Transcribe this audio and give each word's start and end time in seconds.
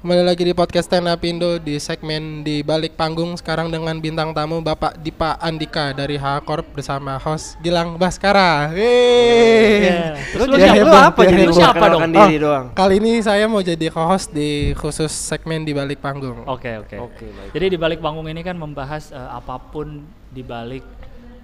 Kembali 0.00 0.24
lagi 0.24 0.48
di 0.48 0.56
podcast 0.56 0.88
Stand 0.88 1.12
Up 1.12 1.20
Indo 1.20 1.60
di 1.60 1.76
segmen 1.76 2.40
di 2.40 2.64
balik 2.64 2.96
panggung 2.96 3.36
sekarang 3.36 3.68
dengan 3.68 4.00
bintang 4.00 4.32
tamu 4.32 4.64
Bapak 4.64 4.96
Dipa 4.96 5.36
Andika 5.36 5.92
dari 5.92 6.16
H 6.16 6.40
Corp 6.40 6.64
bersama 6.72 7.20
host 7.20 7.60
Gilang 7.60 8.00
Baskara. 8.00 8.72
Yeay. 8.72 9.76
Iya. 9.84 10.00
Terus 10.32 10.46
lu 10.48 10.56
Ya, 10.56 10.72
siapa? 10.72 10.80
Lu 10.80 10.88
hebat, 10.88 11.04
apa 11.04 11.20
ya, 11.20 11.28
jadi? 11.28 11.42
Lu 11.44 11.52
siapa 11.52 11.84
dong? 11.84 12.00
Diri 12.08 12.36
Oh. 12.40 12.40
doang. 12.48 12.66
Kali 12.72 12.94
ini 12.96 13.12
saya 13.20 13.44
mau 13.44 13.60
jadi 13.60 13.86
co-host 13.92 14.32
di 14.32 14.72
khusus 14.72 15.12
segmen 15.12 15.68
di 15.68 15.76
balik 15.76 16.00
panggung. 16.00 16.48
Oke 16.48 16.80
oke. 16.80 16.96
Oke. 16.96 17.28
Jadi 17.52 17.66
di 17.68 17.76
balik 17.76 18.00
panggung 18.00 18.24
ini 18.24 18.40
kan 18.40 18.56
membahas 18.56 19.12
eh, 19.12 19.20
apa 19.20 19.60
pun 19.60 20.00
di 20.32 20.40
balik 20.40 20.80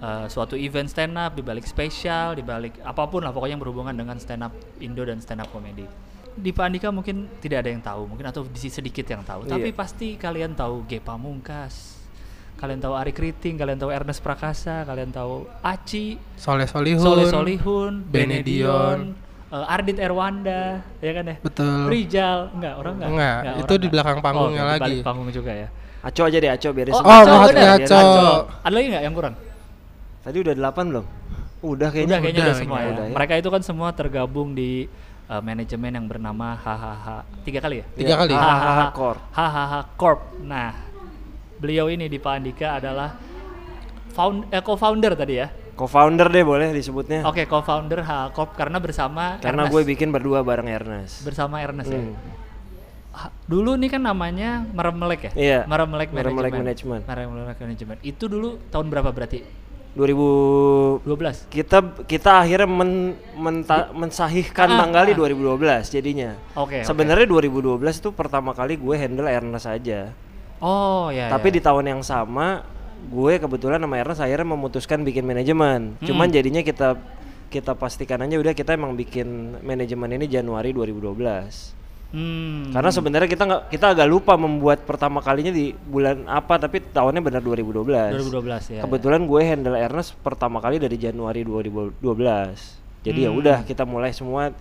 eh, 0.01 0.25
suatu 0.33 0.57
event 0.57 0.89
stand 0.89 1.13
up, 1.13 1.37
di 1.37 1.45
balik 1.45 1.69
spesial, 1.69 2.33
di 2.33 2.41
balik 2.41 2.81
apa 2.81 3.05
pun 3.05 3.21
lah 3.21 3.29
pokoknya 3.29 3.53
yang 3.53 3.61
berhubungan 3.61 3.93
dengan 3.93 4.17
stand 4.17 4.41
up 4.41 4.53
Indo 4.81 5.05
dan 5.05 5.21
stand 5.21 5.45
up 5.45 5.49
komedi. 5.53 5.85
Di 6.37 6.53
Pak 6.53 6.63
Andika 6.69 6.89
mungkin 6.93 7.25
tidak 7.41 7.65
ada 7.65 7.69
yang 7.73 7.81
tahu, 7.81 8.01
mungkin 8.05 8.25
atau 8.29 8.45
di 8.45 8.69
sedikit 8.69 9.09
yang 9.09 9.25
tahu, 9.25 9.49
tapi 9.49 9.73
Iya. 9.73 9.77
pasti 9.77 10.07
kalian 10.15 10.53
tahu 10.53 10.85
G 10.85 11.01
Pamungkas. 11.01 11.97
Kalian 12.57 12.81
tahu 12.81 12.93
Ari 12.97 13.13
Kriting, 13.13 13.57
kalian 13.57 13.77
tahu 13.77 13.93
Ernest 13.93 14.21
Prakasa, 14.21 14.81
kalian 14.85 15.13
tahu 15.13 15.45
Aci, 15.61 16.17
Soleh 16.37 16.65
Solihun. 16.65 17.05
Soleh 17.05 17.25
Solihun, 17.29 18.01
Benedion. 18.09 19.13
Benedion, 19.13 19.53
eh, 19.53 19.73
Ardit 19.73 19.97
Erwanda, 20.01 20.81
ya 20.97 21.11
kan 21.13 21.23
ya? 21.25 21.35
Betul. 21.41 21.85
Rijal, 21.85 22.39
enggak 22.57 22.73
orang 22.81 22.93
enggak? 22.97 23.09
Enggak, 23.13 23.37
itu 23.37 23.45
orang 23.45 23.61
di 23.61 23.73
enggak. 23.73 23.93
belakang 23.93 24.17
panggungnya 24.25 24.61
oh, 24.61 24.65
di 24.65 24.73
lagi. 24.73 24.81
balik 24.81 25.05
panggung 25.05 25.29
juga 25.29 25.51
ya. 25.53 25.67
Aco 26.01 26.21
aja 26.23 26.37
deh, 26.37 26.51
Aco 26.53 26.69
beres. 26.73 26.93
Oh, 26.93 27.01
Aco, 27.01 27.09
Mahatma 27.09 27.49
udah. 27.49 27.69
Aco. 27.77 28.01
Ada 28.61 28.73
lagi 28.73 28.87
nggak 28.89 29.03
yang 29.05 29.15
kurang? 29.17 29.35
Tadi 30.25 30.37
udah 30.41 30.53
delapan 30.57 30.85
belum? 30.89 31.05
Udah 31.57 31.89
kayaknya. 31.89 32.09
udah 32.09 32.19
kayaknya 32.21 32.41
udah, 32.41 32.53
udah, 32.53 32.61
semua 32.61 32.77
ya. 32.79 32.89
udah 32.89 33.05
ya. 33.05 33.13
Mereka 33.17 33.33
itu 33.41 33.49
kan 33.49 33.61
semua 33.65 33.89
tergabung 33.93 34.49
di 34.53 34.85
uh, 35.27 35.39
manajemen 35.39 35.91
yang 35.93 36.05
bernama 36.05 36.55
HHH. 36.55 37.07
Tiga 37.43 37.59
kali 37.59 37.75
ya? 37.79 37.85
Tiga 37.93 38.15
kali. 38.17 38.33
HHH 38.33 38.81
Corp. 38.91 39.19
HHH 39.29 39.73
Corp. 39.95 40.19
Nah, 40.41 40.71
beliau 41.57 41.87
ini 41.87 42.05
di 42.05 42.17
Pak 42.17 42.33
Andika 42.33 42.77
adalah 42.77 43.15
found, 44.09 44.47
eh, 44.49 44.59
co-founder 44.59 45.13
tadi 45.13 45.35
ya. 45.35 45.47
Co-founder 45.73 46.25
deh 46.27 46.41
boleh 46.41 46.73
disebutnya. 46.73 47.21
Oke, 47.23 47.45
co-founder 47.45 48.01
HHH 48.01 48.33
Corp 48.33 48.51
karena 48.53 48.77
bersama 48.77 49.37
Karena 49.37 49.63
Ernest. 49.63 49.73
gue 49.73 49.81
bikin 49.85 50.09
berdua 50.09 50.41
bareng 50.41 50.67
Ernest. 50.67 51.21
bersama 51.21 51.61
Ernest 51.61 51.87
ya. 51.87 52.01
Hmm. 52.01 52.15
Ha- 53.13 53.33
Dulu 53.45 53.73
nih 53.75 53.89
kan 53.89 54.01
namanya 54.01 54.61
Meremelek 54.67 55.21
ya? 55.23 55.31
Iya, 55.33 55.59
Meremelek 55.65 56.09
Meremelek 56.09 56.53
Manajemen. 56.53 56.61
Management. 56.61 57.03
Meremelek 57.05 57.57
Manajemen. 57.59 57.97
Itu 58.01 58.25
dulu 58.25 58.61
tahun 58.69 58.89
berapa 58.89 59.09
berarti? 59.09 59.41
2000 59.95 61.05
12. 61.05 61.47
kita 61.53 61.77
kita 62.05 62.31
akhirnya 62.43 62.67
men, 62.69 63.15
menta- 63.37 63.89
mensahihkan 63.93 64.67
Ah, 64.73 64.77
tanggal 64.85 65.03
di 65.07 65.13
ah. 65.13 65.17
2012 65.23 65.87
jadinya. 65.93 66.35
Oke, 66.57 66.81
oke. 66.81 66.87
Sebenarnya 66.87 67.25
2012 67.29 68.01
itu 68.01 68.09
pertama 68.11 68.51
kali 68.51 68.75
gue 68.75 68.95
handle 68.97 69.29
Ernest 69.29 69.69
aja. 69.69 70.11
Oh, 70.57 71.13
ya. 71.13 71.29
Tapi 71.29 71.53
ya. 71.53 71.53
di 71.57 71.61
tahun 71.61 71.85
yang 71.97 72.01
sama 72.01 72.65
gue 73.07 73.33
kebetulan 73.37 73.77
sama 73.77 73.95
Ernest 74.01 74.21
akhirnya 74.25 74.47
memutuskan 74.57 75.05
bikin 75.05 75.23
manajemen. 75.23 75.95
Cuman 76.01 76.27
jadinya 76.33 76.65
kita 76.65 76.97
kita 77.47 77.77
pastikan 77.79 78.19
aja 78.25 78.35
udah 78.35 78.51
kita 78.51 78.75
emang 78.75 78.97
bikin 78.97 79.55
manajemen 79.63 80.17
ini 80.19 80.25
Januari 80.27 80.75
2012. 80.75 81.76
Hmm. 82.07 82.71
Karena 82.71 82.87
sebenarnya 82.87 83.27
kita 83.27 83.43
nggak 83.43 83.63
kita 83.67 83.85
agak 83.91 84.07
lupa 84.07 84.33
membuat 84.33 84.79
pertama 84.81 85.19
kalinya 85.19 85.51
di 85.51 85.75
bulan 85.75 86.23
apa 86.25 86.55
tapi 86.55 86.79
tahunnya 86.79 87.19
benar 87.19 87.41
2012. 87.41 87.83
2012 87.83 88.73
ya. 88.73 88.81
Kebetulan 88.81 89.21
gue 89.23 89.41
handle 89.41 89.75
Ernest 89.75 90.15
pertama 90.17 90.57
kali 90.57 90.77
dari 90.77 90.95
Januari 90.95 91.43
2012. 91.43 91.99
Jadi 93.03 93.19
ya 93.19 93.29
Hmm. 93.29 93.39
udah 93.39 93.57
kita 93.61 93.83
mulai 93.83 94.11
semua 94.11 94.55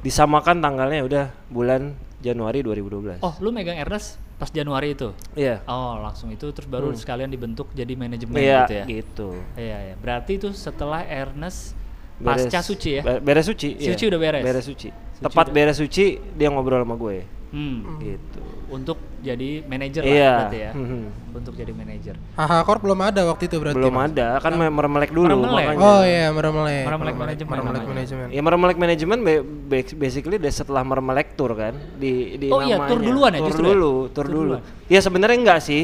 disamakan 0.00 0.60
tanggalnya 0.60 1.00
udah 1.00 1.24
bulan 1.48 1.92
Januari 2.18 2.60
2012. 2.60 3.20
Oh, 3.20 3.36
lu 3.40 3.52
megang 3.52 3.76
Ernest 3.76 4.16
pas 4.34 4.48
Januari 4.48 4.92
itu? 4.92 5.12
Iya. 5.34 5.60
Oh, 5.64 6.00
langsung 6.00 6.28
itu 6.28 6.48
terus 6.50 6.64
baru 6.66 6.90
sekalian 6.92 7.28
dibentuk 7.28 7.70
jadi 7.70 7.92
manajemen 7.94 8.34
Hmm. 8.34 8.40
Iya, 8.42 8.60
gitu 8.62 8.74
ya. 8.74 8.84
gitu. 8.86 9.28
Iya, 9.54 9.78
iya. 9.82 9.94
Berarti 9.96 10.36
itu 10.36 10.48
setelah 10.50 11.04
Ernest 11.04 11.76
Beres- 12.14 12.46
pasca 12.46 12.60
suci 12.62 12.90
ya? 12.94 13.02
be- 13.02 13.20
Beres 13.20 13.44
suci. 13.44 13.68
iya. 13.74 13.90
Suci 13.90 14.04
udah 14.06 14.18
beres? 14.18 14.42
Beres 14.42 14.64
suci. 14.64 14.88
Suci 14.88 15.20
Tepat 15.20 15.46
udah- 15.46 15.54
beres 15.54 15.76
suci 15.76 16.04
dia 16.32 16.48
ngobrol 16.48 16.80
sama 16.80 16.94
gue. 16.94 17.26
Hmm. 17.50 17.98
Gitu. 17.98 18.40
Untuk 18.66 18.98
jadi 19.20 19.62
manajer 19.62 20.02
lah 20.02 20.10
Iya. 20.10 20.32
berarti 20.34 20.58
ya. 20.58 20.70
Mhm. 20.74 21.02
Untuk 21.32 21.54
jadi 21.54 21.70
manajer. 21.70 22.14
HH 22.34 22.52
Corp 22.64 22.80
belum 22.82 22.98
ada 22.98 23.22
waktu 23.24 23.46
itu 23.46 23.56
berarti. 23.56 23.78
Belum 23.78 23.94
Mas? 23.94 24.10
ada, 24.10 24.28
kan 24.38 24.50
me- 24.52 24.66
meremelek 24.68 25.10
dulu 25.10 25.30
Meremelek. 25.38 25.66
makanya. 25.70 25.84
Oh 25.84 26.02
iya, 26.02 26.26
Meremelek. 26.28 26.82
Meremelek 26.84 27.14
Manajemen 27.14 27.50
Meremelek. 27.52 27.84
Manajemen. 27.86 28.26
Ya 28.28 28.40
meremelek 28.42 28.76
manajemen 28.76 29.18
ba- 29.20 29.44
ba- 29.44 29.96
basically 29.96 30.36
dari 30.36 30.50
setelah 30.50 30.82
meremelek 30.82 31.34
tour 31.34 31.54
kan 31.54 31.78
di 31.94 32.34
di 32.36 32.48
Oh 32.48 32.58
iya, 32.58 32.74
namanya. 32.74 32.90
tour 32.90 33.00
duluan 33.00 33.30
ya 33.30 33.38
Tour 33.38 33.48
justru 33.48 33.62
ya? 33.62 33.70
dulu, 33.70 33.92
tour 33.92 34.10
Tour 34.10 34.26
dulu. 34.26 34.42
duluan. 34.58 34.62
Ya 34.88 34.98
sebenarnya 34.98 35.38
enggak 35.38 35.60
sih. 35.60 35.82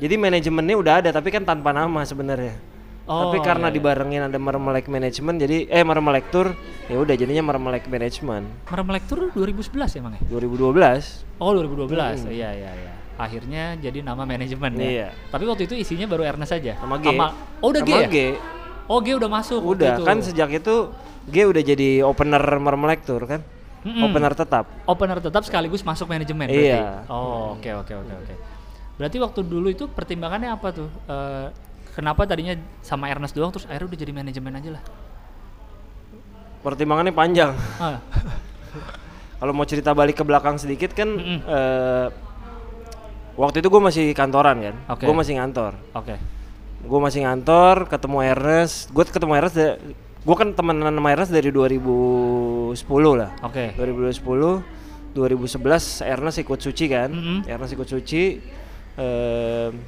Jadi 0.00 0.14
manajemennya 0.16 0.76
udah 0.76 0.94
ada 0.98 1.10
tapi 1.10 1.28
kan 1.28 1.44
tanpa 1.44 1.70
nama 1.70 2.00
sebenarnya. 2.02 2.56
Oh, 3.12 3.28
tapi 3.28 3.44
karena 3.44 3.68
iya, 3.68 3.76
iya. 3.76 3.76
dibarengin 3.76 4.22
ada 4.24 4.38
meremelek 4.40 4.88
manajemen 4.88 5.36
jadi 5.36 5.68
eh 5.68 5.84
meremelek 5.84 6.32
tour 6.32 6.56
ya 6.88 6.96
udah 6.96 7.12
jadinya 7.12 7.44
meremelek 7.44 7.84
manajemen 7.92 8.48
Meremelek 8.64 9.04
Tour 9.04 9.28
2011 9.36 10.00
emang 10.00 10.16
ya? 10.16 10.20
2012. 10.32 11.36
Oh 11.36 11.52
2012, 11.52 12.32
iya 12.32 12.50
iya 12.56 12.72
iya. 12.72 12.92
Akhirnya 13.20 13.76
jadi 13.76 14.00
nama 14.00 14.24
manajemen 14.24 14.72
ya. 14.80 14.88
Iya. 14.88 15.08
Tapi 15.28 15.44
waktu 15.44 15.68
itu 15.68 15.74
isinya 15.76 16.08
baru 16.08 16.24
Ernest 16.24 16.56
aja. 16.56 16.80
Sama 16.80 16.96
G. 16.96 17.12
oh 17.60 17.68
udah 17.68 17.82
G 17.84 17.90
Sama 17.92 18.02
ya? 18.02 18.08
G. 18.08 18.16
Oh 18.88 18.98
G 19.04 19.08
udah 19.12 19.30
masuk. 19.30 19.60
Udah 19.60 20.00
itu. 20.00 20.02
kan 20.08 20.16
sejak 20.24 20.48
itu 20.48 20.74
G 21.28 21.36
udah 21.44 21.62
jadi 21.62 21.88
opener 22.02 22.40
meremelek 22.40 23.04
tour 23.04 23.28
kan. 23.28 23.44
Mm-mm. 23.82 24.06
Opener 24.06 24.32
tetap. 24.32 24.64
opener 24.86 25.18
tetap 25.18 25.42
sekaligus 25.42 25.82
masuk 25.82 26.06
manajemen 26.06 26.46
Iya. 26.46 27.02
berarti. 27.02 27.12
Oh, 27.12 27.58
oke 27.58 27.70
oke 27.82 27.92
oke 27.98 28.14
oke. 28.14 28.34
Berarti 28.96 29.16
waktu 29.18 29.40
dulu 29.42 29.68
itu 29.68 29.84
pertimbangannya 29.90 30.54
apa 30.54 30.68
tuh? 30.70 30.88
Eh, 31.10 31.46
kenapa 31.92 32.24
tadinya 32.24 32.56
sama 32.80 33.08
Ernest 33.08 33.36
doang 33.36 33.52
terus 33.52 33.68
akhirnya 33.68 33.88
udah 33.92 34.00
jadi 34.00 34.12
manajemen 34.12 34.52
aja 34.56 34.70
lah? 34.78 34.82
Pertimbangannya 36.62 37.10
panjang. 37.10 37.52
Ah, 37.78 37.98
Kalau 39.42 39.50
mau 39.50 39.66
cerita 39.66 39.90
balik 39.90 40.22
ke 40.22 40.24
belakang 40.24 40.54
sedikit 40.54 40.94
kan 40.94 41.18
Mm-mm. 41.18 41.42
eh, 41.42 42.06
waktu 43.34 43.58
itu 43.58 43.66
gue 43.74 43.82
masih 43.82 44.04
kantoran 44.14 44.54
kan, 44.62 44.76
Oke. 44.86 45.02
gue 45.02 45.14
masih 45.18 45.34
ngantor, 45.34 45.74
Oke. 45.98 46.14
gue 46.78 47.00
masih 47.02 47.26
ngantor, 47.26 47.90
ketemu 47.90 48.18
Ernest, 48.22 48.94
gue 48.94 49.02
ketemu 49.02 49.32
Ernest, 49.42 49.58
gue 50.22 50.36
kan 50.38 50.54
temenan 50.54 50.94
sama 50.94 51.10
Ernest 51.10 51.34
dari 51.34 51.50
2010 51.50 52.78
lah, 53.18 53.34
Oke. 53.42 53.74
2010, 53.74 54.62
2011 55.10 56.06
Ernest 56.06 56.38
ikut 56.38 56.58
suci 56.62 56.84
kan, 56.86 57.10
Mm-mm. 57.10 57.38
Ernest 57.50 57.74
ikut 57.74 57.88
suci, 57.90 58.38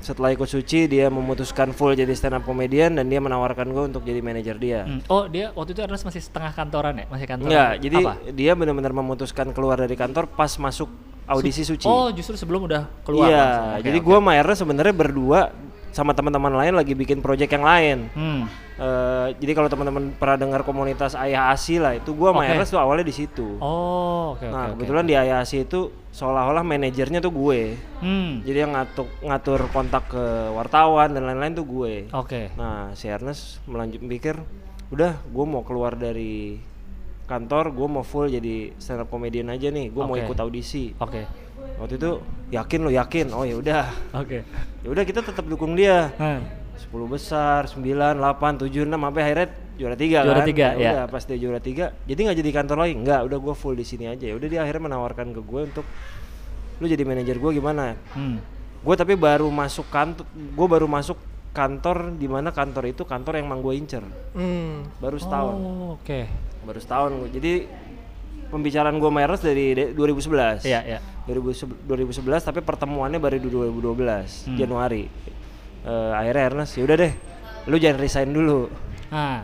setelah 0.00 0.32
ikut 0.32 0.48
suci 0.48 0.88
dia 0.88 1.12
memutuskan 1.12 1.76
full 1.76 1.92
jadi 1.92 2.08
stand 2.16 2.40
up 2.40 2.44
comedian 2.48 2.96
dan 2.96 3.04
dia 3.12 3.20
menawarkan 3.20 3.68
gue 3.68 3.84
untuk 3.92 4.02
jadi 4.04 4.24
manajer 4.24 4.56
dia. 4.56 4.88
Hmm. 4.88 5.04
Oh, 5.12 5.28
dia 5.28 5.52
waktu 5.52 5.76
itu 5.76 5.80
Ernest 5.84 6.08
masih 6.08 6.24
setengah 6.24 6.56
kantoran 6.56 6.96
ya? 6.96 7.04
Masih 7.12 7.26
kantoran. 7.28 7.52
Enggak, 7.52 7.72
jadi 7.84 7.98
Apa? 8.00 8.12
dia 8.32 8.52
benar-benar 8.56 8.92
memutuskan 8.96 9.52
keluar 9.52 9.76
dari 9.76 9.92
kantor 9.92 10.24
pas 10.32 10.56
masuk 10.56 10.88
audisi 11.28 11.68
suci. 11.68 11.84
Oh, 11.84 12.08
justru 12.12 12.36
sebelum 12.36 12.64
udah 12.64 12.88
keluar. 13.04 13.28
Iya. 13.28 13.44
Oke, 13.80 13.92
jadi 13.92 13.98
oke. 14.00 14.06
gua 14.08 14.16
sama 14.20 14.32
Ernest 14.40 14.60
sebenarnya 14.64 14.94
berdua 14.96 15.40
sama 15.94 16.10
teman-teman 16.10 16.50
lain 16.50 16.74
lagi 16.74 16.98
bikin 16.98 17.22
project 17.22 17.54
yang 17.54 17.62
lain. 17.62 17.98
Hmm. 18.12 18.50
Eh, 18.74 19.28
jadi 19.38 19.54
kalau 19.54 19.70
teman-teman 19.70 20.10
pernah 20.18 20.34
dengar 20.34 20.66
komunitas 20.66 21.14
Ayah 21.14 21.54
Asi 21.54 21.78
lah, 21.78 21.94
itu 21.94 22.10
gua 22.10 22.34
sama 22.34 22.42
Oke. 22.42 22.50
Ernest 22.50 22.70
tuh 22.74 22.82
awalnya 22.82 23.06
di 23.06 23.14
situ. 23.14 23.46
Oh, 23.62 24.34
oke 24.34 24.50
nah, 24.50 24.74
oke. 24.74 24.82
kebetulan 24.82 25.06
di 25.06 25.14
Ayah 25.14 25.46
Asi 25.46 25.62
itu 25.62 25.94
seolah-olah 26.10 26.66
manajernya 26.66 27.22
tuh 27.22 27.30
gue. 27.30 27.78
Hmm. 28.02 28.42
Jadi 28.42 28.58
yang 28.58 28.74
ngatur 28.74 29.06
ngatur 29.22 29.60
kontak 29.70 30.10
ke 30.10 30.24
wartawan 30.50 31.14
dan 31.14 31.30
lain-lain 31.30 31.54
tuh 31.54 31.66
gue. 31.66 32.10
Oke. 32.10 32.50
Nah, 32.58 32.90
si 32.98 33.06
Ernest 33.06 33.62
melanjut 33.70 34.02
mikir, 34.02 34.42
udah 34.90 35.22
gue 35.22 35.44
mau 35.46 35.62
keluar 35.62 35.94
dari 35.94 36.58
kantor, 37.30 37.70
gue 37.70 37.86
mau 37.86 38.02
full 38.02 38.26
jadi 38.26 38.74
stand 38.82 39.06
up 39.06 39.08
comedian 39.08 39.54
aja 39.54 39.70
nih, 39.70 39.94
gue 39.94 40.02
mau 40.02 40.18
Oke. 40.18 40.26
ikut 40.26 40.38
audisi. 40.42 40.90
Oke. 40.98 41.30
Waktu 41.78 41.94
itu 41.94 42.10
yakin 42.50 42.80
lo 42.80 42.90
yakin, 42.90 43.26
oh 43.32 43.42
ya 43.42 43.56
udah, 43.56 43.84
Oke. 44.12 44.44
ya 44.80 44.88
udah 44.88 45.04
kita 45.04 45.20
tetap 45.20 45.44
dukung 45.44 45.72
dia. 45.74 46.12
Hmm. 46.18 46.44
10 46.74 46.90
besar, 47.06 47.66
9, 47.66 47.80
8, 48.18 48.58
7, 48.60 48.82
6 48.82 48.98
sampai 48.98 49.22
akhirnya 49.22 49.48
juara 49.74 49.96
tiga 49.96 50.18
Juara 50.22 50.42
kan. 50.42 50.46
tiga, 50.46 50.68
ya. 50.74 50.90
Udah 50.92 51.04
pas 51.06 51.22
dia 51.22 51.38
juara 51.38 51.58
tiga, 51.58 51.84
jadi 52.04 52.20
nggak 52.20 52.38
jadi 52.38 52.50
kantor 52.52 52.76
lagi, 52.78 52.94
nggak, 52.98 53.20
udah 53.24 53.38
gue 53.40 53.54
full 53.54 53.74
di 53.74 53.82
sini 53.82 54.04
aja. 54.06 54.24
Ya 54.26 54.34
udah 54.34 54.46
dia 54.46 54.60
akhirnya 54.62 54.82
menawarkan 54.86 55.30
ke 55.30 55.40
gue 55.40 55.60
untuk 55.64 55.86
lu 56.76 56.86
jadi 56.86 57.02
manajer 57.02 57.38
gue 57.38 57.50
gimana? 57.52 57.94
Hmm. 58.12 58.38
Gue 58.82 58.94
tapi 58.94 59.14
baru 59.14 59.46
masuk 59.48 59.86
kantor, 59.88 60.26
gue 60.34 60.66
baru 60.68 60.86
masuk 60.86 61.16
kantor 61.50 62.14
di 62.14 62.26
mana 62.26 62.50
kantor 62.50 62.90
itu 62.90 63.02
kantor 63.02 63.38
yang 63.38 63.46
emang 63.46 63.62
gue 63.62 63.74
incer, 63.74 64.02
Hmm. 64.34 64.86
baru 64.98 65.16
setahun, 65.16 65.54
Oh, 65.54 65.94
oke. 65.96 66.20
baru 66.66 66.78
setahun. 66.78 67.10
gua. 67.14 67.28
Jadi 67.30 67.52
pembicaraan 68.54 68.94
gue 68.94 69.10
Ernest 69.10 69.42
dari 69.42 69.66
de- 69.72 69.90
2011. 69.92 70.62
Iya, 70.62 70.80
iya. 70.86 70.98
2011 71.24 71.66
2011 71.84 72.40
tapi 72.40 72.60
pertemuannya 72.60 73.18
baru 73.18 73.36
di 73.36 73.48
2012 73.48 74.46
Hmm. 74.46 74.54
Januari. 74.54 75.04
Eh, 75.82 76.12
akhirnya 76.14 76.42
Ernest 76.48 76.72
ya 76.74 76.82
udah 76.82 76.96
deh, 76.96 77.12
lu 77.66 77.76
jangan 77.76 77.98
resign 77.98 78.30
dulu. 78.30 78.70
Nah, 79.10 79.42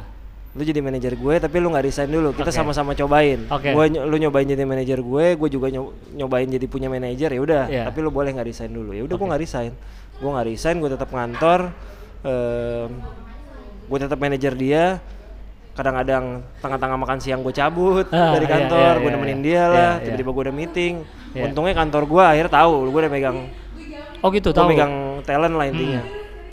lu 0.50 0.62
jadi 0.62 0.78
manajer 0.78 1.14
gue 1.14 1.34
tapi 1.36 1.56
lu 1.56 1.68
nggak 1.68 1.84
resign 1.84 2.08
dulu 2.08 2.30
kita 2.32 2.50
sama-sama 2.50 2.90
cobain 2.92 3.46
Oke. 3.46 3.70
gue 3.70 3.84
ny- 3.88 4.02
lu 4.02 4.18
nyobain 4.18 4.42
jadi 4.44 4.58
manajer 4.60 4.98
gue 4.98 5.26
gue 5.36 5.48
juga 5.48 5.70
nyo- 5.70 5.94
nyobain 6.10 6.42
jadi 6.44 6.66
punya 6.66 6.90
manajer 6.90 7.30
ya 7.30 7.38
udah 7.38 7.64
Iya. 7.64 7.82
tapi 7.86 7.98
lu 8.00 8.10
boleh 8.10 8.34
nggak 8.34 8.48
resign 8.48 8.66
dulu 8.68 8.90
ya 8.90 8.98
udah 9.00 9.14
gue 9.14 9.26
nggak 9.26 9.38
resign 9.40 9.70
gue 10.12 10.26
nggak 10.28 10.46
resign 10.48 10.76
gue 10.76 10.90
tetap 10.90 11.06
ngantor 11.08 11.70
Em, 12.20 12.90
gue 13.86 13.98
tetap 14.00 14.18
manajer 14.18 14.52
dia 14.52 14.98
kadang-kadang 15.80 16.24
tengah-tengah 16.58 16.98
makan 16.98 17.18
siang 17.18 17.40
gue 17.40 17.50
cabut 17.50 18.04
Ah, 18.10 18.32
dari 18.32 18.44
iya, 18.44 18.52
kantor 18.54 18.76
iya, 18.86 18.98
gue 18.98 19.06
iya, 19.06 19.16
nemenin 19.16 19.34
iya. 19.34 19.42
dia 19.42 19.62
lah 19.62 19.72
Iya, 19.72 19.88
iya. 19.90 20.04
tiba-tiba 20.04 20.30
gue 20.30 20.42
udah 20.44 20.56
meeting 20.56 20.94
Iya. 21.30 21.42
untungnya 21.46 21.74
kantor 21.74 22.02
gue 22.04 22.24
akhirnya 22.26 22.52
tahu 22.52 22.72
gue 22.84 23.00
udah 23.00 23.12
megang 23.12 23.38
Oh 24.20 24.28
gitu, 24.28 24.48
gue 24.48 24.54
tahu. 24.54 24.68
megang 24.68 24.92
talent 25.22 25.54
lah 25.54 25.64
intinya 25.64 26.02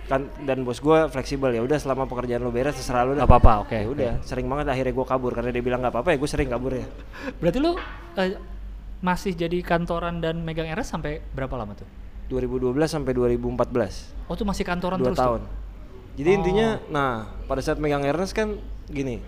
kan 0.07 0.23
dan 0.39 0.63
bos 0.63 0.79
gue 0.79 0.99
fleksibel 1.09 1.51
ya 1.51 1.59
udah 1.59 1.75
selama 1.75 2.05
pekerjaan 2.05 2.39
lu 2.39 2.47
beres 2.47 2.71
terserah 2.73 3.03
lu 3.03 3.11
dah 3.11 3.19
Nggak 3.19 3.27
apa-apa, 3.29 3.53
oke. 3.61 3.75
ya 3.75 3.83
udah 3.85 4.11
sering 4.23 4.47
banget 4.47 4.71
akhirnya 4.71 4.93
gue 4.93 5.05
kabur 5.05 5.31
karena 5.31 5.51
dia 5.51 5.59
bilang 5.59 5.83
nggak 5.83 5.91
apa-apa 5.91 6.09
ya 6.09 6.17
gue 6.17 6.29
sering 6.29 6.47
kabur 6.47 6.71
ya 6.71 6.87
Berarti 7.35 7.59
lu 7.59 7.75
eh, 8.15 8.39
masih 8.97 9.35
jadi 9.35 9.59
kantoran 9.61 10.17
dan 10.17 10.39
megang 10.39 10.63
RS 10.65 10.89
sampai 10.89 11.19
berapa 11.29 11.51
lama 11.53 11.75
tuh? 11.75 11.83
2012 12.29 12.71
sampai 12.87 13.11
2014 13.11 14.25
Oh 14.25 14.33
tuh 14.33 14.43
masih 14.43 14.63
kantoran 14.63 14.95
dua 14.95 15.11
terus 15.11 15.19
tahun 15.19 15.41
tuh? 15.41 15.51
jadi 16.15 16.29
intinya 16.33 16.67
nah 16.87 17.11
pada 17.43 17.59
saat 17.59 17.75
megang 17.75 18.01
Ernest 18.01 18.31
kan 18.31 18.55
gini 18.87 19.19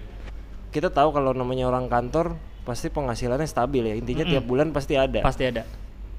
kita 0.69 0.87
tahu 0.87 1.09
kalau 1.09 1.31
namanya 1.31 1.65
orang 1.65 1.85
kantor 1.85 2.37
pasti 2.61 2.87
penghasilannya 2.87 3.43
stabil 3.43 3.83
ya 3.83 3.95
intinya 3.95 4.23
tiap 4.23 4.45
bulan 4.45 4.69
pasti 4.69 4.93
ada 4.93 5.19
Pasti 5.19 5.43
ada. 5.43 5.65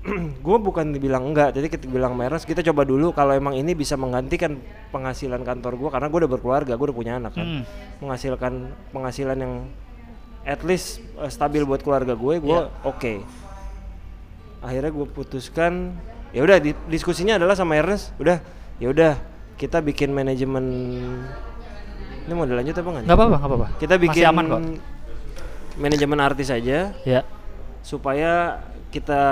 gue 0.41 0.57
bukan 0.59 0.91
dibilang 0.91 1.25
enggak 1.25 1.53
jadi 1.53 1.69
kita 1.69 1.85
bilang 1.85 2.13
sama 2.13 2.25
Ernest 2.25 2.45
kita 2.45 2.65
coba 2.65 2.83
dulu 2.83 3.13
kalau 3.13 3.31
emang 3.31 3.53
ini 3.53 3.73
bisa 3.73 3.95
menggantikan 3.95 4.57
penghasilan 4.89 5.41
kantor 5.41 5.77
gue 5.77 5.89
karena 5.89 6.09
gue 6.09 6.19
udah 6.19 6.31
berkeluarga 6.31 6.73
gue 6.73 6.87
udah 6.89 6.97
punya 6.97 7.13
anak 7.17 7.33
kan 7.33 7.45
Hmm. 7.45 7.63
menghasilkan 8.01 8.53
penghasilan 8.91 9.37
yang 9.37 9.55
at 10.43 10.61
least 10.63 11.05
eh, 11.15 11.29
stabil 11.29 11.63
buat 11.63 11.81
keluarga 11.81 12.13
gue 12.13 12.35
gue 12.39 12.59
Iya. 12.59 12.73
oke 12.83 13.15
akhirnya 14.61 14.91
gue 14.91 15.07
putuskan 15.07 15.93
ya 16.31 16.41
udah 16.41 16.57
di- 16.59 16.77
diskusinya 16.87 17.37
adalah 17.37 17.53
sama 17.53 17.77
Ernest 17.77 18.17
udah 18.17 18.41
ya 18.77 18.89
udah 18.89 19.21
kita 19.55 19.79
bikin 19.79 20.11
manajemen 20.11 20.65
ini 22.21 22.33
mau 22.33 22.45
dilanjut 22.45 22.75
apa 22.75 22.89
enggak 22.89 23.01
nih? 23.01 23.07
Nggak 23.07 23.19
apa-apa, 23.19 23.37
apa-apa. 23.39 23.67
kita 23.77 23.95
bikin 23.97 24.23
Masih 24.23 24.31
aman 24.31 24.45
kok. 24.47 24.61
manajemen 25.77 26.19
artis 26.19 26.49
aja 26.49 26.93
Ya. 27.03 27.21
supaya 27.81 28.61
kita 28.89 29.23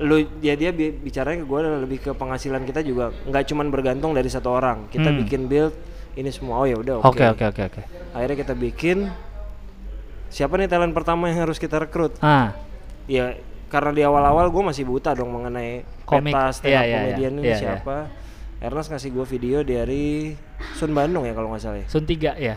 lu 0.00 0.16
ya 0.40 0.54
dia 0.54 0.70
bi- 0.70 0.96
bicaranya 0.96 1.38
ke 1.38 1.46
gue 1.46 1.58
lebih 1.78 1.98
ke 2.00 2.10
penghasilan 2.12 2.64
kita 2.64 2.80
juga 2.80 3.12
nggak 3.22 3.44
cuman 3.46 3.66
bergantung 3.68 4.10
dari 4.10 4.26
satu 4.26 4.50
orang 4.50 4.88
kita 4.88 5.06
Hmm. 5.06 5.20
bikin 5.20 5.44
build 5.44 5.76
ini 6.14 6.30
semua 6.30 6.56
oh 6.56 6.66
ya 6.66 6.74
udah 6.74 6.98
oke 6.98 7.12
Oke, 7.12 7.24
oke, 7.28 7.44
oke, 7.46 7.62
oke. 7.68 7.82
akhirnya 8.10 8.36
kita 8.38 8.54
bikin 8.54 9.12
siapa 10.26 10.56
nih 10.56 10.66
talent 10.66 10.90
pertama 10.90 11.28
yang 11.28 11.44
harus 11.44 11.56
kita 11.56 11.78
rekrut 11.78 12.16
Ah, 12.18 12.56
ya 13.04 13.36
karena 13.68 13.90
di 13.92 14.02
awal-awal 14.02 14.48
gue 14.48 14.62
masih 14.64 14.82
buta 14.82 15.12
dong 15.12 15.30
mengenai 15.30 15.84
Komik. 16.04 16.32
peta 16.32 16.42
stand 16.50 16.64
Iya, 16.66 16.74
up 16.74 16.82
iya, 16.82 16.88
iya. 16.88 16.96
komedian 16.96 17.32
ini 17.32 17.42
Iya, 17.42 17.46
iya. 17.46 17.58
siapa 17.60 17.96
Ernest 18.64 18.88
ngasih 18.88 19.10
gue 19.10 19.26
video 19.28 19.60
dari 19.60 20.32
Sun 20.72 20.90
Bandung 20.90 21.22
ya 21.22 21.32
kalau 21.32 21.48
nggak 21.48 21.60
salah 21.60 21.78
ya 21.78 21.86
Sun 21.86 22.04
3 22.04 22.16
ya? 22.16 22.30
ya 22.34 22.56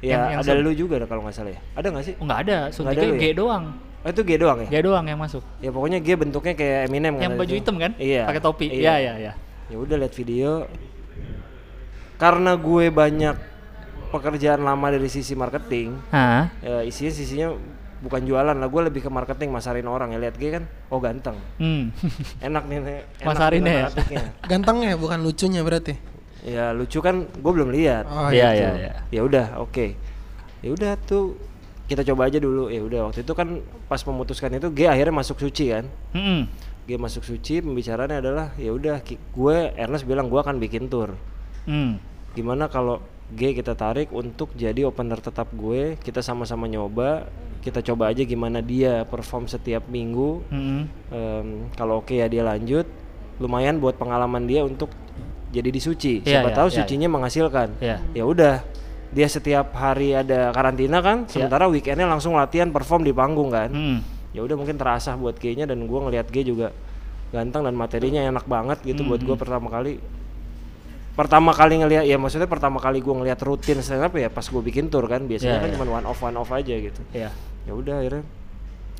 Yang- 0.00 0.24
yang 0.30 0.40
ada 0.40 0.46
Sun- 0.48 0.62
lu 0.62 0.72
juga 0.72 0.94
ada 0.96 1.06
kalau 1.06 1.22
nggak 1.22 1.34
salah 1.34 1.50
ya 1.50 1.60
ada 1.74 1.86
nggak 1.88 2.04
sih 2.04 2.14
nggak 2.16 2.38
ada, 2.40 2.58
Sun 2.70 2.82
Nggak 2.84 2.94
ada 2.94 3.02
3 3.02 3.08
lu 3.08 3.14
G 3.14 3.24
ya? 3.24 3.32
doang. 3.34 3.64
oh, 4.00 4.08
itu 4.08 4.22
G 4.22 4.30
doang 4.36 4.58
ya 4.58 4.68
G 4.68 4.76
doang 4.80 5.04
yang 5.04 5.18
masuk. 5.18 5.42
ya 5.58 5.68
pokoknya 5.68 5.98
G 5.98 6.08
bentuknya 6.14 6.54
kayak 6.54 6.78
Eminem 6.86 7.12
kan 7.12 7.20
yang 7.20 7.32
ada 7.32 7.40
baju 7.40 7.50
itu. 7.50 7.58
hitam 7.58 7.76
kan? 7.76 7.92
iya 7.98 8.22
Pakai 8.24 8.40
topi. 8.40 8.66
iya. 8.68 8.78
Iya, 8.78 8.94
iya, 8.96 9.12
iya. 9.20 9.32
ya 9.66 9.76
udah 9.76 9.96
lihat 9.98 10.14
video 10.14 10.50
karena 12.16 12.52
gue 12.54 12.84
banyak 12.90 13.36
pekerjaan 14.10 14.60
lama 14.60 14.86
dari 14.88 15.06
sisi 15.06 15.32
marketing 15.32 15.94
Hah? 16.08 16.50
ya 16.60 16.82
isinya 16.82 17.10
sisinya 17.10 17.48
bukan 18.00 18.20
jualan 18.22 18.52
lah 18.52 18.66
gue 18.66 18.82
lebih 18.82 19.00
ke 19.00 19.08
marketing 19.08 19.48
masarin 19.48 19.84
orang 19.84 20.10
ya 20.10 20.18
lihat 20.18 20.34
gue 20.34 20.50
kan 20.50 20.64
oh 20.88 20.98
ganteng 20.98 21.36
Hmm. 21.56 21.92
enak 22.42 22.64
nih 22.64 22.78
nih, 22.78 22.98
enak 23.18 23.26
Masarinnya 23.26 23.64
nih 23.66 23.76
ya? 24.10 24.22
Gantengnya 24.50 24.96
bukan 24.96 25.20
lucunya 25.20 25.60
berarti. 25.60 25.94
ya 26.40 26.72
lucu 26.72 26.98
kan 26.98 27.28
gue 27.28 27.52
belum 27.52 27.68
lihat 27.68 28.08
Oh 28.08 28.32
Iya, 28.32 28.48
iya. 28.50 28.52
iya, 28.56 28.70
iya. 28.74 28.92
ya 29.10 29.20
udah 29.20 29.60
oke 29.60 29.92
ya 30.60 30.70
udah 30.70 30.96
tuh 30.98 31.36
kita 31.84 32.00
coba 32.02 32.26
aja 32.26 32.38
dulu 32.38 32.66
ya 32.66 32.80
udah 32.80 33.00
waktu 33.06 33.20
itu 33.20 33.32
kan 33.32 33.60
pas 33.84 34.00
memutuskan 34.00 34.48
itu 34.50 34.70
G 34.70 34.86
akhirnya 34.86 35.12
masuk 35.12 35.36
suci 35.36 35.68
kan 35.68 35.84
Mm-mm. 36.10 36.48
G 36.82 36.96
masuk 36.96 37.22
suci 37.22 37.60
pembicaraannya 37.60 38.18
adalah 38.18 38.56
ya 38.56 38.70
udah 38.70 39.04
gue 39.04 39.56
Ernest 39.74 40.04
bilang 40.04 40.26
gue 40.26 40.38
akan 40.38 40.56
bikin 40.56 40.88
tour 40.88 41.12
Hmm. 41.62 42.00
gimana 42.32 42.66
kalau 42.66 43.04
G 43.30 43.54
kita 43.54 43.78
tarik 43.78 44.10
untuk 44.10 44.50
jadi 44.58 44.86
opener 44.86 45.22
tetap 45.22 45.50
gue. 45.54 45.94
Kita 46.02 46.20
sama-sama 46.20 46.66
nyoba. 46.66 47.30
Kita 47.60 47.84
coba 47.84 48.10
aja 48.10 48.24
gimana 48.24 48.64
dia 48.64 49.04
perform 49.06 49.46
setiap 49.46 49.86
minggu. 49.86 50.42
Mm-mm. 50.48 50.82
Em, 51.12 51.48
kalau 51.76 52.02
oke 52.02 52.16
ya 52.16 52.26
dia 52.26 52.42
lanjut. 52.42 52.88
Lumayan 53.38 53.78
buat 53.78 53.96
pengalaman 53.96 54.44
dia 54.44 54.66
untuk 54.66 54.90
jadi 55.50 55.70
di 55.70 55.80
suci. 55.82 56.22
Iya, 56.22 56.40
siapa 56.40 56.50
iya, 56.50 56.56
tahu 56.56 56.68
iya, 56.70 56.76
sucinya 56.82 57.08
menghasilkan. 57.10 57.68
Iya. 57.78 57.96
ya 58.14 58.24
udah. 58.26 58.56
Dia 59.10 59.26
setiap 59.26 59.74
hari 59.74 60.14
ada 60.14 60.54
karantina 60.54 61.02
kan 61.02 61.26
sementara 61.26 61.66
weekendnya 61.66 62.06
langsung 62.06 62.38
latihan 62.38 62.70
perform 62.70 63.02
di 63.02 63.10
panggung 63.10 63.50
kan. 63.50 63.70
Mm. 63.70 63.98
ya 64.30 64.46
udah 64.46 64.54
mungkin 64.54 64.78
terasa 64.78 65.18
buat 65.18 65.34
G-nya 65.42 65.66
dan 65.66 65.90
gua 65.90 66.06
ngelihat 66.06 66.30
G 66.30 66.46
juga 66.46 66.70
ganteng 67.34 67.66
dan 67.66 67.74
materinya 67.74 68.22
enak 68.22 68.46
banget 68.46 68.78
gitu 68.86 69.02
buat 69.02 69.18
gua 69.26 69.34
pertama 69.34 69.66
kali 69.66 69.98
pertama 71.12 71.50
kali 71.50 71.74
ngelihat 71.78 72.04
ya 72.04 72.16
maksudnya 72.16 72.46
pertama 72.46 72.78
kali 72.78 72.98
gua 72.98 73.14
ngelihat 73.16 73.40
rutin 73.40 73.78
stand 73.78 74.02
up 74.02 74.14
ya 74.14 74.26
pas 74.26 74.44
gua 74.44 74.60
bikin 74.60 74.86
tour 74.86 75.04
kan 75.04 75.22
biasanya 75.22 75.56
Iya, 75.56 75.60
kan 75.60 75.68
iya. 75.68 75.74
cuma 75.76 75.84
one 75.92 76.06
off 76.06 76.20
one 76.20 76.34
off 76.34 76.50
aja 76.50 76.72
gitu 76.72 77.00
Iya. 77.10 77.30
ya 77.62 77.72
udah 77.72 77.94
akhirnya 77.98 78.24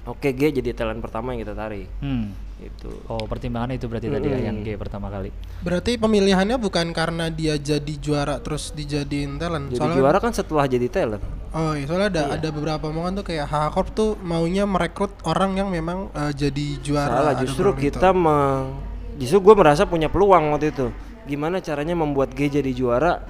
oke 0.02 0.28
G 0.28 0.40
jadi 0.52 0.70
talent 0.72 0.98
pertama 0.98 1.32
yang 1.32 1.40
kita 1.40 1.54
tarik 1.54 1.86
Hmm. 1.98 2.34
itu 2.58 2.92
Oh, 3.06 3.24
pertimbangan 3.24 3.72
itu 3.72 3.86
berarti 3.86 4.08
tadi 4.08 4.26
ya 4.28 4.38
yang 4.42 4.60
G 4.60 4.74
pertama 4.74 5.08
kali. 5.08 5.32
Berarti 5.58 5.96
pemilihannya 5.96 6.56
bukan 6.56 6.90
karena 6.90 7.28
dia 7.28 7.56
jadi 7.56 7.94
juara 7.96 8.36
terus 8.38 8.68
dijadiin 8.70 9.36
talent. 9.36 9.70
jadi 9.70 9.78
Soalnya 9.78 9.96
juara 9.96 10.18
kan 10.18 10.32
setelah 10.32 10.64
jadi 10.66 10.86
talent 10.86 11.24
Oh 11.50 11.72
iya, 11.72 11.82
soalnya 11.82 12.08
ada 12.10 12.22
ada 12.32 12.48
beberapa 12.48 12.86
omongan 12.86 13.16
tuh 13.16 13.26
kayak 13.26 13.44
HH 13.44 13.64
Corp 13.70 13.88
tuh 13.90 14.10
maunya 14.20 14.62
merekrut 14.64 15.10
orang 15.22 15.56
yang 15.56 15.68
memang 15.68 16.12
eh, 16.12 16.32
jadi 16.32 16.66
juara. 16.78 17.10
salah 17.12 17.34
justru 17.38 17.68
kita 17.72 18.12
meng- 18.12 18.76
justru 19.16 19.38
gue 19.38 19.54
merasa 19.54 19.82
punya 19.84 20.06
peluang 20.06 20.50
waktu 20.50 20.70
itu 20.70 20.86
gimana 21.30 21.56
caranya 21.58 21.94
membuat 21.94 22.32
G 22.32 22.50
jadi 22.50 22.70
juara 22.70 23.22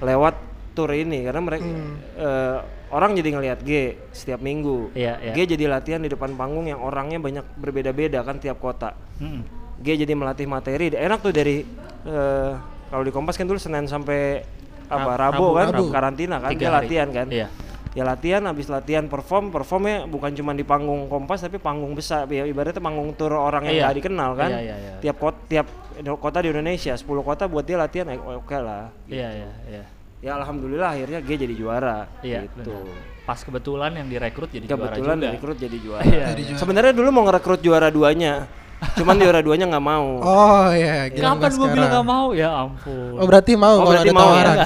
lewat 0.00 0.34
tour 0.72 0.90
ini 0.90 1.22
karena 1.22 1.40
mereka 1.40 1.62
Hmm. 1.62 1.94
eh, 2.16 2.58
orang 2.90 3.12
jadi 3.12 3.28
ngelihat 3.30 3.58
G 3.60 3.70
setiap 4.10 4.40
minggu 4.40 4.90
Iya, 4.92 5.20
iya. 5.22 5.32
G 5.36 5.46
jadi 5.50 5.68
latihan 5.68 5.98
di 5.98 6.08
depan 6.08 6.32
panggung 6.32 6.64
yang 6.64 6.80
orangnya 6.80 7.18
banyak 7.18 7.44
berbeda-beda 7.54 8.20
kan 8.20 8.38
tiap 8.38 8.58
kota 8.58 8.96
Mm-mm. 9.16 9.44
G 9.76 9.94
jadi 9.96 10.12
melatih 10.12 10.46
materi 10.46 10.88
enak 10.90 11.20
tuh 11.20 11.30
dari 11.30 11.62
eh, 12.02 12.50
kalau 12.86 13.02
di 13.02 13.10
Kompas 13.10 13.34
kan 13.34 13.44
dulu 13.44 13.56
Senin 13.56 13.84
sampai 13.84 14.42
apa 14.86 15.10
Rab- 15.12 15.32
Rabu, 15.32 15.44
Rabu, 15.44 15.54
kan 15.54 15.66
Rabu. 15.70 15.84
karantina 15.90 16.36
kan 16.38 16.50
Tiga 16.50 16.58
dia 16.58 16.68
hari. 16.68 16.78
latihan 16.80 17.08
kan 17.10 17.26
Iya. 17.28 17.48
ya 17.90 18.02
latihan 18.04 18.42
habis 18.44 18.66
latihan 18.66 19.04
perform 19.04 19.48
performnya 19.48 20.04
bukan 20.04 20.30
cuma 20.32 20.50
di 20.50 20.62
panggung 20.62 21.06
Kompas 21.06 21.40
tapi 21.40 21.56
panggung 21.56 21.94
besar 21.94 22.26
ya 22.26 22.42
ibaratnya 22.44 22.78
panggung 22.78 23.14
tur 23.14 23.32
orang 23.32 23.64
yang 23.64 23.74
Iya. 23.74 23.82
nggak 23.84 23.96
dikenal 23.96 24.30
kan 24.34 24.50
Iya, 24.50 24.60
iya, 24.60 24.76
iya. 24.76 24.94
tiap 25.00 25.16
kota 25.16 25.38
tiap 25.46 25.66
kota 26.14 26.38
di 26.38 26.48
Indonesia 26.48 26.92
10 26.92 27.04
kota 27.20 27.44
buat 27.44 27.62
dia 27.62 27.76
latihan 27.76 28.06
eh, 28.08 28.18
oke 28.18 28.56
lah 28.56 28.90
Iya, 29.04 29.28
iya, 29.32 29.50
iya. 29.66 29.84
ya 30.20 30.30
alhamdulillah 30.36 30.90
akhirnya 30.90 31.18
G 31.18 31.30
jadi 31.36 31.54
juara 31.54 32.10
Iya, 32.20 32.46
gitu 32.46 32.74
benar. 32.74 33.22
Pas 33.24 33.38
kebetulan 33.38 33.90
yang 33.94 34.06
direkrut 34.06 34.48
jadi 34.48 34.64
kebetulan 34.64 34.98
juara 34.98 35.14
juga. 35.14 35.24
direkrut 35.28 35.56
jadi 35.56 35.76
juara 35.78 36.02
Iya, 36.02 36.24
Jadi 36.28 36.40
iya. 36.40 36.48
juara. 36.50 36.60
sebenarnya 36.60 36.92
dulu 36.92 37.08
mau 37.10 37.22
ngerekrut 37.24 37.60
juara 37.60 37.88
duanya 37.88 38.44
cuman 38.92 39.16
juara 39.16 39.40
duanya 39.40 39.64
nggak 39.66 39.86
mau 39.86 40.06
Oh 40.20 40.68
iya, 40.70 41.08
Gilang 41.08 41.38
Kapan 41.38 41.52
gue 41.52 41.68
bilang 41.70 41.88
Baskara. 41.88 41.96
gak 41.96 42.06
mau? 42.06 42.26
Ya 42.34 42.48
ampun. 42.52 43.12
Oh 43.14 43.24
berarti 43.24 43.52
mau 43.54 43.74
Oh, 43.74 43.78
kalau 43.78 43.90
berarti 43.90 44.04
ada 44.04 44.12
mau 44.12 44.20
ya? 44.20 44.32
tawaran. 44.34 44.56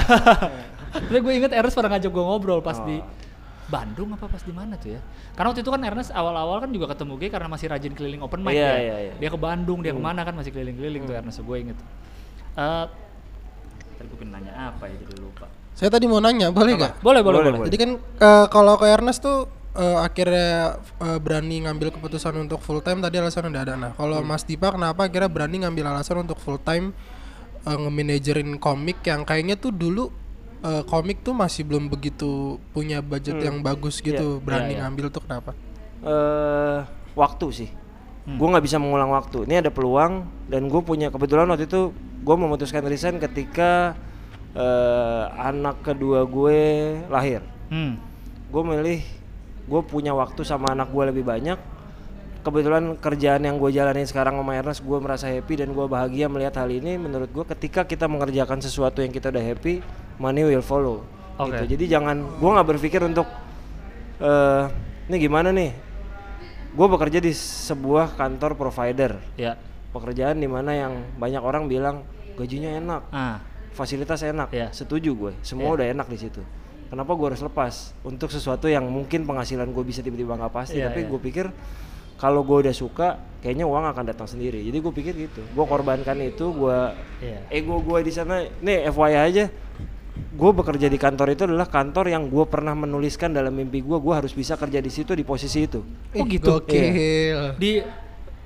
Tapi 0.88 1.18
gue 1.20 1.32
inget 1.34 1.50
Ernest 1.52 1.76
pernah 1.76 1.90
ngajak 1.92 2.10
gue 2.10 2.24
ngobrol 2.24 2.60
pas 2.60 2.76
Oh. 2.76 2.84
di 2.84 2.96
Bandung 3.68 4.08
apa 4.16 4.24
pas 4.32 4.40
di 4.40 4.48
mana 4.48 4.80
tuh 4.80 4.96
ya? 4.96 5.00
Karena 5.36 5.52
waktu 5.52 5.60
itu 5.60 5.68
kan 5.68 5.80
Ernest 5.84 6.10
awal-awal 6.16 6.64
kan 6.64 6.72
juga 6.72 6.88
ketemu 6.96 7.20
gue 7.20 7.28
karena 7.28 7.48
masih 7.52 7.66
rajin 7.68 7.92
keliling 7.92 8.24
open 8.24 8.40
mic 8.40 8.56
Iya, 8.56 8.64
ya. 8.64 8.76
iya, 8.80 8.96
iya. 9.08 9.12
Dia 9.20 9.28
ke 9.28 9.36
Bandung, 9.36 9.84
dia 9.84 9.92
ke 9.92 10.00
mana 10.00 10.24
kan 10.24 10.32
masih 10.32 10.50
keliling-keliling 10.56 11.04
tuh 11.04 11.14
Ernest 11.14 11.44
gue 11.44 11.56
inget. 11.60 11.78
Eh 12.56 12.84
tadi 13.98 14.06
gue 14.08 14.18
pengen 14.18 14.32
nanya 14.40 14.52
apa 14.72 14.88
ya 14.88 14.96
jadi 14.96 15.20
lupa. 15.20 15.46
Saya 15.76 15.92
tadi 15.92 16.08
mau 16.10 16.18
nanya, 16.18 16.48
boleh 16.50 16.74
nggak? 16.74 16.92
Boleh, 17.04 17.20
boleh, 17.22 17.38
Boleh, 17.38 17.50
boleh. 17.60 17.66
Jadi 17.68 17.76
kan 17.76 17.90
eh, 18.00 18.46
kalau 18.48 18.74
ke 18.80 18.86
Ernest 18.88 19.20
tuh 19.20 19.46
eh, 19.76 19.98
akhirnya 20.00 20.80
eh, 20.80 21.18
berani 21.20 21.68
ngambil 21.68 21.92
keputusan 21.92 22.34
untuk 22.40 22.64
full 22.64 22.80
time 22.80 23.04
tadi 23.04 23.20
alasan 23.20 23.52
udah 23.52 23.62
ada. 23.62 23.74
Nah, 23.76 23.92
kalau 23.94 24.24
Mas 24.24 24.48
Dipa 24.48 24.72
kenapa 24.72 25.06
akhirnya 25.06 25.28
berani 25.28 25.62
ngambil 25.62 25.92
alasan 25.92 26.24
untuk 26.24 26.40
full 26.40 26.56
time 26.56 26.96
eh, 27.62 27.76
nge-manajerin 27.76 28.56
komik 28.56 29.04
yang 29.04 29.28
kayaknya 29.28 29.60
tuh 29.60 29.70
dulu 29.70 30.08
eh, 30.64 30.82
komik 30.86 31.22
tuh 31.22 31.34
masih 31.34 31.62
belum 31.62 31.86
begitu 31.86 32.58
punya 32.72 32.98
budget 32.98 33.38
yang 33.38 33.62
bagus 33.62 34.02
gitu. 34.02 34.42
Berani 34.42 34.74
Iya, 34.74 34.74
iya. 34.74 34.78
ngambil 34.86 35.06
tuh 35.10 35.22
kenapa? 35.24 35.52
eh 35.98 36.78
waktu 37.18 37.46
sih. 37.50 37.70
Hmm. 38.22 38.38
Gue 38.38 38.46
nggak 38.54 38.64
bisa 38.64 38.78
mengulang 38.78 39.10
waktu. 39.10 39.46
Ini 39.50 39.66
ada 39.66 39.70
peluang 39.74 40.26
dan 40.46 40.70
gue 40.70 40.80
punya 40.82 41.10
kebetulan 41.10 41.50
waktu 41.50 41.66
itu 41.66 41.90
gue 41.96 42.36
memutuskan 42.38 42.86
resign 42.86 43.18
ketika 43.18 43.98
eh 44.54 45.24
anak 45.38 45.82
kedua 45.82 46.22
gue 46.26 46.58
lahir. 47.10 47.42
Hmm. 47.68 48.00
gue 48.48 48.62
milih 48.64 49.04
gue 49.68 49.80
punya 49.84 50.16
waktu 50.16 50.40
sama 50.40 50.72
anak 50.72 50.88
gue 50.88 51.04
lebih 51.12 51.20
banyak 51.20 51.60
kebetulan 52.40 52.96
kerjaan 52.96 53.44
yang 53.44 53.60
gue 53.60 53.68
jalanin 53.68 54.08
sekarang 54.08 54.40
sama 54.40 54.56
Ernest 54.56 54.80
gue 54.80 54.96
merasa 54.96 55.28
happy 55.28 55.60
dan 55.60 55.76
gue 55.76 55.84
bahagia 55.84 56.32
melihat 56.32 56.64
hal 56.64 56.72
ini 56.72 56.96
menurut 56.96 57.28
gue 57.28 57.44
ketika 57.44 57.84
kita 57.84 58.08
mengerjakan 58.08 58.64
sesuatu 58.64 59.04
yang 59.04 59.12
kita 59.12 59.28
udah 59.28 59.44
happy 59.44 59.84
money 60.18 60.42
will 60.42 60.60
follow 60.60 61.02
Oke. 61.36 61.54
gitu 61.54 61.78
jadi 61.78 61.98
jangan 61.98 62.16
gue 62.36 62.50
nggak 62.50 62.68
berpikir 62.68 63.00
untuk 63.00 63.26
eh 64.18 64.64
ini 65.08 65.16
gimana 65.18 65.48
nih 65.50 65.70
gue 66.68 66.86
bekerja 66.86 67.18
di 67.18 67.32
sebuah 67.32 68.14
kantor 68.14 68.54
provider 68.54 69.16
Ya. 69.34 69.56
pekerjaan 69.88 70.36
di 70.36 70.46
mana 70.46 70.74
yang 70.74 70.92
banyak 71.16 71.40
orang 71.40 71.64
bilang 71.66 72.04
gajinya 72.34 72.70
enak 72.72 73.02
Ah. 73.08 73.38
fasilitas 73.72 74.20
enak 74.20 74.50
Iya. 74.50 74.68
setuju 74.70 75.10
gue 75.14 75.32
semua 75.40 75.70
Iya. 75.70 75.74
udah 75.74 75.86
enak 75.96 76.06
di 76.08 76.18
situ 76.18 76.42
kenapa 76.88 77.14
gue 77.14 77.26
harus 77.28 77.40
lepas 77.40 77.74
untuk 78.02 78.28
sesuatu 78.28 78.66
yang 78.66 78.84
mungkin 78.84 79.24
penghasilan 79.24 79.66
gue 79.66 79.84
bisa 79.84 80.02
tiba-tiba 80.02 80.34
nggak 80.34 80.52
pasti 80.52 80.76
Iya, 80.76 80.90
tapi 80.90 81.06
iya. 81.06 81.08
gue 81.08 81.20
pikir 81.22 81.46
kalau 82.18 82.42
gue 82.42 82.66
udah 82.66 82.74
suka 82.74 83.08
kayaknya 83.38 83.62
uang 83.62 83.86
akan 83.86 84.04
datang 84.04 84.26
sendiri 84.26 84.58
jadi 84.60 84.74
gue 84.76 84.92
pikir 84.92 85.14
gitu 85.16 85.40
gue 85.46 85.64
korbankan 85.64 86.18
itu 86.20 86.50
gue 86.50 86.78
Iya. 87.22 87.38
ego 87.48 87.78
gue 87.78 87.98
di 88.02 88.10
sana 88.10 88.42
nih 88.58 88.90
FYI 88.90 89.14
aja 89.24 89.44
gue 90.28 90.50
bekerja 90.52 90.86
di 90.86 90.96
kantor 90.96 91.28
itu 91.30 91.42
adalah 91.44 91.66
kantor 91.66 92.06
yang 92.08 92.26
gue 92.26 92.44
pernah 92.44 92.72
menuliskan 92.72 93.30
dalam 93.30 93.50
mimpi 93.50 93.80
gue 93.80 93.96
gue 93.96 94.14
harus 94.14 94.30
bisa 94.30 94.54
kerja 94.54 94.78
di 94.78 94.88
situ 94.88 95.12
di 95.12 95.22
posisi 95.22 95.64
itu 95.64 95.80
Oh, 96.12 96.24
gitu? 96.24 96.58
Gokil. 96.58 97.54
Di 97.56 97.82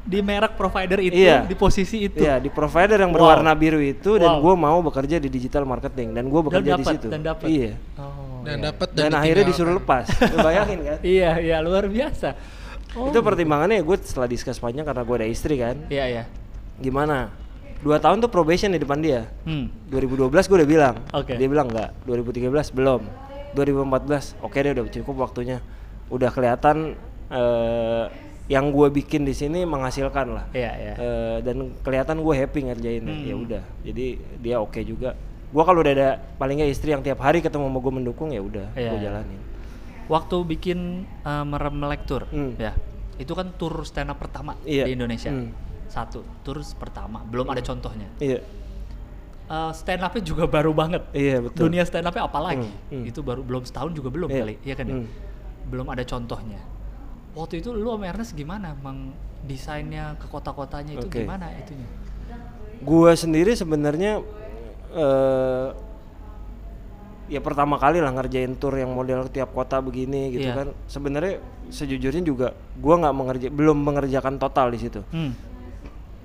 di 0.02 0.18
merek 0.18 0.58
provider 0.58 0.98
itu, 0.98 1.14
Iya. 1.14 1.46
di 1.46 1.54
posisi 1.54 2.02
itu. 2.02 2.18
Iya 2.18 2.36
di 2.36 2.50
provider 2.50 2.98
yang 2.98 3.10
Wow. 3.10 3.22
berwarna 3.22 3.54
biru 3.54 3.78
itu 3.78 4.16
dan 4.16 4.38
Wow. 4.38 4.42
gue 4.42 4.54
mau 4.58 4.78
bekerja 4.82 5.16
di 5.16 5.28
digital 5.28 5.62
marketing 5.62 6.10
dan 6.10 6.26
gue 6.26 6.40
bekerja 6.42 6.70
di 6.72 6.82
dapat, 6.82 6.94
situ 6.98 7.06
dan 7.08 7.20
dapat. 7.22 7.46
iya 7.46 7.72
Oh. 7.96 8.42
Dan 8.42 8.58
iya. 8.58 8.64
dapat 8.74 8.88
dan, 8.90 9.10
akhirnya 9.14 9.44
disuruh 9.46 9.74
lepas 9.76 10.10
Lu 10.10 10.36
bayangin 10.40 10.78
kan 10.82 10.98
Iya, 11.06 11.30
iya 11.38 11.56
luar 11.58 11.86
biasa. 11.86 12.34
Oh. 12.92 13.08
itu 13.08 13.18
pertimbangannya 13.18 13.78
gue 13.78 13.96
setelah 14.00 14.26
diskus 14.26 14.58
panjang 14.58 14.82
karena 14.82 15.00
gue 15.00 15.16
ada 15.16 15.24
istri 15.24 15.54
kan 15.56 15.76
Iya, 15.86 16.04
iya. 16.10 16.24
gimana 16.76 17.30
dua 17.82 17.98
tahun 17.98 18.18
tuh 18.18 18.30
probation 18.30 18.70
di 18.70 18.78
depan 18.78 18.98
dia 18.98 19.26
Hmm. 19.42 19.66
2012 19.88 20.30
gue 20.30 20.56
udah 20.56 20.70
bilang 20.70 20.94
Oke. 21.12 21.34
dia 21.34 21.46
bilang 21.46 21.66
enggak 21.66 21.90
2013 22.04 22.46
belum 22.70 23.02
2014 23.52 24.38
oke 24.40 24.56
deh 24.56 24.72
udah 24.72 24.84
cukup 24.88 25.14
waktunya 25.20 25.58
udah 26.08 26.30
kelihatan 26.30 26.94
eh, 27.28 28.04
yang 28.46 28.68
gue 28.68 28.88
bikin 28.92 29.22
di 29.22 29.32
sini 29.32 29.62
menghasilkan 29.64 30.26
lah 30.28 30.44
Iya, 30.52 30.72
iya. 30.74 30.94
Eh, 30.94 31.36
dan 31.42 31.56
kelihatan 31.80 32.18
gue 32.18 32.34
happy 32.34 32.60
ngerjainnya 32.64 33.12
Hmm. 33.12 33.24
ya 33.24 33.34
udah 33.36 33.62
jadi 33.82 34.06
dia 34.38 34.56
oke 34.58 34.80
juga 34.82 35.14
gue 35.48 35.62
kalau 35.62 35.80
udah 35.80 35.92
ada 35.92 36.08
paling 36.36 36.58
nggak 36.58 36.70
istri 36.70 36.90
yang 36.90 37.00
tiap 37.00 37.18
hari 37.18 37.38
ketemu 37.38 37.66
sama 37.66 37.78
gue 37.78 37.92
mendukung 37.92 38.28
ya 38.30 38.40
udah 38.40 38.72
Iya, 38.72 38.88
gue 38.88 38.98
iya. 38.98 39.06
jalanin 39.06 39.42
Waktu 40.02 40.36
bikin 40.46 40.78
uh, 41.22 41.40
merem 41.42 41.72
melek 41.72 42.04
tour, 42.04 42.26
Hmm. 42.26 42.58
ya. 42.58 42.74
Itu 43.16 43.32
kan 43.32 43.54
tour 43.54 43.80
stand 43.82 44.10
up 44.10 44.18
pertama 44.18 44.58
Iya. 44.62 44.84
di 44.84 44.92
Indonesia. 44.92 45.30
Hmm. 45.30 45.54
Satu, 45.92 46.24
tour 46.40 46.56
pertama, 46.80 47.20
belum 47.28 47.44
ada 47.46 47.60
contohnya. 47.60 48.08
iya 48.18 48.40
Uh, 49.42 49.68
stand 49.76 50.00
upnya 50.00 50.24
juga 50.24 50.48
baru 50.48 50.72
banget. 50.72 51.04
iya 51.12 51.36
betul 51.36 51.68
Dunia 51.68 51.84
stand 51.84 52.08
upnya 52.08 52.24
apalagi? 52.24 52.64
Hmm, 52.88 53.04
hmm. 53.04 53.10
Itu 53.12 53.20
baru 53.20 53.44
belum 53.44 53.68
setahun 53.68 53.92
juga 53.92 54.08
belum 54.08 54.32
Iya. 54.32 54.40
kali, 54.40 54.54
iya 54.64 54.74
kan? 54.78 54.84
ya? 54.88 54.94
Hmm. 54.96 55.08
Belum 55.68 55.86
ada 55.92 56.00
contohnya. 56.08 56.56
Waktu 57.36 57.60
itu 57.60 57.68
lu 57.68 57.92
sama 57.92 58.08
Ernest 58.08 58.32
gimana? 58.32 58.72
Mang 58.80 59.12
desainnya 59.44 60.16
ke 60.16 60.24
kota-kotanya 60.32 60.96
itu 60.96 61.04
Oke. 61.04 61.20
gimana 61.20 61.52
itunya? 61.52 61.84
Gua 62.80 63.12
sendiri 63.12 63.52
sebenarnya 63.52 64.24
eh 64.96 65.68
ya 67.28 67.40
pertama 67.40 67.76
kali 67.76 68.00
lah 68.00 68.12
ngerjain 68.12 68.56
tour 68.56 68.72
yang 68.76 68.92
model 68.92 69.28
tiap 69.28 69.52
kota 69.52 69.84
begini 69.84 70.32
gitu 70.32 70.48
Iya. 70.48 70.56
kan. 70.56 70.68
Sebenarnya 70.88 71.44
sejujurnya 71.68 72.24
juga 72.24 72.56
gua 72.80 73.04
nggak 73.04 73.14
mengerja 73.14 73.46
belum 73.52 73.76
mengerjakan 73.84 74.40
total 74.40 74.72
di 74.72 74.80
situ. 74.80 75.04
Hmm. 75.12 75.51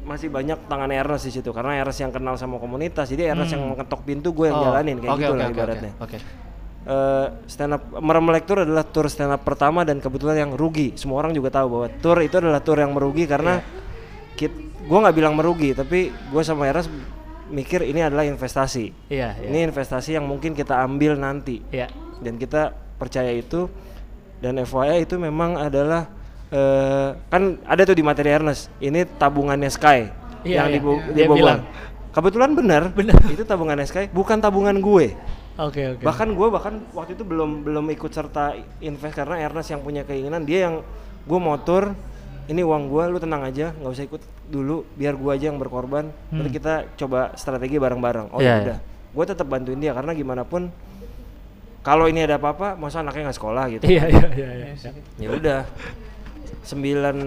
Masih 0.06 0.30
banyak 0.30 0.70
tangan 0.70 0.90
Ernest 0.90 1.26
di 1.28 1.34
situ 1.40 1.50
karena 1.52 1.80
Ernest 1.80 2.00
yang 2.00 2.12
kenal 2.12 2.36
sama 2.36 2.58
komunitas. 2.58 3.10
Jadi 3.10 3.28
Ernest 3.28 3.54
yang 3.54 3.64
mengetok 3.66 4.04
pintu 4.04 4.32
gue 4.32 4.52
yang 4.52 4.58
Oh, 4.60 4.64
jalanin 4.72 4.98
kayak 5.00 5.14
oke, 5.14 5.22
gitu 5.22 5.34
oke, 5.34 5.40
lah 5.40 5.48
ibaratnya. 5.50 5.92
Oke. 5.98 6.18
oke. 6.18 6.46
Eh, 6.88 7.28
stand 7.52 7.76
up 7.76 7.84
Merem 8.00 8.32
Tour 8.48 8.64
adalah 8.64 8.88
tour 8.88 9.12
stand 9.12 9.36
up 9.36 9.44
pertama 9.44 9.84
dan 9.84 10.00
kebetulan 10.00 10.40
yang 10.40 10.52
rugi. 10.56 10.96
Semua 10.96 11.20
orang 11.20 11.36
juga 11.36 11.52
tahu 11.52 11.68
bahwa 11.68 11.88
tour 12.00 12.18
itu 12.24 12.40
adalah 12.40 12.64
tour 12.64 12.80
yang 12.80 12.96
merugi 12.96 13.28
karena 13.28 13.60
kit, 14.40 14.56
gue 14.88 14.98
nggak 15.04 15.12
bilang 15.12 15.36
merugi, 15.36 15.76
tapi 15.76 16.08
gue 16.16 16.44
sama 16.48 16.64
Eras 16.64 16.88
mikir 17.52 17.84
ini 17.84 18.00
adalah 18.00 18.24
investasi. 18.24 19.12
Iya, 19.12 19.36
iya. 19.36 19.48
Ini 19.52 19.68
investasi 19.68 20.16
yang 20.16 20.24
mungkin 20.24 20.56
kita 20.56 20.80
ambil 20.80 21.20
nanti 21.20 21.60
Iya. 21.76 21.92
dan 22.24 22.40
kita 22.40 22.72
percaya 22.96 23.36
itu 23.36 23.68
dan 24.40 24.56
FYI 24.56 25.04
itu 25.04 25.20
memang 25.20 25.60
adalah 25.60 26.08
eh, 26.50 27.10
kan 27.28 27.44
ada 27.64 27.82
tuh 27.84 27.94
di 27.94 28.02
materi 28.02 28.30
Ernest. 28.32 28.72
Ini 28.78 29.04
tabungannya 29.18 29.68
Sky 29.68 30.08
Iya, 30.42 30.64
yang 30.64 30.68
iya. 30.70 30.80
Dia 31.12 31.26
dibobol. 31.26 31.36
bilang. 31.36 31.60
Kebetulan 32.10 32.50
benar, 32.52 32.84
itu 33.30 33.44
tabungannya 33.44 33.86
Sky, 33.86 34.10
bukan 34.10 34.42
tabungan 34.42 34.74
gue 34.76 35.14
Oke, 35.58 35.82
oke. 35.90 36.02
bahkan 36.06 36.30
gue 36.30 36.48
bahkan 36.50 36.74
waktu 36.94 37.14
itu 37.14 37.22
belum 37.22 37.66
belum 37.66 37.86
ikut 37.90 38.10
serta 38.10 38.54
invest 38.78 39.14
karena 39.14 39.42
Ernest 39.42 39.70
yang 39.70 39.82
punya 39.82 40.02
keinginan 40.02 40.42
dia 40.42 40.70
yang 40.70 40.86
gue 41.26 41.40
motor 41.42 41.98
ini 42.46 42.62
uang 42.62 42.88
gue 42.88 43.04
lu 43.10 43.18
tenang 43.18 43.42
aja 43.42 43.74
nggak 43.74 43.90
usah 43.90 44.06
ikut 44.06 44.22
dulu 44.48 44.86
biar 44.94 45.18
gue 45.18 45.32
aja 45.34 45.50
yang 45.50 45.58
berkorban 45.58 46.14
nanti 46.30 46.54
kita 46.54 46.86
coba 46.96 47.34
strategi 47.34 47.76
bareng-bareng 47.76 48.30
oh 48.32 48.38
Hmm. 48.38 48.46
Iya, 48.46 48.54
ya 48.54 48.62
udah 48.64 48.78
gue 49.18 49.24
tetap 49.26 49.48
bantuin 49.50 49.78
dia 49.78 49.98
karena 49.98 50.14
gimana 50.14 50.46
pun 50.46 50.70
kalau 51.82 52.06
ini 52.06 52.22
ada 52.22 52.38
apa-apa 52.38 52.78
masa 52.78 53.02
anaknya 53.02 53.26
nggak 53.26 53.38
sekolah 53.38 53.64
gitu 53.74 53.84
Iya, 53.90 54.04
iya, 54.08 54.28
iya, 54.38 54.50
iya. 54.62 54.92
ya 55.18 55.30
udah 55.34 55.60
sembilan 56.62 57.18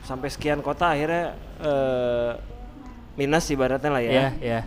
sampai 0.00 0.28
sekian 0.28 0.60
kota 0.60 0.92
akhirnya 0.92 1.24
eh, 1.58 2.32
minus 3.14 3.48
ibaratnya 3.48 3.90
lah 3.90 4.00
ya 4.00 4.10
Iya, 4.10 4.28
iya. 4.40 4.60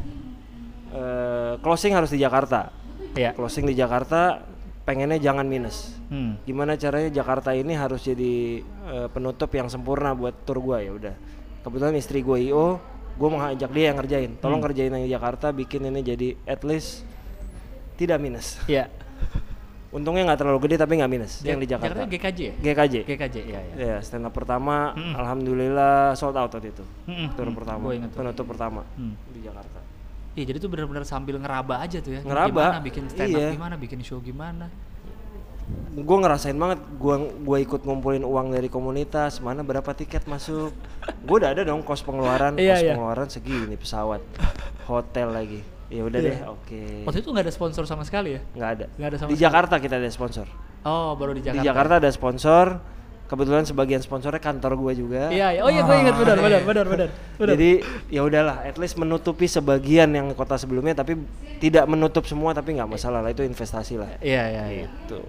Eh, 0.94 1.54
closing 1.60 1.92
harus 1.92 2.10
di 2.10 2.18
Jakarta 2.18 2.70
Iya. 3.14 3.34
closing 3.34 3.66
di 3.66 3.74
Jakarta 3.74 4.42
pengennya 4.84 5.18
jangan 5.18 5.46
minus 5.46 5.96
Hmm. 6.04 6.38
gimana 6.44 6.78
caranya 6.78 7.10
Jakarta 7.10 7.52
ini 7.52 7.74
harus 7.74 8.04
jadi 8.04 8.62
eh, 8.62 9.08
penutup 9.10 9.50
yang 9.50 9.66
sempurna 9.66 10.14
buat 10.14 10.46
tour 10.46 10.62
gua 10.62 10.78
ya 10.78 10.94
udah 10.94 11.16
kebetulan 11.62 11.96
istri 11.96 12.22
gue 12.22 12.38
IO 12.44 12.78
gue 13.14 13.30
mengajak 13.30 13.70
dia 13.70 13.86
yang 13.90 13.98
ngerjain 13.98 14.32
tolong 14.38 14.58
Hmm. 14.58 14.68
kerjain 14.68 14.90
yang 14.90 15.02
di 15.02 15.10
Jakarta 15.10 15.50
bikin 15.50 15.86
ini 15.88 16.02
jadi 16.02 16.38
at 16.46 16.62
least 16.62 17.02
tidak 17.96 18.18
minus 18.18 18.58
Iya. 18.66 18.90
untungnya 19.94 20.26
nggak 20.26 20.40
terlalu 20.40 20.60
gede 20.64 20.76
tapi 20.76 20.98
nggak 20.98 21.08
minus 21.08 21.34
yang 21.42 21.56
di 21.56 21.66
Jakarta 21.66 22.04
GKJ 22.04 22.40
ya? 22.42 22.54
GKJ 22.60 22.96
GKJ, 23.06 23.36
iya, 23.40 23.60
iya. 23.70 23.76
ya 23.78 23.98
stand 24.00 24.26
up 24.26 24.34
pertama 24.34 24.92
Mm-mm. 24.92 25.14
alhamdulillah 25.14 25.96
sold 26.14 26.34
out 26.34 26.50
waktu 26.50 26.68
itu 26.68 26.82
Mm-mm, 27.06 27.30
tour 27.32 27.46
mm, 27.46 27.56
pertama 27.56 27.86
inget 27.92 28.10
tuh. 28.10 28.18
penutup 28.20 28.46
pertama 28.48 28.82
Hmm. 28.94 29.14
di 29.30 29.42
Jakarta 29.42 29.80
Iya, 30.34 30.50
jadi 30.50 30.58
tuh 30.58 30.66
benar-benar 30.68 31.06
sambil 31.06 31.38
ngeraba 31.38 31.78
aja 31.78 32.02
tuh 32.02 32.10
ya. 32.10 32.26
Ngeraba, 32.26 32.50
Gimana 32.74 32.82
bikin 32.82 33.06
stand 33.06 33.30
up 33.30 33.38
iya. 33.38 33.50
gimana, 33.54 33.76
bikin 33.78 34.02
show 34.02 34.18
gimana. 34.18 34.66
gue 35.94 36.18
ngerasain 36.20 36.58
banget 36.58 36.76
gue 36.94 37.16
gua 37.40 37.58
ikut 37.58 37.82
ngumpulin 37.82 38.20
uang 38.22 38.52
dari 38.52 38.68
komunitas 38.68 39.40
mana 39.40 39.62
berapa 39.62 39.88
tiket 39.92 40.26
masuk 40.26 40.76
gue 41.24 41.36
udah 41.38 41.54
ada 41.54 41.64
dong 41.64 41.80
kos 41.80 42.02
pengeluaran 42.02 42.58
Iya, 42.58 42.74
kos 42.74 42.82
iya. 42.82 42.92
pengeluaran 42.92 43.28
segini 43.28 43.76
pesawat 43.76 44.20
hotel 44.84 45.30
lagi 45.30 45.62
ya 45.88 46.02
udah 46.02 46.20
Iya. 46.20 46.30
deh 46.30 46.38
oke 46.46 46.82
Waktu 47.04 47.20
itu 47.20 47.30
nggak 47.30 47.44
ada 47.44 47.54
sponsor 47.54 47.84
sama 47.84 48.04
sekali 48.04 48.36
ya? 48.36 48.42
nggak 48.50 48.70
ada 48.72 48.86
Nggak 48.94 49.08
ada 49.08 49.18
sama 49.18 49.28
di 49.28 49.34
sekali. 49.34 49.46
Jakarta 49.46 49.76
kita 49.78 49.96
ada 49.98 50.10
sponsor 50.10 50.48
Oh, 50.82 51.16
baru 51.16 51.32
di 51.32 51.42
Jakarta. 51.42 51.58
di 51.58 51.66
Jakarta 51.66 51.94
ada 51.98 52.10
sponsor 52.10 52.66
kebetulan 53.24 53.64
sebagian 53.64 53.98
sponsornya 53.98 54.38
kantor 54.38 54.76
gue 54.78 54.94
juga 54.96 55.24
Iya, 55.28 55.48
iya. 55.50 55.62
Oh 55.62 55.68
iya, 55.68 55.82
gue 55.82 55.96
ingat 55.98 56.16
benar, 56.16 56.38
benar, 56.38 56.62
benar, 56.62 56.86
benar. 56.86 57.10
jadi 57.50 57.70
ya 58.08 58.22
udahlah 58.22 58.62
at 58.62 58.76
least 58.76 58.94
menutupi 58.96 59.46
sebagian 59.46 60.10
yang 60.10 60.28
kota 60.32 60.54
sebelumnya 60.54 60.94
tapi 60.94 61.18
tidak 61.58 61.84
menutup 61.86 62.24
semua 62.24 62.52
tapi 62.52 62.74
nggak 62.74 62.90
masalah 62.90 63.20
lah 63.20 63.30
itu 63.30 63.42
investasi 63.42 63.96
lah 63.96 64.12
Iya, 64.20 64.44
iya, 64.46 64.64
iya. 64.70 64.86
gitu 64.86 65.24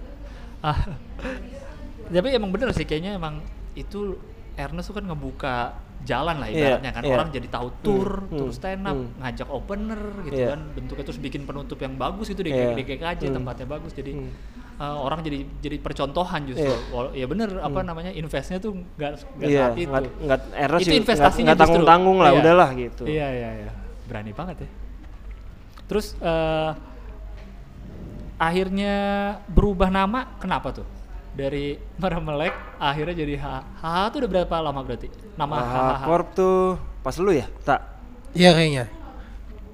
Ah. 0.59 0.75
Tapi 2.05 2.27
emang 2.31 2.49
bener 2.49 2.69
sih 2.69 2.83
kayaknya 2.83 3.15
emang 3.15 3.41
itu 3.73 4.17
Ernest 4.55 4.87
tuh 4.87 4.95
kan 4.95 5.05
ngebuka 5.05 5.73
jalan 6.05 6.37
lah 6.37 6.47
Iya, 6.47 6.55
ibaratnya 6.77 6.91
kan 6.93 7.03
iya. 7.03 7.13
orang 7.13 7.27
jadi 7.29 7.47
tahu 7.49 7.67
tour, 7.81 8.09
Hmm, 8.23 8.31
tour 8.31 8.49
hmm, 8.49 8.55
stand 8.55 8.83
up, 8.83 8.93
hmm. 8.93 9.09
ngajak 9.19 9.47
opener 9.49 10.01
gitu 10.23 10.37
Iya. 10.37 10.47
kan 10.53 10.61
bentuknya 10.71 11.03
terus 11.03 11.17
bikin 11.17 11.41
penutup 11.43 11.77
yang 11.77 11.93
bagus 11.95 12.27
itu 12.29 12.39
di, 12.39 12.49
Iya. 12.49 12.71
di 12.71 12.83
GKJ 12.83 13.21
Hmm. 13.25 13.35
tempatnya 13.35 13.67
bagus 13.67 13.91
jadi 13.91 14.11
Hmm. 14.13 14.29
uh, 14.75 14.97
orang 15.01 15.19
jadi 15.19 15.39
jadi 15.59 15.77
percontohan 15.79 16.45
justru. 16.45 16.69
Wal- 16.89 17.11
Ya 17.11 17.25
bener 17.25 17.49
apa 17.57 17.79
namanya 17.81 18.11
investnya 18.11 18.57
tuh 18.57 18.77
nggak 18.95 19.11
nggak 19.35 19.49
Iya, 19.49 19.59
saat 19.61 19.75
itu. 19.75 19.89
nggak 19.89 20.03
nggak 20.21 20.39
Eros 20.53 20.79
itu 20.81 20.93
investasinya 20.93 21.17
nggak- 21.17 21.33
nggak 21.33 21.49
justru. 21.49 21.59
tanggung-tanggung 21.59 22.17
lah, 22.17 22.29
Iya. 22.29 22.39
udahlah 22.39 22.69
gitu. 22.75 23.03
Iya 23.03 23.27
iya 23.31 23.49
iya. 23.59 23.71
Berani 24.05 24.31
banget 24.31 24.55
ya. 24.61 24.69
Terus 25.85 26.07
eh, 26.17 26.71
akhirnya 28.35 28.93
berubah 29.47 29.87
nama 29.87 30.35
kenapa 30.37 30.75
tuh? 30.75 30.87
Dari 31.35 31.75
Meremelek 32.01 32.53
akhirnya 32.77 33.15
jadi 33.17 33.35
H. 33.35 33.45
HH 33.77 33.85
tuh 34.09 34.17
udah 34.23 34.29
berapa 34.31 34.55
lama 34.61 34.79
berarti? 34.81 35.07
Nama 35.35 35.53
Ah, 35.53 35.63
HHH. 35.63 36.03
Corp 36.03 36.27
tuh 36.33 36.57
pas 37.01 37.15
lu 37.15 37.31
ya? 37.31 37.45
Tak. 37.61 37.79
Iya 38.31 38.51
kayaknya. 38.51 38.85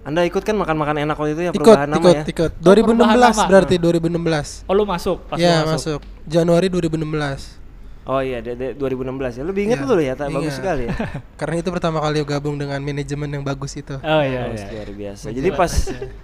Anda 0.02 0.26
ikut 0.26 0.42
kan 0.42 0.58
makan-makan 0.58 0.98
enak 1.00 1.14
waktu 1.14 1.32
itu 1.32 1.42
ya 1.44 1.52
Ikut, 1.52 1.62
perubahan 1.62 1.86
nama 1.86 2.02
ikut, 2.02 2.16
ya? 2.16 2.24
ikut. 2.26 2.52
Oh, 2.58 2.74
perubahan 2.74 3.14
2016 3.14 3.38
nama. 3.38 3.46
berarti 3.48 3.76
2016. 3.78 4.66
Oh 4.66 4.74
lu 4.74 4.84
masuk 4.84 5.18
pas 5.26 5.38
lu 5.38 5.46
Ya 5.46 5.62
masuk. 5.64 6.02
Januari 6.26 6.68
2016. 6.68 7.62
Oh 8.02 8.18
iya, 8.18 8.42
de- 8.42 8.58
de- 8.58 8.74
2016 8.74 9.38
ya. 9.38 9.44
Lebih 9.46 9.62
ingat 9.64 9.78
Iya, 9.78 9.86
dulu 9.86 10.02
ya, 10.02 10.14
tak 10.18 10.34
bagus 10.34 10.58
sekali 10.58 10.90
ya. 10.90 10.98
Karena 11.40 11.56
itu 11.56 11.70
pertama 11.70 12.02
kali 12.02 12.18
gabung 12.24 12.58
dengan 12.58 12.82
manajemen 12.82 13.30
yang 13.30 13.46
bagus 13.46 13.78
itu. 13.78 13.94
Oh 13.96 14.22
iya 14.22 14.50
Bagus, 14.50 14.58
iya. 14.60 14.70
luar 14.74 14.90
biasa. 14.90 15.26
Jadi 15.30 15.50
pas 15.54 15.72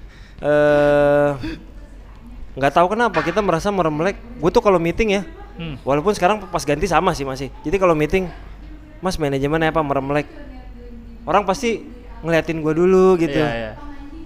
eh 0.41 1.29
nggak 2.57 2.73
tahu 2.73 2.87
kenapa 2.91 3.21
kita 3.21 3.39
merasa 3.39 3.69
meremlek. 3.69 4.17
Gue 4.41 4.49
tuh 4.49 4.59
kalau 4.59 4.81
meeting 4.81 5.13
ya, 5.13 5.23
Hmm. 5.57 5.77
walaupun 5.81 6.13
sekarang 6.13 6.41
pas 6.49 6.61
ganti 6.61 6.85
sama 6.85 7.13
sih 7.13 7.23
masih. 7.23 7.49
Jadi 7.61 7.77
kalau 7.77 7.93
meeting, 7.93 8.29
Mas 8.97 9.17
manajemen 9.17 9.61
apa 9.63 9.79
meremlek? 9.79 10.25
Orang 11.23 11.45
pasti 11.45 11.85
ngeliatin 12.21 12.59
gue 12.59 12.73
dulu 12.73 13.17
gitu. 13.17 13.37
Iya, 13.37 13.53
iya. 13.53 13.71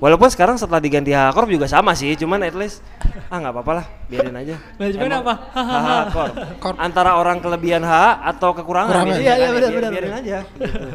Walaupun 0.01 0.27
sekarang 0.27 0.57
setelah 0.57 0.81
diganti 0.81 1.13
Hakor 1.13 1.45
juga 1.45 1.69
sama 1.69 1.93
sih, 1.93 2.17
cuman 2.17 2.41
at 2.41 2.57
least 2.57 2.81
ah 3.29 3.37
nggak 3.37 3.53
apa-apa 3.53 3.71
lah, 3.79 3.85
biarin 4.09 4.33
aja. 4.33 4.55
Manajemen 4.75 5.13
apa? 5.13 5.33
Hakor. 5.53 6.29
Korp. 6.57 6.75
Antara 6.81 7.15
orang 7.15 7.37
kelebihan 7.37 7.85
H 7.85 7.93
atau 8.25 8.49
kekurangan. 8.51 8.89
Kurangan. 8.91 9.07
biasanya 9.07 9.21
Iya, 9.21 9.33
iya, 9.37 9.45
kan, 9.45 9.53
benar, 9.53 9.71
benar, 9.71 9.91
Biarin 9.93 10.09
benar. 10.09 10.21
aja. 10.25 10.37
Gitu. 10.41 10.89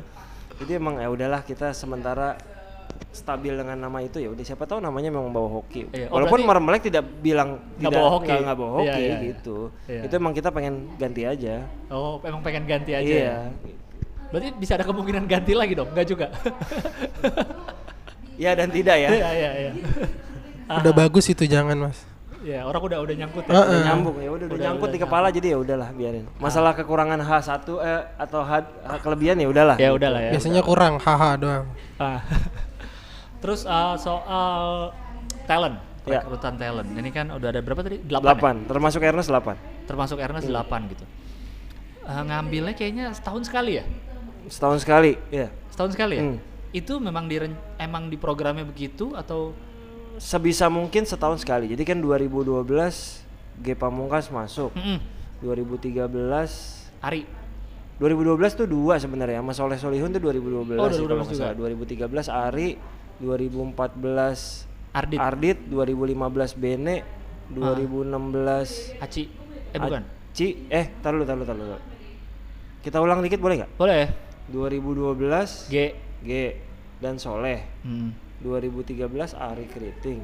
Jadi 0.56 0.72
emang 0.74 0.94
ya 0.98 1.06
udahlah 1.06 1.40
kita 1.46 1.70
sementara 1.70 2.34
stabil 3.16 3.50
dengan 3.50 3.74
nama 3.74 3.98
itu 3.98 4.20
ya 4.20 4.28
udah 4.28 4.44
siapa 4.44 4.62
tahu 4.62 4.78
namanya 4.78 5.08
memang 5.08 5.32
bawa 5.32 5.48
hoki. 5.56 5.88
Iya, 5.88 6.06
oh, 6.06 6.20
Walaupun 6.20 6.44
Marmelek 6.44 6.84
tidak 6.84 7.08
bilang 7.18 7.64
Nggak 7.74 7.80
tidak 7.80 7.96
bawa 7.96 8.08
hoki. 8.12 8.28
nggak- 8.28 8.42
nggak 8.44 8.56
bawa 8.56 8.68
Iya, 8.68 8.76
hoki 8.76 9.00
iya, 9.00 9.08
iya. 9.08 9.18
gitu. 9.26 9.58
Iya. 9.88 10.00
Itu 10.04 10.12
emang 10.14 10.32
kita 10.32 10.48
pengen 10.50 10.74
ganti 10.94 11.22
aja. 11.24 11.54
Oh, 11.88 12.20
emang 12.20 12.44
pengen 12.44 12.68
ganti 12.68 12.92
aja. 12.92 13.02
Iya. 13.02 13.24
ya? 13.24 13.38
Berarti 14.26 14.48
bisa 14.54 14.72
ada 14.74 14.84
kemungkinan 14.84 15.24
ganti 15.24 15.52
lagi 15.52 15.72
dong? 15.72 15.88
Enggak 15.88 16.06
juga. 16.06 16.26
Iya 18.36 18.52
dan 18.52 18.68
tidak 18.68 18.96
ya. 18.96 19.08
Iya, 19.10 19.28
iya, 19.32 19.50
iya. 19.58 19.72
Udah 20.82 20.92
bagus 20.92 21.24
itu 21.26 21.46
jangan, 21.46 21.78
Mas. 21.78 21.98
Ya, 22.42 22.62
orang 22.62 22.78
udah 22.80 22.98
udah 23.00 23.14
nyangkut 23.16 23.42
ya. 23.42 23.50
Heeh. 23.50 23.66
udah 23.66 23.82
nyambung 23.82 24.16
ya 24.16 24.30
udah 24.30 24.46
udah 24.46 24.54
Udah, 24.54 24.64
nyangkut 24.70 24.86
udah 24.86 24.94
di 24.94 25.00
kepala 25.02 25.26
jadi 25.34 25.46
ya 25.50 25.58
udahlah 25.58 25.88
biarin 25.90 26.24
masalah 26.38 26.78
kekurangan 26.78 27.18
H1 27.18 27.58
eh 27.82 28.02
atau 28.14 28.40
H, 28.40 28.52
H 28.86 28.92
kelebihan 29.02 29.34
ya 29.34 29.48
udahlah 29.50 29.74
Ya 29.74 29.90
udahlah 29.90 30.20
ya. 30.22 30.30
Biasanya 30.30 30.62
kurang, 30.62 31.02
haha 31.02 31.34
doang. 31.34 31.64
Ah. 31.98 32.22
Terus 33.46 33.62
uh, 33.62 33.94
soal 33.94 34.90
talent, 35.46 35.78
Ya. 36.02 36.18
rekrutan 36.18 36.58
talent. 36.58 36.86
Ini 36.90 37.10
kan 37.10 37.30
udah 37.30 37.48
ada 37.50 37.62
berapa 37.62 37.82
tadi? 37.82 38.02
8. 38.02 38.66
8 38.66 38.66
termasuk 38.66 39.02
Ernest 39.02 39.30
8 39.30 39.86
Termasuk 39.86 40.18
Ernest 40.18 40.46
8 40.46 40.90
gitu. 40.90 41.02
Eh, 42.02 42.22
ngambilnya 42.22 42.74
kayaknya 42.74 43.10
setahun 43.10 43.46
sekali 43.46 43.78
ya? 43.78 43.86
setahun 44.46 44.86
sekali 44.86 45.18
ya 45.26 45.50
Setahun 45.74 45.98
sekali 45.98 46.14
ya? 46.14 46.22
Hmm. 46.22 46.38
Itu 46.70 47.02
memang 47.02 47.26
di 47.26 47.34
emang 47.78 48.06
di 48.06 48.14
programnya 48.14 48.62
begitu 48.62 49.10
atau 49.18 49.50
sebisa 50.22 50.70
mungkin 50.70 51.02
setahun 51.02 51.42
sekali 51.42 51.66
jadi 51.66 51.82
kan 51.82 51.98
2012 51.98 52.62
G 53.58 53.66
Pamungkas 53.74 54.30
masuk 54.30 54.70
Mm-mm. 54.78 55.02
2013 55.42 56.06
Ari? 57.02 57.26
2012 57.98 58.54
tuh 58.54 58.66
dua 58.70 59.02
sebenarnya 59.02 59.42
Mas 59.42 59.58
Soleh 59.58 59.76
Solihun 59.76 60.14
tuh 60.14 60.22
2012 60.22 60.78
Oh, 60.78 60.88
sih 60.88 61.02
kalau 61.02 61.18
2012 61.18 61.26
nggak 61.26 61.34
salah. 61.34 61.54
2013 61.58 62.46
Ari 62.46 62.68
2014 63.20 64.66
Ardit? 64.96 65.18
Ardit 65.20 65.58
2015 65.68 66.56
Bene 66.56 67.04
2016 67.52 69.00
Aci? 69.00 69.24
Eh 69.72 69.78
bukan? 69.78 70.02
Ci 70.36 70.66
eh 70.68 70.88
tar 71.00 71.16
dulu 71.16 71.24
tar 71.24 71.36
dulu 71.36 71.46
tar 71.46 71.56
dulu. 71.56 71.78
Kita 72.84 73.00
ulang 73.00 73.20
dikit 73.24 73.40
boleh 73.40 73.64
nggak? 73.64 73.72
Boleh 73.76 73.96
ya? 74.04 74.08
2012 74.52 75.72
G. 75.72 75.76
G 76.22 76.30
dan 77.02 77.18
Soleh. 77.18 77.66
Hmm. 77.82 78.14
2013 78.44 79.32
Ari 79.32 79.66
Kriting. 79.68 80.20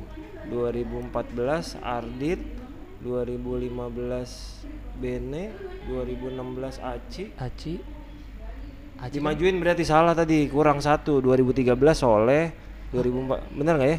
2014 0.52 1.80
Ardit. 1.80 2.40
2015 3.02 5.00
Bene. 5.00 5.50
2016 5.90 6.78
Aci. 6.78 7.24
Aci? 7.34 7.74
Aci 9.02 9.18
kan? 9.18 9.18
Dimajuin 9.18 9.58
berarti 9.58 9.82
salah 9.82 10.14
tadi, 10.14 10.46
kurang 10.46 10.78
satu. 10.78 11.18
2013 11.18 11.74
Soleh. 11.98 12.61
2004 12.92 13.56
bener 13.56 13.74
nggak 13.74 13.90
ya? 13.90 13.98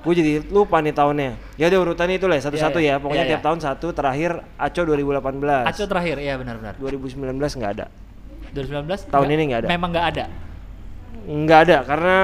Gue 0.00 0.14
jadi 0.14 0.32
lupa 0.46 0.78
nih 0.78 0.92
tahunnya. 0.92 1.30
Ya 1.56 1.66
udah 1.66 1.80
urutannya 1.82 2.14
itu 2.14 2.24
lah 2.24 2.38
satu-satu 2.38 2.78
Iya, 2.78 2.84
iya. 2.86 2.94
ya. 2.94 3.02
Pokoknya 3.02 3.24
Iya, 3.24 3.30
tiap 3.32 3.40
iya. 3.40 3.46
tahun 3.48 3.58
satu. 3.58 3.86
Terakhir 3.90 4.30
Aco 4.54 4.80
2018. 4.80 5.66
Aco 5.66 5.84
terakhir, 5.84 6.16
iya 6.20 6.34
benar-benar. 6.36 6.74
2019 6.76 7.26
nggak 7.34 7.72
ada. 7.74 7.86
2019? 8.52 9.02
Tahun 9.02 9.18
nggak- 9.18 9.34
ini 9.34 9.42
nggak 9.44 9.60
ada. 9.60 9.68
Memang 9.68 9.90
nggak 9.90 10.06
ada. 10.06 10.24
Nggak 11.26 11.58
ada 11.60 11.78
karena 11.82 12.16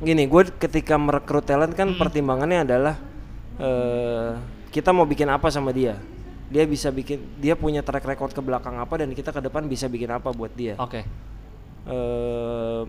gini, 0.00 0.26
gue 0.26 0.42
ketika 0.58 0.98
merekrut 0.98 1.46
talent 1.46 1.70
kan 1.70 1.94
pertimbangannya 1.94 2.66
adalah 2.66 2.94
eh 3.54 4.34
kita 4.72 4.90
mau 4.90 5.04
bikin 5.04 5.28
apa 5.28 5.46
sama 5.48 5.70
dia. 5.70 5.94
Dia 6.50 6.66
bisa 6.66 6.90
bikin, 6.90 7.22
dia 7.38 7.54
punya 7.54 7.80
track 7.80 8.02
record 8.02 8.32
ke 8.32 8.42
belakang 8.42 8.76
apa 8.76 8.98
dan 8.98 9.12
kita 9.12 9.30
ke 9.30 9.40
depan 9.40 9.64
bisa 9.64 9.86
bikin 9.86 10.10
apa 10.10 10.28
buat 10.28 10.50
dia. 10.50 10.74
Oke. 10.76 11.06
Em, 11.84 12.88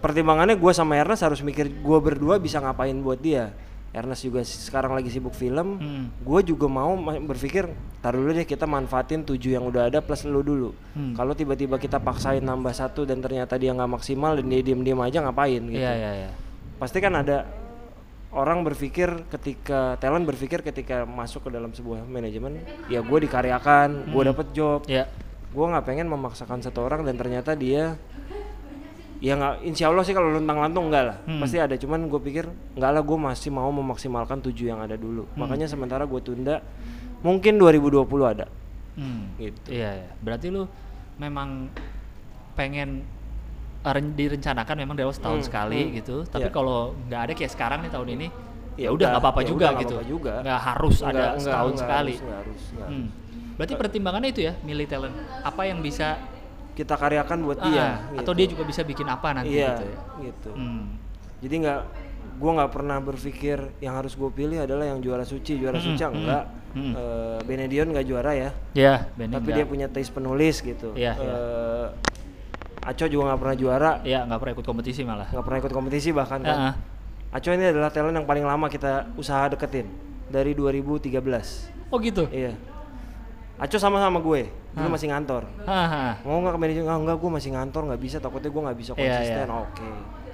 pertimbangannya 0.00 0.56
gue 0.56 0.72
sama 0.72 0.96
Ernest 0.96 1.22
harus 1.22 1.40
mikir 1.40 1.68
gue 1.68 1.98
berdua 2.00 2.36
bisa 2.36 2.58
ngapain 2.58 2.96
buat 2.98 3.20
dia. 3.20 3.52
Ernest 3.90 4.22
juga 4.22 4.46
sekarang 4.46 4.94
lagi 4.94 5.10
sibuk 5.10 5.34
film. 5.34 5.76
Hmm. 5.76 6.04
Gue 6.22 6.46
juga 6.46 6.70
mau 6.70 6.94
ma- 6.94 7.18
berpikir, 7.18 7.66
tar 7.98 8.14
dulu 8.14 8.30
deh 8.30 8.46
kita 8.46 8.62
manfaatin 8.62 9.26
tujuh 9.26 9.58
yang 9.58 9.66
udah 9.66 9.90
ada 9.90 9.98
plus 9.98 10.22
lu 10.22 10.46
dulu. 10.46 10.70
Hmm. 10.94 11.10
Kalau 11.12 11.34
tiba-tiba 11.34 11.74
kita 11.74 11.98
paksain 11.98 12.38
nambah 12.38 12.70
satu 12.70 13.02
dan 13.02 13.18
ternyata 13.18 13.58
dia 13.58 13.74
nggak 13.74 13.90
maksimal 13.90 14.38
dan 14.38 14.46
dia 14.46 14.62
diem-diem 14.62 15.00
aja 15.02 15.26
ngapain 15.26 15.58
gitu. 15.66 15.82
Iya, 15.82 15.92
iya, 15.92 16.10
iya. 16.22 16.30
Pasti 16.78 17.02
kan 17.02 17.18
ada 17.18 17.50
orang 18.30 18.62
berpikir 18.62 19.26
ketika 19.26 19.98
talent 19.98 20.22
berpikir 20.22 20.62
ketika 20.62 21.02
masuk 21.02 21.50
ke 21.50 21.50
dalam 21.50 21.74
sebuah 21.74 22.06
manajemen, 22.06 22.62
ya 22.86 23.02
gue 23.02 23.18
dikaryakan, 23.26 24.06
gue 24.06 24.22
dapet 24.22 24.46
job, 24.54 24.86
Iya. 24.86 25.10
gue 25.50 25.66
nggak 25.66 25.82
pengen 25.82 26.06
memaksakan 26.06 26.62
satu 26.62 26.86
orang 26.86 27.02
dan 27.02 27.18
ternyata 27.18 27.58
dia 27.58 27.98
ya 29.20 29.32
nggak 29.34 29.54
insya 29.62 29.86
Allah 29.86 30.00
sih 30.00 30.10
kalau 30.10 30.32
luntang 30.32 30.56
lantung 30.58 30.88
enggak 30.88 31.04
lah 31.06 31.16
Hmm. 31.22 31.38
pasti 31.38 31.56
ada 31.56 31.72
cuman 31.74 32.08
gue 32.08 32.20
pikir 32.20 32.44
enggak 32.74 32.90
lah 32.90 33.00
gue 33.00 33.18
masih 33.20 33.50
mau 33.50 33.68
memaksimalkan 33.70 34.40
tujuh 34.40 34.66
yang 34.66 34.80
ada 34.80 34.96
dulu 34.96 35.28
Hmm. 35.28 35.36
makanya 35.38 35.64
sementara 35.66 36.02
gue 36.02 36.20
tunda 36.20 36.64
mungkin 37.20 37.56
2020 37.56 38.00
ada 38.26 38.48
Hmm. 38.90 39.32
gitu 39.36 39.70
Iya, 39.70 39.90
iya. 39.94 40.10
Berarti 40.18 40.48
lu 40.48 40.64
memang 41.16 41.68
pengen 42.54 43.04
ren- 43.82 44.12
direncanakan 44.12 44.74
memang 44.74 44.92
dari 44.94 45.08
setahun 45.08 45.40
Hmm, 45.40 45.46
sekali 45.46 45.80
hmm. 45.82 45.92
gitu. 45.94 46.16
Tapi 46.26 46.48
Iya. 46.48 46.52
kalau 46.52 46.78
nggak 47.02 47.20
ada 47.22 47.32
kayak 47.32 47.48
sekarang 47.50 47.78
nih 47.80 47.90
tahun 47.90 48.08
ini, 48.10 48.28
Ya 48.74 48.88
ya 48.88 48.90
udah 48.90 49.06
nggak 49.10 49.20
apa-apa 49.20 49.40
ya 49.40 49.46
juga 49.46 49.56
udah, 49.58 49.70
nggak 49.70 49.82
gitu. 49.82 49.94
Nggak 50.42 50.60
harus 50.62 50.96
Enggak, 50.96 51.10
ada 51.10 51.20
enggak, 51.22 51.42
setahun 51.42 51.68
enggak 51.68 51.82
sekali. 51.82 52.12
harus, 52.12 52.20
enggak 52.20 52.38
harus, 52.40 52.62
enggak 52.66 52.88
Hmm. 52.88 53.06
Berarti 53.54 53.74
pertimbangannya 53.76 54.30
itu 54.30 54.40
ya, 54.40 54.52
milih 54.58 54.86
talent. 54.86 55.14
Apa 55.42 55.62
yang 55.64 55.78
bisa 55.78 56.08
kita 56.72 56.94
karyakan 56.94 57.38
buat 57.40 57.58
ah, 57.58 57.64
dia 57.64 57.86
atau 58.14 58.30
gitu. 58.30 58.30
dia 58.34 58.46
juga 58.48 58.62
bisa 58.64 58.80
bikin 58.82 59.04
apa 59.04 59.28
nanti 59.32 59.52
iya 59.52 59.72
gitu 59.72 59.84
ya. 59.84 59.98
gitu 60.22 60.50
Hmm. 60.52 60.96
jadi 61.38 61.54
nggak 61.58 61.80
gue 62.36 62.50
nggak 62.50 62.70
pernah 62.70 62.96
berpikir 62.98 63.58
yang 63.78 63.94
harus 63.94 64.12
gue 64.12 64.30
pilih 64.30 64.58
adalah 64.58 64.86
yang 64.86 64.98
juara 64.98 65.22
suci 65.22 65.56
juara 65.56 65.76
Mm-mm, 65.76 65.86
suci 65.86 66.00
mm-mm, 66.00 66.16
enggak 66.16 66.44
mm-mm. 66.72 66.92
Eh, 66.94 67.38
Benedion 67.44 67.88
nggak 67.90 68.06
juara 68.06 68.32
ya 68.32 68.50
Ya, 68.72 68.94
Benny 69.12 69.34
tapi 69.34 69.44
nggak- 69.46 69.56
dia 69.56 69.64
punya 69.66 69.86
taste 69.86 70.10
penulis 70.10 70.56
gitu 70.58 70.94
Iya, 70.94 71.12
iya. 71.14 71.28
Eh, 71.28 71.86
Aco 72.82 73.04
juga 73.04 73.28
nggak 73.28 73.40
pernah 73.40 73.56
juara 73.58 73.90
Iya, 74.00 74.24
nggak 74.24 74.38
pernah 74.38 74.52
ikut 74.54 74.66
kompetisi 74.66 75.00
malah. 75.02 75.28
nggak 75.28 75.44
pernah 75.44 75.58
ikut 75.58 75.72
kompetisi 75.74 76.08
bahkan 76.10 76.40
kan 76.40 76.48
Ah, 76.50 76.64
ah. 76.66 76.74
Aco 77.30 77.48
ini 77.48 77.64
adalah 77.66 77.88
talent 77.88 78.14
yang 78.14 78.24
paling 78.24 78.42
lama 78.42 78.66
kita 78.66 79.12
usaha 79.14 79.44
deketin 79.46 79.84
dari 80.26 80.56
2013 80.56 81.20
Oh 81.88 81.98
gitu. 81.98 82.24
iya 82.26 82.56
Aco 83.56 83.76
sama 83.76 83.98
sama 83.98 84.16
gue 84.18 84.48
dulu 84.70 84.82
Ah. 84.82 84.92
masih 84.92 85.08
ngantor 85.08 85.42
mau 86.22 86.38
nggak 86.38 86.52
ke 86.52 86.60
manajemen 86.60 86.86
oh, 86.86 86.98
enggak 87.00 87.16
gue 87.16 87.30
masih 87.32 87.50
ngantor 87.50 87.82
nggak 87.86 88.00
bisa 88.00 88.16
takutnya 88.16 88.48
gue 88.48 88.62
nggak 88.62 88.78
bisa 88.78 88.90
Iya, 88.90 88.98
konsisten 89.00 89.44
iya. 89.44 89.56
oke 89.56 89.88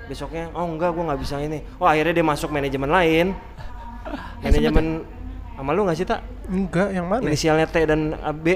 besoknya 0.07 0.45
oh 0.53 0.65
enggak 0.67 0.91
gue 0.91 1.05
nggak 1.05 1.21
bisa 1.21 1.35
ini 1.39 1.59
oh 1.75 1.87
akhirnya 1.87 2.13
dia 2.13 2.27
masuk 2.27 2.49
manajemen 2.49 2.89
lain 2.89 3.27
manajemen 4.45 4.87
sama 5.53 5.71
lu 5.71 5.81
nggak 5.83 5.97
sih 5.97 6.05
tak 6.05 6.21
Enggak, 6.47 6.89
yang 6.91 7.07
mana? 7.07 7.25
inisialnya 7.25 7.65
T 7.65 7.77
dan 7.83 8.01
B 8.37 8.47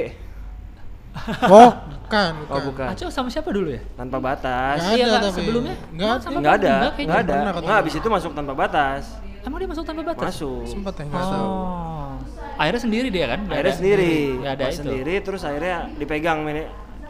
Oh, 1.51 1.75
bukan, 2.07 2.31
bukan. 2.39 2.55
oh 2.55 2.61
bukan 2.65 2.87
Acel 2.89 3.11
sama 3.11 3.27
siapa 3.27 3.51
dulu 3.51 3.67
ya? 3.69 3.83
tanpa 3.93 4.23
batas 4.23 4.79
Nggak 4.79 4.95
Iya, 4.95 5.07
ada 5.09 5.19
tapi. 5.25 5.37
sebelumnya? 5.37 5.75
Nggak 5.91 6.07
Oh, 6.07 6.13
ada. 6.13 6.23
sama 6.23 6.37
nggak 6.39 6.55
ada 6.55 6.71
Enggak, 6.71 6.93
ada 6.93 7.33
Pernah 7.35 7.51
ketemu. 7.51 7.67
nggak 7.67 7.79
abis 7.81 7.95
itu 7.97 8.09
masuk 8.09 8.31
tanpa 8.31 8.53
batas 8.55 9.03
Emang 9.41 9.59
dia 9.59 9.69
masuk 9.69 9.85
tanpa 9.85 10.03
batas? 10.05 10.27
masuk 10.33 10.65
Sempet 10.65 10.95
ya, 10.97 11.05
tahu. 11.09 11.45
Oh. 11.45 12.13
Akhirnya 12.57 12.81
sendiri 12.81 13.09
dia 13.09 13.27
kan? 13.27 13.41
Akhirnya 13.43 13.65
ada- 13.67 13.79
sendiri 13.79 14.13
nggak 14.37 14.53
ada 14.53 14.65
itu. 14.67 14.79
sendiri 14.79 15.15
terus 15.21 15.43
akhirnya 15.43 15.77
dipegang 15.95 16.39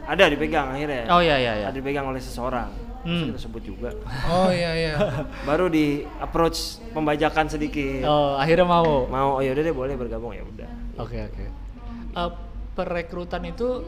ada 0.03 0.25
dipegang 0.27 0.67
akhirnya 0.71 1.07
Oh 1.09 1.19
iya 1.19 1.37
iya 1.37 1.53
iya. 1.57 1.67
ada 1.67 1.77
dipegang 1.77 2.07
oleh 2.07 2.19
seseorang 2.19 2.71
Hmm. 3.01 3.33
kita 3.33 3.41
sebut 3.41 3.65
juga 3.65 3.91
Oh 4.27 4.53
iya 4.53 4.77
iya. 4.77 4.93
baru 5.49 5.67
di 5.67 6.05
approach 6.19 6.79
pembajakan 6.93 7.49
sedikit 7.49 8.05
Oh, 8.05 8.37
akhirnya 8.37 8.69
mau. 8.69 9.09
mau 9.09 9.37
oh 9.37 9.43
yaudah 9.43 9.63
deh 9.63 9.73
boleh 9.73 9.97
bergabung 9.97 10.31
ya 10.31 10.45
udah 10.45 10.69
Oke 10.99 11.17
oke. 11.25 11.45
Eh, 12.13 12.31
perekrutan 12.71 13.41
itu 13.43 13.83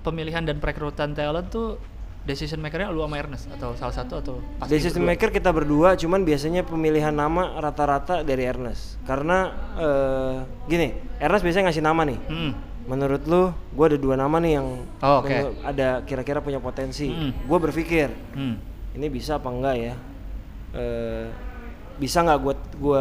pemilihan 0.00 0.40
dan 0.40 0.56
perekrutan 0.56 1.12
talent 1.12 1.52
tuh 1.52 1.76
decision 2.26 2.58
makernya 2.58 2.90
lu 2.90 3.00
sama 3.00 3.16
Ernest 3.16 3.46
atau 3.48 3.70
salah 3.72 3.94
satu 3.94 4.18
atau 4.18 4.34
pasti 4.58 4.70
Decision 4.72 5.00
berdua? 5.00 5.10
maker 5.14 5.30
kita 5.30 5.50
berdua, 5.50 5.88
cuman 5.94 6.20
biasanya 6.20 6.62
pemilihan 6.62 7.10
nama 7.10 7.54
rata-rata 7.56 8.20
dari 8.20 8.42
Ernest. 8.42 8.98
Karena 9.02 9.38
eh, 9.78 10.34
gini, 10.66 10.88
Ernest 11.16 11.42
biasanya 11.42 11.70
ngasih 11.70 11.84
nama 11.84 12.02
nih. 12.04 12.18
Hmm. 12.26 12.52
Menurut 12.86 13.22
lu, 13.24 13.42
gue 13.50 13.84
ada 13.84 13.96
dua 13.96 14.14
nama 14.14 14.36
nih 14.36 14.52
yang 14.54 14.66
Oh, 15.00 15.18
oke. 15.18 15.26
menurut- 15.28 15.58
ada 15.60 15.88
kira-kira 16.02 16.38
punya 16.38 16.58
potensi. 16.58 17.06
Mm. 17.08 17.46
Gue 17.46 17.58
berpikir 17.60 18.14
Hmm. 18.30 18.62
ini 18.92 19.06
bisa 19.06 19.38
apa 19.38 19.48
enggak 19.48 19.74
ya? 19.76 19.94
Eh, 20.70 21.26
bisa 21.96 22.20
nggak 22.20 22.38
gue 22.38 22.54
gua 22.76 23.00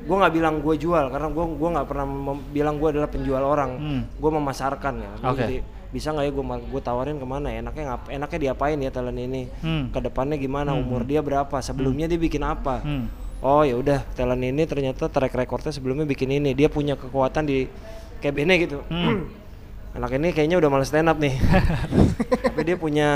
gue 0.00 0.16
nggak 0.16 0.32
bilang 0.32 0.54
gue 0.64 0.74
jual 0.76 1.04
karena 1.12 1.28
gue 1.28 1.44
gua 1.60 1.68
nggak 1.76 1.86
pernah 1.86 2.06
bilang 2.50 2.74
gue 2.80 2.88
adalah 2.88 3.08
penjual 3.08 3.42
orang. 3.44 3.70
Hmm. 3.76 4.02
Gue 4.16 4.30
memasarkan 4.32 4.94
ya. 4.96 5.12
Gua 5.20 5.30
Oke. 5.32 5.40
jadi, 5.44 5.56
bisa 5.90 6.14
nggak 6.14 6.24
ya 6.24 6.32
gue 6.32 6.44
gue 6.70 6.82
tawarin 6.82 7.16
ke 7.18 7.26
mana? 7.26 7.46
ya? 7.52 7.60
Enaknya 7.60 7.84
ngap, 7.94 8.02
enaknya 8.08 8.38
diapain 8.48 8.78
ya 8.80 8.90
talent 8.90 9.18
ini? 9.18 9.42
Hmm. 9.60 9.92
Ke 9.92 9.98
depannya 10.00 10.40
gimana? 10.40 10.72
Umur 10.72 11.04
dia 11.04 11.20
berapa? 11.20 11.56
Sebelumnya 11.60 12.08
dia 12.08 12.16
bikin 12.16 12.40
apa? 12.46 12.80
Hmm. 12.80 13.06
Oh 13.40 13.64
ya 13.64 13.76
udah 13.76 14.04
talent 14.12 14.44
ini 14.44 14.68
ternyata 14.68 15.08
track 15.08 15.32
recordnya 15.32 15.72
sebelumnya 15.72 16.04
bikin 16.04 16.28
ini. 16.32 16.52
Dia 16.52 16.68
punya 16.68 16.96
kekuatan 16.96 17.44
di 17.48 17.68
kayak 18.20 18.36
ini 18.40 18.54
gitu. 18.68 18.80
Hmm. 18.88 19.28
Anak 19.96 20.14
ini 20.14 20.30
kayaknya 20.30 20.54
udah 20.62 20.70
males 20.70 20.86
stand 20.86 21.10
up 21.10 21.18
nih. 21.18 21.34
Tapi 22.46 22.62
dia 22.62 22.78
punya 22.78 23.08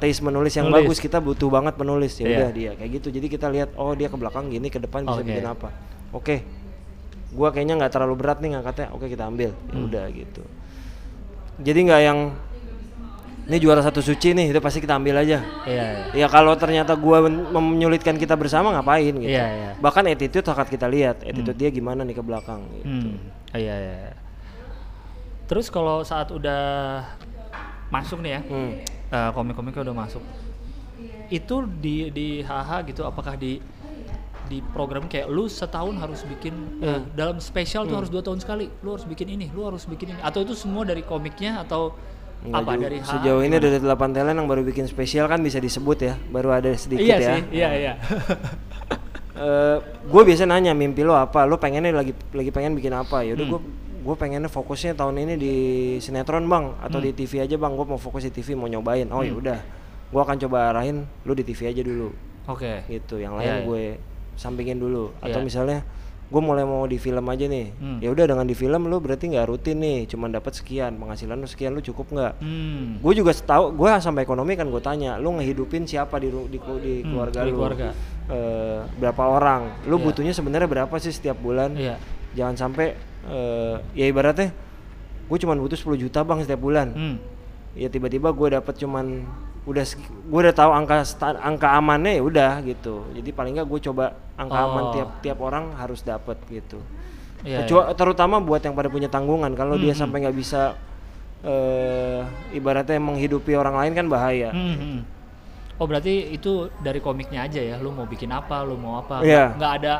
taste 0.00 0.24
menulis 0.24 0.56
yang 0.56 0.72
Nulis. 0.72 0.88
bagus. 0.88 0.98
Kita 0.98 1.20
butuh 1.20 1.52
banget 1.52 1.76
penulis. 1.76 2.16
Ya 2.16 2.24
Iya. 2.24 2.36
udah 2.40 2.50
dia 2.56 2.70
kayak 2.72 2.90
gitu. 2.98 3.08
Jadi 3.12 3.26
kita 3.28 3.52
lihat 3.52 3.76
oh 3.76 3.92
dia 3.92 4.08
ke 4.08 4.16
belakang 4.16 4.48
gini, 4.48 4.72
ke 4.72 4.80
depan 4.80 5.04
bisa 5.04 5.20
Oke. 5.20 5.28
bikin 5.28 5.44
apa. 5.44 5.68
Oke. 6.16 6.40
Gua 7.30 7.52
kayaknya 7.52 7.76
nggak 7.76 7.92
terlalu 7.92 8.14
berat 8.16 8.40
nih 8.40 8.56
ngangkatnya. 8.56 8.88
Oke, 8.90 9.06
kita 9.06 9.28
ambil. 9.28 9.52
Ya 9.52 9.76
Hmm. 9.76 9.86
udah 9.86 10.04
gitu. 10.08 10.42
Jadi 11.60 11.78
nggak 11.84 12.02
yang 12.02 12.18
ini 13.46 13.62
juara 13.62 13.78
satu 13.78 14.02
suci 14.02 14.34
nih, 14.34 14.50
itu 14.50 14.58
pasti 14.58 14.82
kita 14.82 14.98
ambil 14.98 15.22
aja. 15.22 15.38
Iya, 15.62 15.84
iya. 15.86 16.04
Ya 16.16 16.26
kalau 16.26 16.56
ternyata 16.56 16.96
gua 16.96 17.22
men- 17.22 17.46
menyulitkan 17.46 18.16
kita 18.16 18.34
bersama 18.34 18.74
ngapain 18.74 19.14
gitu. 19.14 19.30
Iya, 19.30 19.46
iya. 19.46 19.70
Bahkan 19.78 20.02
attitude 20.08 20.42
akan 20.42 20.66
kita 20.66 20.86
lihat, 20.88 21.22
attitude 21.22 21.54
dia 21.54 21.70
gimana 21.70 22.02
nih 22.02 22.16
ke 22.16 22.24
belakang 22.24 22.64
gitu. 22.74 22.86
Hmm. 22.88 23.14
Oh, 23.54 23.58
iya, 23.60 23.74
iya. 23.78 24.12
Terus 25.46 25.70
kalau 25.70 26.02
saat 26.02 26.34
udah 26.34 27.04
masuk 27.86 28.18
nih 28.18 28.32
ya, 28.34 28.40
Hmm. 28.42 28.72
eh, 29.14 29.30
komik-komiknya 29.30 29.86
udah 29.86 29.96
masuk, 29.96 30.22
itu 31.30 31.56
di 31.78 32.10
di 32.10 32.26
HH 32.42 32.82
gitu, 32.84 33.06
apakah 33.06 33.38
di 33.38 33.62
di 34.46 34.62
program 34.64 35.04
kayak 35.04 35.26
lu 35.26 35.46
setahun 35.46 35.94
harus 35.96 36.22
bikin 36.24 36.54
eh, 36.78 36.96
Hmm. 36.96 37.04
dalam 37.12 37.36
spesial 37.38 37.84
tuh 37.84 37.96
harus 37.96 38.08
dua 38.08 38.20
tahun 38.20 38.38
sekali, 38.38 38.70
lu 38.80 38.90
harus 38.90 39.04
bikin 39.04 39.28
ini, 39.30 39.50
lu 39.50 39.62
harus 39.62 39.84
bikin 39.84 40.10
ini, 40.10 40.20
atau 40.20 40.40
itu 40.40 40.54
semua 40.54 40.82
dari 40.82 41.02
komiknya 41.02 41.60
atau 41.60 41.92
Nggak 42.38 42.52
apa 42.58 42.72
juga. 42.72 42.82
dari 42.82 42.96
HH? 42.98 43.08
Sejauh 43.10 43.42
ini 43.42 43.56
dari 43.56 43.76
8 43.76 43.86
talent 44.12 44.36
yang 44.36 44.46
baru 44.46 44.62
bikin 44.62 44.84
spesial 44.84 45.24
kan 45.24 45.40
bisa 45.40 45.58
disebut 45.58 45.98
ya, 46.00 46.14
baru 46.26 46.52
ada 46.52 46.70
sedikit 46.72 47.02
iya 47.02 47.16
ya. 47.16 47.28
sih, 47.32 47.42
iya 47.50 47.68
iya. 47.72 47.92
gue 50.06 50.22
biasa 50.22 50.44
nanya 50.44 50.72
mimpi 50.72 51.02
lo 51.02 51.12
apa, 51.12 51.44
lo 51.44 51.56
pengennya 51.56 51.92
lagi 51.92 52.16
lagi 52.32 52.50
pengen 52.50 52.72
bikin 52.72 52.92
apa 52.92 53.20
ya? 53.20 53.32
Hmm. 53.32 53.36
Udah 53.36 53.46
gue 53.48 53.60
gue 54.00 54.14
pengennya 54.14 54.46
fokusnya 54.46 54.94
tahun 54.94 55.18
ini 55.18 55.34
di 55.34 55.54
sinetron 55.98 56.46
bang 56.46 56.72
atau 56.78 56.98
di 56.98 57.10
TV 57.10 57.42
aja 57.42 57.56
bang. 57.56 57.72
Gue 57.72 57.84
mau 57.84 57.98
fokus 57.98 58.22
di 58.22 58.32
TV 58.32 58.54
mau 58.54 58.64
nyobain. 58.64 59.04
Oh 59.10 59.20
ya 59.20 59.34
Hmm. 59.34 59.42
udah, 59.42 59.58
gue 60.08 60.20
akan 60.22 60.36
coba 60.38 60.70
arahin 60.70 60.96
lo 61.20 61.32
di 61.32 61.42
TV 61.42 61.68
aja 61.68 61.82
dulu 61.82 62.14
Oke. 62.46 62.86
gitu. 62.86 63.18
Yang 63.18 63.32
Iya, 63.32 63.38
lain 63.38 63.50
iya. 63.52 63.64
gue 63.66 63.84
sampingin 64.36 64.76
dulu. 64.76 65.10
Atau 65.18 65.40
Iya. 65.40 65.44
misalnya 65.44 65.78
gue 66.26 66.42
mulai 66.42 66.62
mau 66.62 66.82
di 66.84 66.96
film 66.96 67.22
aja 67.24 67.44
nih. 67.44 67.70
Hmm. 67.72 67.98
Ya 67.98 68.10
udah 68.10 68.26
dengan 68.26 68.42
di 68.42 68.52
film 68.52 68.82
lo 68.84 68.98
berarti 68.98 69.28
nggak 69.28 69.46
rutin 69.46 69.78
nih, 69.78 70.06
cuman 70.06 70.30
dapat 70.30 70.52
sekian 70.52 70.94
penghasilan 70.94 71.34
lo 71.34 71.46
sekian 71.46 71.70
lo 71.70 71.80
cukup 71.80 72.06
nggak? 72.10 72.32
Hmm. 72.38 72.98
gue 72.98 73.12
juga 73.14 73.30
tahu 73.32 73.72
gue 73.72 73.90
sampai 73.96 74.22
ekonomi 74.22 74.52
kan 74.52 74.66
gue 74.66 74.80
tanya 74.80 75.16
lu 75.16 75.32
ngehidupin 75.32 75.84
siapa 75.84 76.18
di 76.18 76.28
di, 76.28 76.58
di 76.58 76.58
Hmm, 76.58 77.02
keluarga 77.08 77.40
di 77.40 77.48
lu 77.48 77.56
keluarga. 77.56 77.88
Eh, 78.26 78.78
berapa 78.96 79.22
orang 79.24 79.86
lu 79.86 79.96
Iya. 79.96 80.04
butuhnya 80.04 80.32
sebenarnya 80.32 80.66
berapa 80.66 80.94
sih 80.98 81.10
setiap 81.10 81.38
bulan 81.38 81.72
Iya. 81.72 81.94
jangan 82.34 82.54
sampai 82.60 82.98
eh, 83.24 83.76
ya 83.92 84.04
ibaratnya 84.04 84.50
gue 85.26 85.38
cuma 85.40 85.54
butuh 85.54 85.74
10 85.74 85.94
juta 85.96 86.22
bang 86.22 86.38
setiap 86.40 86.58
bulan 86.60 86.90
Hmm. 86.90 87.16
ya 87.74 87.86
tiba-tiba 87.86 88.30
gue 88.30 88.48
dapet 88.52 88.74
cuman 88.76 89.22
udah 89.66 89.82
gue 90.22 90.40
udah 90.40 90.54
tahu 90.54 90.70
angka 90.72 91.02
angka 91.36 91.68
amannya 91.72 92.16
ya 92.16 92.22
udah 92.22 92.52
gitu 92.62 93.02
jadi 93.10 93.30
paling 93.30 93.52
nggak 93.52 93.66
gue 93.66 93.80
coba 93.84 94.04
angka 94.34 94.58
aman 94.60 94.82
Oh. 94.84 94.92
tiap 94.92 95.08
tiap 95.20 95.38
orang 95.40 95.74
harus 95.74 96.00
dapet 96.00 96.38
gitu 96.48 96.78
Iya, 97.38 97.62
Kecua- 97.62 97.92
terutama 97.92 98.38
buat 98.38 98.58
yang 98.58 98.72
pada 98.72 98.86
punya 98.86 99.06
tanggungan 99.06 99.52
kalau 99.52 99.74
dia 99.74 99.92
Hmm, 99.92 100.00
sampai 100.00 100.18
nggak 100.20 100.34
bisa 100.34 100.74
eh 101.42 102.22
ibaratnya 102.52 102.98
menghidupi 102.98 103.52
orang 103.52 103.76
lain 103.76 103.92
kan 103.94 104.06
bahaya 104.06 104.50
Hmm, 104.50 104.74
hmm. 104.74 104.98
Oh 105.76 105.84
berarti 105.84 106.32
itu 106.32 106.72
dari 106.78 106.98
komiknya 106.98 107.44
aja 107.44 107.60
ya, 107.60 107.76
lu 107.76 107.92
mau 107.92 108.02
bikin 108.02 108.32
apa, 108.32 108.64
lu 108.64 108.74
mau 108.74 108.96
apa, 108.98 109.20
Iya. 109.20 109.52
nggak 109.52 109.72
ada 109.76 109.94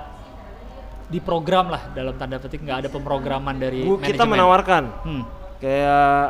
di 1.07 1.20
program 1.20 1.68
lah 1.68 1.92
dalam 1.92 2.16
tanda 2.16 2.38
petik 2.38 2.64
nggak 2.64 2.79
ada 2.81 2.88
pemrograman 2.88 3.55
dari 3.55 3.85
Gua- 3.85 4.00
kita 4.00 4.16
manajemen. 4.16 4.33
menawarkan 4.33 4.83
Hmm. 5.02 5.22
kayak 5.59 6.24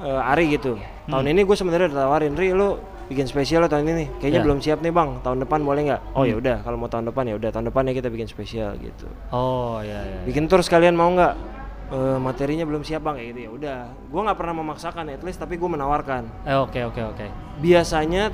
eh, 0.00 0.22
Ari 0.24 0.44
gitu 0.50 0.78
tahun 1.10 1.26
ini 1.28 1.40
gue 1.42 1.56
sebenarnya 1.56 1.86
udah 1.88 1.98
tawarin 2.00 2.34
Ri 2.34 2.48
lu 2.50 2.78
bikin 3.06 3.26
spesial 3.26 3.66
tahun 3.66 3.84
ini. 3.84 4.04
Kayaknya 4.16 4.38
Ya. 4.38 4.44
belum 4.44 4.58
siap 4.60 4.78
nih 4.80 4.90
bang. 4.90 5.18
Tahun 5.20 5.38
depan 5.38 5.60
boleh 5.60 5.82
nggak? 5.84 6.00
Oh 6.14 6.22
ya 6.22 6.34
udah 6.34 6.62
kalau 6.62 6.76
mau 6.76 6.86
tahun 6.86 7.06
depan 7.06 7.24
ya 7.26 7.34
udah 7.34 7.50
tahun 7.50 7.66
depan 7.66 7.82
ya 7.84 7.92
kita 7.92 8.08
bikin 8.08 8.26
spesial 8.26 8.70
gitu. 8.76 9.10
Oh 9.28 9.78
ya 9.80 9.98
ya. 10.00 10.18
bikin 10.22 10.46
tour 10.46 10.60
sekalian 10.60 10.94
mau 10.94 11.10
nggak? 11.10 11.34
Eh, 11.90 12.18
materinya 12.18 12.62
belum 12.62 12.80
siap 12.80 13.02
bang 13.02 13.18
kayak 13.18 13.28
gitu 13.28 13.40
ya 13.40 13.50
udah. 13.50 13.78
Gue 14.06 14.20
nggak 14.22 14.38
pernah 14.38 14.54
memaksakan 14.56 15.10
at 15.10 15.20
least 15.20 15.36
tapi 15.36 15.58
gue 15.58 15.66
menawarkan. 15.66 16.22
Eh, 16.44 16.54
Oke 16.54 16.86
oke 16.86 17.02
oke. 17.04 17.26
biasanya 17.58 18.30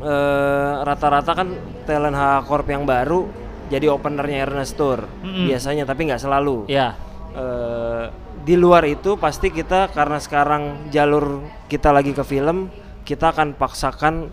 eh, 0.00 0.72
rata-rata 0.80 1.32
kan 1.34 1.48
talent 1.84 2.14
H 2.14 2.22
Corp 2.46 2.66
yang 2.66 2.86
baru 2.86 3.26
jadi 3.66 3.86
openernya 3.88 4.46
Ernest 4.46 4.74
Tour. 4.74 5.06
Mm-mm. 5.22 5.46
biasanya 5.46 5.82
tapi 5.84 6.06
nggak 6.06 6.18
selalu. 6.18 6.66
Ya. 6.66 6.94
Eh, 7.34 8.04
di 8.40 8.56
luar 8.56 8.88
itu 8.88 9.20
pasti 9.20 9.52
kita 9.52 9.92
karena 9.92 10.16
sekarang 10.16 10.88
jalur 10.88 11.44
kita 11.68 11.92
lagi 11.92 12.16
ke 12.16 12.24
film 12.24 12.72
kita 13.04 13.36
akan 13.36 13.52
paksakan 13.52 14.32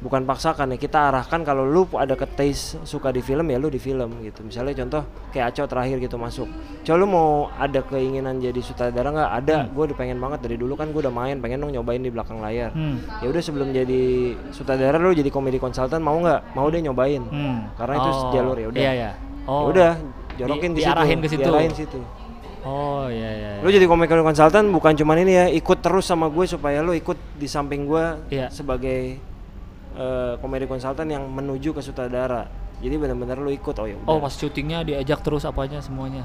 bukan 0.00 0.24
paksakan 0.24 0.72
ya 0.72 0.78
kita 0.80 1.12
arahkan 1.12 1.44
kalau 1.44 1.68
lu 1.68 1.84
ada 2.00 2.16
ke 2.16 2.24
taste 2.24 2.80
suka 2.88 3.12
di 3.12 3.20
film 3.20 3.44
ya 3.52 3.60
lu 3.60 3.68
di 3.68 3.76
film 3.76 4.16
gitu. 4.24 4.40
Misalnya 4.40 4.72
contoh 4.80 5.04
kayak 5.28 5.52
Aco 5.52 5.68
terakhir 5.68 6.00
gitu 6.00 6.16
masuk. 6.16 6.48
Coba 6.80 6.96
lu 6.96 7.04
mau 7.04 7.28
ada 7.60 7.84
keinginan 7.84 8.40
jadi 8.40 8.56
sutradara 8.64 9.12
nggak? 9.12 9.30
Ada. 9.44 9.56
Gue 9.68 9.92
udah 9.92 9.96
pengen 10.00 10.16
banget. 10.16 10.40
Dari 10.40 10.56
dulu 10.56 10.72
kan 10.72 10.88
gue 10.88 11.04
udah 11.04 11.12
main 11.12 11.36
pengen 11.44 11.60
dong 11.60 11.76
nyobain 11.76 12.00
di 12.00 12.08
belakang 12.08 12.40
layar. 12.40 12.72
Hmm. 12.72 13.04
ya 13.20 13.28
udah 13.28 13.42
sebelum 13.44 13.76
jadi 13.76 14.02
sutradara 14.56 14.96
lu 14.96 15.12
jadi 15.12 15.28
komedi 15.28 15.60
konsultan 15.60 16.00
mau 16.00 16.16
nggak? 16.16 16.56
Mau 16.56 16.64
deh 16.72 16.80
nyobain. 16.80 17.20
Hmm. 17.28 17.68
karena 17.76 17.94
itu 18.00 18.08
Oh, 18.08 18.32
jalur 18.32 18.56
ya 18.56 18.66
udah. 18.72 18.80
Iya 18.80 18.92
ya. 18.96 19.10
Oh. 19.44 19.52
Ya 19.52 19.64
udah 19.68 19.90
jorokin 20.40 20.70
Di- 20.72 20.76
di, 20.76 20.80
situ. 20.80 20.88
diarahin 20.88 21.18
ke 21.20 21.28
situ. 21.28 21.42
diarahin 21.44 21.74
situ 21.76 22.00
Oh 22.62 23.08
iya 23.08 23.30
iya. 23.30 23.50
iya. 23.56 23.62
Lu 23.62 23.68
jadi 23.68 23.84
komedi 23.84 24.12
konsultan 24.12 24.68
bukan 24.68 24.92
cuman 24.94 25.16
ini 25.20 25.32
ya, 25.32 25.46
ikut 25.48 25.78
terus 25.78 26.04
sama 26.04 26.28
gue 26.28 26.44
supaya 26.44 26.80
lu 26.80 26.92
ikut 26.92 27.16
di 27.34 27.48
samping 27.48 27.84
gue 27.84 28.04
Iya. 28.28 28.48
sebagai 28.48 29.16
eh, 29.92 30.32
komedi 30.38 30.64
konsultan 30.64 31.08
yang 31.08 31.24
menuju 31.24 31.72
ke 31.72 31.80
sutradara. 31.80 32.46
Jadi 32.80 32.94
benar-benar 32.96 33.36
lu 33.36 33.50
ikut 33.50 33.74
oh 33.76 33.86
ya. 33.86 33.96
Oh 34.04 34.16
pas 34.18 34.32
syutingnya 34.32 34.80
diajak 34.80 35.20
terus 35.20 35.44
apanya 35.44 35.80
semuanya 35.80 36.24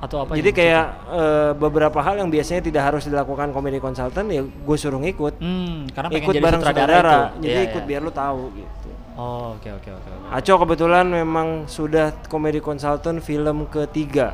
atau 0.00 0.24
apa? 0.24 0.32
Jadi 0.32 0.50
kayak 0.50 0.84
eh, 1.12 1.52
beberapa 1.54 2.00
hal 2.00 2.16
yang 2.16 2.28
biasanya 2.28 2.64
tidak 2.64 2.82
harus 2.88 3.04
dilakukan 3.04 3.52
komedi 3.52 3.76
konsultan 3.78 4.28
ya 4.28 4.40
gue 4.40 4.76
suruh 4.76 4.96
ngikut. 4.96 5.40
Hmm, 5.40 5.88
karena 5.92 6.08
pengen 6.08 6.24
ikut 6.24 6.34
jadi 6.34 6.44
bareng 6.44 6.60
sutradara, 6.60 6.88
sutradara. 6.88 7.16
itu. 7.16 7.40
Jadi 7.44 7.52
Iya, 7.52 7.68
ikut 7.68 7.82
iya. 7.84 7.88
biar 7.88 8.00
lu 8.00 8.12
tahu 8.12 8.42
gitu. 8.56 8.88
Oh 9.16 9.56
oke 9.56 9.68
oke 9.68 9.90
oke. 9.92 10.10
oke. 10.10 10.26
Aco 10.32 10.52
kebetulan 10.58 11.04
memang 11.04 11.48
sudah 11.68 12.12
komedi 12.28 12.60
konsultan 12.60 13.20
film 13.20 13.68
ketiga. 13.68 14.32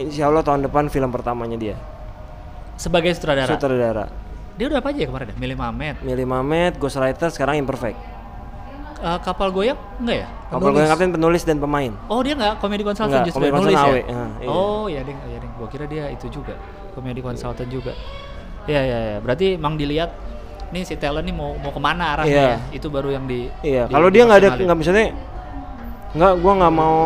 Insya 0.00 0.32
Allah 0.32 0.40
tahun 0.40 0.64
depan 0.64 0.88
film 0.88 1.12
pertamanya 1.12 1.60
dia. 1.60 1.76
Sebagai 2.80 3.12
sutradara. 3.12 3.52
Sutradara. 3.52 4.04
Dia 4.56 4.72
udah 4.72 4.80
apa 4.80 4.88
aja 4.92 4.98
ya 5.04 5.08
kemarin? 5.08 5.26
ya? 5.28 5.36
Milih 5.36 5.56
Mamet. 5.56 5.96
Milih 6.00 6.26
Mamet, 6.26 6.72
Ghostwriter, 6.80 7.28
sekarang 7.28 7.60
Imperfect. 7.60 7.96
Eh, 9.00 9.18
kapal 9.24 9.48
goyang 9.48 9.80
enggak 9.96 10.24
ya? 10.24 10.28
Kapal 10.52 10.76
Goyang 10.76 10.90
Kapten 10.92 11.08
penulis 11.16 11.40
dan 11.48 11.56
pemain. 11.56 11.88
Oh 12.12 12.20
dia 12.20 12.36
nggak 12.36 12.60
komedi 12.60 12.84
konsultan 12.84 13.24
justru 13.24 13.40
komedi 13.40 13.48
ya, 13.48 13.56
nulis 13.56 13.72
konsultan 13.72 13.96
ya? 13.96 14.04
Iya. 14.44 14.48
Oh 14.52 14.84
iya 14.92 15.00
ding, 15.00 15.18
iya 15.24 15.38
ding. 15.40 15.52
Gua 15.56 15.68
kira 15.72 15.84
dia 15.88 16.04
itu 16.12 16.28
juga 16.28 16.52
komedi 16.92 17.24
konsultan 17.24 17.64
juga. 17.72 17.96
Iya 18.68 18.80
iya 18.84 18.98
iya. 19.00 19.18
Berarti 19.24 19.56
emang 19.56 19.80
dilihat 19.80 20.12
nih 20.68 20.84
si 20.84 21.00
talent 21.00 21.24
nih 21.24 21.32
mau 21.32 21.56
mau 21.56 21.72
ke 21.72 21.80
mana 21.80 22.12
arahnya 22.12 22.28
Iya. 22.28 22.44
ya? 22.44 22.76
Itu 22.76 22.92
baru 22.92 23.08
yang 23.08 23.24
di. 23.24 23.48
Iya, 23.64 23.88
kalau 23.88 24.12
dia 24.12 24.22
nggak 24.28 24.36
ada 24.36 24.48
nggak 24.68 24.76
misalnya 24.76 25.06
nggak 26.12 26.32
gua 26.44 26.52
nggak 26.60 26.74
mau 26.76 26.98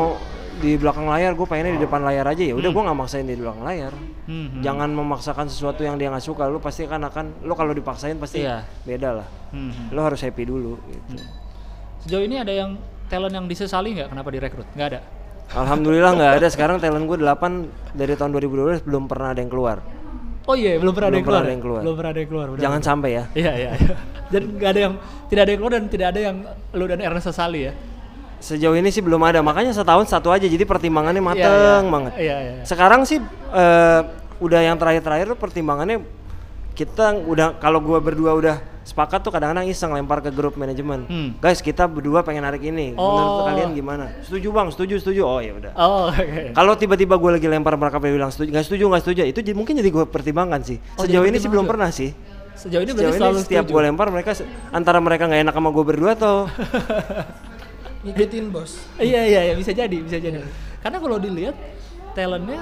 di 0.58 0.78
belakang 0.78 1.06
layar, 1.06 1.34
gue 1.34 1.46
pengennya 1.46 1.74
di 1.74 1.82
depan 1.82 2.02
layar 2.02 2.26
aja 2.26 2.42
ya. 2.42 2.54
Udah 2.54 2.70
gua 2.70 2.82
nggak 2.86 2.98
maksain 2.98 3.24
di 3.24 3.34
belakang 3.34 3.64
layar. 3.64 3.92
Hmm, 4.26 4.46
hmm. 4.50 4.62
Jangan 4.62 4.88
memaksakan 4.90 5.46
sesuatu 5.46 5.82
yang 5.82 5.96
dia 5.96 6.10
nggak 6.10 6.22
suka. 6.22 6.46
Lu 6.46 6.58
pasti 6.58 6.86
kan 6.86 7.02
akan, 7.02 7.42
lu 7.42 7.52
kalau 7.52 7.72
dipaksain 7.72 8.14
pasti 8.16 8.42
Iya. 8.42 8.62
beda 8.82 9.22
lah. 9.22 9.28
Hmm, 9.50 9.70
hmm. 9.70 9.86
Lu 9.90 10.00
harus 10.00 10.20
happy 10.20 10.44
dulu. 10.44 10.78
Gitu. 10.86 11.22
Sejauh 12.04 12.24
ini 12.24 12.38
ada 12.38 12.52
yang 12.52 12.78
talent 13.06 13.32
yang 13.32 13.46
disesali 13.46 13.94
nggak 13.94 14.08
kenapa 14.10 14.28
direkrut? 14.30 14.68
Nggak 14.72 14.88
ada. 14.94 15.00
Alhamdulillah 15.52 16.12
nggak 16.14 16.32
ada. 16.40 16.46
Sekarang 16.54 16.76
talent 16.78 17.04
gue 17.04 17.18
8 17.18 17.96
dari 17.96 18.14
tahun 18.14 18.30
2012 18.32 18.86
belum 18.86 19.04
pernah 19.06 19.32
ada 19.34 19.40
yang 19.40 19.52
keluar. 19.52 19.78
Oh 20.44 20.52
iya, 20.52 20.76
belum 20.76 20.92
pernah 20.92 21.08
ada 21.08 21.16
Belum 21.16 21.24
yang 21.24 21.24
keluar. 21.24 21.40
pernah 21.40 21.40
ada 21.40 21.48
ya? 21.48 21.54
yang 21.56 21.62
keluar. 21.64 21.80
Belum 21.80 21.96
pernah 21.96 22.10
ada 22.12 22.20
yang 22.20 22.30
keluar. 22.30 22.46
Jangan 22.60 22.80
sampai 22.84 23.10
ya. 23.16 23.24
Iya, 23.32 23.52
iya, 23.56 23.70
iya. 23.80 23.96
Dan 24.32 24.42
nggak 24.60 24.70
ada 24.76 24.80
yang 24.80 24.94
tidak 25.32 25.42
ada 25.44 25.50
yang 25.50 25.60
keluar 25.60 25.72
dan 25.72 25.84
tidak 25.88 26.06
ada 26.12 26.20
yang 26.20 26.36
lu 26.74 26.84
dan 26.84 27.00
Ernest 27.00 27.26
sesali 27.32 27.60
ya. 27.64 27.72
Sejauh 28.38 28.74
ini 28.74 28.88
sih 28.88 29.00
belum 29.00 29.20
ada, 29.20 29.40
makanya 29.40 29.72
setahun 29.72 30.06
satu 30.06 30.28
aja, 30.28 30.44
jadi 30.44 30.62
pertimbangannya 30.62 31.18
Iya, 31.18 31.28
mateng 31.28 31.82
iya. 31.82 31.92
banget. 31.92 32.12
Iya, 32.16 32.36
iya. 32.38 32.52
Sekarang 32.62 33.02
sih 33.02 33.18
eh, 33.50 34.00
udah 34.38 34.60
yang 34.60 34.76
terakhir-terakhir 34.76 35.32
tuh 35.32 35.38
pertimbangannya 35.38 36.04
kita 36.74 37.14
udah 37.22 37.54
kalau 37.56 37.78
gua 37.78 38.02
berdua 38.02 38.34
udah 38.34 38.56
sepakat 38.84 39.24
tuh 39.24 39.32
kadang-kadang 39.32 39.64
iseng 39.64 39.94
lempar 39.94 40.20
ke 40.20 40.28
grup 40.28 40.58
manajemen. 40.58 41.08
Hmm. 41.08 41.28
Guys, 41.40 41.64
kita 41.64 41.88
berdua 41.88 42.20
pengen 42.20 42.44
narik 42.44 42.60
ini. 42.60 42.92
Oh. 42.94 43.16
Menurut 43.16 43.40
kalian 43.48 43.70
gimana? 43.72 44.04
Setuju 44.20 44.52
Bang, 44.52 44.68
setuju, 44.68 45.00
setuju. 45.00 45.22
Oh 45.24 45.40
ya 45.40 45.56
udah. 45.56 45.72
Oh, 45.72 46.12
oke. 46.12 46.52
Kalau 46.52 46.72
tiba-tiba 46.76 47.16
gue 47.16 47.30
lagi 47.40 47.48
lempar 47.48 47.80
mereka 47.80 47.96
bilang 47.96 48.28
setuju, 48.28 48.52
nggak 48.52 48.66
setuju, 48.66 48.84
nggak 48.92 49.02
setuju, 49.06 49.20
itu 49.24 49.40
jadi- 49.40 49.56
mungkin 49.56 49.80
jadi 49.80 49.88
gue 49.88 50.04
pertimbangkan 50.04 50.60
sih. 50.60 50.76
Oh, 51.00 51.08
Sejauh 51.08 51.24
ini 51.24 51.40
sih 51.40 51.48
belum 51.48 51.64
pernah 51.64 51.88
sih. 51.88 52.12
Sejauh 52.54 52.84
ini 52.84 52.92
Sejauh 52.92 52.98
berarti 53.00 53.16
ini 53.16 53.22
selalu 53.24 53.38
setiap 53.40 53.64
gue 53.66 53.80
lempar 53.80 54.06
mereka 54.12 54.30
antara 54.68 54.98
mereka 55.00 55.26
nggak 55.26 55.40
enak 55.48 55.54
sama 55.56 55.70
gue 55.72 55.84
berdua 55.86 56.10
atau 56.14 56.34
Ngikutin 58.04 58.44
bos. 58.48 58.72
Iya 58.96 59.20
iya 59.24 59.40
iya 59.42 59.54
bisa 59.54 59.72
jadi 59.72 59.96
bisa 59.96 60.16
jadi. 60.16 60.44
Karena 60.78 60.98
kalau 60.98 61.16
dilihat 61.16 61.56
talentnya 62.12 62.60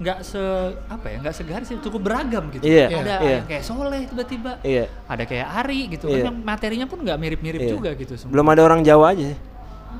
nggak 0.00 0.18
se 0.24 0.40
apa 0.88 1.06
ya 1.06 1.16
nggak 1.20 1.34
segaris 1.34 1.68
sih 1.68 1.76
cukup 1.76 2.00
beragam 2.00 2.48
gitu. 2.48 2.64
Iya, 2.64 2.88
Ada 2.88 3.14
iya. 3.20 3.30
yang 3.36 3.44
kayak 3.44 3.62
Soleh 3.62 4.02
tiba-tiba. 4.06 4.52
iya. 4.62 4.88
Ada 5.04 5.28
kayak 5.28 5.46
Ari 5.60 5.80
gitu 5.92 6.08
Iya. 6.08 6.14
kan 6.16 6.24
yang 6.24 6.36
materinya 6.40 6.86
pun 6.88 6.98
nggak 7.02 7.18
mirip-mirip 7.20 7.60
Iya. 7.60 7.70
juga 7.70 7.90
gitu 7.92 8.16
semua. 8.16 8.32
Belum 8.32 8.46
ada 8.48 8.62
orang 8.64 8.80
Jawa 8.80 9.12
aja. 9.12 9.28
sih. 9.28 9.38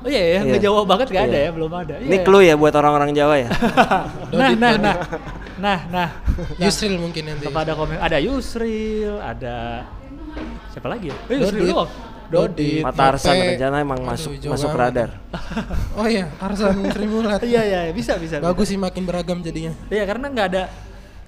Oh 0.01 0.09
iya 0.09 0.23
ya, 0.23 0.39
nggak 0.41 0.57
Iya. 0.57 0.65
Jawa 0.65 0.81
banget 0.89 1.07
nggak 1.13 1.25
ada 1.27 1.37
Iya. 1.37 1.45
ya, 1.45 1.51
belum 1.53 1.71
ada. 1.75 1.95
Ini 1.99 2.15
Iya. 2.17 2.23
clue 2.25 2.41
ya 2.41 2.55
buat 2.57 2.73
orang-orang 2.73 3.11
Jawa 3.13 3.35
ya. 3.37 3.49
nah, 4.33 4.49
nah, 4.55 4.71
nah, 4.79 4.95
nah, 5.61 5.79
nah, 5.85 6.09
Yusril 6.63 6.97
mungkin 6.97 7.21
nanti. 7.27 7.45
kepada 7.45 7.77
komen 7.77 8.01
ada 8.01 8.17
Yusril, 8.17 9.21
ada 9.21 9.85
siapa 10.73 10.89
lagi 10.89 11.13
ya? 11.13 11.17
Eh, 11.29 11.37
Yusril 11.37 11.61
Dodit. 11.61 11.73
doang. 11.77 11.91
Dodit. 12.31 12.81
Pak 12.81 12.93
Tarsan 12.93 13.35
Nope. 13.35 13.47
rencana 13.51 13.75
emang 13.77 13.99
Aduh, 13.99 14.09
masuk 14.09 14.31
masuk 14.47 14.69
banget. 14.71 14.81
radar. 14.81 15.09
Oh 15.99 16.07
iya, 16.07 16.25
Tarsan 16.33 16.75
Trimulat. 16.87 17.41
Iya 17.51 17.61
iya 17.61 17.79
bisa 17.91 18.15
bisa. 18.15 18.39
bisa. 18.39 18.43
Bagus 18.43 18.67
sih 18.67 18.79
makin 18.79 19.03
beragam 19.03 19.39
jadinya. 19.39 19.75
Iya 19.87 20.03
karena 20.03 20.25
nggak 20.27 20.47
ada 20.47 20.63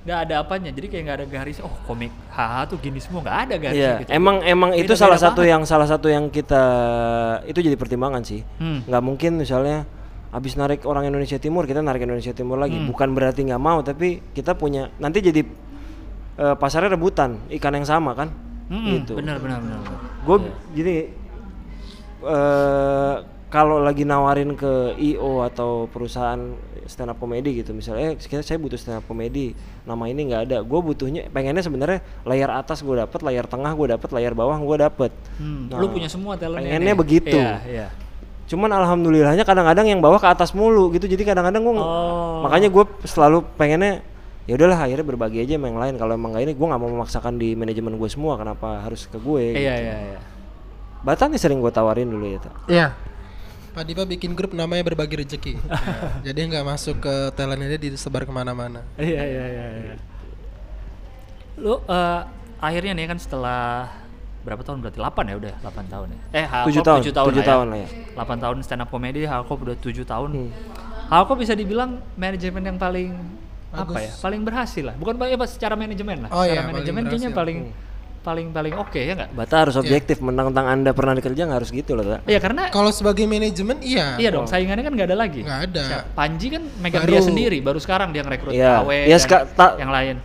nggak 0.04 0.20
ada 0.20 0.36
apanya, 0.39 0.68
jadi 0.70 0.88
kayak 0.88 1.04
nggak 1.04 1.18
ada 1.20 1.28
garis. 1.30 1.58
Oh 1.60 1.72
komik 1.84 2.12
haha 2.30 2.68
tuh 2.68 2.76
gini 2.76 3.00
semua 3.00 3.24
nggak 3.24 3.38
ada 3.42 3.56
garisnya 3.56 3.88
Iya, 3.88 4.02
gitu. 4.04 4.10
emang 4.12 4.44
emang 4.44 4.72
itu 4.74 4.94
salah 4.94 5.16
satu 5.16 5.39
banget. 5.39 5.52
yang 5.56 5.63
salah 5.63 5.88
satu 5.88 6.08
yang 6.12 6.28
kita 6.28 6.63
itu 7.48 7.60
jadi 7.60 7.76
pertimbangan 7.76 8.20
sih. 8.24 8.44
Hmm. 8.58 8.84
Nggak 8.84 9.00
mungkin 9.00 9.32
misalnya 9.39 9.88
habis 10.28 10.58
narik 10.58 10.84
orang 10.84 11.06
Indonesia 11.06 11.38
Timur 11.38 11.63
kita 11.63 11.80
narik 11.80 12.04
Indonesia 12.04 12.32
Timur 12.32 12.60
lagi. 12.60 12.76
Hmm. 12.76 12.92
Bukan 12.92 13.16
berarti 13.16 13.48
nggak 13.48 13.62
mau, 13.62 13.80
tapi 13.80 14.20
kita 14.34 14.60
punya 14.60 14.92
nanti 15.00 15.24
jadi 15.24 15.39
eh, 16.36 16.56
pasarnya 16.60 17.00
rebutan 17.00 17.39
ikan 17.54 17.72
yang 17.72 17.88
sama 17.88 18.12
kan. 18.12 18.28
Mm-mm, 18.67 18.93
gitu. 18.97 19.13
Benar 19.15 19.38
benar 19.38 19.58
benar. 19.60 19.80
Gue 20.21 20.38
gini 20.71 20.95
eh 22.23 23.15
kalau 23.47 23.78
lagi 23.78 24.02
nawarin 24.02 24.56
ke 24.56 24.73
IO 24.97 25.41
atau 25.41 25.86
perusahaan 25.86 26.39
stand 26.84 27.08
up 27.08 27.17
comedy 27.17 27.54
gitu 27.56 27.71
misalnya 27.71 28.12
eh 28.12 28.17
kita 28.17 28.41
saya 28.41 28.58
butuh 28.58 28.76
stand 28.76 28.97
up 28.97 29.06
comedy 29.06 29.54
nama 29.84 30.04
ini 30.06 30.26
nggak 30.26 30.41
ada 30.43 30.58
gue 30.60 30.80
butuhnya 30.82 31.30
pengennya 31.30 31.62
sebenarnya 31.62 32.02
layar 32.23 32.49
atas 32.56 32.82
gue 32.82 32.91
dapet 32.93 33.19
layar 33.21 33.45
tengah 33.45 33.71
gue 33.71 33.88
dapet 33.89 34.10
layar 34.10 34.34
bawah 34.34 34.58
gue 34.58 34.78
dapet 34.82 35.12
Hmm, 35.36 35.67
Nah, 35.67 35.78
lu 35.78 35.89
punya 35.89 36.08
semua 36.08 36.34
talentnya. 36.34 36.65
pengennya 36.69 36.91
nih. 36.91 36.97
begitu. 36.97 37.36
Iya 37.36 37.54
iya. 37.65 37.88
cuman 38.43 38.69
alhamdulillahnya 38.69 39.41
kadang-kadang 39.41 39.88
yang 39.88 39.99
bawah 39.99 40.17
ke 40.17 40.28
atas 40.28 40.52
mulu 40.52 40.91
gitu 40.91 41.06
jadi 41.06 41.23
kadang-kadang 41.26 41.62
gue 41.62 41.73
Oh. 41.73 42.41
makanya 42.41 42.67
gue 42.67 42.84
selalu 43.04 43.43
pengennya 43.54 44.04
ya 44.43 44.53
udahlah 44.60 44.79
akhirnya 44.84 45.06
berbagi 45.08 45.39
aja 45.39 45.56
sama 45.56 45.71
yang 45.71 45.79
lain 45.79 45.93
kalau 45.95 46.13
emang 46.19 46.36
nggak 46.36 46.43
ini 46.43 46.53
gue 46.56 46.67
nggak 46.67 46.82
mau 46.84 46.91
memaksakan 46.91 47.39
di 47.39 47.56
manajemen 47.56 47.95
gue 47.95 48.10
semua 48.12 48.36
kenapa 48.36 48.84
harus 48.84 49.08
ke 49.08 49.15
gue 49.15 49.56
Iya 49.56 49.75
gitu. 49.75 49.88
iya 49.88 49.97
iya. 50.13 50.19
Batan 51.03 51.32
nih 51.36 51.39
sering 51.39 51.60
gue 51.63 51.71
tawarin 51.71 52.08
dulu 52.08 52.25
ya 52.27 52.39
Tak. 52.43 52.56
Iya. 52.67 52.88
Pak 53.73 53.84
Dipa 53.89 54.06
bikin 54.06 54.38
grup 54.38 54.53
namanya 54.53 54.86
berbagi 54.86 55.25
rezeki. 55.25 55.58
Nah, 55.65 55.82
jadi 56.29 56.45
nggak 56.45 56.62
masuk 56.62 57.01
ke 57.01 57.13
talentnya 57.34 57.73
dia 57.73 57.89
disebar 57.89 58.21
ke 58.21 58.29
mana-mana. 58.29 58.86
Iya 59.01 59.23
iya 59.25 59.45
iya. 59.49 59.65
iya. 59.82 59.95
Lu 61.58 61.82
eh, 61.82 62.21
akhirnya 62.62 62.93
nih 62.93 63.10
kan 63.10 63.17
setelah 63.17 63.89
berapa 64.45 64.62
tahun 64.62 64.84
berarti 64.84 64.99
8 65.01 65.32
ya 65.32 65.36
udah 65.41 65.53
8 65.65 65.89
tahun 65.89 66.08
ya. 66.13 66.19
Eh 66.38 66.45
Halkop 66.45 66.67
Tujuh 66.69 66.84
tahun, 66.86 66.99
7 67.01 67.15
tahun, 67.17 67.27
tujuh 67.34 67.41
lah 67.43 67.49
tahun 67.49 67.65
lah 67.71 67.79
ya. 67.82 67.88
8 68.13 68.43
tahun 68.43 68.58
stand 68.62 68.82
up 68.86 68.89
comedy, 68.93 69.21
Halkop 69.25 69.58
udah 69.65 69.75
7 69.79 70.06
tahun. 70.06 70.29
Hmm. 70.38 70.49
Halkop 71.10 71.38
bisa 71.41 71.58
dibilang 71.58 71.97
manajemen 72.13 72.63
yang 72.63 72.77
paling 72.77 73.10
apa 73.76 74.00
ya? 74.00 74.12
Paling 74.16 74.42
berhasil 74.42 74.84
lah. 74.84 74.96
Bukan 74.96 75.16
paling 75.16 75.34
apa 75.34 75.46
secara 75.46 75.74
manajemen 75.74 76.18
lah. 76.24 76.30
Oh 76.30 76.40
secara 76.40 76.48
iya, 76.48 76.60
paling 76.60 76.70
manajemen 76.72 77.02
kayaknya 77.06 77.32
paling 77.32 77.60
paling 78.24 78.48
paling 78.50 78.74
oke 78.74 78.96
ya 78.96 79.14
nggak? 79.14 79.30
Bata 79.34 79.56
harus 79.60 79.76
objektif 79.76 80.24
menentang 80.24 80.64
anda 80.64 80.96
pernah 80.96 81.12
dikerja 81.12 81.44
nggak 81.44 81.60
harus 81.60 81.70
gitu 81.70 81.92
loh 81.92 82.08
tak 82.08 82.24
Iya 82.24 82.40
karena 82.40 82.72
Kalau 82.72 82.88
sebagai 82.88 83.28
manajemen 83.28 83.84
iya. 83.84 84.16
iya 84.16 84.32
dong 84.32 84.48
saingannya 84.48 84.80
kan 84.80 84.94
nggak 84.96 85.08
ada 85.12 85.18
lagi. 85.18 85.42
Nggak 85.44 85.62
ada. 85.68 85.84
Siapa? 85.84 86.06
Panji 86.16 86.48
kan 86.48 86.64
megang 86.80 87.04
Baru- 87.04 87.12
dia 87.12 87.22
sendiri, 87.22 87.58
baru 87.60 87.80
sekarang 87.80 88.10
dia 88.10 88.24
ngerekrut 88.24 88.56
Iya. 88.56 88.80
KW 88.80 88.90
Iya, 89.04 89.18
dan 89.20 89.44
ta- 89.52 89.76
yang 89.76 89.92
lain. 89.92 90.16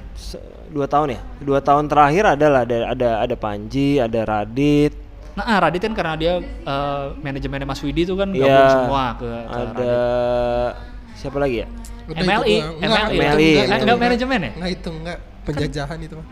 Dua 0.68 0.84
tahun 0.84 1.08
ya 1.10 1.20
dua 1.40 1.58
tahun 1.58 1.88
terakhir 1.88 2.36
adalah 2.36 2.60
ada 2.62 2.78
ada 2.92 3.10
ada 3.24 3.34
Panji 3.34 3.96
ada 3.96 4.20
Radit 4.22 4.92
Nah, 5.32 5.46
ah, 5.48 5.58
Radit 5.60 5.80
kan 5.80 5.94
karena 5.94 6.14
dia 6.14 6.32
eh, 6.44 7.04
manajemennya 7.16 7.64
Mas 7.64 7.80
Widi 7.80 8.04
tuh 8.04 8.14
kan 8.14 8.28
gabung 8.28 8.44
Iya. 8.44 8.68
semua 8.68 9.04
ke, 9.14 9.24
ke 9.24 9.48
ada 9.48 9.64
Radit. 9.64 10.72
siapa 11.16 11.38
lagi 11.38 11.56
ya 11.62 11.66
Udah 12.08 12.18
MLI, 12.18 12.32
itu 12.48 12.56
doang. 12.58 12.74
Nggak, 12.74 12.88
MLI. 12.88 13.18
MLI. 13.18 13.20
nggak, 13.20 13.28
Eh, 13.28 13.52
itu 13.52 13.68
nggak 13.68 13.78
nggak. 13.84 13.98
manajemen 14.00 14.38
ya? 14.38 14.50
Nggak 14.50 14.70
itu 14.72 14.90
nggak 14.94 15.18
penjajahan 15.44 15.98
itu 16.00 16.14
mah. 16.14 16.26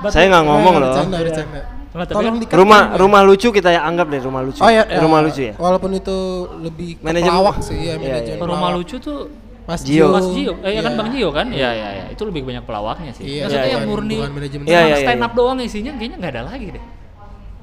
saya 0.10 0.26
nggak 0.26 0.44
ngomong 0.44 0.74
loh 0.76 0.90
Bercanda, 0.90 1.18
bercanda. 1.18 1.60
Tolong 1.90 2.38
dikatakan, 2.38 2.54
rumah 2.56 2.80
Pak. 2.86 3.00
rumah 3.02 3.20
lucu 3.20 3.48
kita 3.50 3.68
ya 3.68 3.82
anggap 3.82 4.06
deh 4.06 4.22
rumah 4.22 4.40
lucu 4.40 4.60
Oh 4.60 4.70
ya, 4.70 4.86
rumah 4.96 5.18
ya, 5.18 5.26
lucu 5.26 5.40
ya 5.42 5.54
Walaupun 5.58 5.90
itu 5.92 6.16
lebih 6.62 7.02
Manajemen- 7.02 7.34
pelawak 7.34 7.56
sih 7.60 7.74
ya 7.76 7.82
Iya, 7.82 7.94
manajemen. 7.98 8.30
iya. 8.30 8.46
Rumah 8.46 8.56
pelawak. 8.62 8.78
lucu 8.78 8.96
tuh 8.96 9.18
Mas 9.60 9.82
Gio. 9.82 10.06
Mas 10.08 10.26
Gio, 10.30 10.52
eh 10.60 10.70
ya 10.70 10.80
kan 10.80 10.92
Iya. 10.92 10.98
Bang 10.98 11.08
Gio 11.10 11.28
kan? 11.30 11.46
Iya 11.48 11.70
iya 11.72 11.88
iya. 11.92 12.04
Itu 12.08 12.22
lebih 12.24 12.42
banyak 12.42 12.62
pelawaknya 12.62 13.10
sih. 13.12 13.22
Iya, 13.24 13.42
Maksudnya 13.44 13.58
iya, 13.60 13.72
yang 13.72 13.82
iya. 13.82 13.90
murni. 13.90 14.16
Iya, 14.64 14.80
iya, 14.84 14.96
stand 14.98 15.18
iya. 15.18 15.26
up 15.26 15.32
doang 15.34 15.58
isinya 15.58 15.92
kayaknya 15.92 16.16
nggak 16.16 16.32
ada 16.32 16.42
lagi 16.44 16.66
deh. 16.70 16.84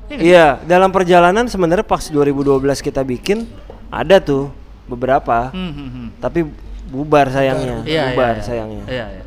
Iya 0.07 0.19
iya 0.21 0.45
dalam 0.61 0.87
perjalanan 0.89 1.45
sebenarnya 1.45 1.83
pas 1.83 2.03
2012 2.05 2.43
kita 2.79 3.03
bikin 3.03 3.43
ada 3.87 4.19
tuh 4.19 4.51
beberapa 4.87 5.51
Hmm, 5.51 5.69
hmm, 5.69 5.89
hmm. 5.89 6.07
tapi 6.17 6.39
bubar 6.87 7.27
sayangnya 7.27 7.83
Iya, 7.83 8.03
bubar 8.11 8.31
iya, 8.31 8.33
iya. 8.33 8.43
sayangnya 8.43 8.83
Iya, 8.87 9.05
iya. 9.11 9.23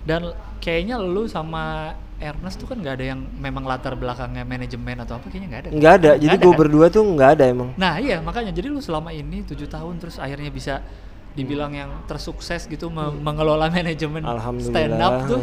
Dan 0.00 0.20
kayaknya 0.58 0.96
lu 0.96 1.26
sama 1.26 1.94
Ernest 2.16 2.60
tuh 2.60 2.68
kan 2.68 2.76
nggak 2.76 2.94
ada 2.94 3.04
yang 3.10 3.20
memang 3.34 3.64
latar 3.64 3.96
belakangnya 3.96 4.44
manajemen 4.44 4.92
atau 4.98 5.16
apa 5.16 5.26
kayaknya 5.26 5.48
nggak 5.48 5.60
ada. 5.60 5.68
nggak 5.72 5.92
ada 5.94 6.10
jadi 6.16 6.36
gue 6.36 6.52
kan? 6.52 6.60
berdua 6.60 6.86
tuh 6.86 7.02
nggak 7.02 7.30
ada 7.34 7.44
emang 7.48 7.72
Nah 7.74 7.96
iya 7.96 8.20
makanya 8.20 8.52
jadi 8.52 8.68
lu 8.68 8.78
selama 8.78 9.08
ini 9.08 9.40
tujuh 9.42 9.64
tahun 9.66 9.96
terus 9.96 10.20
akhirnya 10.20 10.48
bisa 10.48 10.84
dibilang 11.32 11.72
yang 11.72 11.90
tersukses 12.04 12.66
gitu 12.66 12.86
me- 12.86 13.14
mengelola 13.14 13.72
manajemen 13.72 14.20
stand 14.60 15.00
up 15.00 15.14
tuh 15.26 15.40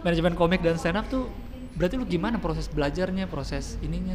manajemen 0.00 0.32
komik 0.32 0.62
dan 0.62 0.78
stand 0.78 0.96
up 0.96 1.06
tuh 1.06 1.26
berarti 1.74 1.98
lu 1.98 2.06
gimana 2.06 2.38
proses 2.38 2.68
belajarnya 2.68 3.26
proses 3.26 3.74
ininya 3.80 4.14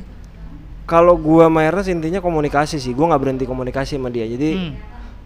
kalau 0.85 1.13
gua 1.15 1.45
sama 1.45 1.61
Ernest 1.61 1.89
intinya 1.89 2.17
komunikasi 2.17 2.77
sih 2.77 2.91
gua 2.91 3.09
nggak 3.09 3.21
berhenti 3.21 3.43
komunikasi 3.43 3.97
sama 3.97 4.07
dia 4.07 4.25
jadi 4.25 4.49
Hmm. 4.55 4.73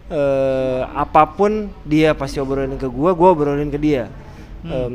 eh, 0.08 0.80
apa 0.90 1.22
pun 1.28 1.52
dia 1.82 2.12
pasti 2.12 2.36
obrolin 2.36 2.74
ke 2.74 2.86
gua 2.86 3.12
gua 3.12 3.28
obrolin 3.30 3.68
ke 3.68 3.76
dia 3.76 4.08
Hmm. 4.60 4.68
Em, 4.68 4.94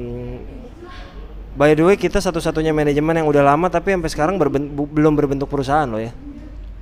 by 1.52 1.72
the 1.72 1.82
way 1.84 1.96
kita 1.96 2.18
satu-satunya 2.18 2.70
manajemen 2.70 3.16
yang 3.16 3.26
udah 3.26 3.42
lama 3.44 3.66
tapi 3.68 3.90
sampai 3.90 4.08
sekarang 4.08 4.36
berben- 4.36 4.70
bu- 4.70 4.86
belum 4.88 5.14
berbentuk 5.14 5.48
perusahaan 5.48 5.86
loh 5.86 5.98
ya 5.98 6.14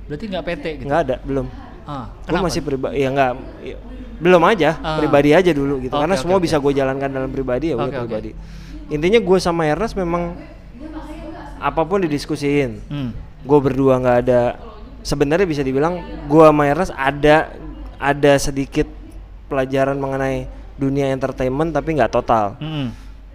berarti 0.04 0.24
nggak 0.26 0.44
PT 0.44 0.64
gitu 0.74 0.84
nggak 0.84 1.00
ada 1.02 1.16
belum 1.22 1.46
ah, 1.84 2.12
gua 2.22 2.40
masih 2.42 2.60
pribadi 2.60 2.98
ya 2.98 3.08
nggak 3.08 3.30
ya, 3.62 3.76
belum 4.14 4.42
aja 4.44 4.70
Ah. 4.78 4.96
pribadi 4.96 5.30
aja 5.30 5.50
dulu 5.50 5.80
gitu 5.80 5.90
Oke, 5.90 6.02
karena 6.02 6.12
oke, 6.12 6.20
semua 6.20 6.36
oke. 6.36 6.44
bisa 6.44 6.56
gue 6.56 6.72
jalankan 6.72 7.08
dalam 7.08 7.28
pribadi 7.28 7.66
ya 7.66 7.74
Oke, 7.74 7.88
oke. 7.88 7.98
pribadi 8.04 8.30
intinya 8.86 9.18
gue 9.18 9.38
sama 9.38 9.64
Ernest 9.64 9.94
memang 9.94 10.36
apa 11.58 11.82
pun 11.82 11.98
didiskusiin 11.98 12.84
Hmm. 12.84 13.10
Gue 13.44 13.58
berdua 13.60 13.96
nggak 13.96 14.18
ada 14.20 14.40
sebenarnya 15.00 15.44
bisa 15.44 15.60
dibilang 15.60 16.00
gue 16.24 16.42
sama 16.42 16.64
Ernest 16.64 16.92
ada 16.92 17.52
ada 17.96 18.32
sedikit 18.36 18.88
pelajaran 19.46 19.94
mengenai 19.94 20.48
dunia 20.74 21.08
entertainment 21.08 21.70
tapi 21.70 21.94
nggak 21.94 22.10
total 22.10 22.56
Mm-mm. 22.58 22.90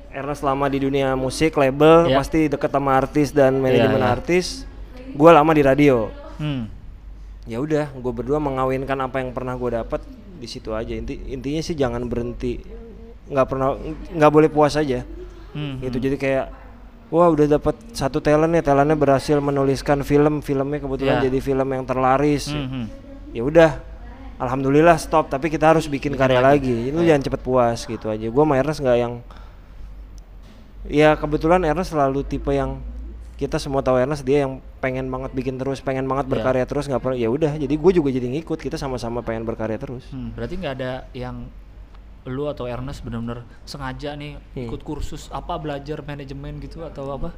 Ernest 0.10 0.42
lama 0.42 0.66
di 0.66 0.82
dunia 0.82 1.14
musik 1.14 1.54
label 1.54 2.10
Iya. 2.10 2.18
pasti 2.18 2.40
deket 2.46 2.68
sama 2.68 2.92
artis 2.94 3.30
dan 3.30 3.56
manajemen 3.56 3.98
iya. 3.98 4.12
artis 4.12 4.66
gue 5.08 5.30
lama 5.30 5.52
di 5.52 5.62
radio 5.62 6.10
Hmm. 6.36 6.72
ya 7.44 7.60
udah 7.60 7.92
gue 7.92 8.14
berdua 8.14 8.40
mengawinkan 8.40 8.96
apa 8.98 9.20
yang 9.20 9.30
pernah 9.30 9.54
gue 9.54 9.76
dapat 9.76 10.00
di 10.36 10.48
situ 10.48 10.72
aja 10.72 10.96
inti 10.96 11.20
intinya 11.28 11.60
sih 11.60 11.76
jangan 11.76 12.00
berhenti 12.04 12.64
nggak 13.28 13.44
pernah 13.46 13.76
nggak 14.10 14.32
boleh 14.32 14.48
puas 14.48 14.74
aja 14.74 15.04
Hmm. 15.50 15.82
gitu 15.82 15.98
jadi 15.98 16.16
kayak 16.16 16.46
wah 17.10 17.28
udah 17.28 17.46
dapat 17.50 17.76
satu 17.92 18.18
talent 18.18 18.50
nih 18.50 18.62
talentnya 18.62 18.94
berhasil 18.94 19.38
menuliskan 19.38 20.02
film. 20.02 20.40
Filmnya 20.40 20.80
kebetulan 20.80 21.20
Ya. 21.20 21.24
jadi 21.26 21.40
film 21.40 21.68
yang 21.68 21.84
terlaris. 21.84 22.48
Hmm, 22.48 22.68
hmm. 22.68 22.86
ya 23.32 23.42
udah. 23.42 23.72
Alhamdulillah 24.38 24.96
stop. 24.96 25.28
Tapi 25.28 25.48
kita 25.48 25.70
harus 25.70 25.86
bikin, 25.86 26.14
Bikin 26.14 26.22
karya 26.22 26.40
lagi. 26.40 26.72
lagi, 26.72 26.94
lu 26.94 27.04
jangan 27.04 27.24
cepet 27.24 27.42
puas 27.42 27.80
gitu 27.84 28.08
aja. 28.08 28.24
Gue 28.24 28.42
sama 28.42 28.56
Ernest 28.56 28.80
nggak 28.80 28.98
yang 28.98 29.14
ya 30.88 31.12
kebetulan 31.14 31.60
Ernest 31.62 31.92
selalu 31.92 32.24
tipe 32.24 32.50
yang 32.50 32.80
kita 33.36 33.56
semua 33.56 33.80
tahu 33.80 33.96
Ernest 33.96 34.24
dia 34.24 34.44
yang 34.44 34.60
pengen 34.80 35.08
banget 35.08 35.32
bikin 35.32 35.56
terus 35.56 35.80
pengen 35.80 36.08
banget 36.08 36.28
Iya. 36.28 36.32
berkarya 36.34 36.64
terus 36.64 36.88
nggak 36.88 37.00
pernah 37.00 37.18
ya 37.18 37.28
udah. 37.28 37.56
Jadi 37.56 37.72
gue 37.74 37.92
juga 37.94 38.10
jadi 38.10 38.28
ngikut. 38.30 38.60
Kita 38.60 38.76
sama-sama 38.76 39.20
pengen 39.20 39.44
berkarya 39.44 39.76
terus. 39.76 40.08
Hmm, 40.12 40.32
berarti 40.32 40.56
nggak 40.56 40.74
ada 40.76 40.92
yang 41.12 41.48
lu 42.26 42.46
atau 42.46 42.66
Ernest 42.66 43.02
benar-benar 43.02 43.48
sengaja 43.64 44.14
nih 44.14 44.36
Hmm. 44.54 44.68
ikut 44.68 44.82
kursus 44.82 45.30
apa 45.30 45.56
belajar 45.56 46.02
manajemen 46.02 46.60
gitu 46.60 46.84
atau 46.84 47.08
apa? 47.12 47.32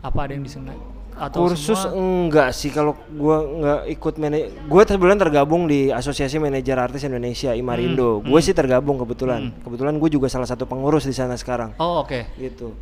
Apa 0.00 0.26
ada 0.26 0.32
yang 0.32 0.42
disengaja? 0.42 0.82
Atau 1.12 1.44
kursus 1.44 1.76
semua- 1.76 1.92
enggak 1.94 2.50
sih 2.50 2.68
kalau 2.68 2.96
gua 3.12 3.44
nggak 3.44 3.80
ikut 3.92 4.14
manaj 4.16 4.42
gue 4.48 4.82
sebulan 4.82 5.18
tergabung 5.20 5.68
di 5.68 5.92
Asosiasi 5.92 6.40
Manajer 6.40 6.74
Artis 6.74 7.04
Indonesia 7.04 7.52
Imarindo. 7.52 8.24
Gue 8.24 8.40
sih 8.40 8.50
tergabung 8.50 8.96
kebetulan. 8.96 9.52
Kebetulan 9.60 9.94
gue 9.94 10.08
juga 10.10 10.26
salah 10.26 10.48
satu 10.48 10.64
pengurus 10.64 11.04
di 11.04 11.12
sana 11.12 11.36
sekarang. 11.36 11.76
Oh 11.76 12.00
oke. 12.00 12.32
gitu. 12.34 12.72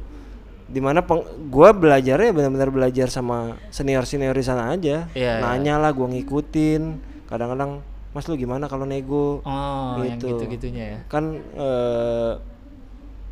Di 0.65 0.79
mana 0.79 1.03
peng 1.03 1.21
gue 1.27 1.69
belajarnya 1.75 2.31
benar-benar 2.31 2.71
belajar 2.71 3.11
sama 3.11 3.59
senior 3.69 4.07
senior 4.07 4.31
di 4.33 4.47
sana 4.47 4.71
aja. 4.71 5.11
Iya, 5.11 5.43
nanya 5.43 5.77
lah 5.77 5.91
gue 5.91 6.07
ngikutin. 6.07 6.83
Kadang-kadang 7.27 7.83
mas 8.11 8.25
lu 8.25 8.35
gimana 8.35 8.67
kalau 8.67 8.83
nego 8.85 9.39
Oh 9.41 10.01
Gitu. 10.01 10.27
gitu-gitunya 10.29 10.85
ya. 10.85 10.99
kan 11.07 11.25
eh, 11.37 12.33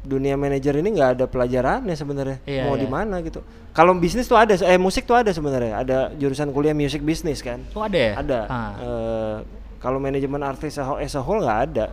dunia 0.01 0.35
manajer 0.35 0.73
ini 0.75 0.95
nggak 0.95 1.11
ada 1.15 1.25
pelajarannya 1.27 1.93
sebenarnya 1.93 2.39
Iya, 2.43 2.65
mau 2.65 2.75
iya. 2.75 2.83
di 2.83 2.89
mana 2.89 3.19
gitu 3.21 3.43
kalau 3.71 3.93
bisnis 3.95 4.25
tuh 4.25 4.37
ada 4.37 4.55
eh 4.55 4.79
musik 4.79 5.05
tuh 5.05 5.15
ada 5.15 5.29
sebenarnya 5.29 5.75
ada 5.77 5.99
jurusan 6.13 6.49
kuliah 6.49 6.73
music 6.73 7.03
business 7.03 7.41
kan 7.41 7.59
Oh 7.73 7.83
ada 7.83 7.99
ya? 7.99 8.13
ada 8.17 8.41
Ah. 8.47 8.73
Eh, 8.77 9.37
kalau 9.79 9.99
manajemen 9.99 10.41
artis 10.41 10.79
as 10.79 10.87
a- 11.13 11.21
whole 11.21 11.39
nggak 11.41 11.61
ada 11.69 11.87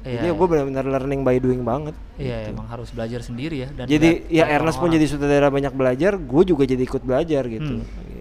Iya, 0.00 0.22
jadi 0.22 0.28
iya. 0.28 0.32
gue 0.32 0.46
benar-benar 0.46 0.84
learning 0.86 1.20
by 1.20 1.36
doing 1.36 1.62
banget 1.62 1.96
Iya 2.14 2.48
emang 2.48 2.68
harus 2.68 2.88
belajar 2.88 3.18
sendiri 3.20 3.56
ya. 3.58 3.68
Dan 3.74 3.88
jadi 3.88 4.22
ya 4.30 4.44
Ernest 4.46 4.78
pun 4.78 4.86
jadi 4.86 5.02
sutradara 5.02 5.50
banyak 5.50 5.72
belajar 5.72 6.14
gue 6.14 6.42
juga 6.44 6.62
jadi 6.62 6.78
ikut 6.78 7.02
belajar 7.02 7.42
gitu, 7.44 7.82
Hmm. 7.82 8.15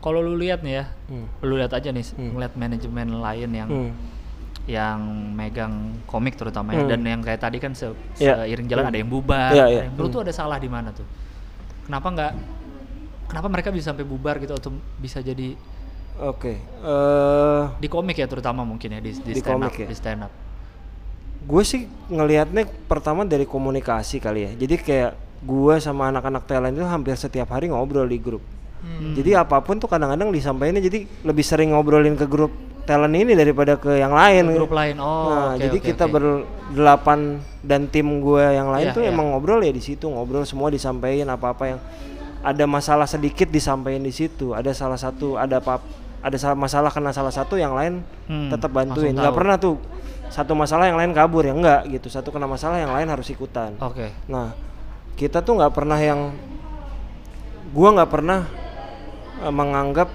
Kalau 0.00 0.20
lu 0.20 0.34
lihat 0.34 0.64
nih 0.64 0.80
ya, 0.80 0.84
Hmm. 1.06 1.28
lu 1.44 1.60
lihat 1.60 1.72
aja 1.72 1.92
nih, 1.92 2.04
Hmm. 2.16 2.32
ngeliat 2.32 2.52
manajemen 2.56 3.08
lain 3.20 3.50
yang 3.52 3.68
Hmm. 3.68 3.92
yang 4.64 5.00
megang 5.34 5.72
komik 6.06 6.36
terutama 6.36 6.72
ya 6.72 6.84
Hmm. 6.84 6.90
dan 6.90 7.00
yang 7.02 7.20
kayak 7.20 7.40
tadi 7.40 7.58
kan 7.58 7.74
se 7.74 7.90
Iya. 8.16 8.44
seiring 8.44 8.68
jalan 8.68 8.84
Hmm. 8.86 8.92
ada 8.92 8.98
yang 8.98 9.10
bubar. 9.10 9.50
Ada 9.50 9.66
iya. 9.66 9.80
yang- 9.84 9.96
Hmm. 9.98 10.08
tuh 10.08 10.20
ada 10.22 10.32
salah 10.32 10.56
di 10.56 10.68
mana 10.68 10.88
tuh? 10.90 11.04
Kenapa 11.84 12.06
nggak? 12.08 12.32
Kenapa 13.26 13.46
mereka 13.46 13.68
bisa 13.70 13.90
sampai 13.90 14.02
bubar 14.02 14.38
gitu 14.38 14.52
atau 14.52 14.70
bisa 14.96 15.20
jadi 15.20 15.54
oke 16.18 16.50
eh 16.58 17.62
di 17.78 17.86
komik 17.86 18.18
ya 18.18 18.26
terutama 18.26 18.66
mungkin 18.66 18.90
ya 18.90 19.00
di, 19.00 19.14
di, 19.14 19.32
Di 19.32 19.40
stand 19.40 19.62
up, 19.62 19.72
ya? 19.72 19.86
di 19.86 19.94
stand 19.94 20.22
up. 20.26 20.32
gue 21.40 21.62
sih 21.62 21.86
ngelihatnya 22.06 22.68
pertama 22.84 23.24
dari 23.24 23.46
komunikasi 23.46 24.18
kali 24.18 24.40
ya 24.44 24.50
jadi 24.56 24.74
kayak 24.76 25.10
gue 25.40 25.74
sama 25.78 26.10
anak-anak 26.10 26.44
talent 26.44 26.74
itu 26.74 26.84
hampir 26.84 27.16
setiap 27.16 27.48
hari 27.48 27.70
ngobrol 27.70 28.04
di 28.04 28.18
grup 28.18 28.42
Hmm. 28.80 29.12
jadi 29.12 29.44
apa 29.44 29.60
pun 29.60 29.76
tuh 29.76 29.86
kadang-kadang 29.86 30.32
disampaikan 30.32 30.80
jadi 30.80 31.04
lebih 31.20 31.44
sering 31.44 31.76
ngobrolin 31.76 32.16
ke 32.16 32.24
grup 32.24 32.48
talent 32.80 33.12
ini 33.12 33.36
daripada 33.36 33.76
ke 33.76 33.92
yang 33.94 34.10
lain 34.10 34.56
Grup 34.56 34.72
lain. 34.72 34.96
Oh, 34.98 35.28
nah 35.28 35.52
oke, 35.52 35.62
jadi 35.62 35.78
oke, 35.78 35.86
kita 35.86 36.04
oke. 36.04 36.12
berdelapan 36.16 37.20
dan 37.60 37.86
tim 37.86 38.08
gue 38.18 38.40
yang 38.40 38.72
lain 38.72 38.88
Iya, 38.88 38.96
tuh 38.96 39.02
iya. 39.04 39.12
emang 39.12 39.30
ngobrol 39.30 39.60
ya 39.60 39.70
di 39.70 39.84
situ 39.84 40.08
ngobrol 40.08 40.42
semua 40.42 40.72
disampaikan 40.72 41.28
apa-apa 41.28 41.76
yang 41.76 41.80
ada 42.40 42.64
masalah 42.64 43.04
sedikit 43.04 43.46
disampaikan 43.46 44.00
di 44.00 44.10
situ 44.10 44.56
ada 44.56 44.72
salah 44.72 44.96
satu 44.96 45.36
ada 45.36 45.60
apa 45.60 45.76
ada 46.24 46.36
salah 46.40 46.56
masalah 46.56 46.88
kena 46.88 47.12
salah 47.12 47.30
satu 47.30 47.60
yang 47.60 47.76
lain 47.76 48.00
Hmm, 48.26 48.48
tetap 48.48 48.72
bantuin 48.72 49.12
nggak 49.12 49.36
pernah 49.36 49.60
tuh 49.60 49.76
satu 50.30 50.56
masalah 50.56 50.88
yang 50.88 50.96
lain 50.96 51.12
kabur 51.12 51.44
ya 51.44 51.52
enggak 51.52 51.84
gitu 51.90 52.08
satu 52.08 52.32
kena 52.32 52.48
masalah 52.48 52.80
yang 52.80 52.90
lain 52.90 53.06
harus 53.06 53.28
ikutan 53.28 53.76
Oke. 53.76 54.08
nah 54.24 54.56
kita 55.18 55.44
tuh 55.44 55.60
nggak 55.60 55.74
pernah 55.74 55.98
yang 56.00 56.32
gua 57.70 57.88
nggak 57.92 58.10
pernah 58.10 58.40
eh, 59.40 59.50
menganggap 59.50 60.08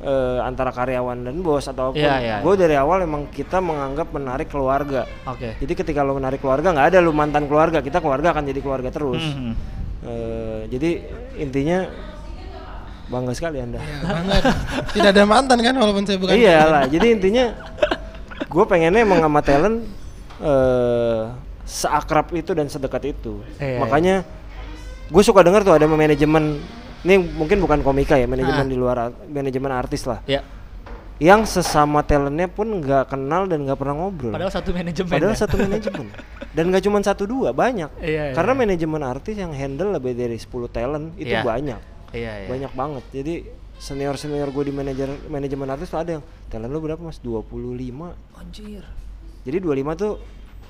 eh, 0.00 0.38
antara 0.40 0.70
karyawan 0.70 1.22
dan 1.22 1.36
bos 1.38 1.64
atau 1.64 1.90
apa 1.90 1.98
Iya, 1.98 2.14
iya, 2.18 2.36
gue 2.40 2.54
dari 2.56 2.74
awal 2.74 3.02
emang 3.02 3.28
kita 3.28 3.58
menganggap 3.58 4.08
menarik 4.10 4.46
keluarga 4.46 5.04
Oke. 5.24 5.56
jadi 5.56 5.72
ketika 5.74 6.00
lo 6.00 6.14
menarik 6.14 6.38
keluarga 6.38 6.70
nggak 6.70 6.88
ada 6.88 6.98
lu 6.98 7.10
mantan 7.10 7.44
keluarga 7.44 7.78
kita 7.78 7.98
keluarga 7.98 8.30
akan 8.30 8.44
jadi 8.44 8.60
keluarga 8.60 8.88
terus 8.88 9.20
Mhm. 9.20 9.52
Eh, 10.00 10.60
jadi 10.66 10.90
intinya 11.38 11.84
bangga 13.06 13.32
sekali 13.32 13.58
anda 13.58 13.76
Ya, 13.76 14.00
banget. 14.00 14.42
Tidak 14.90 15.10
ada 15.10 15.24
mantan 15.24 15.58
kan 15.58 15.74
walaupun 15.74 16.02
saya 16.02 16.16
bukan. 16.16 16.32
iya 16.32 16.64
lah 16.64 16.82
jadi 16.86 17.06
intinya 17.10 17.52
gue 18.42 18.64
pengennya 18.64 19.02
emang 19.02 19.20
sama 19.20 19.40
talent 19.40 19.84
eh 20.40 21.22
seakrab 21.62 22.32
itu 22.32 22.50
dan 22.50 22.66
sedekat 22.66 23.12
itu 23.12 23.44
Iya, 23.56 23.78
makanya 23.78 24.14
gue 25.06 25.22
suka 25.22 25.44
dengar 25.44 25.60
tuh 25.60 25.70
ada 25.72 25.84
manajemen 25.84 26.58
ini 27.02 27.14
mungkin 27.18 27.58
bukan 27.58 27.80
komika 27.80 28.14
ya 28.14 28.24
manajemen 28.24 28.60
Ah. 28.60 28.68
di 28.68 28.76
luar 28.76 28.96
ar- 29.00 29.16
manajemen 29.26 29.70
artis 29.70 30.04
lah 30.04 30.20
Ya. 30.24 30.44
yang 31.18 31.44
sesama 31.44 32.00
talentnya 32.02 32.46
pun 32.46 32.80
nggak 32.80 33.08
kenal 33.08 33.44
dan 33.44 33.62
nggak 33.62 33.76
pernah 33.76 33.96
ngobrol 33.98 34.30
Padahal 34.30 34.48
satu 34.50 34.70
manajemen. 34.70 35.08
Padahal 35.10 35.32
ya? 35.32 35.38
satu 35.38 35.56
manajemen 35.58 36.06
dan 36.50 36.64
nggak 36.66 36.82
cuma 36.82 36.98
satu 37.00 37.24
dua 37.24 37.50
banyak 37.50 37.88
Iya, 37.98 38.22
iya. 38.22 38.34
karena 38.34 38.52
manajemen 38.54 39.02
artis 39.02 39.34
yang 39.34 39.52
handle 39.52 39.90
lebih 39.90 40.12
dari 40.12 40.34
10 40.34 40.48
talent 40.66 41.12
itu 41.14 41.30
Iya. 41.30 41.40
banyak 41.42 41.80
Iya, 42.10 42.32
iya. 42.36 42.48
banyak 42.48 42.72
banget 42.72 43.04
jadi 43.12 43.34
senior 43.76 44.14
senior 44.14 44.48
gue 44.48 44.60
di 44.62 44.72
manajer 44.72 45.08
manajemen 45.26 45.68
artis 45.68 45.88
tuh 45.88 45.96
ada 45.96 46.10
yang 46.12 46.22
talent 46.46 46.68
lu 46.68 46.80
berapa 46.80 46.98
mas 46.98 47.16
25 47.18 48.12
Anjir. 48.34 48.84
jadi 49.40 49.56
25 49.56 49.92
tuh 49.94 50.12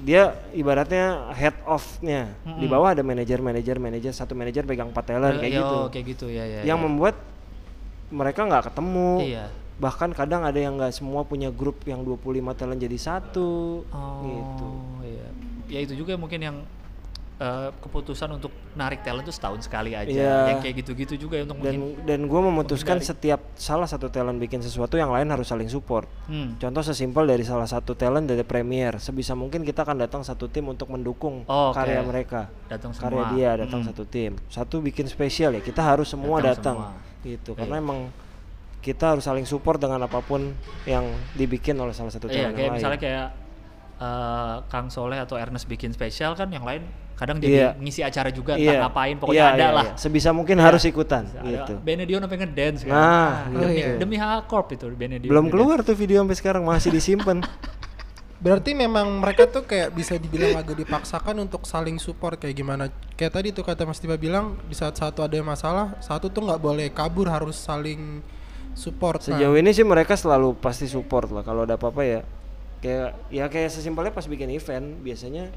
dia 0.01 0.23
ibaratnya 0.51 1.29
head 1.31 1.53
off-nya 1.63 2.33
di 2.41 2.65
Mm-mm. 2.65 2.73
bawah 2.73 2.97
ada 2.97 3.05
manajer 3.05 3.39
manajer 3.39 3.77
manajer 3.77 4.11
satu 4.11 4.33
manajer 4.33 4.65
pegang 4.65 4.89
4 4.89 4.97
talent 5.05 5.37
kayak 5.37 5.53
Iya, 5.53 5.61
gitu 5.61 5.77
kayak 5.93 6.07
gitu 6.09 6.27
ya 6.27 6.45
ya. 6.45 6.61
yang 6.65 6.81
ya. 6.81 6.85
membuat 6.89 7.15
mereka 8.09 8.43
nggak 8.43 8.73
ketemu 8.73 9.11
Iya. 9.23 9.45
bahkan 9.77 10.11
kadang 10.11 10.43
ada 10.43 10.57
yang 10.57 10.77
nggak 10.77 10.93
semua 10.93 11.23
punya 11.23 11.53
grup 11.53 11.85
yang 11.85 12.01
25 12.01 12.17
talent 12.55 12.81
jadi 12.81 12.97
satu 12.97 13.85
Oh, 13.87 14.21
gitu 14.25 14.69
iya. 15.05 15.29
Ya 15.71 15.79
itu 15.85 15.95
juga 15.95 16.17
mungkin 16.17 16.41
yang 16.41 16.57
eh, 17.41 17.73
keputusan 17.75 18.29
untuk 18.31 18.53
narik 18.71 19.01
talent 19.01 19.25
itu 19.25 19.33
setahun 19.33 19.65
sekali 19.65 19.93
aja. 19.93 20.07
Iya. 20.07 20.37
Yang 20.47 20.61
kayak 20.61 20.75
gitu-gitu 20.79 21.15
juga 21.19 21.41
ya 21.41 21.49
untuk 21.49 21.57
dan 21.59 21.75
mungkin. 21.75 22.05
dan 22.05 22.21
gue 22.23 22.41
memutuskan 22.45 23.01
setiap 23.01 23.41
salah 23.55 23.85
satu 23.85 24.07
talent 24.07 24.37
bikin 24.37 24.61
sesuatu 24.61 24.95
yang 24.95 25.09
lain 25.09 25.25
harus 25.27 25.49
saling 25.49 25.67
support 25.67 26.05
Hmm. 26.25 26.55
Contoh 26.55 26.85
sesimpel 26.85 27.25
dari 27.25 27.41
salah 27.41 27.65
satu 27.65 27.93
talent 27.93 28.25
dari 28.25 28.43
premier, 28.43 28.97
sebisa 28.99 29.33
mungkin 29.33 29.65
kita 29.65 29.83
akan 29.83 29.99
datang 29.99 30.21
satu 30.21 30.47
tim 30.47 30.69
untuk 30.69 30.87
mendukung 30.89 31.43
Oh, 31.45 31.73
oke. 31.73 31.75
karya 31.75 32.01
mereka. 32.03 32.53
Datang 32.67 32.93
Karya 32.93 33.09
semua. 33.19 33.33
dia 33.33 33.51
datang 33.59 33.81
Hmm. 33.81 33.89
satu 33.89 34.05
tim. 34.05 34.37
Satu 34.47 34.79
bikin 34.79 35.07
spesial 35.07 35.51
ya, 35.51 35.61
kita 35.61 35.81
harus 35.81 36.07
semua 36.07 36.39
Datang 36.39 36.55
datang. 36.55 36.77
semua. 36.87 37.23
Gitu. 37.23 37.51
Iya. 37.51 37.59
Karena 37.59 37.77
emang 37.79 37.99
kita 38.81 39.13
harus 39.13 39.25
saling 39.25 39.45
support 39.45 39.77
dengan 39.77 40.01
apa 40.01 40.21
pun 40.21 40.53
yang 40.85 41.05
dibikin 41.35 41.75
oleh 41.75 41.93
salah 41.93 42.09
satu 42.09 42.29
Iya, 42.29 42.49
talent 42.49 42.55
kayak 42.55 42.65
yang 42.65 42.75
misalnya 42.77 42.95
lain. 42.95 43.05
kayak 43.07 43.27
eh, 43.99 44.57
Kang 44.67 44.89
Soleh 44.89 45.19
atau 45.19 45.37
Ernest 45.37 45.67
bikin 45.67 45.91
spesial 45.91 46.33
kan 46.33 46.49
yang 46.49 46.63
lain 46.63 46.85
kadang 47.21 47.37
jadi 47.37 47.53
Iya. 47.53 47.71
ngisi 47.77 48.01
acara 48.01 48.33
juga 48.33 48.57
Iya. 48.57 48.81
entah 48.81 48.89
ngapain 48.89 49.15
pokoknya 49.21 49.37
Iya, 49.37 49.53
ada 49.53 49.61
iya, 49.61 49.77
lah. 49.77 49.85
iya. 49.85 50.01
Sebisa 50.01 50.33
mungkin 50.33 50.57
harus 50.57 50.81
ikutan 50.83 51.29
Ada 51.29 51.45
gitu. 51.45 51.73
Benedio 51.85 52.17
sampai 52.17 52.39
ngedance 52.41 52.81
kan. 52.89 52.93
Nah, 52.97 53.33
demi, 53.53 53.77
gitu. 53.77 53.95
demi 54.01 54.17
H-Corp 54.17 54.69
itu 54.73 54.85
Benedio. 54.89 55.29
Belum 55.29 55.45
ngedance. 55.47 55.61
keluar 55.61 55.79
tuh 55.85 55.93
video 55.93 56.25
sampai 56.25 56.37
sekarang 56.41 56.63
masih 56.65 56.89
disimpan. 56.89 57.45
Berarti 58.41 58.73
memang 58.73 59.21
mereka 59.21 59.45
tuh 59.45 59.69
kayak 59.69 59.93
bisa 59.93 60.17
dibilang 60.17 60.57
agak 60.57 60.81
dipaksakan 60.81 61.45
untuk 61.45 61.69
saling 61.69 62.01
support 62.01 62.41
kayak 62.41 62.57
gimana? 62.57 62.89
Kayak 63.13 63.37
tadi 63.37 63.49
tuh 63.53 63.61
kata 63.61 63.85
Mas 63.85 64.01
Tiba 64.01 64.17
bilang 64.17 64.57
di 64.65 64.73
saat 64.73 64.97
satu 64.97 65.21
ada 65.21 65.37
masalah, 65.45 65.93
satu 66.01 66.33
tuh 66.33 66.49
nggak 66.49 66.57
boleh 66.57 66.89
kabur 66.89 67.29
harus 67.29 67.61
saling 67.61 68.25
support. 68.73 69.21
Nah, 69.29 69.37
Sejauh 69.37 69.61
ini 69.61 69.77
sih 69.77 69.85
mereka 69.85 70.17
selalu 70.17 70.57
pasti 70.57 70.89
support 70.89 71.29
lah 71.29 71.45
kalau 71.45 71.69
ada 71.69 71.77
apa-apa 71.77 72.01
ya. 72.01 72.21
Kayak 72.81 73.13
ya 73.29 73.45
kayak 73.53 73.77
sesimpelnya 73.77 74.09
pas 74.09 74.25
bikin 74.25 74.49
event 74.49 75.05
biasanya 75.05 75.53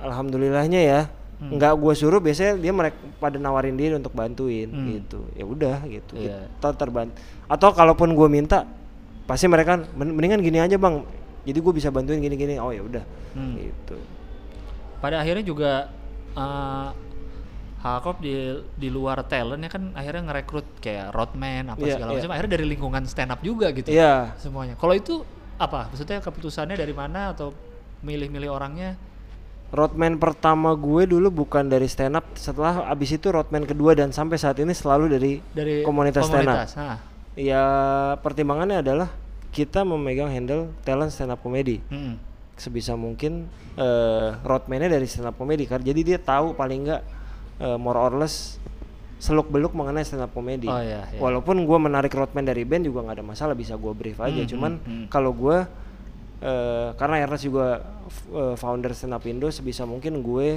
alhamdulillahnya 0.00 0.80
ya 0.80 1.00
Hmm. 1.38 1.54
nggak 1.54 1.70
gue 1.72 1.94
suruh 1.94 2.18
biasanya 2.18 2.58
dia 2.58 2.74
mereka 2.74 2.98
pada 3.16 3.38
nawarin 3.38 3.78
diri 3.78 3.94
untuk 3.94 4.10
bantuin 4.10 4.66
Hmm. 4.66 4.90
gitu 4.90 5.22
ya 5.32 5.46
udah 5.46 5.86
gitu 5.86 6.18
Iya. 6.18 6.50
kita 6.50 6.74
terbantu 6.74 7.14
atau 7.46 7.70
kalaupun 7.70 8.10
gue 8.10 8.26
minta 8.26 8.66
pasti 9.22 9.46
mereka 9.46 9.78
"Men- 9.94 10.10
mendingan 10.10 10.42
gini 10.42 10.58
aja 10.58 10.74
bang 10.74 11.06
jadi 11.44 11.54
gue 11.56 11.72
bisa 11.72 11.88
bantuin 11.88 12.18
gini-gini 12.18 12.58
oh 12.58 12.68
ya 12.68 12.82
udah 12.82 13.04
Hmm. 13.32 13.54
gitu 13.54 13.94
pada 14.98 15.22
akhirnya 15.22 15.44
juga 15.44 15.94
uh, 16.34 16.90
Hakop 17.78 18.18
di 18.18 18.34
di 18.74 18.90
luar 18.90 19.22
talentnya 19.22 19.70
kan 19.70 19.94
akhirnya 19.94 20.26
ngerekrut 20.26 20.82
kayak 20.82 21.14
roadman 21.14 21.70
apa 21.70 21.78
Iya, 21.78 21.94
segala 21.94 22.10
iya. 22.10 22.18
macam 22.18 22.30
akhirnya 22.34 22.52
dari 22.52 22.66
lingkungan 22.66 23.02
stand 23.06 23.30
up 23.30 23.38
juga 23.38 23.70
gitu 23.70 23.94
Iya. 23.94 24.34
semuanya 24.34 24.74
kalau 24.74 24.90
itu 24.90 25.22
apa 25.54 25.86
maksudnya 25.86 26.18
keputusannya 26.18 26.74
dari 26.74 26.90
mana 26.90 27.30
atau 27.30 27.54
milih-milih 28.02 28.50
orangnya 28.50 28.98
Roadman 29.68 30.16
pertama 30.16 30.72
gue 30.72 31.04
dulu 31.04 31.44
bukan 31.44 31.68
dari 31.68 31.84
stand 31.84 32.16
up 32.16 32.24
setelah 32.34 32.88
abis 32.88 33.14
itu 33.14 33.28
roadman 33.28 33.62
kedua 33.62 33.92
dan 33.92 34.10
sampai 34.10 34.36
saat 34.36 34.56
ini 34.56 34.72
selalu 34.72 35.04
dari 35.08 35.32
dari 35.52 35.74
komunitas 35.82 36.24
stand 36.24 36.48
up. 36.48 36.58
Nah, 36.74 36.96
Ya 37.36 37.62
pertimbangannya 38.18 38.80
adalah 38.80 39.12
kita 39.48 39.84
memegang 39.84 40.28
handle 40.28 40.72
talent 40.82 41.08
stand 41.08 41.30
up 41.30 41.38
comedy 41.38 41.78
Mm-mm. 41.86 42.16
sebisa 42.54 42.92
mungkin 42.94 43.46
eh 43.74 44.30
roadman-nya 44.42 44.88
dari 44.88 45.04
stand 45.04 45.24
up 45.24 45.36
comedy 45.36 45.64
kan 45.64 45.78
jadi 45.78 46.00
dia 46.02 46.18
tahu 46.18 46.52
paling 46.52 46.82
enggak 46.82 47.02
eh, 47.58 47.76
more 47.76 47.94
or 47.96 48.16
less 48.16 48.56
seluk 49.18 49.46
beluk 49.46 49.70
mengenai 49.70 50.02
stand 50.02 50.20
up 50.20 50.30
comedy 50.30 50.66
Oh, 50.66 50.78
iya, 50.78 51.06
iya. 51.06 51.18
walaupun 51.18 51.62
gua 51.62 51.76
menarik 51.76 52.10
roadman 52.10 52.42
dari 52.42 52.62
band 52.62 52.84
juga 52.84 53.02
nggak 53.02 53.16
ada 53.18 53.26
masalah 53.26 53.52
bisa 53.52 53.74
gua 53.74 53.92
brief 53.92 54.16
aja 54.18 54.32
Hmm, 54.34 54.48
cuman 54.48 54.72
hmm, 54.78 54.86
hmm. 54.86 55.04
kalau 55.08 55.30
gua 55.30 55.68
eh, 56.38 56.88
karena 56.94 57.16
Ernest 57.20 57.44
juga 57.44 57.82
eh, 58.30 58.54
founder 58.54 58.92
up 58.92 59.24
Indo 59.24 59.48
sebisa 59.48 59.82
mungkin 59.82 60.20
gue 60.20 60.48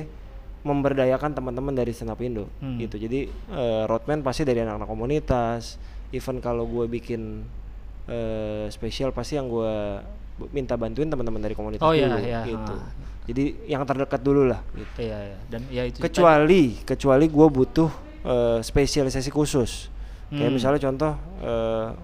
memberdayakan 0.61 1.34
teman-teman 1.34 1.73
dari 1.73 1.89
up 1.91 2.21
Indo 2.21 2.45
Hmm. 2.61 2.77
gitu 2.77 2.95
jadi 2.95 3.25
eh, 3.27 3.84
roadman 3.86 4.21
pasti 4.21 4.45
dari 4.45 4.61
anak-anak 4.61 4.86
komunitas 4.86 5.82
even 6.11 6.38
kalau 6.38 6.65
gue 6.65 6.86
bikin 6.88 7.41
eh, 8.05 8.69
spesial 8.69 9.09
pasti 9.09 9.36
yang 9.36 9.49
gue 9.49 9.73
minta 10.49 10.73
bantuin 10.73 11.05
teman-teman 11.05 11.38
dari 11.38 11.53
komunitas 11.53 11.82
Oh, 11.82 11.93
iya, 11.93 12.09
dulu 12.09 12.17
iya, 12.21 12.39
gitu 12.45 12.73
ah. 12.73 12.89
jadi 13.25 13.43
yang 13.69 13.82
terdekat 13.86 14.21
dulu 14.21 14.49
lah 14.49 14.61
gitu 14.73 15.01
Iya, 15.01 15.17
iya. 15.23 15.38
Dan 15.49 15.61
ya 15.69 15.84
itu 15.86 15.97
kecuali 15.97 16.77
kecuali 16.82 17.25
gue 17.25 17.47
butuh 17.49 17.89
eh, 18.21 18.59
spesialisasi 18.61 19.29
khusus 19.29 19.89
kayak 20.29 20.47
Hmm. 20.47 20.55
misalnya 20.55 20.79
contoh 20.79 21.11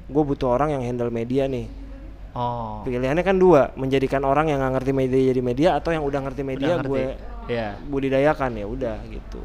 gue 0.03 0.23
butuh 0.25 0.51
orang 0.51 0.75
yang 0.75 0.83
handle 0.83 1.07
media 1.07 1.47
nih 1.47 1.86
Oh. 2.37 2.85
pilihannya 2.85 3.23
kan 3.23 3.33
dua 3.35 3.73
menjadikan 3.73 4.21
orang 4.21 4.45
yang 4.47 4.61
nggak 4.61 4.73
ngerti 4.77 4.91
media 4.93 5.21
jadi 5.27 5.41
media 5.41 5.69
atau 5.73 5.89
yang 5.89 6.05
udah 6.05 6.21
ngerti 6.21 6.41
media 6.43 6.67
Udah 6.69 6.77
ngerti. 6.79 6.91
gue 6.93 7.05
Iya, 7.47 7.67
budidayakan 7.81 8.51
ya 8.53 8.65
udah 8.67 8.97
gitu 9.07 9.41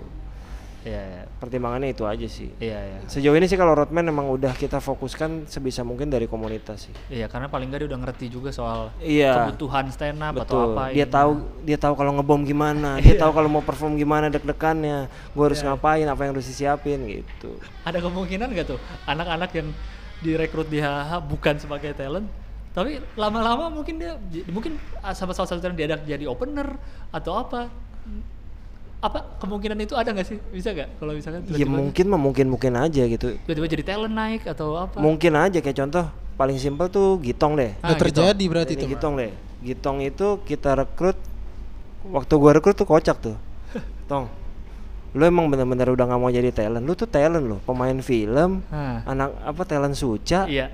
iya, 0.82 0.98
iya. 1.00 1.22
pertimbangannya 1.32 1.94
itu 1.94 2.02
aja 2.02 2.26
sih 2.26 2.50
Iya, 2.58 2.74
iya. 2.82 2.98
sejauh 3.06 3.32
ini 3.32 3.46
sih 3.46 3.54
kalau 3.54 3.72
roadman 3.72 4.02
emang 4.04 4.26
udah 4.28 4.50
kita 4.52 4.76
fokuskan 4.76 5.46
sebisa 5.46 5.80
mungkin 5.80 6.10
dari 6.10 6.26
komunitas 6.26 6.84
sih 6.84 6.94
Iya, 7.08 7.26
karena 7.26 7.46
paling 7.46 7.70
nggak 7.70 7.80
dia 7.80 7.88
udah 7.88 8.00
ngerti 8.02 8.26
juga 8.26 8.50
soal 8.50 8.90
Iya. 8.98 9.46
kebutuhan 9.46 9.86
stand 9.88 10.18
up 10.20 10.34
atau 10.36 10.42
betul 10.42 10.66
apa. 10.74 10.84
dia 10.90 11.06
ini. 11.06 11.14
tahu 11.14 11.30
dia 11.62 11.78
tahu 11.78 11.94
kalau 11.94 12.12
ngebom 12.12 12.42
gimana 12.42 12.98
dia 13.00 13.14
tahu 13.16 13.30
kalau 13.32 13.48
mau 13.48 13.62
perform 13.62 13.94
gimana 13.94 14.26
deg-degannya 14.28 15.06
gue 15.30 15.44
harus 15.46 15.62
ngapain 15.62 16.04
apa 16.04 16.20
yang 16.20 16.34
harus 16.34 16.44
disiapin 16.44 16.98
gitu 17.06 17.54
Ada 17.80 18.02
kemungkinan 18.02 18.50
nggak 18.50 18.66
tuh 18.66 18.78
anak-anak 19.04 19.54
yang 19.54 19.70
direkrut 20.18 20.66
di 20.66 20.78
HH 20.78 21.18
bukan 21.24 21.54
sebagai 21.56 21.90
talent, 21.92 22.26
tapi 22.72 22.96
lama-lama 23.14 23.68
mungkin 23.68 24.00
dia 24.00 24.16
mungkin 24.48 24.80
ah, 25.04 25.12
sama 25.12 25.36
salah 25.36 25.48
satu 25.48 25.60
dia 25.72 25.86
ada 25.92 26.00
jadi 26.00 26.24
opener 26.24 26.80
atau 27.12 27.36
apa? 27.36 27.68
Apa 29.02 29.18
kemungkinan 29.42 29.82
itu 29.82 29.92
ada 29.98 30.14
nggak 30.14 30.24
sih? 30.24 30.38
Bisa 30.48 30.70
nggak 30.72 30.96
kalau 30.96 31.12
misalkan 31.12 31.42
ya 31.44 31.66
tiba-tiba 31.66 31.74
mungkin 31.74 32.04
mah 32.08 32.20
mungkin 32.22 32.46
mungkin 32.48 32.72
aja 32.78 33.02
gitu 33.02 33.34
tiba-tiba 33.44 33.66
jadi 33.68 33.84
talent 33.84 34.14
naik 34.14 34.42
atau 34.46 34.78
apa? 34.78 34.96
mungkin 35.02 35.32
aja 35.34 35.58
kayak 35.58 35.74
contoh 35.74 36.06
paling 36.38 36.56
simpel 36.56 36.86
tuh 36.88 37.20
gitong 37.20 37.58
deh 37.58 37.76
Ah, 37.82 37.92
Udah 37.92 37.98
terjadi 37.98 38.44
berarti 38.48 38.72
Ini 38.72 38.80
itu. 38.80 38.92
Gitong 38.96 39.14
deh. 39.18 39.30
Gitong 39.62 39.98
itu 40.00 40.26
kita 40.42 40.74
rekrut 40.74 41.18
waktu 42.08 42.32
gua 42.34 42.56
rekrut 42.56 42.74
tuh 42.74 42.88
kocak 42.88 43.20
tuh. 43.20 43.36
Tong. 44.10 44.26
Lu 45.12 45.22
emang 45.22 45.52
bener-bener 45.52 45.92
udah 45.92 46.08
nggak 46.08 46.20
mau 46.22 46.32
jadi 46.32 46.48
talent. 46.48 46.82
Lu 46.82 46.96
tuh 46.96 47.04
talent 47.04 47.44
loh, 47.44 47.60
pemain 47.62 47.94
film, 48.00 48.64
Ah. 48.72 49.04
anak 49.04 49.28
apa 49.44 49.62
talent 49.62 49.92
suca. 49.92 50.48
Iya. 50.48 50.72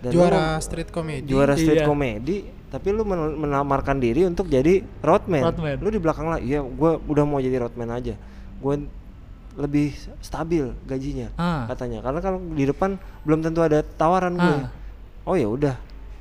Dan 0.00 0.10
lu 0.10 0.16
Juara 0.16 0.56
street 0.58 0.88
comedy. 0.88 1.24
juara 1.24 1.54
street 1.54 1.82
Iya. 1.82 1.86
comedy, 1.86 2.36
tapi 2.66 2.88
lu 2.90 3.02
men- 3.02 3.34
menamarkan 3.36 3.96
diri 3.96 4.22
untuk 4.22 4.46
jadi 4.46 4.82
roadman. 4.98 5.42
Roadman. 5.44 5.76
Lu 5.76 5.88
di 5.88 5.98
belakang 5.98 6.26
lah, 6.26 6.38
iya 6.38 6.60
gua 6.60 6.98
udah 7.00 7.24
mau 7.24 7.38
jadi 7.38 7.58
roadman 7.58 7.90
aja. 7.90 8.14
Gua 8.56 8.78
lebih 9.54 9.90
stabil 10.20 10.70
gajinya 10.84 11.34
Ah. 11.34 11.66
katanya. 11.66 11.98
Karena 11.98 12.20
kalau 12.20 12.38
di 12.38 12.62
depan 12.62 12.94
belum 13.22 13.40
tentu 13.40 13.58
ada 13.58 13.82
tawaran 13.82 14.34
gue. 14.34 14.56
Ah. 14.60 14.70
Oh 15.24 15.34
ya 15.34 15.44
udah, 15.44 15.74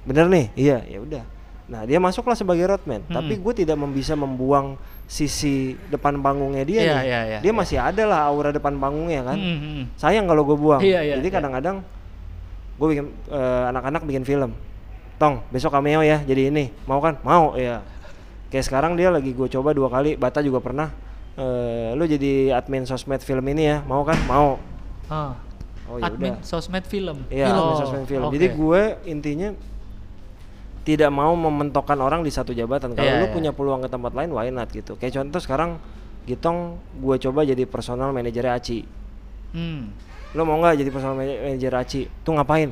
bener 0.04 0.26
nih, 0.26 0.46
iya 0.56 0.82
ya 0.84 1.00
udah. 1.00 1.24
Nah 1.68 1.84
dia 1.84 1.96
masuklah 1.98 2.34
sebagai 2.34 2.66
roadman, 2.66 3.04
Hmm. 3.04 3.14
tapi 3.14 3.38
gue 3.38 3.54
tidak 3.56 3.76
mem- 3.76 3.92
bisa 3.92 4.16
membuang 4.16 4.74
sisi 5.06 5.78
depan 5.88 6.18
panggungnya 6.18 6.64
dia 6.64 6.80
Iya, 6.82 6.84
nih. 6.90 7.04
iya, 7.06 7.20
iya, 7.24 7.40
dia 7.40 7.46
iya. 7.46 7.56
masih 7.56 7.78
ada 7.78 8.04
lah 8.04 8.26
aura 8.26 8.50
depan 8.50 8.76
panggungnya 8.76 9.22
kan. 9.24 9.38
Mm, 9.38 9.48
mm, 9.54 9.60
mm. 9.62 9.84
Sayang 9.96 10.26
kalau 10.26 10.44
gue 10.44 10.58
buang. 10.58 10.82
Iya, 10.82 11.00
iya, 11.02 11.16
Jadi 11.16 11.28
iya. 11.28 11.36
kadang-kadang 11.38 11.78
gue 12.78 12.88
bikin 12.88 13.06
eh, 13.28 13.64
anak-anak 13.70 14.02
bikin 14.06 14.24
film. 14.24 14.54
Tong, 15.18 15.42
besok 15.50 15.74
cameo 15.74 16.06
ya, 16.06 16.22
jadi 16.22 16.54
ini. 16.54 16.70
Mau 16.86 17.02
kan? 17.02 17.18
Mau, 17.26 17.58
ya. 17.58 17.82
Kayak 18.48 18.66
sekarang 18.70 18.94
dia 18.94 19.10
lagi 19.10 19.34
gue 19.34 19.48
coba 19.50 19.74
dua 19.74 19.90
kali, 19.90 20.14
Bata 20.14 20.46
juga 20.46 20.62
pernah. 20.62 20.94
Eh, 21.38 21.94
lu 21.98 22.06
jadi 22.06 22.54
admin 22.54 22.86
sosmed 22.86 23.22
film 23.22 23.46
ini 23.50 23.66
ya, 23.66 23.78
mau 23.86 24.06
kan? 24.06 24.18
Mau. 24.30 24.62
Ah. 25.10 25.34
Oh 25.88 25.96
ya 25.96 26.12
Admin 26.12 26.36
sosmed 26.44 26.84
film. 26.84 27.24
Iya, 27.32 27.48
Oh, 27.48 27.72
admin 27.72 27.76
sosmed 27.80 28.06
film. 28.06 28.28
oke. 28.28 28.36
Jadi 28.36 28.48
gue 28.52 28.82
intinya 29.08 29.50
tidak 30.84 31.12
mau 31.12 31.32
mementokkan 31.32 31.96
orang 32.00 32.24
di 32.24 32.32
satu 32.32 32.52
jabatan. 32.52 32.92
Kalau 32.92 33.08
Iya, 33.08 33.24
lu 33.24 33.28
iya. 33.28 33.34
punya 33.36 33.52
peluang 33.56 33.80
ke 33.84 33.90
tempat 33.92 34.12
lain, 34.12 34.32
why 34.36 34.52
not 34.52 34.68
gitu. 34.72 35.00
Kayak 35.00 35.24
contoh 35.24 35.40
sekarang 35.40 35.72
Gitong 36.28 36.76
gue 37.00 37.16
coba 37.24 37.48
jadi 37.48 37.64
personal 37.64 38.12
manager 38.12 38.52
Aci. 38.52 38.84
Hmm. 39.56 39.96
Lo 40.36 40.44
mau 40.44 40.60
nggak 40.60 40.76
jadi 40.82 40.90
personal 40.92 41.16
mana- 41.16 41.40
manager 41.40 41.74
Aci? 41.78 42.10
Tuh 42.26 42.34
ngapain? 42.36 42.72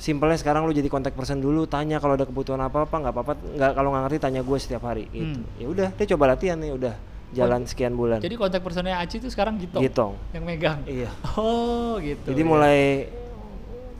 Simpelnya 0.00 0.40
sekarang 0.40 0.64
lu 0.64 0.72
jadi 0.72 0.88
kontak 0.88 1.12
person 1.12 1.44
dulu, 1.44 1.68
tanya 1.68 2.00
kalau 2.00 2.16
ada 2.16 2.24
kebutuhan 2.24 2.56
apa 2.56 2.88
apa 2.88 2.96
nggak 2.96 3.12
apa-apa, 3.12 3.32
nggak 3.36 3.70
kalau 3.76 3.88
nggak 3.92 4.02
ngerti 4.08 4.18
tanya 4.18 4.40
gue 4.40 4.58
setiap 4.58 4.82
hari 4.88 5.04
gitu. 5.12 5.44
Hmm. 5.44 5.60
Ya 5.60 5.66
udah, 5.68 5.88
dia 5.92 6.06
coba 6.16 6.24
latihan 6.32 6.56
nih, 6.56 6.72
udah 6.72 6.94
jalan 7.36 7.62
sekian 7.68 7.94
bulan. 7.94 8.18
Jadi 8.18 8.34
kontak 8.34 8.64
personnya 8.64 8.96
Aci 8.96 9.20
itu 9.20 9.28
sekarang 9.28 9.60
gitu. 9.60 9.76
Gitong. 9.76 10.16
Yang 10.32 10.44
megang. 10.48 10.78
Iya. 10.88 11.10
Oh, 11.36 12.00
gitu. 12.00 12.32
Jadi 12.32 12.42
ya. 12.42 12.48
mulai 12.48 12.78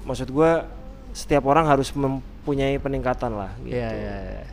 maksud 0.09 0.33
gua 0.33 0.67
setiap 1.13 1.45
orang 1.47 1.69
harus 1.69 1.93
mempunyai 1.93 2.81
peningkatan 2.81 3.37
lah 3.37 3.53
gitu. 3.63 3.77
Iya, 3.77 3.91
iya, 3.93 4.17
iya. 4.41 4.45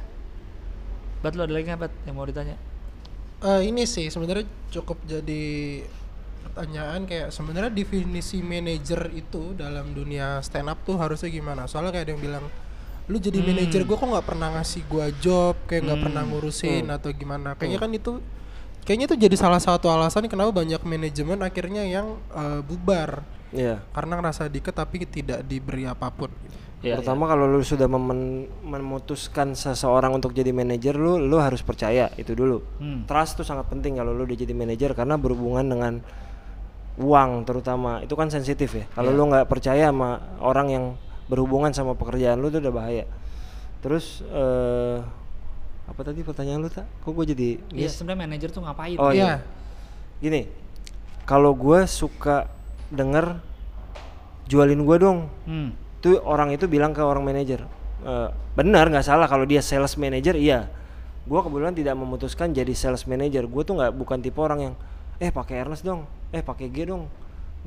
Bat 1.24 1.34
lo 1.34 1.41
ada 1.47 1.53
lagi 1.55 1.66
nggak, 1.72 1.80
Bat, 1.80 1.93
yang 2.05 2.16
mau 2.20 2.28
ditanya? 2.28 2.55
Eh, 3.38 3.62
ini 3.70 3.86
sih 3.88 4.10
sebenarnya 4.10 4.45
cukup 4.74 4.97
jadi 5.08 5.45
pertanyaan 6.48 7.04
kayak 7.04 7.30
sebenarnya 7.30 7.70
definisi 7.70 8.39
manajer 8.39 9.12
itu 9.12 9.52
dalam 9.54 9.91
dunia 9.91 10.39
stand 10.39 10.68
up 10.68 10.80
tuh 10.82 10.95
harusnya 10.95 11.28
gimana? 11.28 11.66
Soalnya 11.66 11.91
kayak 11.91 12.06
ada 12.08 12.14
yang 12.14 12.24
bilang 12.24 12.45
lu 13.06 13.18
jadi 13.18 13.39
Hmm. 13.39 13.48
manajer 13.50 13.82
gue 13.82 13.95
kok 13.95 14.04
nggak 14.06 14.28
pernah 14.28 14.50
ngasih 14.54 14.84
gua 14.86 15.08
job 15.14 15.56
kayak 15.64 15.82
nggak 15.82 15.95
Hmm. 15.95 16.06
pernah 16.08 16.24
ngurusin 16.24 16.86
atau 16.88 17.10
gimana 17.10 17.56
kayaknya 17.56 17.80
kan 17.80 17.91
itu 17.91 18.12
kayaknya 18.84 19.06
itu 19.06 19.16
jadi 19.18 19.36
salah 19.38 19.60
satu 19.60 19.88
alasan 19.88 20.28
kenapa 20.28 20.52
banyak 20.52 20.84
manajemen 20.84 21.39
akhirnya 21.39 21.84
yang 21.84 22.20
eh, 22.30 22.60
bubar 22.60 23.24
Iya. 23.50 23.80
karena 23.91 24.20
ngerasa 24.20 24.48
diket 24.48 24.76
tapi 24.76 25.04
tidak 25.04 25.39
diberi 25.41 25.84
apa 25.84 26.08
pun 26.10 26.32
Iya, 26.78 27.02
Pertama 27.02 27.26
kalau 27.26 27.50
lu 27.50 27.66
sudah 27.66 27.89
memen- 27.89 28.45
memutuskan 28.62 29.56
seseorang 29.56 30.14
untuk 30.14 30.30
jadi 30.30 30.54
manajer 30.54 30.93
lu 30.93 31.18
lu 31.18 31.41
harus 31.41 31.60
percaya 31.60 32.14
itu 32.16 32.32
dulu. 32.32 32.62
Hmm. 32.78 33.02
Trust 33.04 33.34
tuh 33.34 33.41
sangat 33.41 33.66
penting 33.66 33.98
kalau 33.98 34.14
lu 34.14 34.24
udah 34.24 34.38
jadi 34.38 34.54
manajer 34.54 34.93
karena 34.93 35.18
berhubungan 35.18 35.66
dengan 35.66 35.93
uang 36.98 37.45
terutama. 37.45 38.02
Itu 38.02 38.18
kan 38.18 38.28
sensitif 38.28 38.74
ya. 38.74 38.86
Kalau 38.91 39.14
Iya. 39.14 39.18
lu 39.18 39.24
nggak 39.30 39.45
percaya 39.48 39.89
sama 39.89 40.18
orang 40.41 40.68
yang 40.70 40.86
berhubungan 41.28 41.72
sama 41.72 41.93
pekerjaan 41.93 42.39
lu 42.39 42.50
itu 42.50 42.58
udah 42.58 42.74
bahaya. 42.74 43.06
Terus 43.80 44.26
eh 44.28 44.98
apa 45.88 46.02
tadi 46.04 46.20
pertanyaan 46.20 46.60
lu 46.60 46.70
tak? 46.70 46.84
Kok 47.06 47.12
gue 47.16 47.26
jadi 47.32 47.50
Iya, 47.72 47.88
sebenarnya 47.88 48.28
manajer 48.28 48.50
tuh 48.52 48.62
ngapain? 48.66 48.98
Oh 49.00 49.14
Iya. 49.14 49.16
iya. 49.16 49.34
Gini, 50.20 50.41
kalau 51.24 51.54
gue 51.54 51.86
suka 51.86 52.50
denger 52.89 53.39
jualin 54.48 54.82
gue 54.82 54.98
dong. 54.98 55.20
Hmm. 55.45 55.72
Itu 56.00 56.18
orang 56.24 56.52
itu 56.52 56.66
bilang 56.66 56.95
ke 56.95 57.04
orang 57.04 57.24
manajer, 57.24 57.64
"Eh, 58.04 58.30
benar 58.56 58.88
nggak 58.88 59.06
salah 59.06 59.28
kalau 59.28 59.43
dia 59.43 59.60
sales 59.62 59.95
manager 59.95 60.34
iya. 60.36 60.72
Gue 61.28 61.43
kebetulan 61.43 61.76
tidak 61.76 61.95
memutuskan 62.00 62.56
jadi 62.56 62.72
sales 62.72 63.04
manager. 63.04 63.43
Gue 63.45 63.62
tuh 63.62 63.76
nggak 63.76 63.91
bukan 63.91 64.24
tipe 64.24 64.39
orang 64.39 64.72
yang, 64.72 64.74
eh 65.20 65.28
pakai 65.28 65.60
Ernest 65.60 65.84
dong, 65.84 66.08
eh 66.32 66.43
pakai 66.43 66.67
G 66.71 66.88
dong. 66.88 67.07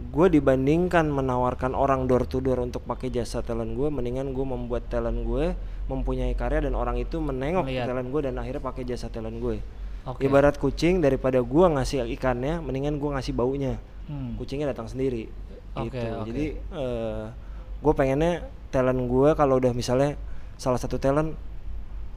Gue 0.01 0.33
dibandingkan 0.33 1.13
menawarkan 1.13 1.77
orang 1.77 2.09
door 2.09 2.25
to 2.25 2.41
door 2.41 2.65
untuk 2.65 2.87
pakai 2.89 3.13
jasa 3.13 3.45
talent 3.45 3.77
gue, 3.77 3.89
mendingan 3.93 4.33
gue 4.33 4.47
membuat 4.47 4.89
talent 4.89 5.27
gue 5.29 5.53
mempunyai 5.91 6.33
karya 6.39 6.65
dan 6.71 6.79
orang 6.79 6.97
itu 6.97 7.21
menengok 7.21 7.67
Melihat. 7.69 7.91
talent 7.91 8.09
gue 8.09 8.21
dan 8.25 8.35
akhirnya 8.41 8.63
pakai 8.65 8.83
jasa 8.89 9.13
talent 9.13 9.37
gue. 9.43 9.61
Oke. 10.09 10.25
Ibarat 10.25 10.57
kucing 10.57 11.05
daripada 11.05 11.45
gua 11.45 11.69
ngasih 11.77 12.09
ikannya, 12.17 12.65
mendingan 12.65 12.97
gua 12.97 13.21
ngasih 13.21 13.37
baunya. 13.37 13.77
Hmm. 14.09 14.33
Kucingnya 14.41 14.73
datang 14.73 14.89
sendiri. 14.89 15.29
Oke, 15.77 15.93
gitu. 15.93 16.07
oke. 16.17 16.27
Jadi 16.33 16.47
eh 16.57 17.25
gue 17.81 17.93
pengennya 17.97 18.49
talent 18.73 19.01
gua 19.09 19.37
kalau 19.37 19.61
udah 19.61 19.77
misalnya 19.77 20.17
salah 20.57 20.81
satu 20.81 20.97
talent 20.97 21.37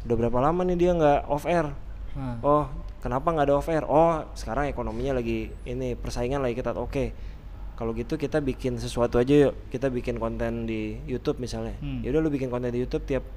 udah 0.03 0.15
berapa 0.19 0.39
lama 0.39 0.67
nih 0.67 0.77
dia 0.79 0.91
nggak 0.95 1.19
off 1.27 1.43
air. 1.43 1.75
Nah. 2.15 2.39
Oh, 2.39 2.65
kenapa 3.03 3.27
nggak 3.29 3.45
ada 3.51 3.55
off 3.59 3.67
air? 3.67 3.83
Oh, 3.83 4.23
sekarang 4.31 4.71
ekonominya 4.71 5.19
lagi 5.19 5.51
ini 5.67 5.93
persaingan 5.93 6.39
lagi 6.39 6.55
ketat. 6.55 6.79
Oke. 6.79 7.11
Kalau 7.75 7.91
gitu 7.91 8.15
kita 8.15 8.39
bikin 8.39 8.79
sesuatu 8.79 9.19
aja 9.19 9.49
yuk. 9.49 9.53
Kita 9.67 9.91
bikin 9.91 10.15
konten 10.15 10.63
di 10.63 10.95
YouTube 11.03 11.43
misalnya. 11.43 11.75
Hmm. 11.83 11.99
Ya 11.99 12.15
udah 12.15 12.21
lu 12.23 12.31
bikin 12.31 12.47
konten 12.47 12.71
di 12.71 12.79
YouTube 12.79 13.03
tiap 13.03 13.27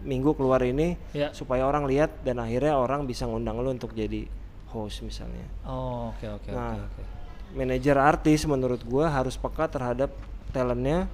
minggu 0.00 0.32
keluar 0.32 0.64
ini 0.64 0.96
Ya. 1.12 1.28
supaya 1.36 1.68
orang 1.68 1.84
lihat 1.84 2.24
dan 2.24 2.40
akhirnya 2.40 2.72
orang 2.72 3.04
bisa 3.04 3.28
ngundang 3.28 3.60
lu 3.60 3.68
untuk 3.68 3.92
jadi 3.92 4.24
host 4.72 5.04
misalnya. 5.04 5.44
Oh, 5.68 6.16
oke 6.16 6.24
oke 6.24 6.48
oke 6.48 6.56
Nah, 6.56 6.80
oke. 6.80 7.02
Manajer 7.52 7.98
artis 7.98 8.46
menurut 8.46 8.80
gua 8.86 9.10
harus 9.10 9.36
peka 9.36 9.68
terhadap 9.68 10.08
talentnya 10.54 11.10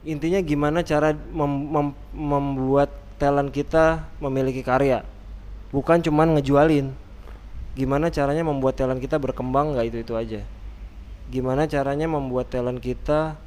intinya 0.00 0.40
gimana 0.40 0.80
cara 0.80 1.12
mem- 1.12 1.68
mem- 1.68 1.98
membuat 2.10 2.88
talent 3.20 3.52
kita 3.52 4.08
memiliki 4.16 4.64
karya 4.64 5.04
bukan 5.70 6.02
cuman 6.02 6.38
ngejualin 6.38 6.92
gimana 7.78 8.10
caranya 8.10 8.42
membuat 8.42 8.76
talent 8.78 8.98
kita 8.98 9.16
berkembang 9.22 9.74
nggak 9.74 9.86
itu 9.94 9.98
itu 10.02 10.14
aja 10.18 10.40
gimana 11.30 11.70
caranya 11.70 12.10
membuat 12.10 12.50
talent 12.50 12.82
kita 12.82 13.38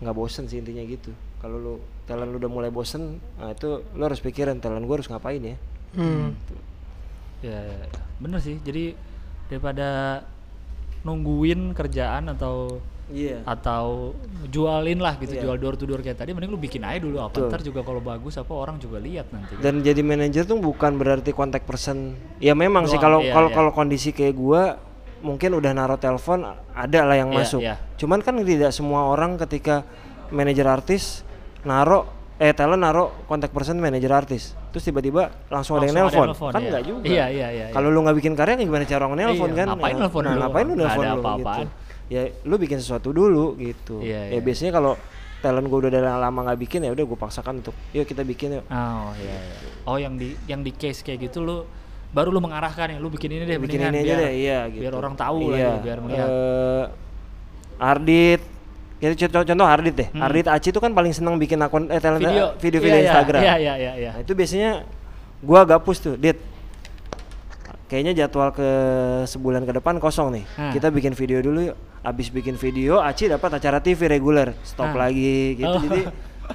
nggak 0.00 0.14
bosen 0.14 0.46
sih 0.46 0.62
intinya 0.62 0.80
gitu 0.86 1.10
kalau 1.42 1.56
lu 1.58 1.74
talent 2.06 2.30
lu 2.30 2.38
udah 2.38 2.50
mulai 2.50 2.70
bosen 2.70 3.18
nah 3.36 3.50
itu 3.50 3.82
lu 3.94 4.02
harus 4.06 4.22
pikirin 4.22 4.62
talent 4.62 4.86
gua 4.86 5.02
harus 5.02 5.10
ngapain 5.10 5.42
ya 5.42 5.58
Hmm. 5.90 6.38
Ya, 7.42 7.56
ya, 7.56 7.76
ya. 7.82 8.00
bener 8.22 8.38
sih. 8.38 8.62
Jadi 8.62 8.94
daripada 9.50 10.22
nungguin 11.02 11.72
kerjaan 11.74 12.30
atau 12.30 12.78
iya 13.10 13.42
atau 13.42 14.14
jualin 14.46 14.96
lah 14.96 15.14
gitu, 15.16 15.32
Iya. 15.32 15.42
jual 15.44 15.56
door 15.56 15.74
to 15.74 15.84
door 15.84 15.98
kayak 15.98 16.16
tadi, 16.16 16.30
mending 16.30 16.48
lu 16.48 16.56
bikin 16.56 16.80
aja 16.80 16.98
dulu 16.98 17.18
apa. 17.18 17.34
Betul. 17.34 17.48
Ntar 17.48 17.60
juga 17.62 17.80
kalau 17.80 18.00
bagus 18.00 18.34
apa 18.34 18.50
orang 18.50 18.76
juga 18.76 18.98
lihat 18.98 19.28
nanti. 19.28 19.58
dan 19.58 19.78
jadi 19.78 20.00
manajer 20.00 20.42
tuh 20.44 20.56
bukan 20.56 20.94
berarti 20.94 21.30
kontak 21.30 21.62
person 21.62 22.14
ya 22.38 22.52
memang 22.52 22.84
sih 22.84 22.94
Doang, 22.94 23.02
kalau 23.02 23.18
iya, 23.20 23.32
kalau 23.32 23.48
iya. 23.48 23.54
kalau 23.54 23.70
kondisi 23.70 24.10
kayak 24.10 24.34
gua 24.34 24.62
mungkin 25.20 25.52
udah 25.52 25.70
naruh 25.70 25.96
telepon 25.96 26.42
ada 26.70 27.00
lah 27.02 27.12
yang 27.14 27.28
Iya, 27.28 27.36
masuk 27.36 27.60
iya. 27.60 27.76
cuman 27.94 28.18
kan 28.18 28.40
tidak 28.40 28.70
semua 28.70 29.04
orang 29.06 29.36
ketika 29.36 29.84
manajer 30.28 30.64
artis 30.64 31.20
naruh 31.60 32.08
eh 32.36 32.50
talent 32.50 32.80
naruh 32.80 33.12
kontak 33.26 33.52
person 33.52 33.76
manajer 33.76 34.08
artis 34.08 34.56
terus 34.70 34.80
tiba-tiba 34.80 35.28
langsung, 35.46 35.76
ada 35.76 35.84
yang 35.84 36.08
nelpon 36.08 36.32
kan 36.48 36.56
iya. 36.56 36.70
nggak 36.72 36.82
juga 36.82 37.04
Iya, 37.04 37.24
iya, 37.28 37.48
iya. 37.52 37.64
kalau 37.68 37.92
lu 37.92 38.00
nggak 38.00 38.16
bikin 38.16 38.32
karya 38.32 38.56
gimana 38.56 38.88
cara 38.88 39.04
orang 39.04 39.18
nelpon 39.20 39.50
Iya, 39.50 39.58
kan 39.58 39.66
ngapain 39.70 39.96
nelpon 39.98 40.22
nah, 40.24 40.30
dulu? 40.30 40.40
ngapain 40.40 40.64
lu 40.64 40.74
nelpon 40.74 41.02
ada 41.02 41.12
lu 41.12 41.20
apa-apaan. 41.20 41.60
gitu 41.60 41.68
ya 42.10 42.26
lu 42.42 42.58
bikin 42.58 42.76
sesuatu 42.76 43.14
dulu 43.14 43.54
gitu 43.54 44.02
Iya, 44.02 44.28
ya 44.28 44.36
iya. 44.36 44.40
biasanya 44.42 44.74
kalau 44.74 44.98
talent 45.40 45.70
gua 45.70 45.78
udah 45.80 45.90
dari 45.90 46.04
lama 46.04 46.38
nggak 46.44 46.58
bikin 46.60 46.80
ya 46.82 46.90
udah 46.90 47.04
gue 47.06 47.16
paksakan 47.16 47.62
untuk 47.62 47.72
yuk 47.90 48.04
kita 48.04 48.20
bikin 48.20 48.58
yuk 48.58 48.64
Oh 48.66 49.14
iya, 49.16 49.38
iya. 49.38 49.68
Oh 49.86 49.96
yang 49.96 50.18
di 50.18 50.34
yang 50.44 50.60
di 50.60 50.74
case 50.74 51.00
kayak 51.00 51.30
gitu 51.30 51.40
lu 51.40 51.62
baru 52.10 52.28
lu 52.28 52.42
mengarahkan 52.42 52.90
ya 52.90 52.98
lu 52.98 53.08
bikin 53.08 53.30
ini 53.30 53.44
deh 53.46 53.56
bikin 53.56 53.78
ini 53.80 54.02
aja 54.02 54.04
biar, 54.04 54.18
deh 54.18 54.32
iya 54.34 54.58
gitu 54.66 54.82
biar 54.82 54.94
orang 54.98 55.14
tahu 55.14 55.38
lah 55.48 55.56
iya. 55.56 55.70
ya, 55.70 55.74
biar 55.78 55.98
melihat. 56.02 56.26
Eh, 56.28 56.84
Ardit 57.80 58.42
ya 59.00 59.08
contoh, 59.16 59.42
contoh 59.46 59.66
Ardit 59.66 59.94
deh 59.96 60.08
Hmm. 60.12 60.26
Ardit 60.26 60.46
Aci 60.50 60.68
itu 60.68 60.80
kan 60.82 60.92
paling 60.92 61.14
senang 61.14 61.38
bikin 61.38 61.56
akun 61.56 61.86
eh 61.88 61.96
talent 61.96 62.20
video 62.20 62.52
video 62.58 62.80
video 62.82 62.90
Iya, 62.92 63.00
iya, 63.00 63.08
Instagram 63.08 63.40
Iya 63.40 63.54
iya 63.56 63.74
iya 63.78 63.92
iya. 63.96 64.10
Nah, 64.12 64.20
itu 64.20 64.32
biasanya 64.34 64.70
gua 65.40 65.64
agak 65.64 65.80
push 65.86 66.02
tuh 66.02 66.14
dit 66.18 66.36
kayaknya 67.90 68.14
jadwal 68.16 68.48
ke 68.50 68.68
sebulan 69.26 69.66
ke 69.66 69.74
depan 69.74 69.98
kosong 69.98 70.30
nih 70.32 70.44
Hmm. 70.54 70.70
kita 70.70 70.88
bikin 70.88 71.10
video 71.12 71.42
dulu 71.42 71.60
yuk 71.64 71.76
abis 72.00 72.30
bikin 72.30 72.54
video 72.54 73.02
Aci 73.02 73.26
dapat 73.26 73.50
acara 73.52 73.78
TV 73.78 74.06
reguler 74.06 74.54
stop 74.62 74.88
Hmm. 74.88 75.00
lagi 75.00 75.58
gitu 75.58 75.66
Oh. 75.68 75.82
jadi 75.82 76.02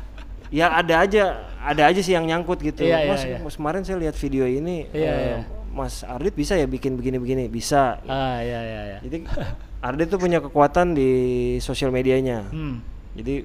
ya 0.57 0.71
ada 0.71 1.03
aja 1.03 1.23
ada 1.59 1.83
aja 1.85 1.99
sih 1.99 2.13
yang 2.13 2.23
nyangkut 2.23 2.63
gitu 2.63 2.81
Iya, 2.81 2.97
iya, 2.97 3.09
mas, 3.09 3.21
iya. 3.21 3.37
mas 3.39 3.53
kemarin 3.53 3.81
saya 3.81 3.99
lihat 3.99 4.15
video 4.15 4.45
ini 4.45 4.87
Iya, 4.89 5.11
eh, 5.11 5.19
iya. 5.27 5.39
Mas 5.67 6.01
Ardit 6.01 6.31
bisa 6.31 6.55
ya 6.55 6.63
bikin 6.63 6.95
begini-begini 6.95 7.45
bisa 7.45 7.99
Ah 8.05 8.39
iya 8.39 8.59
iya 8.61 8.81
iya. 8.87 8.97
jadi 9.03 9.17
Ardit 9.81 10.07
tuh 10.07 10.17
punya 10.17 10.39
kekuatan 10.39 10.95
di 10.95 11.11
sosial 11.59 11.91
medianya 11.91 12.47
Hmm. 12.47 12.79
jadi 13.11 13.43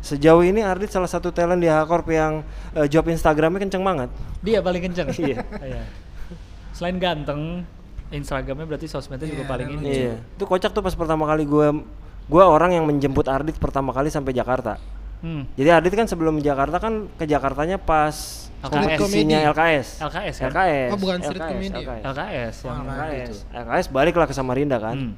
sejauh 0.00 0.42
ini 0.42 0.60
Ardit 0.60 0.88
salah 0.88 1.06
satu 1.06 1.30
talent 1.30 1.58
di 1.58 1.66
Hakorp 1.66 2.06
yang 2.08 2.46
eh, 2.72 2.86
job 2.86 3.04
Instagramnya 3.04 3.58
kenceng 3.60 3.82
banget 3.82 4.10
Dia 4.40 4.58
paling 4.58 4.82
kenceng. 4.82 5.08
Iya. 5.18 5.82
Selain 6.72 6.96
ganteng, 6.96 7.64
Instagramnya 8.12 8.66
berarti 8.68 8.88
sosmednya 8.88 9.28
juga 9.28 9.44
Iya, 9.44 9.50
paling 9.50 9.68
ini. 9.80 9.84
Iya, 9.88 10.14
itu 10.20 10.44
kocak 10.44 10.72
tuh 10.72 10.84
pas 10.84 10.92
pertama 10.92 11.24
kali 11.24 11.44
gua 11.44 11.72
gua 12.28 12.44
orang 12.48 12.76
yang 12.76 12.84
menjemput 12.84 13.24
Ardit 13.28 13.56
pertama 13.56 13.92
kali 13.92 14.12
sampai 14.12 14.32
Jakarta. 14.32 14.76
Hmm. 15.22 15.46
Jadi 15.54 15.68
Ardit 15.70 15.94
kan 15.94 16.04
sebelum 16.04 16.42
Jakarta 16.42 16.82
kan 16.82 17.06
ke 17.14 17.24
Jakartanya 17.24 17.78
pas 17.78 18.48
LKS. 18.60 18.68
kompetisinya 18.68 19.38
Komedi. 19.38 19.50
LKS. 19.54 19.88
LKS 20.02 20.36
kan? 20.38 20.50
LKS. 20.50 20.90
Oh, 20.90 20.98
bukan 20.98 21.18
street 21.18 21.40
LKS, 21.40 21.50
comedy 21.50 21.66
ya? 21.70 21.78
LKS. 21.78 22.02
LKS 22.04 22.54
yang 22.62 22.74
Oh, 22.74 22.82
gitu. 22.82 22.92
LKS. 22.92 23.36
LKS 23.54 23.86
baliklah 23.88 24.26
ke 24.26 24.34
Samarinda 24.34 24.78
kan. 24.78 24.96
Hmm. 24.98 25.12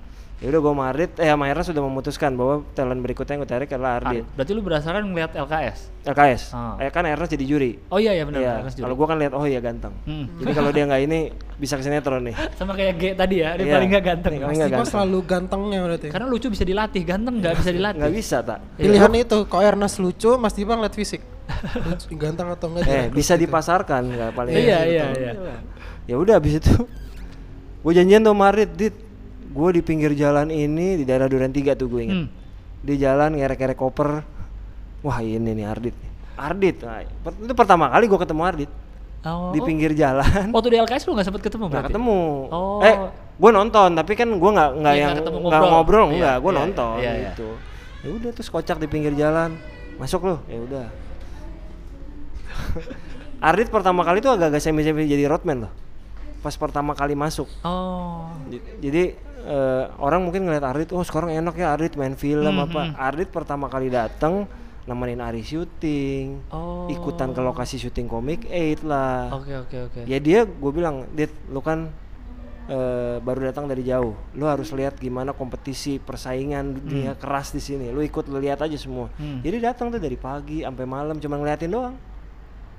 Ya 0.45 0.53
udah 0.53 0.61
gua 0.61 0.73
sama 0.77 0.85
Ardit 0.93 1.13
eh 1.17 1.33
sama 1.33 1.49
Erna 1.49 1.65
sudah 1.65 1.81
memutuskan 1.81 2.37
bahwa 2.37 2.69
talent 2.77 3.01
berikutnya 3.01 3.33
yang 3.33 3.43
gue 3.43 3.51
tarik 3.57 3.73
adalah 3.73 3.97
Ardit. 3.97 4.29
Berarti 4.37 4.53
lu 4.53 4.61
berdasarkan 4.61 5.01
ngeliat 5.09 5.33
LKS. 5.33 5.79
LKS. 6.05 6.43
Ah. 6.53 6.77
Eh 6.85 6.93
kan 6.93 7.09
Erna 7.09 7.25
jadi 7.25 7.49
juri. 7.49 7.81
Oh 7.89 7.97
iya 7.97 8.13
iya 8.13 8.29
benar. 8.29 8.45
Iya. 8.45 8.53
Ernest 8.61 8.77
Juri. 8.77 8.85
Kalau 8.85 8.95
gua 9.01 9.07
kan 9.09 9.17
lihat 9.25 9.33
oh 9.33 9.49
iya 9.49 9.65
ganteng. 9.65 9.97
Hmm. 10.05 10.29
Jadi 10.37 10.53
kalau 10.53 10.69
dia 10.69 10.85
nggak 10.85 11.01
ini 11.01 11.33
bisa 11.57 11.81
ke 11.81 11.83
sinetron 11.89 12.29
nih. 12.29 12.37
Sama 12.61 12.77
kayak 12.77 12.93
G 13.01 13.03
tadi 13.17 13.41
ya, 13.41 13.57
dia 13.57 13.65
Iya. 13.65 13.75
paling 13.81 13.89
gak 13.89 14.05
ganteng. 14.05 14.33
Nggak 14.37 14.53
Dipa 14.53 14.69
ganteng. 14.69 14.93
selalu 14.93 15.19
gantengnya 15.25 15.79
berarti. 15.81 16.07
Karena 16.13 16.27
lucu 16.29 16.47
bisa 16.53 16.65
dilatih, 16.69 17.03
ganteng 17.09 17.35
nggak 17.41 17.55
bisa 17.65 17.71
dilatih. 17.73 18.01
Nggak 18.05 18.13
bisa 18.13 18.37
tak? 18.45 18.59
Pilihan 18.77 19.13
itu, 19.17 19.39
kok 19.49 19.63
Ernest 19.65 19.97
lucu, 19.97 20.31
Mas 20.37 20.53
Dipa 20.53 20.77
ngeliat 20.77 20.93
fisik. 20.93 21.25
Lucu, 21.89 22.09
ganteng 22.21 22.53
atau 22.53 22.69
enggak? 22.69 22.85
Eh 22.85 23.05
bisa 23.09 23.37
gitu. 23.37 23.49
dipasarkan 23.49 24.03
nggak 24.13 24.31
paling. 24.37 24.53
Iya, 24.53 24.79
gitu. 24.85 24.93
iya, 24.93 25.05
iya. 25.17 25.33
Ya 26.05 26.17
udah 26.21 26.37
abis 26.37 26.61
itu 26.61 26.85
gue 27.85 27.93
janjian 27.93 28.25
tuh 28.25 28.33
sama 28.33 28.49
Ardit, 28.49 28.73
dit 28.77 28.97
gue 29.55 29.69
di 29.71 29.81
pinggir 29.81 30.13
jalan 30.13 30.51
ini 30.51 30.99
di 30.99 31.05
daerah 31.05 31.25
Duren 31.25 31.49
3 31.49 31.73
tuh 31.73 31.87
gue 31.87 32.01
inget 32.03 32.19
Hmm. 32.21 32.29
di 32.81 32.95
jalan 32.97 33.31
ngerek-ngerek 33.35 33.79
koper. 33.79 34.27
Wah 35.01 35.19
ini 35.21 35.53
nih 35.53 35.65
Ardit 35.65 35.97
Ardit? 36.35 36.83
Nah, 36.83 37.07
itu 37.39 37.55
pertama 37.55 37.87
kali 37.87 38.11
gue 38.11 38.19
ketemu 38.19 38.43
Ardit. 38.43 38.71
Oh, 39.23 39.55
di 39.55 39.61
pinggir 39.61 39.95
jalan. 39.95 40.51
Waktu 40.51 40.69
di 40.69 40.77
LKS 40.77 41.07
lu 41.07 41.15
nggak 41.15 41.25
sempet 41.25 41.41
ketemu 41.41 41.65
berarti? 41.71 41.87
ketemu. 41.89 42.21
Oh. 42.51 42.83
eh 42.83 42.95
gue 43.35 43.51
nonton 43.51 43.89
tapi 43.93 44.13
kan 44.13 44.29
gue 44.29 44.51
nggak 44.53 44.71
nggak 44.77 44.95
Iya, 44.95 45.01
yang 45.01 45.13
nggak 45.17 45.33
ngobrol. 45.33 45.71
ngobrol 45.71 46.07
Iya, 46.07 46.19
nggak. 46.19 46.37
Gue 46.37 46.51
iya, 46.51 46.59
nonton 46.59 46.97
iya, 46.99 47.13
iya. 47.13 47.31
gitu. 47.31 47.49
Ya 48.05 48.09
udah 48.11 48.31
terus 48.33 48.49
kocak 48.49 48.77
di 48.77 48.87
pinggir 48.87 49.15
jalan. 49.15 49.55
Masuk 49.97 50.27
loh 50.27 50.43
ya 50.45 50.59
udah. 50.59 50.87
Ardit 53.45 53.69
pertama 53.69 54.03
kali 54.03 54.19
tuh 54.19 54.29
agak-agak 54.31 54.59
semi-semi 54.59 55.05
jadi 55.05 55.25
roadman 55.25 55.69
loh. 55.69 55.73
Pas 56.41 56.53
pertama 56.55 56.93
kali 56.93 57.15
masuk. 57.15 57.49
Oh. 57.61 58.29
Jadi 58.79 59.17
eh, 59.47 59.85
orang 59.99 60.21
mungkin 60.21 60.43
ngeliat 60.43 60.65
Ardit 60.65 60.91
oh 60.91 61.01
sekarang 61.01 61.31
enak 61.31 61.55
ya 61.55 61.71
Ardit 61.71 61.95
main 61.95 62.15
film 62.15 62.49
Hmm, 62.51 62.65
apa 62.65 62.83
hmm. 62.87 62.95
Ardit 62.99 63.29
pertama 63.29 63.67
kali 63.67 63.89
dateng 63.89 64.49
nemenin 64.85 65.17
Ari 65.19 65.41
syuting 65.41 66.45
Oh. 66.49 66.85
ikutan 66.87 67.31
ke 67.31 67.41
lokasi 67.41 67.77
syuting 67.79 68.05
komik 68.05 68.45
8 68.45 68.85
lah 68.85 69.33
Oke 69.33 69.53
oke 69.59 69.77
oke. 69.83 70.01
ya 70.05 70.19
dia 70.19 70.45
gue 70.45 70.71
bilang 70.71 71.09
Dit 71.11 71.33
lu 71.47 71.61
kan 71.61 71.89
eh, 72.67 73.17
baru 73.19 73.45
datang 73.45 73.65
dari 73.65 73.81
jauh 73.83 74.13
lu 74.33 74.45
harus 74.45 74.69
lihat 74.71 74.97
gimana 74.97 75.33
kompetisi 75.33 75.97
persaingan 75.97 76.77
dunia 76.79 77.13
keras 77.15 77.49
di 77.51 77.61
sini 77.61 77.89
lu 77.89 78.01
ikut 78.01 78.25
lu 78.27 78.37
lihat 78.37 78.61
aja 78.61 78.77
semua 78.77 79.09
Hmm. 79.15 79.41
jadi 79.41 79.57
datang 79.67 79.89
tuh 79.89 79.97
dari 79.97 80.17
pagi 80.17 80.61
sampai 80.61 80.85
malam 80.85 81.17
cuma 81.17 81.37
ngeliatin 81.37 81.69
doang 81.71 81.97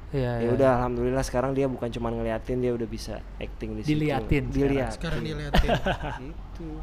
Iya 0.09 0.37
ya 0.37 0.39
iya. 0.39 0.49
udah 0.53 0.69
alhamdulillah 0.79 1.23
sekarang 1.23 1.51
dia 1.51 1.65
bukan 1.65 1.89
cuma 1.89 2.07
ngeliatin 2.07 2.61
dia 2.61 2.71
udah 2.71 2.85
bisa 2.85 3.17
acting 3.35 3.73
di 3.73 3.81
situ 3.81 3.97
Diliatin 3.97 4.43
sekarang. 4.43 4.53
dilihat 4.53 4.91
Sekarang 4.93 5.21
dilihatin. 5.21 5.69
gitu 6.55 6.79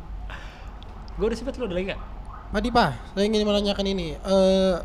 Gue 1.16 1.28
udah 1.28 1.36
sempet 1.36 1.56
lu 1.60 1.68
ada 1.68 1.76
lagi 1.76 1.92
nggak? 1.92 2.02
Pak 2.52 2.60
Dipa, 2.64 2.86
saya 3.12 3.24
ingin 3.28 3.44
menanyakan 3.44 3.84
ini. 3.84 4.16
Eh 4.16 4.76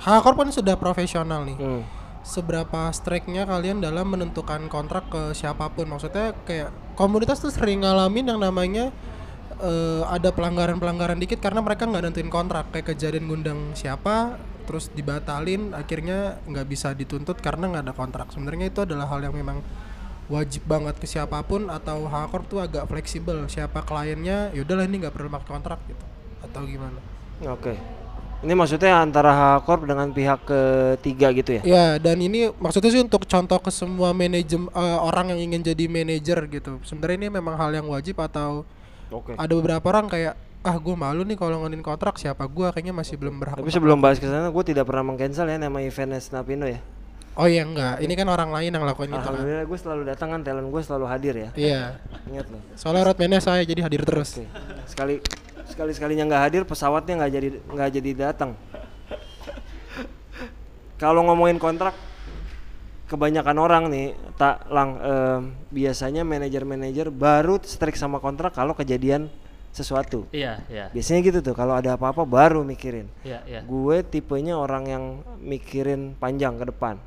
Hakor 0.00 0.32
kan 0.32 0.48
sudah 0.48 0.80
profesional 0.80 1.44
nih. 1.44 1.56
Hmm. 1.60 1.84
Seberapa 2.24 2.88
strike-nya 2.88 3.44
kalian 3.44 3.84
dalam 3.84 4.08
menentukan 4.08 4.64
kontrak 4.72 5.12
ke 5.12 5.36
siapa 5.36 5.68
pun? 5.68 5.84
Maksudnya 5.92 6.32
kayak 6.48 6.72
komunitas 6.96 7.44
tuh 7.44 7.52
sering 7.52 7.84
ngalamin 7.84 8.32
yang 8.32 8.40
namanya 8.40 8.88
eh, 9.60 10.02
ada 10.08 10.32
pelanggaran-pelanggaran 10.32 11.20
dikit 11.20 11.44
karena 11.44 11.60
mereka 11.60 11.84
nggak 11.84 12.08
nentuin 12.08 12.32
kontrak. 12.32 12.72
Kayak 12.72 12.96
kejadian 12.96 13.28
ngundang 13.28 13.76
siapa, 13.76 14.40
terus 14.64 14.88
dibatalin, 14.88 15.76
akhirnya 15.76 16.40
nggak 16.48 16.64
bisa 16.64 16.96
dituntut 16.96 17.36
karena 17.44 17.68
nggak 17.68 17.84
ada 17.84 17.94
kontrak. 17.96 18.32
Sebenarnya 18.32 18.72
itu 18.72 18.80
adalah 18.88 19.04
hal 19.04 19.20
yang 19.20 19.36
memang 19.36 19.60
wajib 20.30 20.62
banget 20.64 20.96
ke 20.96 21.10
siapa 21.10 21.42
pun 21.42 21.66
atau 21.66 22.06
Hakor 22.06 22.46
tuh 22.46 22.62
agak 22.62 22.86
fleksibel. 22.86 23.50
Siapa 23.50 23.82
kliennya, 23.82 24.54
yaudahlah 24.54 24.86
ini 24.86 25.02
nggak 25.02 25.12
perlu 25.12 25.28
pakai 25.28 25.48
kontrak 25.50 25.82
gitu. 25.90 26.04
Atau 26.46 26.64
gimana? 26.64 27.02
Oke. 27.50 27.74
Ini 28.40 28.56
maksudnya 28.56 29.04
antara 29.04 29.36
Hakor 29.36 29.84
dengan 29.84 30.08
pihak 30.16 30.48
ketiga 30.48 31.28
gitu 31.36 31.60
ya? 31.60 31.62
Ya, 31.66 31.86
dan 32.00 32.16
ini 32.24 32.48
maksudnya 32.56 32.88
sih 32.88 33.02
untuk 33.02 33.28
contoh 33.28 33.58
ke 33.60 33.68
semua 33.68 34.16
manajem 34.16 34.70
eh, 34.72 34.98
orang 35.02 35.36
yang 35.36 35.52
ingin 35.52 35.60
jadi 35.60 35.84
manajer 35.90 36.38
gitu. 36.48 36.80
Sebenarnya 36.86 37.26
ini 37.26 37.28
memang 37.28 37.58
hal 37.60 37.74
yang 37.76 37.90
wajib 37.90 38.16
atau 38.16 38.64
Oke. 39.12 39.36
ada 39.36 39.52
beberapa 39.52 39.84
orang 39.92 40.08
kayak 40.08 40.38
ah 40.60 40.76
gue 40.76 40.92
malu 40.92 41.24
nih 41.24 41.40
kalau 41.40 41.56
ngomongin 41.56 41.80
kontrak 41.80 42.20
siapa 42.20 42.44
gue 42.44 42.68
kayaknya 42.72 42.96
masih 42.96 43.16
belum 43.20 43.40
berhak. 43.40 43.60
Tapi 43.60 43.72
sebelum 43.72 44.00
bahas 44.00 44.16
ke 44.16 44.28
sana, 44.28 44.48
gue 44.48 44.64
tidak 44.64 44.88
pernah 44.88 45.04
mengcancel 45.12 45.48
ya 45.48 45.56
nama 45.60 45.76
eventnya 45.84 46.20
Snapindo 46.20 46.64
ya. 46.68 46.80
Oh 47.38 47.46
iya 47.46 47.62
enggak, 47.62 48.02
ini 48.02 48.12
kan 48.18 48.26
orang 48.26 48.50
lain 48.50 48.74
yang 48.74 48.82
lakuin 48.82 49.14
itu 49.14 49.22
kan. 49.22 49.32
Alhamdulillah 49.32 49.66
gue 49.70 49.78
selalu 49.78 50.02
datang 50.02 50.28
kan, 50.34 50.40
talent 50.42 50.68
gue 50.68 50.82
selalu 50.82 51.06
hadir 51.06 51.34
ya. 51.38 51.50
Iya. 51.54 51.82
Ingat 52.26 52.46
loh. 52.50 52.62
Soalnya 52.74 53.02
roadman-nya 53.06 53.40
saya 53.40 53.62
jadi 53.62 53.86
hadir 53.86 54.02
terus. 54.02 54.42
Oke. 54.42 54.50
Sekali 54.90 55.14
sekali 55.70 55.92
sekalinya 55.94 56.26
nggak 56.26 56.42
hadir, 56.42 56.62
pesawatnya 56.66 57.22
nggak 57.22 57.32
jadi 57.32 57.48
nggak 57.70 57.90
jadi 57.96 58.10
datang. 58.18 58.58
Kalau 61.00 61.24
ngomongin 61.24 61.56
kontrak, 61.56 61.96
kebanyakan 63.08 63.56
orang 63.56 63.84
nih 63.88 64.12
tak 64.36 64.68
lang 64.68 65.00
em, 65.00 65.40
biasanya 65.72 66.26
manajer-manajer 66.28 67.08
baru 67.08 67.56
strike 67.62 67.96
sama 67.96 68.20
kontrak 68.20 68.52
kalau 68.52 68.76
kejadian 68.76 69.32
sesuatu. 69.70 70.26
Iya, 70.34 70.60
iya. 70.66 70.90
Biasanya 70.90 71.20
gitu 71.22 71.38
tuh 71.46 71.54
kalau 71.54 71.78
ada 71.78 71.94
apa-apa 71.94 72.26
baru 72.26 72.66
mikirin. 72.66 73.06
Iya, 73.22 73.40
iya. 73.46 73.60
Gue 73.62 74.02
tipenya 74.02 74.58
orang 74.58 74.84
yang 74.90 75.04
mikirin 75.38 76.18
panjang 76.18 76.58
ke 76.58 76.68
depan. 76.68 76.98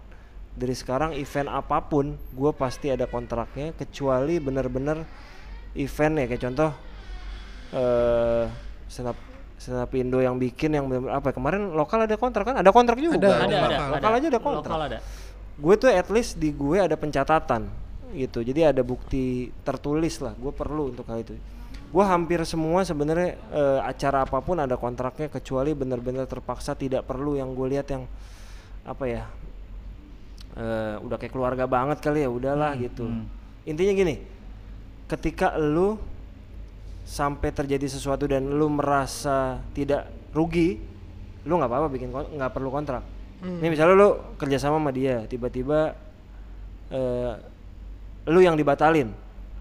Dari 0.53 0.75
sekarang 0.77 1.17
event 1.17 1.49
apa 1.49 1.81
pun, 1.81 2.13
gue 2.13 2.51
pasti 2.53 2.93
ada 2.93 3.09
kontraknya 3.09 3.73
kecuali 3.73 4.37
bener-bener 4.37 5.01
event 5.73 6.13
ya 6.21 6.25
kayak 6.29 6.43
contoh 6.45 6.71
eh 7.73 8.45
up 9.09 9.17
stand 9.57 9.81
up 9.81 9.91
Indo 9.97 10.21
yang 10.21 10.37
bikin 10.37 10.77
yang 10.77 10.85
bener 10.85 11.09
apa 11.09 11.31
ya, 11.31 11.33
kemarin 11.33 11.73
lokal 11.73 12.05
ada 12.05 12.19
kontrak 12.19 12.45
kan? 12.53 12.55
Ada 12.61 12.69
kontrak 12.69 12.97
juga. 13.01 13.17
Ada, 13.17 13.29
Ada, 13.31 13.41
ada, 13.41 13.57
lokal. 13.57 13.87
Lokal 13.97 14.11
aja 14.13 14.27
ada 14.29 14.41
kontrak. 14.41 14.73
Lokal 14.75 14.81
ada. 14.91 14.99
Gue 15.57 15.75
tuh 15.77 15.89
at 15.89 16.09
least 16.13 16.37
di 16.37 16.49
gue 16.53 16.77
ada 16.77 16.93
pencatatan 16.93 17.71
gitu. 18.13 18.45
Jadi 18.45 18.61
ada 18.61 18.81
bukti 18.85 19.49
tertulis 19.65 20.21
lah. 20.21 20.37
Gue 20.37 20.53
perlu 20.53 20.93
untuk 20.93 21.07
hal 21.09 21.25
itu. 21.25 21.33
Gue 21.93 22.03
hampir 22.05 22.41
semua 22.45 22.81
sebenarnya 22.85 23.37
eh, 23.53 23.79
acara 23.85 24.25
apa 24.25 24.41
pun 24.41 24.57
ada 24.57 24.77
kontraknya 24.77 25.29
kecuali 25.29 25.73
benar-benar 25.77 26.25
terpaksa 26.25 26.77
tidak 26.77 27.05
perlu 27.05 27.37
yang 27.37 27.53
gue 27.53 27.67
lihat 27.73 27.87
yang 27.89 28.05
apa 28.83 29.05
ya 29.07 29.23
eh, 30.57 30.95
udah 31.01 31.17
kayak 31.17 31.33
keluarga 31.33 31.65
banget 31.65 32.01
kali 32.01 32.25
ya 32.25 32.29
udahlah 32.29 32.73
gitu. 32.77 33.05
hmm. 33.05 33.69
Intinya 33.69 33.93
gini, 33.95 34.15
ketika 35.07 35.55
lu 35.55 35.95
sampai 37.03 37.51
terjadi 37.51 37.87
sesuatu 37.87 38.27
dan 38.27 38.47
lu 38.47 38.71
merasa 38.71 39.59
tidak 39.75 40.07
rugi, 40.31 40.79
lu 41.43 41.59
nggak 41.59 41.69
apa-apa 41.69 41.87
bikin 41.91 42.09
nggak 42.11 42.51
perlu 42.51 42.71
kontrak. 42.71 43.03
Ini 43.43 43.67
misalnya 43.67 43.95
lu 43.99 44.09
kerjasama 44.39 44.79
sama 44.79 44.91
dia, 44.95 45.27
tiba-tiba 45.27 45.91
eh, 46.87 47.33
lu 48.31 48.39
yang 48.39 48.55
dibatalin. 48.55 49.11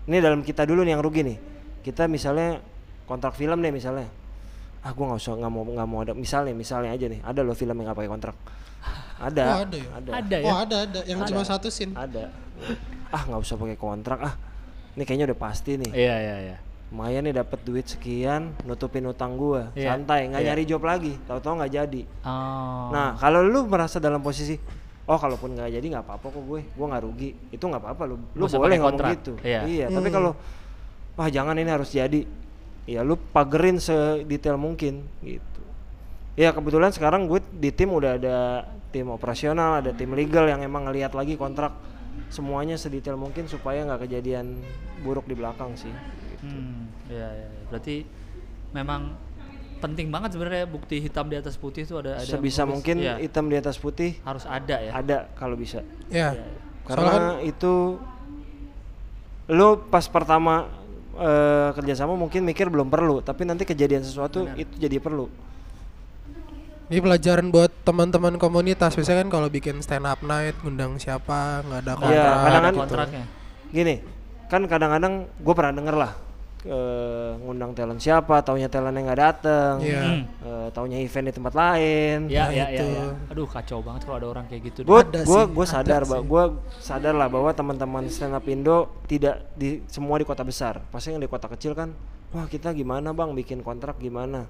Ini 0.07 0.17
dalam 0.23 0.47
kita 0.47 0.63
dulu 0.63 0.87
nih 0.87 0.95
yang 0.95 1.03
rugi 1.03 1.27
nih. 1.27 1.39
Kita 1.83 2.07
misalnya 2.07 2.63
kontrak 3.11 3.35
film 3.35 3.59
deh 3.59 3.75
misalnya. 3.75 4.07
Ah 4.87 4.95
gua 4.95 5.15
nggak 5.15 5.21
usah 5.23 5.35
nggak 5.35 5.51
mau 5.51 5.63
nggak 5.67 5.89
mau 5.91 5.99
ada 6.03 6.13
misalnya 6.15 6.55
misalnya 6.55 6.91
aja 6.95 7.07
nih 7.07 7.23
ada 7.23 7.43
loh 7.43 7.55
film 7.55 7.75
yang 7.75 7.91
nggak 7.91 7.99
pakai 7.99 8.11
kontrak. 8.11 8.37
Ada. 9.23 9.43
Oh, 9.47 9.61
ada 9.63 9.77
ya? 9.79 9.89
Ada. 9.95 10.11
Ada 10.19 10.37
ya. 10.37 10.45
Oh 10.47 10.57
ada 10.59 10.77
ada 10.83 11.01
yang 11.07 11.21
cuma 11.25 11.43
satu 11.47 11.71
scene. 11.71 11.95
Ada. 11.95 12.31
Ah 13.09 13.23
nggak 13.23 13.41
usah 13.41 13.57
pakai 13.57 13.79
kontrak 13.79 14.19
ah. 14.19 14.35
Ini 14.93 15.03
kayaknya 15.07 15.27
udah 15.33 15.39
pasti 15.41 15.81
nih. 15.81 15.91
Iya, 15.91 16.15
iya, 16.21 16.37
iya. 16.51 16.57
Lumayan 16.93 17.25
nih 17.25 17.41
dapat 17.41 17.65
duit 17.65 17.89
sekian, 17.89 18.53
nutupin 18.69 19.09
utang 19.09 19.41
gua. 19.41 19.73
Iya, 19.73 19.97
Santai, 19.97 20.29
nggak 20.29 20.43
iya. 20.45 20.49
nyari 20.53 20.65
job 20.69 20.85
lagi. 20.85 21.17
Tahu-tahu 21.25 21.65
nggak 21.65 21.73
jadi. 21.73 22.03
Oh. 22.29 22.93
Nah, 22.93 23.17
kalau 23.17 23.41
lu 23.41 23.65
merasa 23.65 23.97
dalam 23.97 24.21
posisi 24.21 24.61
Oh, 25.03 25.19
kalaupun 25.19 25.59
nggak 25.59 25.71
jadi 25.75 25.87
nggak 25.99 26.05
apa-apa 26.07 26.31
kok 26.31 26.45
gue, 26.47 26.61
gue 26.63 26.87
nggak 26.87 27.03
rugi. 27.03 27.31
Itu 27.51 27.67
nggak 27.67 27.83
apa-apa 27.83 28.03
lu. 28.07 28.17
Lu 28.39 28.47
Nggak 28.47 28.55
usah 28.55 28.61
boleh 28.63 28.77
ngomong 28.79 28.91
kontrak. 28.95 29.11
gitu. 29.19 29.33
Iya. 29.43 29.91
tapi 29.91 30.09
kalau 30.15 30.31
wah 31.19 31.29
jangan 31.29 31.59
ini 31.59 31.71
harus 31.75 31.91
jadi. 31.91 32.23
Ya 32.87 33.03
lu 33.03 33.19
pagerin 33.19 33.83
sedetail 33.83 34.55
mungkin 34.55 35.03
gitu. 35.21 35.52
Ya 36.33 36.49
kebetulan 36.57 36.93
sekarang 36.97 37.29
gue 37.29 37.45
di 37.53 37.69
tim 37.69 37.93
udah 37.93 38.17
ada 38.17 38.37
tim 38.89 39.09
operasional, 39.13 39.85
ada 39.85 39.93
tim 39.93 40.13
legal 40.17 40.49
yang 40.49 40.65
emang 40.65 40.89
ngelihat 40.89 41.13
lagi 41.13 41.37
kontrak 41.37 41.77
semuanya 42.33 42.81
sedetail 42.81 43.21
mungkin 43.21 43.45
supaya 43.45 43.85
nggak 43.85 44.09
kejadian 44.09 44.57
buruk 45.05 45.29
di 45.29 45.37
belakang 45.37 45.77
sih. 45.77 45.93
Hmm, 46.41 46.89
iya, 47.13 47.29
iya. 47.29 47.49
iya. 47.53 47.63
Berarti 47.69 47.97
memang 48.73 49.13
penting 49.83 50.09
banget 50.09 50.39
sebenarnya 50.39 50.65
bukti 50.65 51.03
hitam 51.03 51.27
di 51.27 51.37
atas 51.37 51.59
putih 51.59 51.83
itu 51.83 51.99
ada 51.99 52.23
ada 52.23 52.25
Sebisa 52.25 52.63
mungkin 52.63 53.03
Iya, 53.03 53.19
hitam 53.19 53.51
di 53.51 53.59
atas 53.59 53.77
putih 53.77 54.15
harus 54.23 54.47
ada 54.47 54.79
ya. 54.79 54.93
ada 54.95 55.27
kalau 55.35 55.59
bisa. 55.59 55.83
Ya. 56.07 56.33
Karena 56.87 57.13
Soalnya 57.13 57.35
itu 57.45 57.99
lu 59.51 59.69
pas 59.91 60.07
pertama 60.07 60.71
eh, 61.19 61.69
kerjasama 61.77 62.15
mungkin 62.15 62.47
mikir 62.47 62.71
belum 62.71 62.89
perlu, 62.89 63.21
tapi 63.21 63.45
nanti 63.45 63.67
kejadian 63.67 64.07
sesuatu 64.07 64.49
itu 64.55 64.73
jadi 64.81 64.97
perlu. 65.03 65.29
Ini 66.93 67.01
pelajaran 67.01 67.49
buat 67.49 67.73
teman-teman 67.83 68.37
komunitas. 68.37 68.93
Biasanya 68.93 69.25
kan 69.25 69.31
kalau 69.33 69.49
bikin 69.49 69.81
stand 69.81 70.05
up 70.05 70.21
night, 70.21 70.53
ngundang 70.61 71.01
siapa, 71.01 71.65
nggak 71.65 71.81
ada 71.81 71.89
Nah, 71.89 71.97
kontrak. 71.97 72.13
Iya, 72.13 72.21
ada 72.21 72.37
kadang-kadang- 72.45 72.77
kontraknya. 72.77 73.25
Gini, 73.73 73.95
kan 74.47 74.61
kadang-kadang 74.69 75.15
gue 75.35 75.55
pernah 75.57 75.73
denger 75.73 75.97
lah 75.97 76.13
eh, 76.63 77.33
ngundang 77.43 77.75
talent 77.75 77.99
siapa, 77.99 78.39
taunya 78.39 78.71
talent 78.71 78.95
yang 78.95 79.09
nggak 79.09 79.19
dateng, 79.19 79.75
Iya. 79.83 79.99
Hmm. 79.99 80.23
eh, 80.47 80.69
taunya 80.71 81.01
event 81.01 81.27
di 81.27 81.35
tempat 81.35 81.55
lain. 81.57 82.19
Iya, 82.31 82.39
Nah, 82.39 82.51
iya, 82.55 82.65
iya, 82.69 82.79
itu. 82.79 82.85
iya. 82.87 83.05
Aduh, 83.27 83.49
kacau 83.51 83.79
banget 83.83 84.01
kalau 84.05 84.17
ada 84.21 84.29
orang 84.31 84.45
kayak 84.47 84.63
gitu. 84.71 84.79
Gue 84.85 85.01
gue 85.03 85.43
gue 85.49 85.67
ada 85.67 85.75
sadar, 85.75 86.03
sih. 86.07 86.23
gue 86.23 86.45
sadar 86.79 87.15
lah 87.17 87.27
bahwa 87.27 87.51
teman-teman 87.51 88.07
stand 88.07 88.31
up 88.31 88.47
Indo 88.47 88.79
tidak 89.09 89.43
di 89.57 89.83
semua 89.89 90.21
di 90.21 90.29
kota 90.29 90.45
besar. 90.45 90.87
Pasti 90.87 91.11
yang 91.11 91.19
di 91.19 91.27
kota 91.27 91.49
kecil 91.49 91.73
kan, 91.73 91.97
wah 92.31 92.47
kita 92.47 92.71
gimana 92.71 93.11
bang 93.11 93.33
bikin 93.33 93.59
kontrak 93.59 93.99
gimana? 93.99 94.47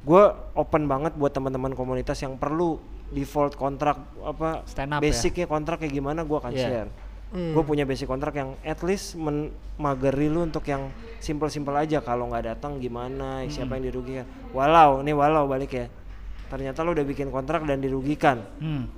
Gue 0.00 0.24
open 0.52 0.84
banget 0.84 1.12
buat 1.14 1.30
teman-teman 1.30 1.72
komunitas 1.72 2.18
yang 2.18 2.34
perlu 2.34 2.78
default 3.08 3.54
kontrak 3.54 3.96
apa 4.20 4.62
Stand 4.64 4.92
up 4.92 5.00
ya? 5.00 5.04
basicnya 5.04 5.46
kontrak 5.46 5.80
kayak 5.80 5.92
gimana 5.92 6.20
gue 6.22 6.36
akan 6.36 6.52
Iya. 6.52 6.62
share. 6.62 6.90
Hmm. 7.28 7.52
Gue 7.52 7.62
punya 7.62 7.84
basic 7.84 8.04
kontrak 8.04 8.32
yang 8.34 8.56
at 8.62 8.80
least 8.80 9.12
men- 9.14 9.48
mageri 9.76 10.26
lu 10.26 10.42
untuk 10.42 10.64
yang 10.64 10.88
simple-simple 11.18 11.72
aja 11.72 12.00
kalau 12.00 12.24
nggak 12.26 12.44
datang 12.48 12.76
gimana, 12.78 13.42
Hmm. 13.42 13.50
siapa 13.50 13.76
yang 13.76 13.84
dirugikan. 13.86 14.24
Walau, 14.50 15.00
nih 15.00 15.12
walau 15.12 15.44
balik 15.44 15.70
ya. 15.70 15.86
Ternyata 16.48 16.80
lu 16.80 16.92
udah 16.92 17.04
bikin 17.04 17.28
kontrak 17.28 17.62
dan 17.62 17.78
dirugikan 17.78 18.40
Hmm. 18.56 18.88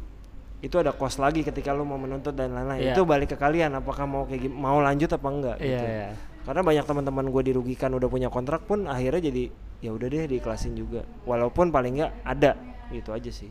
itu 0.61 0.76
ada 0.76 0.92
cost 0.92 1.16
lagi 1.16 1.40
ketika 1.40 1.72
lu 1.72 1.82
mau 1.82 1.96
menuntut 1.96 2.30
dan 2.30 2.53
lain-lain 2.53 2.84
Iya. 2.84 2.92
itu 2.92 3.03
balik 3.03 3.30
ke 3.30 3.36
kalian 3.36 3.74
apakah 3.74 4.05
mau 4.05 4.22
kayak 4.22 4.46
mau 4.46 4.78
lanjut 4.78 5.09
apa 5.09 5.28
enggak 5.28 5.57
Iya, 5.57 5.66
gitu. 5.66 5.84
iya. 5.84 6.09
Karena 6.43 6.62
banyak 6.62 6.84
teman-teman 6.84 7.26
gue 7.26 7.43
dirugikan 7.45 7.93
udah 7.93 8.07
punya 8.07 8.28
kontrak 8.28 8.62
pun 8.62 8.84
akhirnya 8.84 9.28
jadi 9.28 9.45
ya 9.78 9.91
udah 9.91 10.07
deh 10.07 10.24
diiklasin 10.26 10.72
juga 10.72 11.05
walaupun 11.22 11.68
paling 11.68 11.97
enggak 11.97 12.12
ada 12.22 12.53
gitu 12.88 13.11
aja 13.11 13.30
sih 13.30 13.49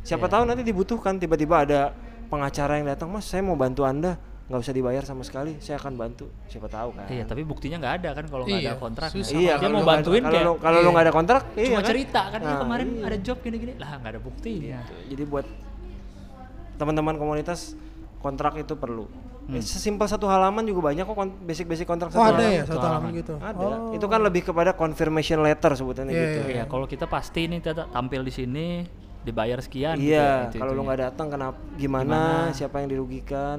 siapa 0.00 0.26
Iya. 0.26 0.32
tahu 0.32 0.42
nanti 0.44 0.62
dibutuhkan 0.62 1.16
tiba-tiba 1.16 1.56
ada 1.60 1.80
pengacara 2.26 2.76
yang 2.76 2.86
datang 2.86 3.08
mas 3.08 3.24
saya 3.24 3.40
mau 3.40 3.54
bantu 3.54 3.82
anda 3.82 4.14
nggak 4.44 4.60
usah 4.60 4.72
dibayar 4.72 5.00
sama 5.00 5.22
sekali 5.22 5.56
saya 5.56 5.78
akan 5.78 5.94
bantu 5.94 6.28
siapa 6.44 6.68
tahu 6.68 6.92
kan 6.92 7.08
Iya, 7.08 7.24
tapi 7.24 7.42
buktinya 7.42 7.80
nggak 7.80 7.94
ada 7.96 8.10
kan 8.12 8.24
kalau 8.26 8.44
nggak 8.44 8.60
ada 8.60 8.66
Iya, 8.66 8.74
kontrak. 8.76 9.08
susah. 9.08 9.32
iya 9.32 9.52
dia 9.52 9.56
kalau 9.58 9.70
mau 9.70 9.80
nggak- 9.80 9.88
bantuin 9.94 10.22
kalau 10.22 10.34
kayak 10.52 10.60
kalau 10.60 10.76
iya. 10.76 10.90
nggak 10.90 11.04
ada 11.04 11.14
kontrak 11.14 11.42
iya 11.54 11.64
cuma 11.64 11.78
kan? 11.78 11.88
cerita 11.88 12.22
kan 12.28 12.38
"Iya, 12.38 12.46
Nah, 12.46 12.58
kemarin 12.60 12.88
iya. 12.90 13.04
ada 13.04 13.16
job 13.18 13.36
gini-gini 13.40 13.72
lah 13.74 13.90
nggak 13.96 14.10
ada 14.10 14.20
buktinya. 14.20 14.78
jadi 15.06 15.22
buat 15.24 15.46
teman-teman 16.74 17.14
komunitas 17.14 17.72
kontrak 18.18 18.58
itu 18.58 18.74
perlu 18.74 19.06
Hmm. 19.44 19.54
Eh, 19.54 19.62
sesimpel 19.62 20.04
satu 20.04 20.24
halaman 20.24 20.64
juga 20.64 20.80
banyak 20.86 21.04
kok 21.04 21.14
basic-basic 21.38 21.84
kontrak 21.84 22.08
Oh 22.08 22.16
satu 22.16 22.24
ada 22.26 22.40
halaman. 22.40 22.48
ya 22.50 22.62
satu 22.64 22.80
halaman 22.80 22.92
halaman. 23.04 23.12
gitu. 23.14 23.34
Ada. 23.36 23.66
Oh. 23.66 23.92
Itu 23.92 24.06
kan 24.06 24.20
lebih 24.20 24.42
kepada 24.42 24.70
confirmation 24.72 25.38
letter 25.38 25.72
sebutannya 25.74 26.10
Iya, 26.10 26.22
gitu. 26.22 26.40
iya, 26.42 26.50
Iya, 26.50 26.64
kalau 26.64 26.86
kita 26.86 27.04
pasti 27.04 27.44
nih 27.44 27.60
kita 27.60 27.86
tampil 27.86 28.20
di 28.20 28.32
sini 28.32 28.66
dibayar 29.20 29.56
sekian. 29.58 29.96
gitu 29.96 30.08
Iya, 30.10 30.16
ya, 30.16 30.48
itu- 30.48 30.56
kalau 30.56 30.72
lu 30.72 30.74
itunya. 30.74 30.86
nggak 30.86 31.00
datang 31.06 31.26
kenapa 31.28 31.56
gimana, 31.74 32.20
Gimana? 32.46 32.52
siapa 32.52 32.76
yang 32.78 32.88
dirugikan? 32.88 33.58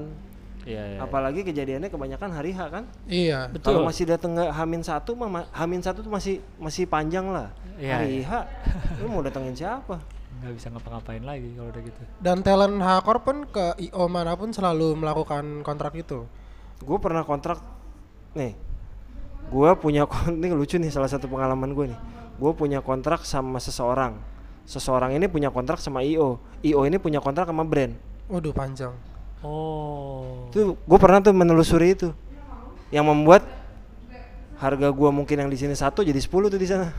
Iya, 0.64 0.84
iya. 0.88 0.98
Apalagi 1.00 1.42
kejadiannya 1.44 1.88
kebanyakan 1.88 2.30
hari 2.32 2.50
H 2.50 2.60
kan? 2.68 2.84
Iya. 3.06 3.40
Betul. 3.48 3.70
Kalau 3.72 3.86
masih 3.86 4.06
datang 4.08 4.34
nggak 4.34 4.50
Hamin 4.52 4.82
satu, 4.82 5.14
mah 5.14 5.30
ma- 5.32 5.50
Hamin 5.52 5.78
satu 5.80 6.02
tuh 6.02 6.10
masih 6.10 6.42
masih 6.56 6.86
panjang 6.86 7.30
lah. 7.30 7.54
Iya, 7.78 7.94
hari 7.96 8.26
iya. 8.26 8.42
H, 8.42 8.50
lu 8.98 9.08
mau 9.08 9.22
datengin 9.22 9.54
siapa? 9.54 10.02
nggak 10.46 10.56
bisa 10.62 10.70
ngapa-ngapain 10.70 11.26
lagi 11.26 11.50
kalau 11.58 11.74
udah 11.74 11.82
gitu. 11.82 12.02
Dan 12.22 12.46
talent 12.46 12.78
Hakor 12.78 13.26
pun 13.26 13.50
ke 13.50 13.74
IO 13.90 14.06
mana 14.06 14.38
pun 14.38 14.54
selalu 14.54 14.94
melakukan 14.94 15.66
kontrak 15.66 15.98
itu. 15.98 16.30
Gue 16.86 16.98
pernah 17.02 17.26
kontrak, 17.26 17.58
nih, 18.38 18.54
gue 19.50 19.70
punya 19.82 20.06
ini 20.30 20.54
lucu 20.54 20.78
nih 20.78 20.94
salah 20.94 21.10
satu 21.10 21.26
pengalaman 21.26 21.74
gue 21.74 21.86
nih. 21.90 22.00
Gue 22.38 22.52
punya 22.54 22.86
kontrak 22.86 23.26
sama 23.26 23.58
seseorang. 23.58 24.22
Seseorang 24.70 25.18
ini 25.18 25.26
punya 25.26 25.50
kontrak 25.50 25.82
sama 25.82 26.06
IO. 26.06 26.38
IO 26.62 26.82
ini 26.86 27.02
punya 27.02 27.18
kontrak 27.18 27.50
sama 27.50 27.66
brand. 27.66 27.98
Waduh 28.30 28.54
panjang. 28.54 28.94
Oh. 29.42 30.50
Itu 30.54 30.78
gue 30.78 31.00
pernah 31.02 31.22
tuh 31.22 31.34
menelusuri 31.34 31.98
itu, 31.98 32.14
yang 32.94 33.06
membuat 33.10 33.46
harga 34.66 34.90
gua 34.90 35.10
mungkin 35.10 35.38
yang 35.38 35.48
di 35.48 35.56
sini 35.56 35.74
satu 35.74 36.02
jadi 36.02 36.18
10 36.18 36.26
tuh 36.50 36.58
di 36.58 36.66
sana. 36.66 36.90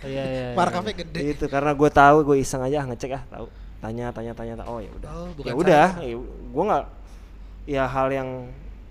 Iya, 0.00 0.22
iya. 0.22 0.24
iya. 0.24 0.46
Markupnya 0.54 0.94
gede. 0.94 1.20
itu 1.26 1.44
karena 1.46 1.72
gue 1.72 1.90
tahu 1.90 2.16
gue 2.24 2.36
iseng 2.38 2.60
aja 2.60 2.80
ah, 2.80 2.86
ngecek 2.86 3.10
ah 3.10 3.22
tahu 3.26 3.46
tanya 3.80 4.06
tanya 4.10 4.32
tanya 4.32 4.52
oh 4.64 4.78
ya 4.78 4.90
udah 4.92 5.10
Oh, 5.10 5.28
ya 5.40 5.52
udah 5.52 5.86
ya, 6.00 6.14
gue 6.16 6.64
nggak 6.64 6.84
ya 7.66 7.84
hal 7.84 8.08
yang 8.08 8.28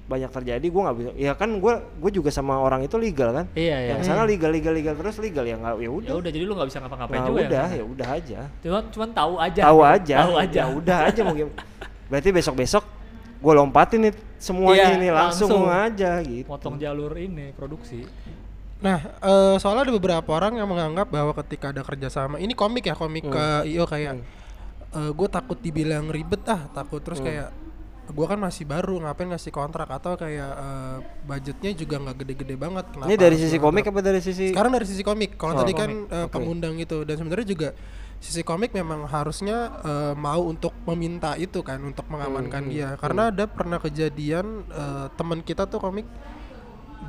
banyak 0.04 0.30
terjadi 0.30 0.66
gue 0.66 0.82
nggak 0.84 0.98
bisa 1.00 1.10
ya 1.16 1.32
kan 1.32 1.50
gue 1.56 1.74
gue 1.98 2.12
juga 2.12 2.30
sama 2.30 2.60
orang 2.60 2.84
itu 2.84 2.98
legal 2.98 3.32
kan 3.32 3.46
Iya, 3.56 3.78
iya. 3.80 3.90
yang 3.96 4.02
sana 4.04 4.28
legal 4.28 4.52
legal 4.52 4.74
legal 4.74 4.94
terus 4.94 5.16
legal 5.18 5.42
ya 5.42 5.56
nggak 5.56 5.74
ya 5.76 5.82
Ya 5.82 5.90
udah 5.90 6.14
udah 6.20 6.30
jadi 6.30 6.44
lu 6.44 6.54
nggak 6.54 6.68
bisa 6.68 6.80
ngapa-ngapain 6.84 7.18
nah, 7.18 7.28
juga 7.28 7.40
udah 7.40 7.66
ya. 7.66 7.78
ya 7.80 7.84
udah 7.88 8.08
aja 8.12 8.40
Cuman 8.60 8.84
cuman 8.92 9.10
tahu 9.14 9.34
aja. 9.40 9.62
tahu 9.64 9.80
aja 9.82 10.16
Tahu 10.20 10.34
aja. 10.36 10.60
ya 10.60 10.66
udah 10.68 10.98
aja 11.08 11.22
gimana 11.24 11.54
berarti 12.04 12.30
besok 12.30 12.56
besok 12.58 12.84
gue 13.40 13.54
lompatin 13.56 14.00
nih 14.04 14.14
semuanya 14.44 14.92
Iya, 14.92 15.00
ini 15.00 15.10
langsung, 15.10 15.48
langsung. 15.48 15.66
aja 15.72 16.12
gitu. 16.20 16.44
Potong 16.44 16.76
jalur 16.76 17.16
ini 17.16 17.56
produksi. 17.56 18.04
Nah, 18.84 19.00
eh, 19.00 19.56
soalnya 19.58 19.88
ada 19.88 19.94
beberapa 19.96 20.28
orang 20.36 20.60
yang 20.60 20.68
menganggap 20.68 21.08
bahwa 21.08 21.32
ketika 21.40 21.72
ada 21.72 21.80
kerjasama, 21.82 22.36
ini 22.36 22.52
komik 22.52 22.84
ya 22.84 22.94
komik 22.94 23.24
ke 23.24 23.46
IO 23.64 23.88
kayak, 23.88 24.20
gue 24.92 25.28
takut 25.32 25.56
dibilang 25.58 26.12
ribet 26.12 26.44
ah, 26.46 26.68
takut. 26.70 27.00
Terus 27.00 27.24
kayak 27.24 27.50
gua 28.12 28.28
kan 28.28 28.36
masih 28.36 28.68
baru 28.68 29.00
ngapain 29.00 29.32
ngasih 29.32 29.50
kontrak? 29.50 29.88
Atau 29.88 30.20
kayak 30.20 30.52
eh, 30.52 30.98
budgetnya 31.24 31.72
juga 31.72 31.96
nggak 31.98 32.16
gede-gede 32.20 32.56
banget 32.60 32.86
kenapa 32.92 33.08
Ini 33.08 33.16
dari 33.16 33.38
sisi 33.40 33.56
komik 33.56 33.88
apa 33.88 34.00
dari 34.04 34.20
sisi 34.20 34.52
sekarang 34.52 34.76
dari 34.76 34.84
sisi 34.84 35.02
komik. 35.02 35.40
Kalau 35.40 35.56
Oh, 35.56 35.60
tadi 35.64 35.72
kan 35.72 35.88
komik. 35.88 36.12
eh, 36.12 36.26
Oke. 36.28 36.34
pengundang 36.36 36.76
itu. 36.76 37.08
Dan 37.08 37.16
sebenarnya 37.16 37.48
juga 37.48 37.70
sisi 38.24 38.40
komik 38.42 38.72
memang 38.72 39.04
harusnya 39.06 39.58
eh, 39.84 40.14
mau 40.16 40.40
untuk 40.42 40.72
meminta 40.86 41.36
itu 41.36 41.60
kan 41.60 41.84
untuk 41.84 42.08
mengamankan 42.08 42.64
Hmm, 42.64 42.72
dia 42.72 42.90
karena 42.96 43.28
ada 43.28 43.44
pernah 43.46 43.78
kejadian 43.78 44.46
eh, 44.66 45.06
teman 45.14 45.44
kita 45.44 45.68
tuh 45.68 45.78
komik 45.78 46.08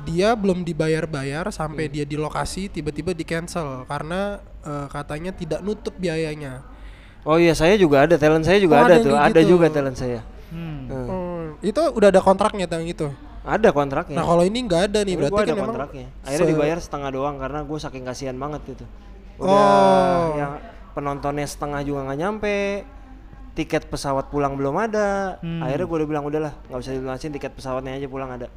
dia 0.03 0.35
belum 0.35 0.61
dibayar-bayar 0.61 1.49
sampai 1.49 1.87
Hmm. 1.87 1.93
dia 1.93 2.05
di 2.05 2.13
lokasi 2.15 2.67
tiba-tiba 2.67 3.11
di 3.11 3.23
cancel 3.23 3.87
karena 3.87 4.37
eh, 4.61 4.87
katanya 4.87 5.31
tidak 5.31 5.63
nutup 5.63 5.95
biayanya 5.95 6.61
Oh 7.23 7.41
iya, 7.41 7.57
saya 7.57 7.73
juga 7.73 8.05
ada 8.05 8.19
talent 8.19 8.43
saya 8.43 8.59
Oh, 8.59 8.61
juga 8.61 8.75
ada 8.75 8.85
ada 8.85 8.93
yang 8.93 9.05
tuh, 9.07 9.17
ada 9.17 9.39
gitu. 9.41 9.49
juga 9.49 9.65
talent 9.67 9.97
saya. 9.97 10.21
Hmm. 10.51 10.85
Hmm. 10.85 11.07
Hmm, 11.09 11.43
itu 11.59 11.81
udah 11.81 12.13
ada 12.13 12.21
kontraknya 12.21 12.67
tentang 12.67 12.85
itu 12.85 13.07
Ada 13.41 13.69
kontraknya. 13.71 14.13
nah 14.15 14.25
kalau 14.25 14.41
ini 14.41 14.61
nggak 14.61 14.81
ada 14.85 14.99
nih 15.01 15.13
Ini 15.13 15.19
berarti 15.19 15.31
gua 15.31 15.39
kan 15.39 15.45
ada 15.45 15.53
memang 15.55 15.69
kontraknya. 15.69 16.07
Akhirnya 16.21 16.43
se- 16.43 16.51
dibayar 16.51 16.77
setengah 16.77 17.09
doang 17.09 17.35
karena 17.37 17.59
gue 17.61 17.79
saking 17.79 18.03
kasihan 18.03 18.35
banget 18.35 18.61
itu. 18.67 18.85
Udah 19.37 19.49
Oh. 19.49 20.25
yang 20.35 20.53
penontonnya 20.95 21.43
setengah 21.45 21.83
juga 21.83 22.07
nggak 22.07 22.19
nyampe. 22.19 22.57
Tiket 23.55 23.87
pesawat 23.87 24.31
pulang 24.31 24.55
belum 24.55 24.75
ada. 24.79 25.39
Hmm. 25.39 25.63
Akhirnya 25.63 25.85
gue 25.87 25.97
udah 26.03 26.09
bilang 26.09 26.25
udahlah, 26.27 26.53
nggak 26.67 26.79
usah 26.79 26.91
dilunasin 26.91 27.31
tiket 27.31 27.55
pesawatnya 27.55 27.95
aja 27.95 28.07
pulang 28.07 28.31
ada. 28.31 28.47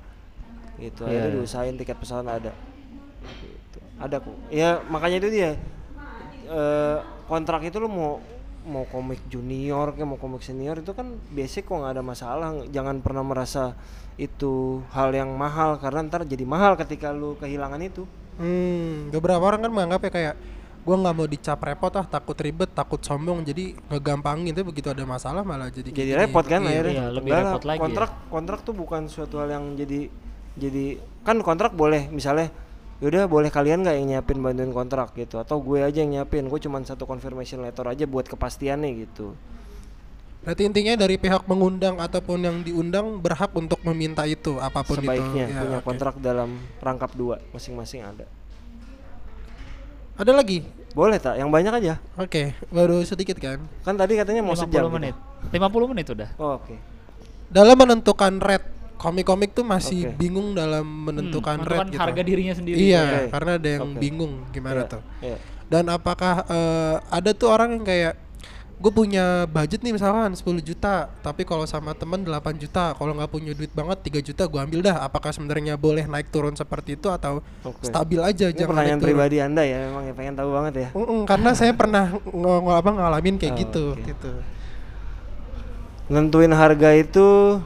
Gitu. 0.78 1.06
Iya, 1.06 1.10
Akhirnya 1.10 1.28
iya. 1.30 1.34
diusahain 1.38 1.76
tiket 1.78 1.98
pesawat 1.98 2.26
ada. 2.26 2.52
Gitu. 3.42 3.78
Ada 3.98 4.16
kok. 4.22 4.34
Ya 4.50 4.82
makanya 4.90 5.22
itu 5.22 5.28
dia. 5.30 5.54
Eh, 6.48 6.98
kontrak 7.28 7.60
itu 7.62 7.76
lo 7.76 7.86
mau 7.92 8.12
mau 8.68 8.84
komik 8.88 9.20
junior 9.32 9.92
kayak 9.96 10.08
mau 10.08 10.20
komik 10.20 10.44
senior 10.44 10.76
itu 10.80 10.92
kan 10.92 11.16
basic 11.32 11.64
kok 11.64 11.80
nggak 11.80 11.96
ada 11.96 12.04
masalah 12.04 12.52
jangan 12.68 13.00
pernah 13.00 13.24
merasa 13.24 13.72
itu 14.20 14.84
hal 14.92 15.08
yang 15.16 15.32
mahal 15.32 15.80
karena 15.80 16.04
ntar 16.04 16.28
jadi 16.28 16.44
mahal 16.44 16.76
ketika 16.76 17.12
lu 17.14 17.36
kehilangan 17.40 17.80
itu 17.80 18.04
Hmm, 18.38 19.10
beberapa 19.10 19.42
orang 19.42 19.66
kan 19.66 19.72
menganggap 19.74 20.00
ya 20.06 20.10
kayak 20.14 20.34
gua 20.88 20.96
nggak 20.98 21.14
mau 21.14 21.28
dicap 21.28 21.60
repot 21.60 21.92
ah 21.92 22.06
takut 22.08 22.32
ribet 22.34 22.72
takut 22.72 22.96
sombong 22.98 23.44
jadi 23.44 23.76
ngegampangin 23.86 24.50
tapi 24.50 24.64
begitu 24.66 24.88
ada 24.88 25.04
masalah 25.04 25.44
malah 25.44 25.68
jadi 25.68 25.84
kayak 25.86 25.92
jadi 25.92 26.08
gini. 26.10 26.22
repot 26.24 26.44
kan 26.44 26.60
Iya. 26.60 26.70
akhirnya 26.70 26.94
Iya, 26.94 27.06
lebih 27.12 27.28
Enggak 27.28 27.38
lah, 27.38 27.52
repot 27.52 27.64
lagi 27.64 27.76
ya. 27.76 27.82
kontrak 27.84 28.10
kontrak 28.26 28.58
tuh 28.64 28.74
bukan 28.74 29.02
suatu 29.06 29.34
hal 29.36 29.48
yang 29.50 29.76
jadi 29.76 30.00
jadi 30.56 30.84
kan 31.22 31.36
kontrak 31.38 31.72
boleh 31.72 32.08
misalnya 32.08 32.48
yaudah 32.98 33.28
boleh 33.28 33.46
kalian 33.46 33.84
nggak 33.84 33.94
yang 33.94 34.06
nyiapin 34.08 34.38
bantuin 34.38 34.72
kontrak 34.72 35.14
gitu 35.14 35.36
atau 35.36 35.60
gue 35.60 35.78
aja 35.78 36.00
yang 36.00 36.10
nyiapin 36.10 36.48
gue 36.48 36.58
cuman 36.58 36.82
satu 36.82 37.04
confirmation 37.04 37.60
letter 37.60 37.84
aja 37.84 38.08
buat 38.08 38.24
kepastiannya 38.24 38.90
gitu 39.04 39.36
Berarti 40.38 40.64
intinya 40.64 40.94
dari 40.96 41.14
pihak 41.14 41.44
mengundang 41.44 41.98
ataupun 41.98 42.38
yang 42.40 42.56
diundang 42.62 43.20
berhak 43.20 43.52
untuk 43.52 43.82
meminta 43.84 44.24
itu 44.24 44.56
apa 44.56 44.80
pun 44.80 44.96
sebaiknya 44.96 45.44
itu. 45.44 45.52
Ya, 45.52 45.60
punya 45.60 45.78
oke. 45.78 45.84
kontrak 45.84 46.14
dalam 46.18 46.56
rangkap 46.80 47.12
dua 47.12 47.36
masing-masing 47.52 48.00
ada 48.00 48.24
Ada 50.16 50.32
lagi? 50.32 50.66
Boleh 50.98 51.14
tak 51.16 51.38
yang 51.38 51.46
banyak 51.46 51.70
aja 51.72 51.94
Oke, 52.16 52.58
baru 52.68 53.06
sedikit 53.06 53.38
kan. 53.38 53.62
kan 53.80 53.94
tadi 53.94 54.18
katanya 54.18 54.42
mau 54.42 54.52
50 54.52 54.66
sejam 54.66 54.90
menit. 54.90 55.14
gitu. 55.14 55.54
50 55.54 55.90
menit 55.94 56.06
udah. 56.10 56.30
oh, 56.36 56.58
oke 56.58 56.74
Dalam 57.48 57.78
menentukan 57.78 58.34
rate 58.38 58.66
komik-komik 58.98 59.54
tuh 59.54 59.62
masih 59.62 60.10
Oke. 60.10 60.18
bingung 60.18 60.52
dalam 60.52 60.82
menentukan 60.82 61.56
Hmm, 61.56 61.70
rate 61.70 61.88
gitu. 61.88 62.02
harga 62.02 62.20
dirinya 62.20 62.50
sendiri. 62.50 62.76
Iya, 62.82 63.00
Oke. 63.00 63.20
karena 63.30 63.50
ada 63.54 63.68
yang 63.70 63.84
Oke. 63.86 63.96
bingung 63.96 64.32
gimana 64.50 64.82
Iya, 64.82 64.90
tuh. 64.90 65.02
iya. 65.22 65.36
Dan 65.68 65.84
apakah 65.86 66.34
eh, 66.44 66.94
ada 67.08 67.30
tuh 67.30 67.48
orang 67.48 67.78
yang 67.78 67.84
kayak 67.86 68.14
gue 68.78 68.92
punya 68.92 69.24
budget 69.44 69.80
nih 69.80 69.90
misalkan 69.90 70.30
10 70.30 70.38
juta, 70.60 71.10
tapi 71.18 71.42
kalau 71.42 71.66
sama 71.66 71.92
temen 71.92 72.22
8 72.22 72.30
juta, 72.56 72.94
kalau 72.94 73.10
nggak 73.10 73.26
punya 73.26 73.50
duit 73.50 73.68
banget 73.68 73.98
3 74.00 74.22
juta 74.22 74.42
gue 74.44 74.60
ambil 74.60 74.80
dah. 74.80 75.02
Apakah 75.02 75.30
sebenarnya 75.30 75.74
boleh 75.74 76.04
naik 76.04 76.28
turun 76.28 76.54
seperti 76.54 76.94
itu 76.94 77.08
atau 77.08 77.42
Oke. 77.60 77.82
stabil 77.82 78.20
aja 78.20 78.46
Ini 78.46 78.54
jangan 78.54 78.70
pertanyaan 78.72 78.94
naik 78.94 79.02
turun? 79.02 79.10
pribadi 79.18 79.36
anda 79.40 79.62
ya 79.62 79.78
memang 79.82 80.02
ya 80.04 80.12
pengen 80.12 80.34
tahu 80.34 80.50
banget 80.52 80.74
ya 80.76 80.88
Mm-mm, 80.94 81.20
karena 81.24 81.50
saya 81.52 81.72
pernah 81.72 82.04
ng- 82.14 82.22
ng- 82.30 82.70
apa 82.72 82.90
ngalamin 82.92 83.34
kayak 83.36 83.50
Oh, 83.50 83.58
gitu 83.58 83.84
oke. 83.92 84.02
gitu. 84.06 84.30
nentuin 86.08 86.48
harga 86.50 86.90
itu 86.94 87.58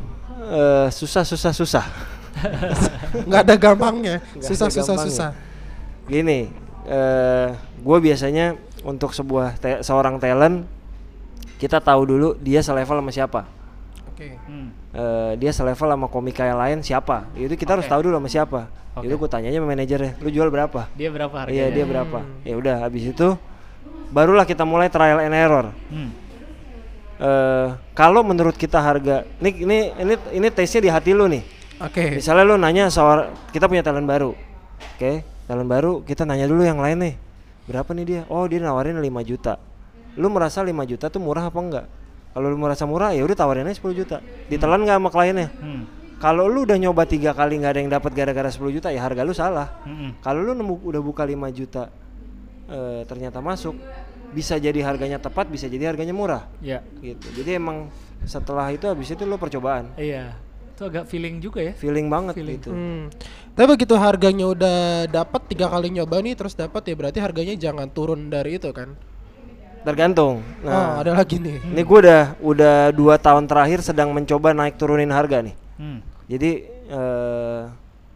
eh, 0.42 0.88
susah 0.88 1.22
susah 1.22 1.52
susah 1.52 1.84
nggak 3.22 3.40
ada 3.44 3.54
gampangnya, 3.54 4.16
susah 4.34 4.66
ada 4.66 4.74
susah 4.74 4.82
gampangnya. 4.88 5.06
susah. 5.06 5.30
gini 6.04 6.40
eh 6.82 7.48
gue 7.78 7.98
biasanya 8.00 8.56
untuk 8.82 9.12
sebuah 9.12 9.54
te- 9.54 9.82
seorang 9.82 10.18
talent 10.18 10.66
kita 11.62 11.78
tahu 11.78 12.02
dulu 12.04 12.28
dia 12.36 12.58
selevel 12.58 12.98
sama 12.98 13.12
siapa 13.14 13.40
Oke. 14.10 14.34
Hmm. 14.44 14.74
Eh, 14.92 15.32
dia 15.38 15.54
selevel 15.54 15.88
sama 15.88 16.06
komika 16.06 16.42
yang 16.42 16.58
lain 16.58 16.82
siapa 16.82 17.30
itu 17.32 17.54
kita 17.54 17.78
harus 17.78 17.86
Oke. 17.86 17.92
tahu 17.94 18.00
dulu 18.04 18.18
sama 18.18 18.28
siapa 18.28 18.60
Oke. 18.92 19.06
itu 19.06 19.14
gue 19.14 19.28
tanya 19.30 19.48
aja 19.48 19.56
sama 19.56 19.70
manajernya 19.70 20.12
lu 20.18 20.28
jual 20.28 20.50
berapa 20.50 20.90
Dia 20.92 21.08
berapa 21.08 21.32
harganya? 21.32 21.54
iya 21.54 21.66
dia 21.70 21.84
berapa 21.86 22.18
ya 22.42 22.54
udah 22.54 22.76
habis 22.82 23.08
itu 23.08 23.28
barulah 24.10 24.42
kita 24.42 24.66
mulai 24.66 24.90
trial 24.90 25.22
and 25.22 25.32
error 25.32 25.70
Hmm. 25.88 26.10
eh 27.16 27.68
kalau 27.94 28.20
menurut 28.20 28.52
kita 28.52 28.76
harga 28.76 29.22
ini 29.38 29.50
ini 29.62 29.76
ini 29.96 30.14
ini 30.34 30.48
tesnya 30.50 30.82
di 30.82 30.90
hati 30.90 31.14
lu 31.14 31.24
nih 31.24 31.40
Oke. 31.80 32.18
misalnya 32.18 32.44
lu 32.44 32.58
nanya 32.58 32.90
soal 32.90 33.30
kita 33.48 33.64
punya 33.64 33.80
talent 33.80 34.04
baru 34.04 34.34
oke 34.98 35.12
talent 35.46 35.66
baru 35.66 35.92
kita 36.02 36.26
nanya 36.26 36.44
dulu 36.44 36.60
yang 36.60 36.76
lain 36.76 36.98
nih 37.00 37.14
berapa 37.64 37.88
nih 37.94 38.04
dia 38.04 38.20
oh 38.26 38.42
dia 38.44 38.58
nawarin 38.58 38.98
5 38.98 39.06
juta 39.24 39.56
lu 40.14 40.28
merasa 40.28 40.60
5 40.60 40.72
juta 40.86 41.06
tuh 41.06 41.18
murah 41.18 41.46
apa 41.46 41.58
enggak 41.58 41.86
kalau 42.30 42.46
lu 42.46 42.56
merasa 42.56 42.84
murah 42.84 43.10
ya 43.10 43.22
udah 43.22 43.34
tawarin 43.34 43.64
aja 43.64 43.76
10 43.78 43.92
juta 43.94 44.16
ditelan 44.46 44.80
nggak 44.80 44.96
sama 44.96 45.08
kliennya 45.08 45.48
Hmm. 45.54 45.82
kalau 46.18 46.46
lu 46.46 46.62
udah 46.62 46.76
nyoba 46.76 47.04
tiga 47.04 47.32
kali 47.32 47.56
nggak 47.56 47.70
ada 47.70 47.80
yang 47.80 47.90
dapat 47.90 48.12
gara-gara 48.12 48.48
10 48.48 48.60
juta 48.70 48.88
ya 48.88 49.00
harga 49.00 49.20
lu 49.20 49.32
salah 49.32 49.68
Hmm. 49.82 50.16
kalau 50.18 50.40
lu 50.42 50.52
nemu 50.52 50.74
udah 50.82 51.00
buka 51.00 51.22
5 51.22 51.34
juta 51.50 51.88
eh, 52.66 53.02
ternyata 53.04 53.38
masuk 53.38 53.76
bisa 54.30 54.56
jadi 54.56 54.80
harganya 54.82 55.18
tepat 55.18 55.44
bisa 55.46 55.66
jadi 55.66 55.86
harganya 55.86 56.12
murah 56.12 56.48
Ya. 56.58 56.80
gitu 56.98 57.28
jadi 57.34 57.56
emang 57.56 57.92
setelah 58.22 58.68
itu 58.68 58.86
habis 58.86 59.08
itu 59.08 59.22
lo 59.22 59.36
percobaan 59.36 59.92
Iya. 59.94 60.32
Itu 60.72 60.88
agak 60.88 61.04
feeling 61.04 61.36
juga 61.36 61.60
ya. 61.60 61.72
feeling 61.74 62.08
banget 62.08 62.32
Feeling. 62.34 62.56
gitu 62.56 62.70
Hmm. 62.70 63.12
Tapi 63.52 63.68
begitu 63.70 63.92
harganya 63.94 64.48
udah 64.48 64.78
dapat 65.06 65.44
tiga 65.44 65.68
kali 65.68 65.92
nyoba 65.92 66.16
nih 66.18 66.32
terus 66.32 66.52
dapat 66.54 66.80
ya 66.82 66.94
berarti 66.94 67.20
harganya 67.20 67.52
jangan 67.54 67.84
turun 67.86 68.26
dari 68.26 68.56
itu 68.56 68.72
kan? 68.72 68.96
Tergantung 69.82 70.40
oh 70.60 70.68
nah 70.68 70.98
ada 70.98 71.12
lagi 71.12 71.36
nih. 71.36 71.58
ini 71.64 71.82
gue 71.82 71.98
udah 72.00 72.22
udah 72.38 72.76
dua 72.90 73.14
tahun 73.16 73.44
terakhir 73.44 73.82
sedang 73.82 74.10
mencoba 74.10 74.50
naik 74.52 74.74
turunin 74.74 75.10
harga 75.10 75.40
nih 75.40 75.54
Hmm. 75.72 75.98
jadi 76.26 76.50
eh, 76.86 77.62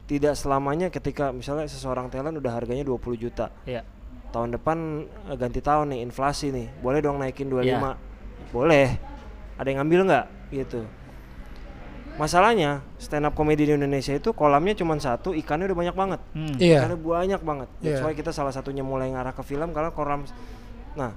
tidak 0.07 0.35
selamanya 0.35 0.87
ketika 0.87 1.31
misalnya 1.31 1.67
seseorang 1.67 2.07
talent 2.07 2.37
udah 2.37 2.53
harganya 2.53 2.83
20 2.83 2.95
juta 3.19 3.51
Iya. 3.65 3.83
tahun 4.29 4.55
depan 4.55 4.79
eh, 5.27 5.37
ganti 5.37 5.59
tahun 5.59 5.91
nih 5.91 6.01
inflasi 6.03 6.49
nih 6.49 6.71
boleh 6.79 7.01
dong 7.01 7.19
naikin 7.19 7.49
25 7.49 7.65
Iya. 7.65 7.99
boleh 8.49 8.87
ada 9.55 9.67
yang 9.67 9.79
ngambil 9.81 10.01
nggak 10.07 10.27
gitu 10.53 10.81
masalahnya 12.17 12.81
stand 12.97 13.25
up 13.25 13.35
comedy 13.35 13.67
di 13.67 13.75
Indonesia 13.75 14.11
itu 14.11 14.31
kolamnya 14.31 14.73
cuma 14.73 14.97
satu 14.97 15.35
ikannya 15.35 15.67
udah 15.67 15.79
banyak 15.79 15.97
banget 15.97 16.21
Hmm. 16.33 16.55
Iya. 16.57 16.79
ikannya 16.81 16.99
banyak 16.99 17.41
banget 17.43 17.69
that's 17.79 17.99
Iya. 17.99 18.07
why 18.07 18.15
kita 18.15 18.31
salah 18.31 18.51
satunya 18.51 18.81
mulai 18.81 19.11
ngarah 19.11 19.33
ke 19.33 19.43
film 19.43 19.69
karena 19.71 19.91
kolam 19.91 20.23
nah 20.95 21.13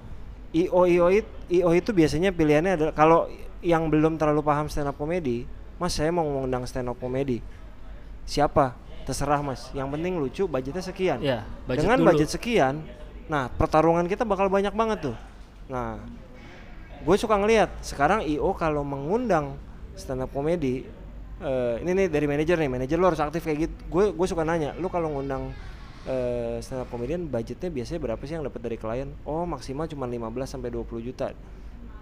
io 0.49 0.81
io 0.89 1.05
io 1.49 1.69
itu 1.73 1.89
biasanya 1.93 2.33
pilihannya 2.33 2.71
adalah 2.73 2.93
kalau 2.93 3.29
yang 3.61 3.91
belum 3.91 4.17
terlalu 4.17 4.41
paham 4.41 4.65
stand 4.71 4.89
up 4.89 4.97
comedy 4.97 5.45
mas 5.79 5.95
saya 5.95 6.11
mau 6.11 6.27
ngundang 6.27 6.67
stand 6.67 6.91
up 6.91 6.99
comedy. 6.99 7.39
Siapa? 8.27 8.75
Terserah 9.07 9.39
mas. 9.41 9.71
Yang 9.71 9.87
penting 9.95 10.13
lucu 10.19 10.43
budgetnya 10.45 10.83
sekian. 10.83 11.17
Iya, 11.23 11.47
budget 11.65 11.87
dengan 11.87 11.97
dulu. 12.03 12.07
budget 12.13 12.29
sekian 12.29 12.75
nah 13.29 13.45
pertarungan 13.45 14.09
kita 14.09 14.25
bakal 14.25 14.49
banyak 14.49 14.73
banget 14.73 15.13
tuh. 15.13 15.15
Nah 15.69 16.01
gue 16.99 17.15
suka 17.15 17.39
ngelihat 17.39 17.69
sekarang 17.79 18.25
io 18.27 18.51
kalau 18.57 18.83
mengundang 18.83 19.55
stand 19.95 20.25
up 20.25 20.33
comedy 20.33 20.83
eh, 21.39 21.75
ini 21.79 21.93
nih 21.93 22.07
dari 22.09 22.25
manajer 22.27 22.57
nih 22.59 22.69
manajer 22.69 22.97
lo 22.99 23.07
harus 23.07 23.21
aktif 23.21 23.45
kayak 23.45 23.69
gitu. 23.69 23.75
Gue 23.87 24.03
gue 24.11 24.27
suka 24.27 24.41
nanya 24.43 24.73
lu 24.75 24.89
kalau 24.89 25.13
ngundang 25.13 25.53
eh, 26.07 26.57
stand 26.63 26.85
up 26.85 26.89
comedian 26.91 27.27
budgetnya 27.27 27.67
biasanya 27.67 27.99
berapa 27.99 28.21
sih 28.23 28.37
yang 28.37 28.45
dapat 28.45 28.61
dari 28.63 28.77
klien? 28.79 29.09
Oh 29.27 29.43
maksimal 29.43 29.89
cuma 29.89 30.07
15 30.07 30.47
sampai 30.47 30.69
20 30.71 31.07
juta. 31.07 31.35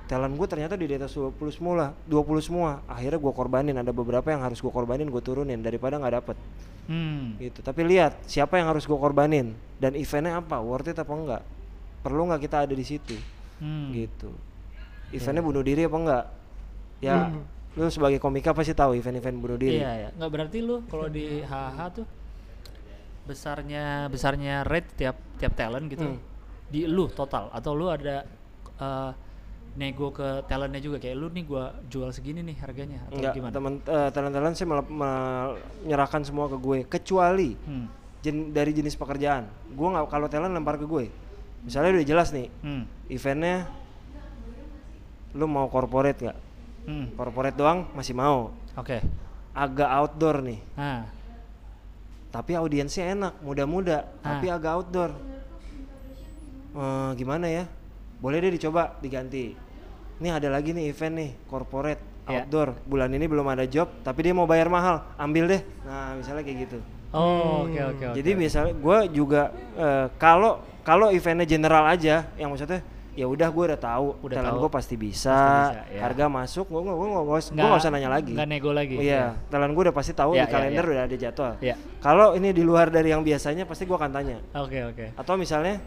Talent 0.07 0.39
gue 0.39 0.47
ternyata 0.47 0.79
di 0.79 0.87
atas 0.87 1.15
20 1.15 1.35
semua 1.51 1.91
20 2.07 2.47
semua. 2.47 2.79
Akhirnya 2.87 3.19
gue 3.19 3.33
korbanin 3.33 3.75
ada 3.75 3.91
beberapa 3.91 4.31
yang 4.31 4.39
harus 4.45 4.61
gue 4.63 4.71
korbanin 4.71 5.09
gue 5.09 5.21
turunin 5.23 5.59
daripada 5.59 5.97
nggak 5.99 6.15
dapet. 6.23 6.37
Hmm. 6.87 7.35
gitu. 7.35 7.59
Tapi 7.59 7.83
lihat 7.83 8.15
siapa 8.23 8.55
yang 8.55 8.71
harus 8.71 8.87
gue 8.87 8.95
korbanin? 8.95 9.51
Dan 9.75 9.99
eventnya 9.99 10.39
apa? 10.39 10.63
Worth 10.63 10.87
it 10.87 10.97
apa 10.97 11.11
enggak? 11.11 11.43
Perlu 11.99 12.31
nggak 12.31 12.41
kita 12.47 12.63
ada 12.63 12.73
di 12.73 12.85
situ? 12.87 13.15
Hmm. 13.59 13.91
gitu. 13.91 14.31
Eventnya 15.11 15.43
bunuh 15.43 15.63
diri 15.63 15.83
apa 15.83 15.97
enggak? 15.99 16.25
Ya 17.03 17.31
lu 17.77 17.93
sebagai 17.93 18.17
komika 18.17 18.57
pasti 18.57 18.73
tahu 18.73 18.97
event-event 18.97 19.37
bunuh 19.37 19.57
diri. 19.61 19.77
Iya, 19.77 19.91
ya. 19.93 20.09
Nggak 20.17 20.31
berarti 20.33 20.57
lu 20.65 20.81
kalau 20.89 21.07
di 21.13 21.45
HH 21.45 21.79
tuh 21.93 22.05
besarnya 23.27 23.83
besarnya 24.07 24.63
rate 24.63 24.95
tiap 24.95 25.15
tiap 25.35 25.53
talent 25.53 25.85
gitu 25.87 26.07
Hmm. 26.07 26.19
di 26.65 26.83
lu 26.83 27.07
total 27.07 27.51
atau 27.51 27.71
lu 27.71 27.87
ada 27.87 28.23
eh, 28.77 29.11
nego 29.73 30.09
ke 30.09 30.41
talentnya 30.43 30.79
juga 30.79 30.97
kayak 30.97 31.13
lu 31.13 31.27
nih 31.27 31.43
gua 31.43 31.69
jual 31.85 32.09
segini 32.09 32.41
nih 32.41 32.57
harganya 32.57 33.03
atau 33.03 33.13
Enggak, 33.13 33.33
gimana? 33.35 33.53
teman 33.53 33.73
eh, 33.79 34.09
talent-talent 34.09 34.55
sih 34.55 34.65
menyerahkan 34.65 36.21
semua 36.23 36.47
ke 36.47 36.57
gue 36.57 36.79
kecuali 36.83 37.53
Hmm. 37.59 37.85
jen- 38.19 38.49
dari 38.49 38.71
jenis 38.71 38.95
pekerjaan. 38.95 39.45
Gue 39.69 39.87
nggak 39.87 40.07
kalau 40.07 40.27
talent 40.27 40.49
lempar 40.51 40.75
ke 40.75 40.85
gue. 40.85 41.05
Misalnya 41.59 41.93
udah 41.93 42.07
jelas 42.07 42.29
nih, 42.31 42.47
Hmm. 42.59 42.83
eventnya 43.07 43.67
lu 45.33 45.45
mau 45.45 45.67
corporate 45.67 46.19
nggak? 46.19 46.37
Hmm. 46.85 47.05
Corporate 47.13 47.53
doang 47.55 47.85
masih 47.91 48.13
mau. 48.13 48.49
Oke. 48.73 49.03
Agak 49.51 49.89
outdoor 49.91 50.41
nih, 50.41 50.59
Nah, 50.73 51.09
tapi 52.27 52.53
audiensnya 52.53 53.13
enak, 53.13 53.33
muda-muda, 53.39 54.05
tapi 54.19 54.47
agak 54.47 54.71
outdoor. 54.75 55.11
Eh, 56.77 57.09
gimana 57.17 57.47
ya? 57.47 57.63
Boleh 58.17 58.37
deh 58.39 58.51
dicoba 58.51 58.97
diganti. 58.99 59.53
Ini 60.17 60.29
ada 60.33 60.49
lagi 60.49 60.73
nih 60.73 60.89
event 60.89 61.15
nih, 61.15 61.31
corporate 61.45 62.01
Ya. 62.27 62.43
outdoor. 62.43 62.75
Bulan 62.83 63.07
ini 63.13 63.23
belum 63.23 63.47
ada 63.47 63.63
job, 63.63 63.87
tapi 64.03 64.27
dia 64.27 64.33
mau 64.35 64.43
bayar 64.43 64.67
mahal, 64.67 64.99
ambil 65.15 65.47
deh. 65.47 65.61
Nah, 65.87 66.17
misalnya 66.17 66.43
kayak 66.43 66.59
gitu. 66.67 66.79
oh 67.15 67.63
oke 67.63 67.79
oke 67.95 68.03
oke. 68.03 68.15
Jadi 68.19 68.31
misalnya 68.35 68.75
gue 68.75 68.97
juga 69.15 69.47
eh, 69.79 70.11
kalau 70.19 70.59
kalau 70.83 71.07
eventnya 71.07 71.47
general 71.47 71.87
aja, 71.87 72.27
yang 72.35 72.51
maksudnya 72.51 72.83
ya 73.17 73.25
udah 73.25 73.49
gue 73.49 73.63
udah 73.65 73.81
tahu, 73.81 74.07
Udah 74.21 74.35
talent 74.37 74.61
gue 74.61 74.69
pasti 74.69 74.93
bisa, 74.93 75.33
Pasti 75.33 75.73
bisa, 75.73 75.97
ya. 75.97 76.01
harga 76.05 76.25
masuk, 76.29 76.65
gue 76.69 76.79
gue 76.79 76.93
gue 76.93 77.07
gue 77.09 77.17
Nggak- 77.17 77.53
nggak 77.57 77.81
usah 77.81 77.89
nanya 77.89 78.09
lagi. 78.13 78.33
nggak 78.37 78.45
nego 78.47 78.71
lagi, 78.71 78.93
Oh, 78.93 79.01
iya, 79.01 79.33
talent 79.49 79.73
gue 79.73 79.83
udah 79.83 79.95
pasti 79.95 80.13
tahu 80.13 80.31
Ya, 80.31 80.45
di 80.45 80.45
ya, 80.45 80.53
kalender 80.53 80.85
ya. 80.85 80.91
udah 80.93 81.03
ada 81.03 81.15
jadwal. 81.17 81.53
Ya. 81.59 81.75
Kalau 81.97 82.27
ini 82.33 82.53
di 82.53 82.61
luar 82.61 82.87
dari 82.87 83.09
yang 83.09 83.21
biasanya 83.21 83.65
pasti 83.65 83.83
gue 83.83 83.97
akan 83.97 84.11
tanya. 84.13 84.37
Oke 84.53 84.85
oke. 84.85 85.05
Atau 85.13 85.33
misalnya 85.33 85.81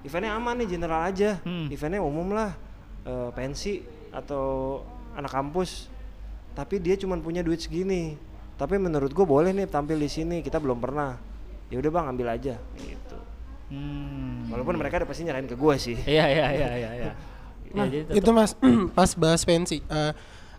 eventnya 0.00 0.32
aman 0.32 0.54
nih 0.56 0.68
general 0.70 1.02
aja, 1.04 1.42
Hmm. 1.42 1.66
eventnya 1.66 1.98
umum 1.98 2.30
lah, 2.30 2.54
eh, 3.02 3.28
pensi 3.32 3.82
atau 4.08 4.80
anak 5.12 5.28
kampus, 5.30 5.90
tapi 6.52 6.78
dia 6.78 6.94
cuma 6.94 7.18
punya 7.18 7.42
duit 7.42 7.58
segini. 7.58 8.14
Tapi 8.54 8.78
menurut 8.78 9.10
gue 9.10 9.26
boleh 9.26 9.50
nih 9.50 9.66
tampil 9.66 9.96
di 9.96 10.06
sini, 10.06 10.38
kita 10.38 10.56
belum 10.56 10.78
pernah. 10.78 11.18
Ya 11.66 11.76
udah 11.76 11.90
bang 11.90 12.06
ambil 12.06 12.28
aja, 12.30 12.54
gitu. 12.76 13.16
Hmm. 13.72 14.52
Walaupun 14.52 14.76
mereka 14.76 15.00
udah 15.00 15.08
pasti 15.08 15.24
nyerahin 15.24 15.48
ke 15.48 15.56
gue 15.56 15.74
sih. 15.80 15.96
Iya 16.12 16.24
iya 16.28 16.46
iya 16.52 16.68
iya 16.76 16.90
iya. 16.92 17.12
Nah, 17.72 17.88
Ya, 17.88 18.04
itu 18.12 18.28
mas 18.30 18.52
pas 18.96 19.08
bahas 19.16 19.40
pensi 19.48 19.80
eh, 19.80 20.12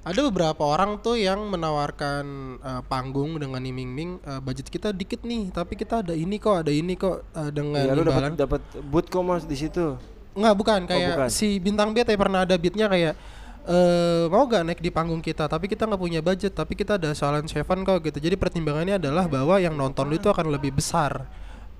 ada 0.03 0.20
beberapa 0.26 0.66
orang 0.66 0.97
tuh 0.97 1.14
yang 1.14 1.45
menawarkan 1.45 2.26
eh, 2.57 2.82
panggung 2.89 3.38
dengan 3.38 3.61
iming-iming 3.61 4.18
eh, 4.18 4.41
budget 4.41 4.66
kita 4.66 4.89
dikit 4.89 5.22
nih 5.22 5.53
tapi 5.53 5.78
kita 5.78 6.01
ada 6.01 6.18
ini 6.18 6.41
kok 6.41 6.66
ada 6.66 6.74
ini 6.74 6.97
kok 6.97 7.22
eh, 7.38 7.53
dengan 7.53 7.86
Ya 7.86 7.93
lu 7.93 8.01
dapat 8.01 8.34
dapat 8.34 8.61
boot 8.82 9.14
kok 9.14 9.22
mas 9.22 9.45
di 9.45 9.53
situ. 9.53 9.93
nggak 10.34 10.55
bukan 10.57 10.89
kayak 10.89 11.14
bukan. 11.14 11.30
si 11.30 11.61
bintang 11.61 11.93
BT 11.93 12.18
pernah 12.18 12.41
ada 12.41 12.57
beatnya 12.57 12.89
kayak 12.89 13.14
eh 13.64 14.26
mau 14.28 14.49
gak 14.49 14.66
naik 14.66 14.82
di 14.82 14.89
panggung 14.89 15.22
kita 15.22 15.45
tapi 15.45 15.70
kita 15.70 15.86
nggak 15.86 16.01
punya 16.01 16.20
budget 16.20 16.51
tapi 16.51 16.74
kita 16.74 16.97
ada 16.97 17.14
soalan 17.14 17.45
Seven 17.45 17.86
kok 17.86 18.01
gitu 18.01 18.18
jadi 18.18 18.34
pertimbangannya 18.36 18.97
adalah 18.97 19.30
bahwa 19.30 19.61
yang 19.61 19.78
nonton 19.78 20.09
itu 20.11 20.28
akan 20.28 20.49
lebih 20.49 20.74
besar 20.74 21.30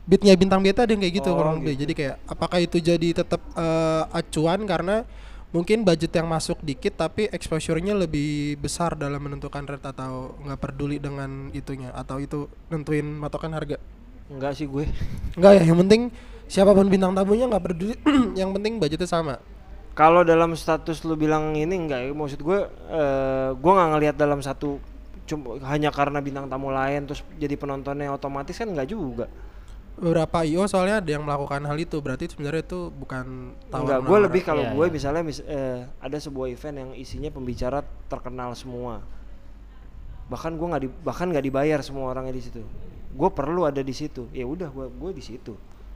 beatnya 0.04 0.36
bintang 0.36 0.60
beta 0.60 0.84
ada 0.84 0.92
yang 0.92 1.00
kayak 1.00 1.16
gitu 1.24 1.30
Oh, 1.32 1.36
kurang 1.36 1.64
lebih. 1.64 1.80
jadi 1.80 1.94
kayak 1.96 2.16
apakah 2.28 2.60
itu 2.60 2.78
jadi 2.80 3.10
tetap 3.16 3.42
eh, 3.56 4.04
acuan? 4.12 4.68
Karena 4.68 5.08
mungkin 5.54 5.86
budget 5.86 6.12
yang 6.18 6.28
masuk 6.28 6.60
dikit 6.60 6.98
tapi 6.98 7.30
exposure-nya 7.30 7.94
lebih 7.96 8.58
besar 8.58 8.98
dalam 8.98 9.22
menentukan 9.22 9.64
rate 9.64 9.86
atau 9.86 10.36
nggak 10.44 10.60
peduli 10.60 10.98
dengan 11.00 11.48
itunya? 11.52 11.94
Atau 11.94 12.20
itu 12.20 12.52
nentuin 12.68 13.06
matokan 13.06 13.54
harga? 13.56 13.80
Enggak 14.28 14.60
sih 14.60 14.68
gue. 14.68 14.86
Enggak 15.38 15.52
ya? 15.60 15.64
Yang 15.68 15.80
penting 15.88 16.02
siapa 16.52 16.76
pun 16.76 16.88
bintang 16.92 17.16
tamunya 17.16 17.48
nggak 17.48 17.64
peduli. 17.64 17.96
Yang 18.40 18.50
penting 18.60 18.74
budgetnya 18.82 19.08
sama. 19.08 19.36
Kalau 19.94 20.26
dalam 20.26 20.58
status 20.58 21.06
lu 21.06 21.14
bilang 21.14 21.54
ini 21.54 21.78
enggak 21.78 22.02
ya, 22.02 22.12
maksud 22.18 22.42
gue 22.42 22.60
eh 22.90 23.50
gue 23.54 23.72
nggak 23.72 23.90
ngelihat 23.94 24.16
dalam 24.18 24.42
satu 24.42 24.82
cuma 25.24 25.56
hanya 25.70 25.88
karena 25.94 26.20
bintang 26.20 26.52
tamu 26.52 26.68
lain 26.68 27.06
terus 27.08 27.22
jadi 27.38 27.54
penontonnya 27.56 28.10
otomatis 28.10 28.58
kan 28.58 28.68
enggak 28.74 28.90
juga. 28.90 29.30
Beberapa 29.94 30.42
IO 30.42 30.66
soalnya 30.66 31.00
ada 31.00 31.10
yang 31.10 31.22
melakukan 31.22 31.62
hal 31.64 31.78
itu 31.78 31.98
berarti 31.98 32.26
sebenarnya 32.26 32.64
itu 32.64 32.90
bukan 32.90 33.54
tawar 33.68 33.82
Enggak, 33.84 34.00
gue 34.04 34.18
lebih 34.20 34.42
kalau 34.42 34.64
Iya, 34.64 34.74
gue 34.74 34.86
iya. 34.86 34.94
misalnya 34.94 35.22
mis- 35.22 35.46
eh, 35.46 35.86
ada 35.98 36.18
sebuah 36.18 36.48
event 36.50 36.76
yang 36.76 36.90
isinya 36.94 37.30
pembicara 37.30 37.80
terkenal 38.08 38.52
semua. 38.54 39.06
Bahkan 40.26 40.52
gue 40.54 40.68
nggak 40.68 40.82
di, 40.82 40.90
bahkan 41.04 41.30
nggak 41.30 41.46
dibayar 41.46 41.80
semua 41.80 42.10
orangnya 42.10 42.34
di 42.34 42.42
situ. 42.42 42.62
Gue 43.14 43.30
perlu 43.30 43.64
ada 43.64 43.80
di 43.80 43.94
situ. 43.94 44.26
Ya 44.32 44.44
udah 44.44 44.68
gue 44.68 44.90
gue 44.90 45.12
di 45.14 45.22
situ. 45.22 45.54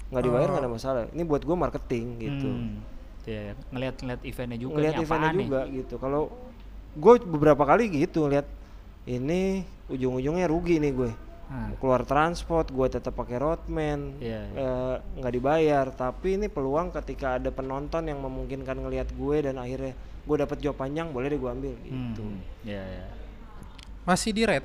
Nggak 0.08 0.24
dibayar 0.24 0.48
nggak 0.48 0.64
ada 0.64 0.72
masalah. 0.72 1.04
Ini 1.10 1.24
buat 1.24 1.41
gue 1.41 1.56
marketing 1.58 2.06
gitu. 2.20 2.50
Hmm. 2.50 2.78
Iya, 3.26 3.60
ngeliat-ngeliat 3.70 4.22
eventnya 4.24 4.58
juga 4.58 4.74
Ngeliat 4.78 4.93
nih 4.93 5.02
eventnya 5.02 5.20
apaan 5.26 5.36
nih. 5.36 5.48
juga 5.50 5.62
gitu. 5.74 5.95
Kalau 5.98 6.22
gue 6.93 7.14
beberapa 7.26 7.64
kali 7.66 7.84
gitu 7.89 8.30
lihat 8.30 8.48
ini 9.04 9.66
ujung-ujungnya 9.88 10.45
rugi 10.45 10.78
nih 10.78 10.93
gue. 10.93 11.12
Hmm. 11.48 11.72
Keluar 11.80 12.04
transport, 12.04 12.68
gue 12.68 12.88
tetap 12.91 13.16
pakai 13.16 13.39
roadman, 13.39 14.20
Iya, 14.20 14.41
eh, 14.52 14.95
nggak 15.16 15.34
dibayar. 15.34 15.86
Tapi 15.95 16.36
ini 16.36 16.52
peluang 16.52 16.91
ketika 16.91 17.39
ada 17.39 17.48
penonton 17.56 18.04
yang 18.04 18.20
memungkinkan 18.20 18.76
ngelihat 18.84 19.16
gue 19.16 19.38
dan 19.48 19.56
akhirnya 19.56 19.95
gue 20.28 20.38
dapet 20.38 20.58
job 20.60 20.76
panjang, 20.76 21.08
boleh 21.16 21.32
deh 21.32 21.39
gue 21.39 21.52
ambil 21.52 21.74
gitu. 21.88 22.24
Hmm. 22.24 22.39
Iya, 22.68 22.84
iya. 22.84 23.06
masih 24.04 24.32
di 24.32 24.48
rate 24.48 24.64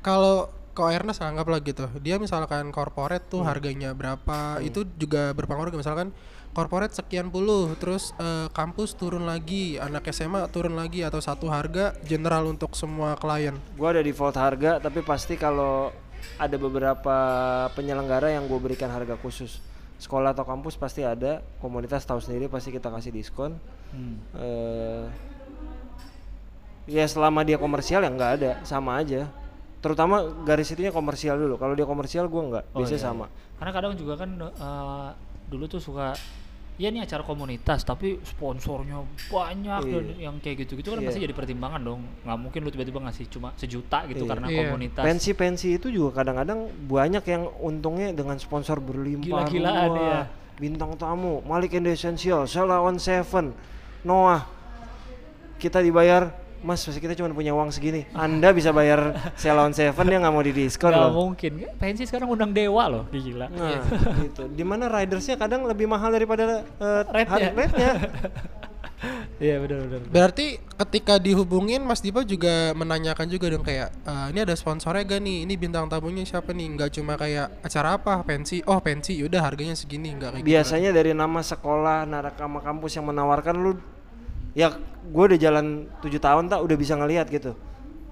kalau 0.00 0.48
ke 0.72 0.80
Ernest 0.80 1.20
anggaplah 1.20 1.60
gitu 1.60 1.84
dia 2.00 2.16
misalkan 2.16 2.72
corporate 2.72 3.28
tuh 3.28 3.44
harganya 3.44 3.92
berapa 3.92 4.56
itu 4.64 4.88
juga 4.96 5.36
berpengaruh 5.36 5.68
misalkan 5.76 6.08
corporate 6.56 6.96
sekian 6.96 7.28
puluh 7.28 7.76
terus 7.76 8.16
eh, 8.16 8.48
kampus 8.56 8.96
turun 8.96 9.28
lagi 9.28 9.76
anak 9.76 10.08
SMA 10.12 10.48
turun 10.48 10.72
lagi 10.72 11.04
atau 11.04 11.20
satu 11.20 11.52
harga 11.52 11.92
general 12.08 12.48
untuk 12.48 12.72
semua 12.72 13.12
klien 13.20 13.52
Gue 13.76 13.88
ada 13.92 14.00
default 14.00 14.36
harga, 14.40 14.80
tapi 14.80 15.04
pasti 15.04 15.36
kalau 15.36 15.92
ada 16.38 16.56
beberapa 16.58 17.16
penyelenggara 17.72 18.32
yang 18.34 18.46
gue 18.48 18.58
berikan 18.58 18.90
harga 18.90 19.14
khusus. 19.18 19.58
Sekolah 19.98 20.34
atau 20.34 20.42
kampus 20.42 20.74
pasti 20.74 21.06
ada, 21.06 21.40
komunitas 21.62 22.02
tahu 22.02 22.18
sendiri 22.18 22.50
pasti 22.50 22.74
kita 22.74 22.90
kasih 22.90 23.14
diskon. 23.14 23.54
Hmm. 23.92 24.16
eh 24.40 25.04
ya 26.88 27.06
selama 27.06 27.46
dia 27.46 27.60
komersial 27.60 28.02
ya 28.02 28.10
nggak 28.10 28.32
ada, 28.42 28.50
sama 28.66 28.98
aja. 28.98 29.30
Terutama 29.82 30.22
garis 30.46 30.70
itunya 30.70 30.90
komersial 30.94 31.38
dulu. 31.38 31.54
Kalau 31.58 31.74
dia 31.74 31.86
komersial 31.86 32.26
gue 32.26 32.42
nggak, 32.42 32.64
Oh, 32.74 32.82
biasanya 32.82 32.98
iya, 32.98 33.06
sama. 33.06 33.26
iya. 33.26 33.58
Karena 33.58 33.72
kadang 33.74 33.92
juga 33.94 34.14
kan 34.18 34.30
eh, 34.42 35.08
dulu 35.50 35.64
tuh 35.70 35.78
suka 35.82 36.14
ya 36.82 36.90
ini 36.90 36.98
acara 36.98 37.22
komunitas 37.22 37.86
tapi 37.86 38.18
sponsornya 38.26 39.06
banyak 39.30 39.80
dan 39.86 40.02
Iya. 40.18 40.26
yang 40.26 40.42
kayak 40.42 40.66
gitu-gitu 40.66 40.90
kan 40.90 40.98
Iya. 40.98 41.06
pasti 41.06 41.20
jadi 41.22 41.30
pertimbangan 41.30 41.78
dong. 41.78 42.02
nggak 42.26 42.38
mungkin 42.42 42.60
lu 42.66 42.74
tiba-tiba 42.74 42.98
ngasih 43.06 43.30
cuma 43.30 43.54
sejuta 43.54 44.02
gitu 44.10 44.26
Iya. 44.26 44.30
karena 44.34 44.46
Iya. 44.50 44.58
komunitas. 44.66 45.02
Pensi-pensi 45.06 45.78
itu 45.78 45.94
juga 45.94 46.26
kadang-kadang 46.26 46.66
banyak 46.90 47.22
yang 47.22 47.46
untungnya 47.62 48.10
dengan 48.10 48.34
sponsor 48.42 48.82
berlimpah 48.82 49.46
Gila-gilaan, 49.46 49.90
iya. 49.94 50.20
bintang 50.58 50.98
tamu, 50.98 51.38
Malik 51.46 51.78
and 51.78 51.86
the 51.86 51.94
Essential, 51.94 52.50
Sheila 52.50 52.82
on 52.82 52.98
Seven, 52.98 53.54
Noah. 54.02 54.42
Kita 55.62 55.78
dibayar, 55.78 56.34
Mas, 56.62 56.80
pasti 56.80 56.98
kita 56.98 57.12
cuma 57.12 57.28
punya 57.30 57.50
uang 57.50 57.68
segini. 57.68 58.06
Anda 58.12 58.50
bisa 58.50 58.70
bayar 58.70 59.12
Sheila 59.34 59.62
on 59.62 59.74
Seven 59.74 60.04
dia 60.04 60.18
nggak 60.18 60.30
mau 60.30 60.40
didiskon 60.40 60.90
loh. 60.90 61.10
mungkin. 61.10 61.66
Pensi 61.76 62.06
sekarang 62.06 62.26
undang 62.26 62.50
dewa 62.50 62.86
loh, 62.86 63.04
gila. 63.08 63.46
Nah, 63.48 63.82
gitu. 64.16 64.46
Di 64.46 64.62
mana 64.62 64.86
ridersnya 64.86 65.34
kadang 65.34 65.66
lebih 65.66 65.84
mahal 65.84 66.08
daripada 66.08 66.62
uh, 66.78 67.02
Rate-nya. 67.14 67.50
rate-nya. 67.52 67.92
Iya 69.42 69.58
benar-benar. 69.58 70.06
berarti 70.06 70.62
ketika 70.78 71.18
dihubungin 71.18 71.82
Mas 71.82 71.98
Dipa 71.98 72.22
juga 72.22 72.70
menanyakan 72.70 73.26
juga 73.26 73.50
dong 73.50 73.66
kayak 73.66 73.90
"Eh, 74.06 74.26
ini 74.30 74.46
ada 74.46 74.54
sponsornya 74.54 75.02
gak 75.02 75.18
nih 75.18 75.42
ini 75.42 75.58
bintang 75.58 75.90
tamunya 75.90 76.22
siapa 76.22 76.54
nih 76.54 76.78
nggak 76.78 76.90
cuma 76.94 77.18
kayak 77.18 77.50
acara 77.66 77.98
apa 77.98 78.22
pensi 78.22 78.62
oh 78.62 78.78
pensi 78.78 79.18
yaudah 79.18 79.42
harganya 79.42 79.74
segini 79.74 80.14
nggak 80.14 80.38
kayak 80.38 80.42
gitu. 80.46 80.50
Biasanya 80.54 80.94
dari 80.94 81.10
nama 81.10 81.42
sekolah, 81.42 82.06
narakama 82.06 82.62
kampus 82.62 82.94
yang 82.94 83.10
menawarkan 83.10 83.58
lu 83.58 83.74
ya 84.52 84.76
gue 85.02 85.24
udah 85.32 85.38
jalan 85.40 85.88
tujuh 86.04 86.20
tahun 86.20 86.48
tak 86.48 86.60
udah 86.60 86.76
bisa 86.76 86.94
ngelihat 86.96 87.28
gitu. 87.28 87.56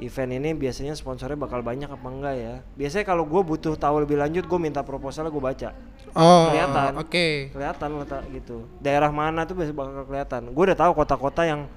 Event 0.00 0.32
ini 0.32 0.56
biasanya 0.56 0.96
sponsornya 0.96 1.36
bakal 1.36 1.60
banyak 1.60 1.92
apa 1.92 2.08
enggak 2.08 2.34
ya? 2.40 2.54
Biasanya 2.72 3.04
kalau 3.04 3.28
gue 3.28 3.42
butuh 3.44 3.76
tahu 3.76 4.00
lebih 4.00 4.16
lanjut 4.16 4.48
gue 4.48 4.58
minta 4.60 4.80
proposalnya 4.80 5.28
gue 5.28 5.44
baca. 5.44 5.76
Oh 6.16 6.48
kelihatan. 6.48 6.90
oke. 6.96 7.26
Kelihatan 7.52 7.88
letak 8.00 8.22
gitu. 8.32 8.64
Daerah 8.80 9.12
mana 9.12 9.44
tuh 9.44 9.60
biasa 9.60 9.76
bakal 9.76 10.08
kelihatan. 10.08 10.42
Gue 10.56 10.64
udah 10.72 10.78
tahu 10.80 10.92
kota-kota 10.96 11.44
yang 11.44 11.68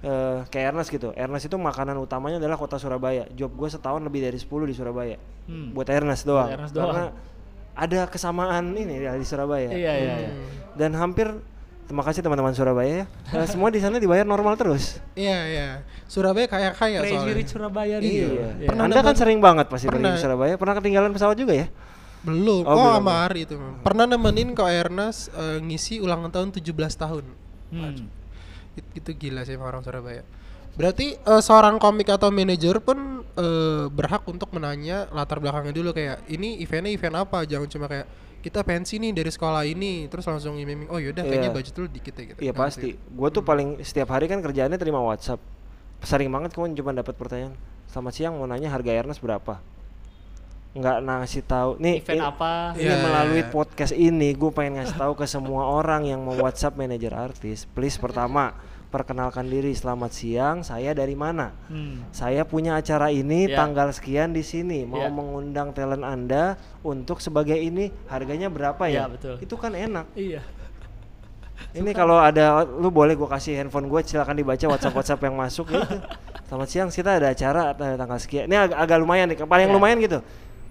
eh 0.00 0.48
kayak 0.48 0.72
Ernest 0.72 0.88
gitu. 0.88 1.12
Ernest 1.12 1.44
itu 1.44 1.56
makanan 1.60 2.00
utamanya 2.00 2.40
adalah 2.40 2.56
kota 2.56 2.80
Surabaya. 2.80 3.28
Job 3.36 3.52
gue 3.52 3.68
setahun 3.68 4.00
lebih 4.00 4.24
dari 4.24 4.40
10 4.40 4.48
di 4.64 4.74
Surabaya. 4.74 5.20
Hmm. 5.46 5.76
buat 5.76 5.92
Ernest 5.92 6.24
doang. 6.24 6.48
Ernest 6.48 6.72
doang. 6.72 6.88
karena 6.88 7.06
ada 7.76 8.00
kesamaan 8.08 8.72
ini 8.72 9.04
ya 9.04 9.12
di 9.12 9.26
Surabaya. 9.28 9.68
Iya 9.68 9.92
iya 9.92 10.14
iya. 10.24 10.30
dan 10.72 10.96
hampir 10.96 11.36
terima 11.86 12.02
kasih 12.02 12.20
teman-teman 12.20 12.50
Surabaya 12.50 12.92
ya 12.92 13.04
Eh, 13.32 13.46
semua 13.46 13.68
di 13.68 13.78
sana 13.78 13.96
dibayar 13.96 14.22
normal 14.22 14.54
terus 14.54 14.98
iya 15.14 15.38
iya 15.44 15.68
Surabaya 16.04 16.44
kayak 16.44 16.72
kaya 16.74 16.98
Crazy 17.00 17.12
soalnya 17.12 17.34
Rich 17.34 17.50
Surabaya 17.50 17.96
nih. 17.98 18.10
Iya. 18.12 18.26
Iya. 18.56 18.68
Pernah 18.68 18.82
anda 18.84 19.00
kan 19.00 19.14
sering 19.14 19.38
banget 19.38 19.66
pasti 19.66 19.86
pergi 19.86 19.98
Pernah. 19.98 20.12
ke 20.12 20.20
Surabaya 20.20 20.54
pernah 20.54 20.74
ketinggalan 20.74 21.10
pesawat 21.10 21.36
juga 21.36 21.54
ya 21.54 21.66
Belum. 22.22 22.62
Oh, 22.62 22.68
Oh, 22.68 22.76
belum. 22.76 22.94
sama 23.00 23.14
Ari 23.24 23.40
itu. 23.40 23.54
Pernah 23.80 24.04
nemenin 24.04 24.50
kok 24.50 24.66
Ernest 24.66 25.30
eh, 25.30 25.58
ngisi 25.58 25.98
ulang 25.98 26.26
tahun 26.26 26.50
17 26.50 26.66
tahun. 26.96 27.22
Hmm. 27.68 28.10
It- 28.74 28.92
itu 28.94 29.10
gila 29.12 29.40
sih 29.42 29.54
orang 29.54 29.80
Surabaya 29.80 30.26
berarti 30.74 31.16
eh, 31.16 31.40
seorang 31.40 31.78
komik 31.78 32.06
atau 32.06 32.28
manajer 32.28 32.76
pun 32.78 32.98
eh, 33.32 33.86
berhak 33.88 34.26
untuk 34.26 34.50
menanya 34.50 35.08
latar 35.08 35.38
belakangnya 35.38 35.72
dulu 35.72 35.90
kayak 35.90 36.26
ini 36.26 36.60
eventnya 36.60 36.90
event 36.90 37.16
apa 37.18 37.42
jangan 37.42 37.64
cuma 37.66 37.86
kayak 37.86 38.04
kita 38.46 38.62
pensi 38.62 38.96
nih 38.96 39.10
dari 39.10 39.26
sekolah 39.26 39.66
ini 39.66 40.06
terus 40.06 40.22
langsung 40.22 40.54
iming 40.54 40.86
oh 40.86 40.96
yaudah 40.96 41.20
kayaknya 41.20 41.50
Iya. 41.50 41.56
budget 41.56 41.74
lu 41.74 41.86
dikit 41.88 42.14
ya 42.14 42.24
gitu 42.24 42.38
Iya 42.38 42.52
Nggak 42.52 42.62
pasti. 42.62 42.80
sih? 42.80 42.92
Gue 42.94 43.28
tuh 43.28 43.42
paling 43.42 43.82
setiap 43.82 44.08
hari 44.08 44.26
kan 44.26 44.38
kerjaannya 44.38 44.76
terima 44.76 45.02
WhatsApp. 45.02 45.42
Sering 46.00 46.30
banget 46.30 46.54
kamu 46.54 46.70
cuma 46.74 46.92
dapat 46.92 47.12
pertanyaan. 47.12 47.58
Selamat 47.86 48.12
siang 48.12 48.38
mau 48.38 48.46
nanya 48.46 48.70
harga 48.70 48.92
Ernest 48.92 49.18
berapa? 49.18 49.58
Nggak 50.72 50.96
ngasih 51.02 51.42
tahu. 51.42 51.70
Nih 51.80 51.98
Event 51.98 52.14
ini- 52.14 52.22
apa? 52.22 52.52
Ini 52.76 52.84
Iya, 52.84 52.94
melalui 53.00 53.40
iya. 53.40 53.48
podcast 53.48 53.92
ini 53.92 54.28
gue 54.30 54.50
pengen 54.52 54.78
ngasih 54.78 54.94
tahu 54.94 55.12
ke 55.16 55.26
semua 55.26 55.66
orang 55.80 56.04
yang 56.04 56.20
mau 56.20 56.36
WhatsApp 56.36 56.76
manajer 56.76 57.10
artis. 57.12 57.66
Please 57.66 57.96
pertama 57.96 58.52
perkenalkan 58.88 59.46
diri. 59.46 59.72
Selamat 59.72 60.14
siang. 60.14 60.62
Saya 60.62 60.94
dari 60.94 61.12
mana? 61.12 61.52
Hmm. 61.68 62.06
Saya 62.10 62.46
punya 62.46 62.78
acara 62.78 63.10
ini 63.10 63.50
Iya. 63.50 63.56
tanggal 63.58 63.90
sekian 63.92 64.32
di 64.32 64.40
sini. 64.40 64.86
Mau 64.86 65.02
Iya. 65.02 65.10
mengundang 65.10 65.74
talent 65.74 66.02
Anda 66.02 66.54
untuk 66.80 67.18
sebagai 67.18 67.56
ini 67.56 67.90
harganya 68.06 68.46
berapa 68.48 68.86
ya? 68.86 69.06
Iya, 69.06 69.12
betul. 69.12 69.34
Itu 69.42 69.54
kan 69.58 69.74
enak. 69.74 70.06
Iya. 70.14 70.40
Ini 71.72 71.90
kalau 71.92 72.20
ada 72.20 72.64
lu 72.68 72.92
boleh 72.92 73.16
gue 73.16 73.28
kasih 73.28 73.56
handphone 73.56 73.88
gue 73.88 74.00
silakan 74.04 74.36
dibaca 74.36 74.64
WhatsApp 74.68 74.92
WhatsApp 74.96 75.24
yang 75.24 75.36
masuk 75.36 75.72
gitu. 75.72 75.96
Selamat 76.46 76.68
siang 76.68 76.88
kita 76.92 77.16
ada 77.16 77.32
acara 77.32 77.72
ada 77.72 77.96
tanggal 77.96 78.18
sekian. 78.20 78.44
Ini 78.46 78.56
agak, 78.70 78.76
agak 78.76 78.96
lumayan 79.00 79.26
nih, 79.32 79.40
paling 79.40 79.68
Ya. 79.68 79.72
lumayan 79.72 79.98
gitu. 79.98 80.20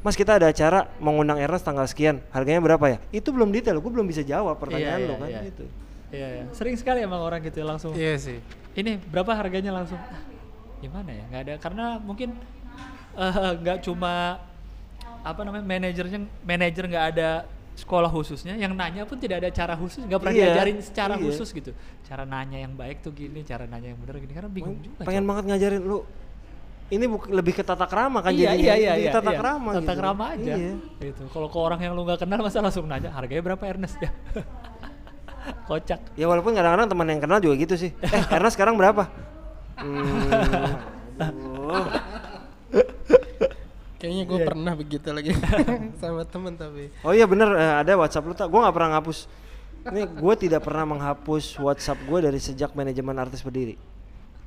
Mas 0.05 0.13
kita 0.13 0.37
ada 0.37 0.45
acara 0.45 0.85
mengundang 1.01 1.41
Ernest 1.41 1.65
tanggal 1.65 1.89
sekian. 1.89 2.21
Harganya 2.29 2.61
berapa 2.61 2.85
ya? 2.85 2.97
Itu 3.09 3.33
belum 3.33 3.49
detail, 3.49 3.81
gue 3.81 3.89
belum 3.91 4.05
bisa 4.05 4.21
jawab 4.21 4.61
pertanyaan 4.61 5.01
Iya, 5.01 5.09
lo 5.09 5.13
iya, 5.13 5.21
kan 5.21 5.29
iya. 5.29 5.41
gitu. 5.49 5.65
Iya, 6.09 6.27
iya. 6.31 6.43
Sering 6.51 6.75
sekali 6.75 7.01
emang 7.01 7.19
orang 7.19 7.41
gitu 7.41 7.57
ya, 7.59 7.65
langsung. 7.65 7.91
iya 7.93 8.15
sih 8.15 8.37
Ini 8.73 8.99
berapa 9.01 9.31
harganya 9.31 9.71
langsung? 9.71 9.97
Ah, 9.97 10.21
gimana 10.77 11.09
ya? 11.09 11.23
Nggak 11.25 11.41
ada 11.41 11.53
karena 11.57 11.85
mungkin 11.97 12.29
eh, 13.13 13.51
nggak 13.57 13.77
cuma 13.81 14.37
apa 15.21 15.41
namanya 15.41 15.63
manajernya 15.63 16.19
manajer 16.39 16.85
nggak 16.85 17.05
ada 17.11 17.29
sekolah 17.75 18.07
khususnya 18.07 18.53
yang 18.53 18.71
nanya 18.71 19.03
pun 19.03 19.17
tidak 19.17 19.41
ada 19.41 19.49
cara 19.49 19.73
khusus 19.73 19.99
nggak 19.99 20.15
pernah 20.15 20.31
Iya, 20.31 20.45
diajarin 20.47 20.77
secara 20.79 21.13
iya. 21.15 21.23
khusus 21.23 21.49
gitu 21.49 21.71
cara 22.03 22.23
nanya 22.23 22.61
yang 22.61 22.71
baik 22.71 23.01
tuh 23.01 23.11
gini 23.11 23.41
cara 23.41 23.65
nanya 23.65 23.91
yang 23.91 23.99
benar 23.99 24.15
gini 24.17 24.31
karena 24.31 24.47
bingung 24.47 24.77
juga 24.77 25.01
Pengen 25.01 25.23
Cok. 25.23 25.29
banget 25.29 25.43
ngajarin 25.49 25.83
lu. 25.83 25.99
Ini 26.85 27.01
buk- 27.09 27.33
lebih 27.33 27.51
ke 27.51 27.65
tata 27.65 27.83
krama 27.83 28.21
kan 28.21 28.29
iya, 28.29 28.53
jadinya. 28.53 28.61
iya, 28.61 28.73
iya, 28.77 28.93
iya, 28.95 29.11
tata 29.11 29.33
iya. 29.33 29.39
krama 29.41 29.69
tata 29.73 29.81
gitu. 29.83 29.97
krama 29.97 30.23
aja 30.37 30.53
Iya. 30.53 30.73
gitu 31.01 31.23
kalau 31.33 31.47
ke 31.49 31.57
orang 31.57 31.79
yang 31.81 31.97
lu 31.97 32.05
nggak 32.05 32.21
kenal 32.21 32.39
masa 32.39 32.61
langsung 32.61 32.85
nanya 32.85 33.09
harganya 33.09 33.41
berapa 33.43 33.63
Ernest 33.65 33.97
ya 33.97 34.13
kocak 35.69 35.99
Ya 36.13 36.25
walaupun 36.25 36.51
kadang-kadang 36.51 36.87
teman 36.87 37.07
yang 37.07 37.19
kenal 37.19 37.39
juga 37.39 37.55
gitu 37.55 37.75
sih. 37.75 37.91
Eh, 38.05 38.23
Ernest 38.29 38.55
sekarang 38.55 38.75
berapa? 38.75 39.07
Hmm, 39.75 40.79
kayaknya 43.97 44.23
gue 44.23 44.37
Iya. 44.37 44.47
pernah 44.47 44.73
begitu 44.73 45.07
lagi 45.09 45.31
sama 46.01 46.23
temen 46.23 46.53
tapi 46.53 46.91
Oh 47.01 47.11
iya 47.11 47.25
bener 47.25 47.49
eh, 47.51 47.73
ada 47.79 47.91
WhatsApp 47.95 48.23
lu 48.23 48.33
tak? 48.33 48.47
Gue 48.47 48.59
nggak 48.59 48.71
pernah 48.71 48.89
ngapus. 48.95 49.19
Ini 49.85 50.01
gue 50.09 50.33
tidak 50.35 50.61
pernah 50.61 50.85
menghapus 50.87 51.57
WhatsApp 51.57 52.01
gue 52.01 52.19
dari 52.19 52.39
sejak 52.39 52.73
manajemen 52.73 53.15
artis 53.15 53.41
berdiri. 53.41 53.77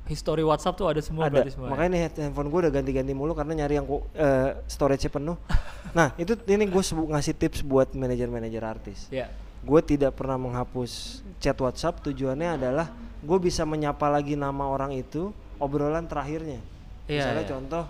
history 0.05 0.41
WhatsApp 0.41 0.73
tuh 0.73 0.89
ada 0.89 0.99
semua 0.99 1.29
ada. 1.29 1.37
berarti 1.37 1.53
semua 1.53 1.69
ya? 1.69 1.71
Makanya 1.71 1.89
nih 1.91 2.01
handphone 2.17 2.49
gue 2.49 2.59
udah 2.65 2.73
ganti-ganti 2.73 3.13
mulu 3.13 3.31
karena 3.31 3.53
nyari 3.55 3.77
yang 3.77 3.85
ku- 3.85 4.09
eh, 4.11 4.57
storage-nya 4.65 5.11
penuh. 5.11 5.37
nah 5.93 6.17
itu 6.17 6.33
ini 6.45 6.65
gue 6.65 6.81
ngasih 6.81 7.37
tips 7.37 7.61
buat 7.61 7.93
manajer-manajer 7.93 8.57
artis. 8.59 9.05
ya 9.09 9.29
Gue 9.65 9.81
tidak 9.83 10.15
pernah 10.15 10.39
menghapus 10.39 11.21
chat 11.43 11.55
WhatsApp. 11.59 11.99
Tujuannya 12.05 12.59
adalah 12.59 12.91
gue 13.19 13.37
bisa 13.39 13.67
menyapa 13.67 14.07
lagi 14.07 14.39
nama 14.39 14.67
orang 14.71 14.95
itu 14.95 15.35
obrolan 15.59 16.07
terakhirnya. 16.07 16.63
Iya, 17.09 17.19
Misalnya 17.23 17.43
iya. 17.43 17.51
contoh 17.51 17.83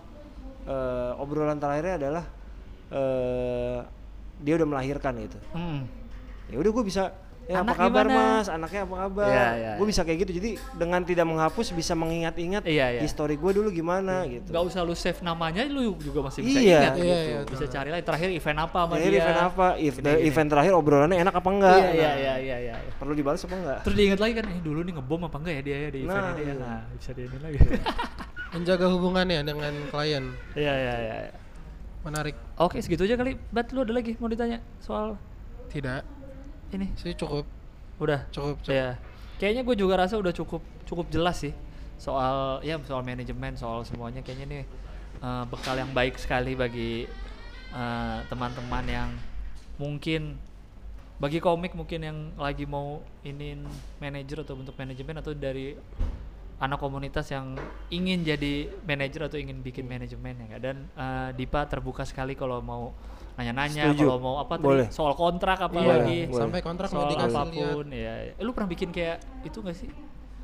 eh, 0.66 1.22
obrolan 1.22 1.60
terakhirnya 1.62 1.96
adalah 2.02 2.26
eh 2.90 3.80
dia 4.40 4.54
udah 4.56 4.68
melahirkan 4.68 5.14
gitu. 5.20 5.40
Hmm. 5.52 5.84
ya 6.50 6.58
udah 6.58 6.72
gue 6.74 6.84
bisa 6.88 7.14
ya 7.50 7.60
Anak 7.60 7.74
apa 7.74 7.82
kabar 7.82 8.06
gimana? 8.06 8.22
mas 8.38 8.46
anaknya 8.48 8.82
apa 8.84 8.96
kabar 9.00 9.26
Iya, 9.26 9.48
iya, 9.50 9.72
gue 9.74 9.82
iya. 9.82 9.90
bisa 9.90 10.02
kayak 10.04 10.18
gitu 10.22 10.32
jadi 10.38 10.50
dengan 10.72 11.02
tidak 11.02 11.26
menghapus 11.26 11.68
bisa 11.72 11.94
mengingat-ingat 11.94 12.62
Iya, 12.62 12.86
iya. 12.92 13.02
histori 13.02 13.36
gue 13.36 13.52
dulu 13.52 13.70
gimana 13.70 14.22
gitu 14.24 14.46
Gak 14.48 14.64
usah 14.64 14.82
lu 14.82 14.94
save 14.94 15.18
namanya, 15.20 15.66
lu 15.66 15.98
juga 15.98 16.20
masih 16.24 16.40
bisa 16.40 16.56
Iya, 16.56 16.78
ingat 16.80 16.94
iya, 16.94 17.02
gitu. 17.02 17.10
iya, 17.26 17.40
bisa 17.50 17.66
cari 17.68 17.90
lagi 17.90 18.04
terakhir 18.04 18.30
event 18.30 18.60
apa 18.62 18.78
sama 18.80 18.94
Terakhir 18.94 19.10
dia. 19.10 19.20
event 19.20 19.42
apa 19.44 19.66
If- 19.76 19.98
Gini-gini. 19.98 20.28
event 20.30 20.48
terakhir 20.48 20.74
obrolannya 20.76 21.18
enak 21.18 21.34
apa 21.34 21.50
enggak 21.50 21.74
Iya, 21.76 21.90
iya, 21.90 21.90
Nah, 21.90 22.14
iya, 22.14 22.34
iya, 22.38 22.58
iya. 22.62 22.76
iya. 22.78 22.92
perlu 22.96 23.14
dibalas 23.14 23.42
apa 23.42 23.56
enggak 23.56 23.80
Terus 23.82 23.96
diingat 23.98 24.20
lagi 24.20 24.34
kan, 24.36 24.46
eh 24.46 24.60
dulu 24.60 24.80
nih 24.80 24.94
ngebom 24.94 25.22
apa 25.24 25.38
enggak 25.40 25.54
ya 25.56 25.62
dia 25.64 25.78
ya 25.80 25.90
di 25.90 26.00
event 26.00 26.14
Nah, 26.16 26.30
ini 26.30 26.40
ya. 26.40 26.46
iya. 26.46 26.54
Nah, 26.56 26.80
bisa 26.94 27.10
di 27.12 27.22
ini 27.24 27.38
lagi. 27.40 27.60
menjaga 28.52 28.86
hubungannya 28.88 29.40
dengan 29.42 29.74
klien 29.88 30.26
Iya, 30.54 30.74
iya, 30.76 30.94
iya. 31.00 31.16
iya. 31.26 31.32
menarik 32.00 32.38
Oke, 32.56 32.78
segitu 32.78 33.04
aja 33.04 33.16
kali. 33.16 33.34
Bat, 33.50 33.72
lu 33.72 33.82
ada 33.82 33.92
lagi 33.92 34.14
mau 34.16 34.28
ditanya 34.28 34.62
soal 34.78 35.18
tidak 35.68 36.06
ini? 36.74 36.88
sih 37.00 37.14
cukup 37.18 37.46
Udah. 38.00 38.26
cukup 38.32 38.62
cukup 38.64 38.76
Iya. 38.76 38.90
Kayaknya 39.40 39.62
gue 39.64 39.76
juga 39.80 39.94
rasa 40.00 40.20
udah 40.20 40.36
cukup 40.36 40.62
cukup 40.84 41.06
jelas 41.12 41.40
sih 41.40 41.54
soal 42.00 42.64
ya 42.64 42.80
soal 42.88 43.04
manajemen, 43.04 43.60
soal 43.60 43.84
semuanya 43.84 44.24
kayaknya 44.24 44.46
nih 44.48 44.64
eh, 45.20 45.44
bekal 45.52 45.76
yang 45.76 45.92
baik 45.92 46.16
sekali 46.16 46.56
bagi 46.56 47.06
eh, 47.76 48.18
teman-teman 48.32 48.86
yang 48.88 49.10
mungkin 49.80 50.40
bagi 51.20 51.44
komik 51.44 51.76
mungkin 51.76 52.00
yang 52.00 52.18
lagi 52.40 52.64
mau 52.64 53.04
inin 53.28 53.68
manajer 54.00 54.48
atau 54.48 54.56
bentuk 54.56 54.76
manajemen 54.80 55.20
atau 55.20 55.36
dari 55.36 55.76
anak 56.60 56.80
komunitas 56.80 57.28
yang 57.32 57.60
ingin 57.92 58.24
jadi 58.24 58.72
manajer 58.88 59.28
atau 59.28 59.36
ingin 59.40 59.60
bikin 59.60 59.88
manajemen 59.88 60.36
ya 60.40 60.46
nggak? 60.56 60.62
dan 60.64 60.78
eh, 60.96 61.30
Dipa 61.36 61.68
terbuka 61.68 62.08
sekali 62.08 62.40
kalau 62.40 62.64
mau 62.64 62.96
nanya-nanya 63.40 63.84
kalau 63.94 64.18
mau 64.18 64.36
apa 64.38 64.54
tadi 64.56 64.68
Boleh. 64.68 64.88
soal 64.90 65.14
kontrak 65.14 65.58
Iya, 65.58 65.66
apalagi 65.66 66.18
boleh. 66.26 66.36
sampai 66.38 66.60
kontrak 66.60 66.88
mau 66.90 66.96
soal 67.00 67.10
dikasih 67.10 67.32
lihat 67.32 67.48
apa 67.48 67.72
pun 67.74 67.88
ya. 67.90 68.14
Eh, 68.30 68.44
lu 68.44 68.52
pernah 68.52 68.68
bikin 68.68 68.90
kayak 68.90 69.18
itu 69.42 69.58
gak 69.60 69.74
sih? 69.74 69.90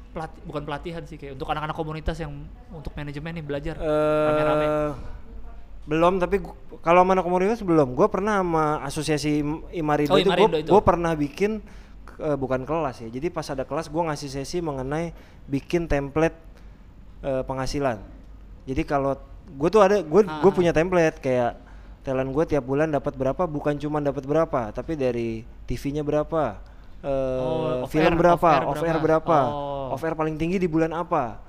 Pelati 0.10 0.38
bukan 0.42 0.64
pelatihan 0.64 1.04
sih 1.04 1.16
kayak 1.16 1.36
untuk 1.36 1.46
anak-anak 1.46 1.76
komunitas 1.76 2.16
yang 2.18 2.32
untuk 2.70 2.92
manajemen 2.94 3.32
nih 3.34 3.44
belajar 3.44 3.76
rame-rame. 3.76 4.64
Eh, 4.64 4.92
belum 5.86 6.18
tapi 6.18 6.40
kalau 6.80 7.04
mana 7.04 7.20
komunitas 7.20 7.62
belum 7.62 7.94
gue 7.94 8.08
pernah 8.08 8.40
sama 8.40 8.66
asosiasi 8.82 9.38
Im- 9.38 9.68
Imarindo 9.70 10.10
Oh, 10.10 10.18
itu 10.18 10.26
Imarindo 10.26 10.58
itu. 10.58 10.66
gue 10.68 10.82
pernah 10.82 11.14
bikin 11.14 11.60
eh, 12.18 12.34
bukan 12.34 12.64
kelas 12.64 13.04
ya 13.04 13.10
jadi 13.12 13.28
pas 13.28 13.46
ada 13.46 13.62
kelas 13.62 13.86
gue 13.86 14.02
ngasih 14.02 14.30
sesi 14.32 14.58
mengenai 14.60 15.12
bikin 15.46 15.86
template 15.86 16.34
eh, 17.22 17.44
penghasilan 17.44 18.02
jadi 18.64 18.82
kalau 18.82 19.14
gue 19.46 19.70
tuh 19.70 19.78
ada 19.80 20.00
gue 20.00 20.22
gue 20.24 20.50
Ah. 20.50 20.56
punya 20.56 20.72
template 20.72 21.20
kayak 21.20 21.54
talent 22.06 22.30
gue 22.30 22.46
tiap 22.48 22.62
bulan 22.62 22.88
dapat 22.88 23.14
berapa 23.14 23.44
bukan 23.44 23.76
cuma 23.76 23.98
dapat 24.00 24.22
berapa 24.24 24.70
tapi 24.70 24.94
dari 24.94 25.30
TV-nya 25.66 26.02
berapa 26.02 26.62
eh 27.02 27.42
Oh, 27.82 27.86
film 27.86 28.08
air, 28.08 28.16
berapa 28.16 28.50
off 28.64 28.78
air 28.78 28.80
off 28.80 28.84
air 28.84 28.98
berapa? 29.00 29.38
Oh. 29.48 29.92
off 29.92 30.02
air 30.02 30.14
paling 30.14 30.38
tinggi 30.38 30.58
di 30.58 30.66
bulan 30.66 30.94
apa 30.94 31.42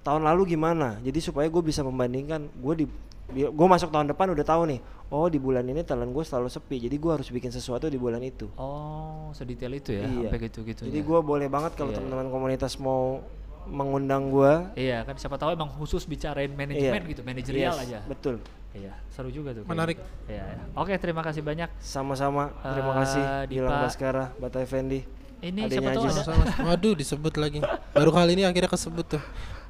tahun 0.00 0.22
lalu 0.24 0.50
gimana 0.50 0.98
jadi 0.98 1.18
supaya 1.20 1.46
gue 1.46 1.62
bisa 1.62 1.80
membandingkan 1.80 2.50
gue 2.52 2.74
di 2.76 2.86
gue 3.30 3.66
masuk 3.68 3.88
tahun 3.88 4.10
depan 4.10 4.26
udah 4.28 4.42
tahu 4.42 4.62
nih 4.66 4.80
oh 5.08 5.26
di 5.26 5.38
bulan 5.38 5.62
ini 5.62 5.82
talent 5.82 6.10
gue 6.10 6.22
selalu 6.22 6.48
sepi 6.48 6.76
jadi 6.80 6.96
gue 6.96 7.12
harus 7.12 7.28
bikin 7.28 7.48
sesuatu 7.48 7.86
di 7.86 7.94
bulan 7.94 8.18
itu 8.20 8.50
Oh, 8.56 9.30
sedetail 9.30 9.70
itu 9.72 9.90
ya, 9.92 10.02
Iya. 10.02 10.26
sampai 10.26 10.38
gitu-gitu. 10.42 10.82
jadi 10.84 10.98
ya. 10.98 11.06
gue 11.06 11.18
boleh 11.20 11.46
banget 11.46 11.74
kalau 11.74 11.90
Iya. 11.90 11.98
teman-teman 11.98 12.26
komunitas 12.28 12.74
mau 12.76 13.22
mengundang 13.64 14.28
gue 14.28 14.52
Iya 14.74 15.04
kan 15.04 15.14
siapa 15.14 15.36
tahu 15.36 15.52
emang 15.52 15.70
khusus 15.70 16.02
bicarain 16.04 16.50
manajemen 16.50 17.02
gitu, 17.06 17.22
manajerial 17.22 17.70
Yes, 17.72 17.82
aja. 17.84 17.98
betul 18.04 18.42
Iya, 18.70 18.94
seru 19.08 19.28
juga 19.28 19.50
tuh. 19.50 19.64
Menarik. 19.64 19.98
gitu. 19.98 20.30
Iya, 20.30 20.44
iya. 20.46 20.62
Oke, 20.72 20.94
terima 20.96 21.20
kasih 21.20 21.40
banyak. 21.40 21.66
sama-sama 21.76 22.54
terima 22.62 22.92
Eh, 22.92 22.98
kasih 22.98 23.22
Gilang. 23.48 23.82
Baskara 23.82 24.24
Bata 24.36 24.58
Effendi 24.58 25.02
Ini 25.40 25.56
Adanya 25.62 25.72
siapa 25.72 25.90
tahu 25.90 26.04
Ajis. 26.04 26.12
ada 26.12 26.22
Sama-sama. 26.22 26.64
waduh 26.68 26.94
disebut 26.94 27.34
lagi 27.34 27.58
baru 27.90 28.10
kali 28.10 28.30
ini 28.32 28.44
akhirnya 28.44 28.68
kesebut 28.68 29.06
tuh 29.08 29.22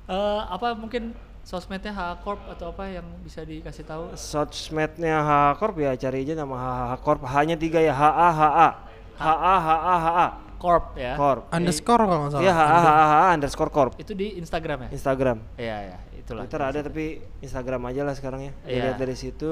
eh, 0.04 0.40
apa 0.44 0.74
mungkin 0.74 1.14
sosmednya 1.40 1.90
H 1.90 2.00
Corp 2.20 2.42
atau 2.46 2.68
apa 2.68 2.84
yang 2.84 3.06
bisa 3.20 3.40
dikasih 3.40 3.82
tahu? 3.82 4.12
sosmednya 4.14 5.16
H 5.18 5.30
Corp 5.56 5.76
ya 5.76 5.94
cari 5.94 6.22
aja 6.22 6.34
nama 6.34 6.56
H 6.92 7.00
Corp 7.00 7.22
hanya 7.24 7.54
tiga 7.54 7.78
ya 7.78 7.90
H 7.90 8.02
A 8.02 8.28
H 8.28 8.40
A 8.42 8.68
H 9.14 9.24
A 9.24 9.54
H 9.56 9.68
A 9.70 9.94
H 9.96 10.06
A 10.10 10.26
Corp 10.58 10.84
ya. 10.92 11.14
Corp 11.14 11.48
underscore 11.48 12.02
kalau 12.02 12.18
nggak 12.20 12.32
salah 12.34 12.42
iya 12.42 12.52
H 12.52 12.60
A 12.60 12.66
H 12.68 12.84
A 12.84 12.92
H 13.00 13.14
A 13.16 13.28
underscore 13.32 13.70
Corp 13.70 13.92
Itu 13.96 14.12
di 14.12 14.36
Instagram 14.36 14.78
ya? 14.84 14.88
Instagram 14.92 15.38
Iya, 15.56 15.76
iya, 15.86 15.96
itulah. 16.30 16.42
Twitter 16.46 16.62
ada 16.62 16.78
tapi 16.86 17.04
Instagram 17.42 17.82
aja 17.90 18.02
lah 18.06 18.14
sekarang 18.14 18.40
ya. 18.46 18.52
Iya. 18.62 18.82
Lihat 18.94 18.96
dari 19.02 19.16
situ 19.18 19.50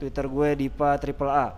Twitter 0.00 0.24
gue 0.24 0.48
Dipa 0.56 0.96
Triple 0.96 1.28
A. 1.28 1.52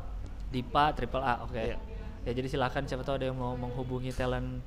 Dipa 0.51 0.91
Triple 0.93 1.23
A, 1.23 1.47
oke. 1.47 1.55
Iya. 1.55 1.79
Ya 2.27 2.33
jadi 2.35 2.51
silakan 2.51 2.91
siapa 2.91 3.07
tahu 3.07 3.23
ada 3.23 3.31
yang 3.31 3.39
mau 3.39 3.55
menghubungi 3.55 4.11
talent 4.11 4.59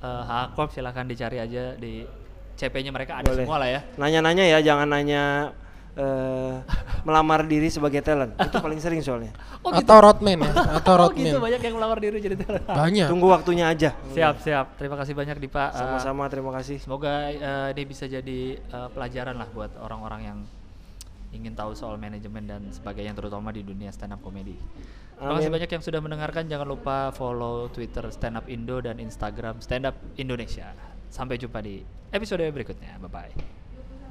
eh, 0.00 0.22
H 0.24 0.56
Corp 0.56 0.72
silakan 0.72 1.04
dicari 1.04 1.36
aja 1.36 1.76
di 1.76 2.08
CP-nya 2.56 2.92
mereka 2.92 3.20
ada 3.20 3.28
Boleh. 3.28 3.44
semua 3.44 3.56
lah 3.60 3.68
ya. 3.68 3.80
Nanya-nanya 4.00 4.44
ya, 4.48 4.58
jangan 4.64 4.88
nanya 4.88 5.52
eh, 5.92 6.54
melamar 7.02 7.44
diri 7.44 7.68
sebagai 7.68 8.00
talent. 8.00 8.32
Itu 8.38 8.58
paling 8.58 8.80
sering 8.80 9.00
soalnya. 9.04 9.32
Oh, 9.60 9.70
Atau 9.70 9.98
roadman 10.00 10.40
ya, 10.40 10.52
atau 10.80 10.92
Oh 10.96 10.98
roadman. 11.06 11.24
gitu 11.28 11.38
banyak 11.38 11.60
yang 11.60 11.74
melamar 11.76 11.98
diri 12.00 12.18
jadi 12.18 12.36
talent. 12.38 12.64
Banyak. 12.66 13.08
Tunggu 13.10 13.26
waktunya 13.28 13.68
aja. 13.68 13.92
Siap, 14.12 14.40
siap. 14.40 14.66
Terima 14.80 14.96
kasih 14.96 15.12
banyak 15.12 15.36
Dipa. 15.38 15.70
Eh, 15.70 15.78
Sama-sama, 15.78 16.24
terima 16.32 16.50
kasih. 16.56 16.80
Semoga 16.80 17.28
eh, 17.28 17.68
ini 17.76 17.82
bisa 17.84 18.04
jadi 18.08 18.40
eh, 18.56 18.88
pelajaran 18.92 19.36
lah 19.36 19.48
buat 19.52 19.72
orang-orang 19.78 20.20
yang 20.24 20.38
ingin 21.32 21.56
tahu 21.56 21.72
soal 21.72 21.96
manajemen 21.96 22.44
dan 22.44 22.60
sebagainya 22.68 23.16
terutama 23.16 23.48
di 23.52 23.64
dunia 23.64 23.88
stand 23.88 24.12
up 24.12 24.20
comedy. 24.20 24.56
Terima 25.16 25.38
kasih 25.38 25.54
banyak 25.54 25.70
yang 25.70 25.84
sudah 25.86 26.00
mendengarkan. 26.02 26.44
Jangan 26.50 26.66
lupa 26.66 27.14
follow 27.14 27.70
Twitter 27.70 28.02
Stand 28.10 28.42
Up 28.42 28.50
Indo 28.50 28.82
dan 28.82 28.98
Instagram 28.98 29.62
Stand 29.62 29.86
Up 29.86 29.94
Indonesia. 30.18 30.74
Sampai 31.14 31.38
jumpa 31.38 31.62
di 31.62 31.78
episode 32.10 32.42
berikutnya. 32.42 32.98
Bye 32.98 33.06
bye. 33.08 33.32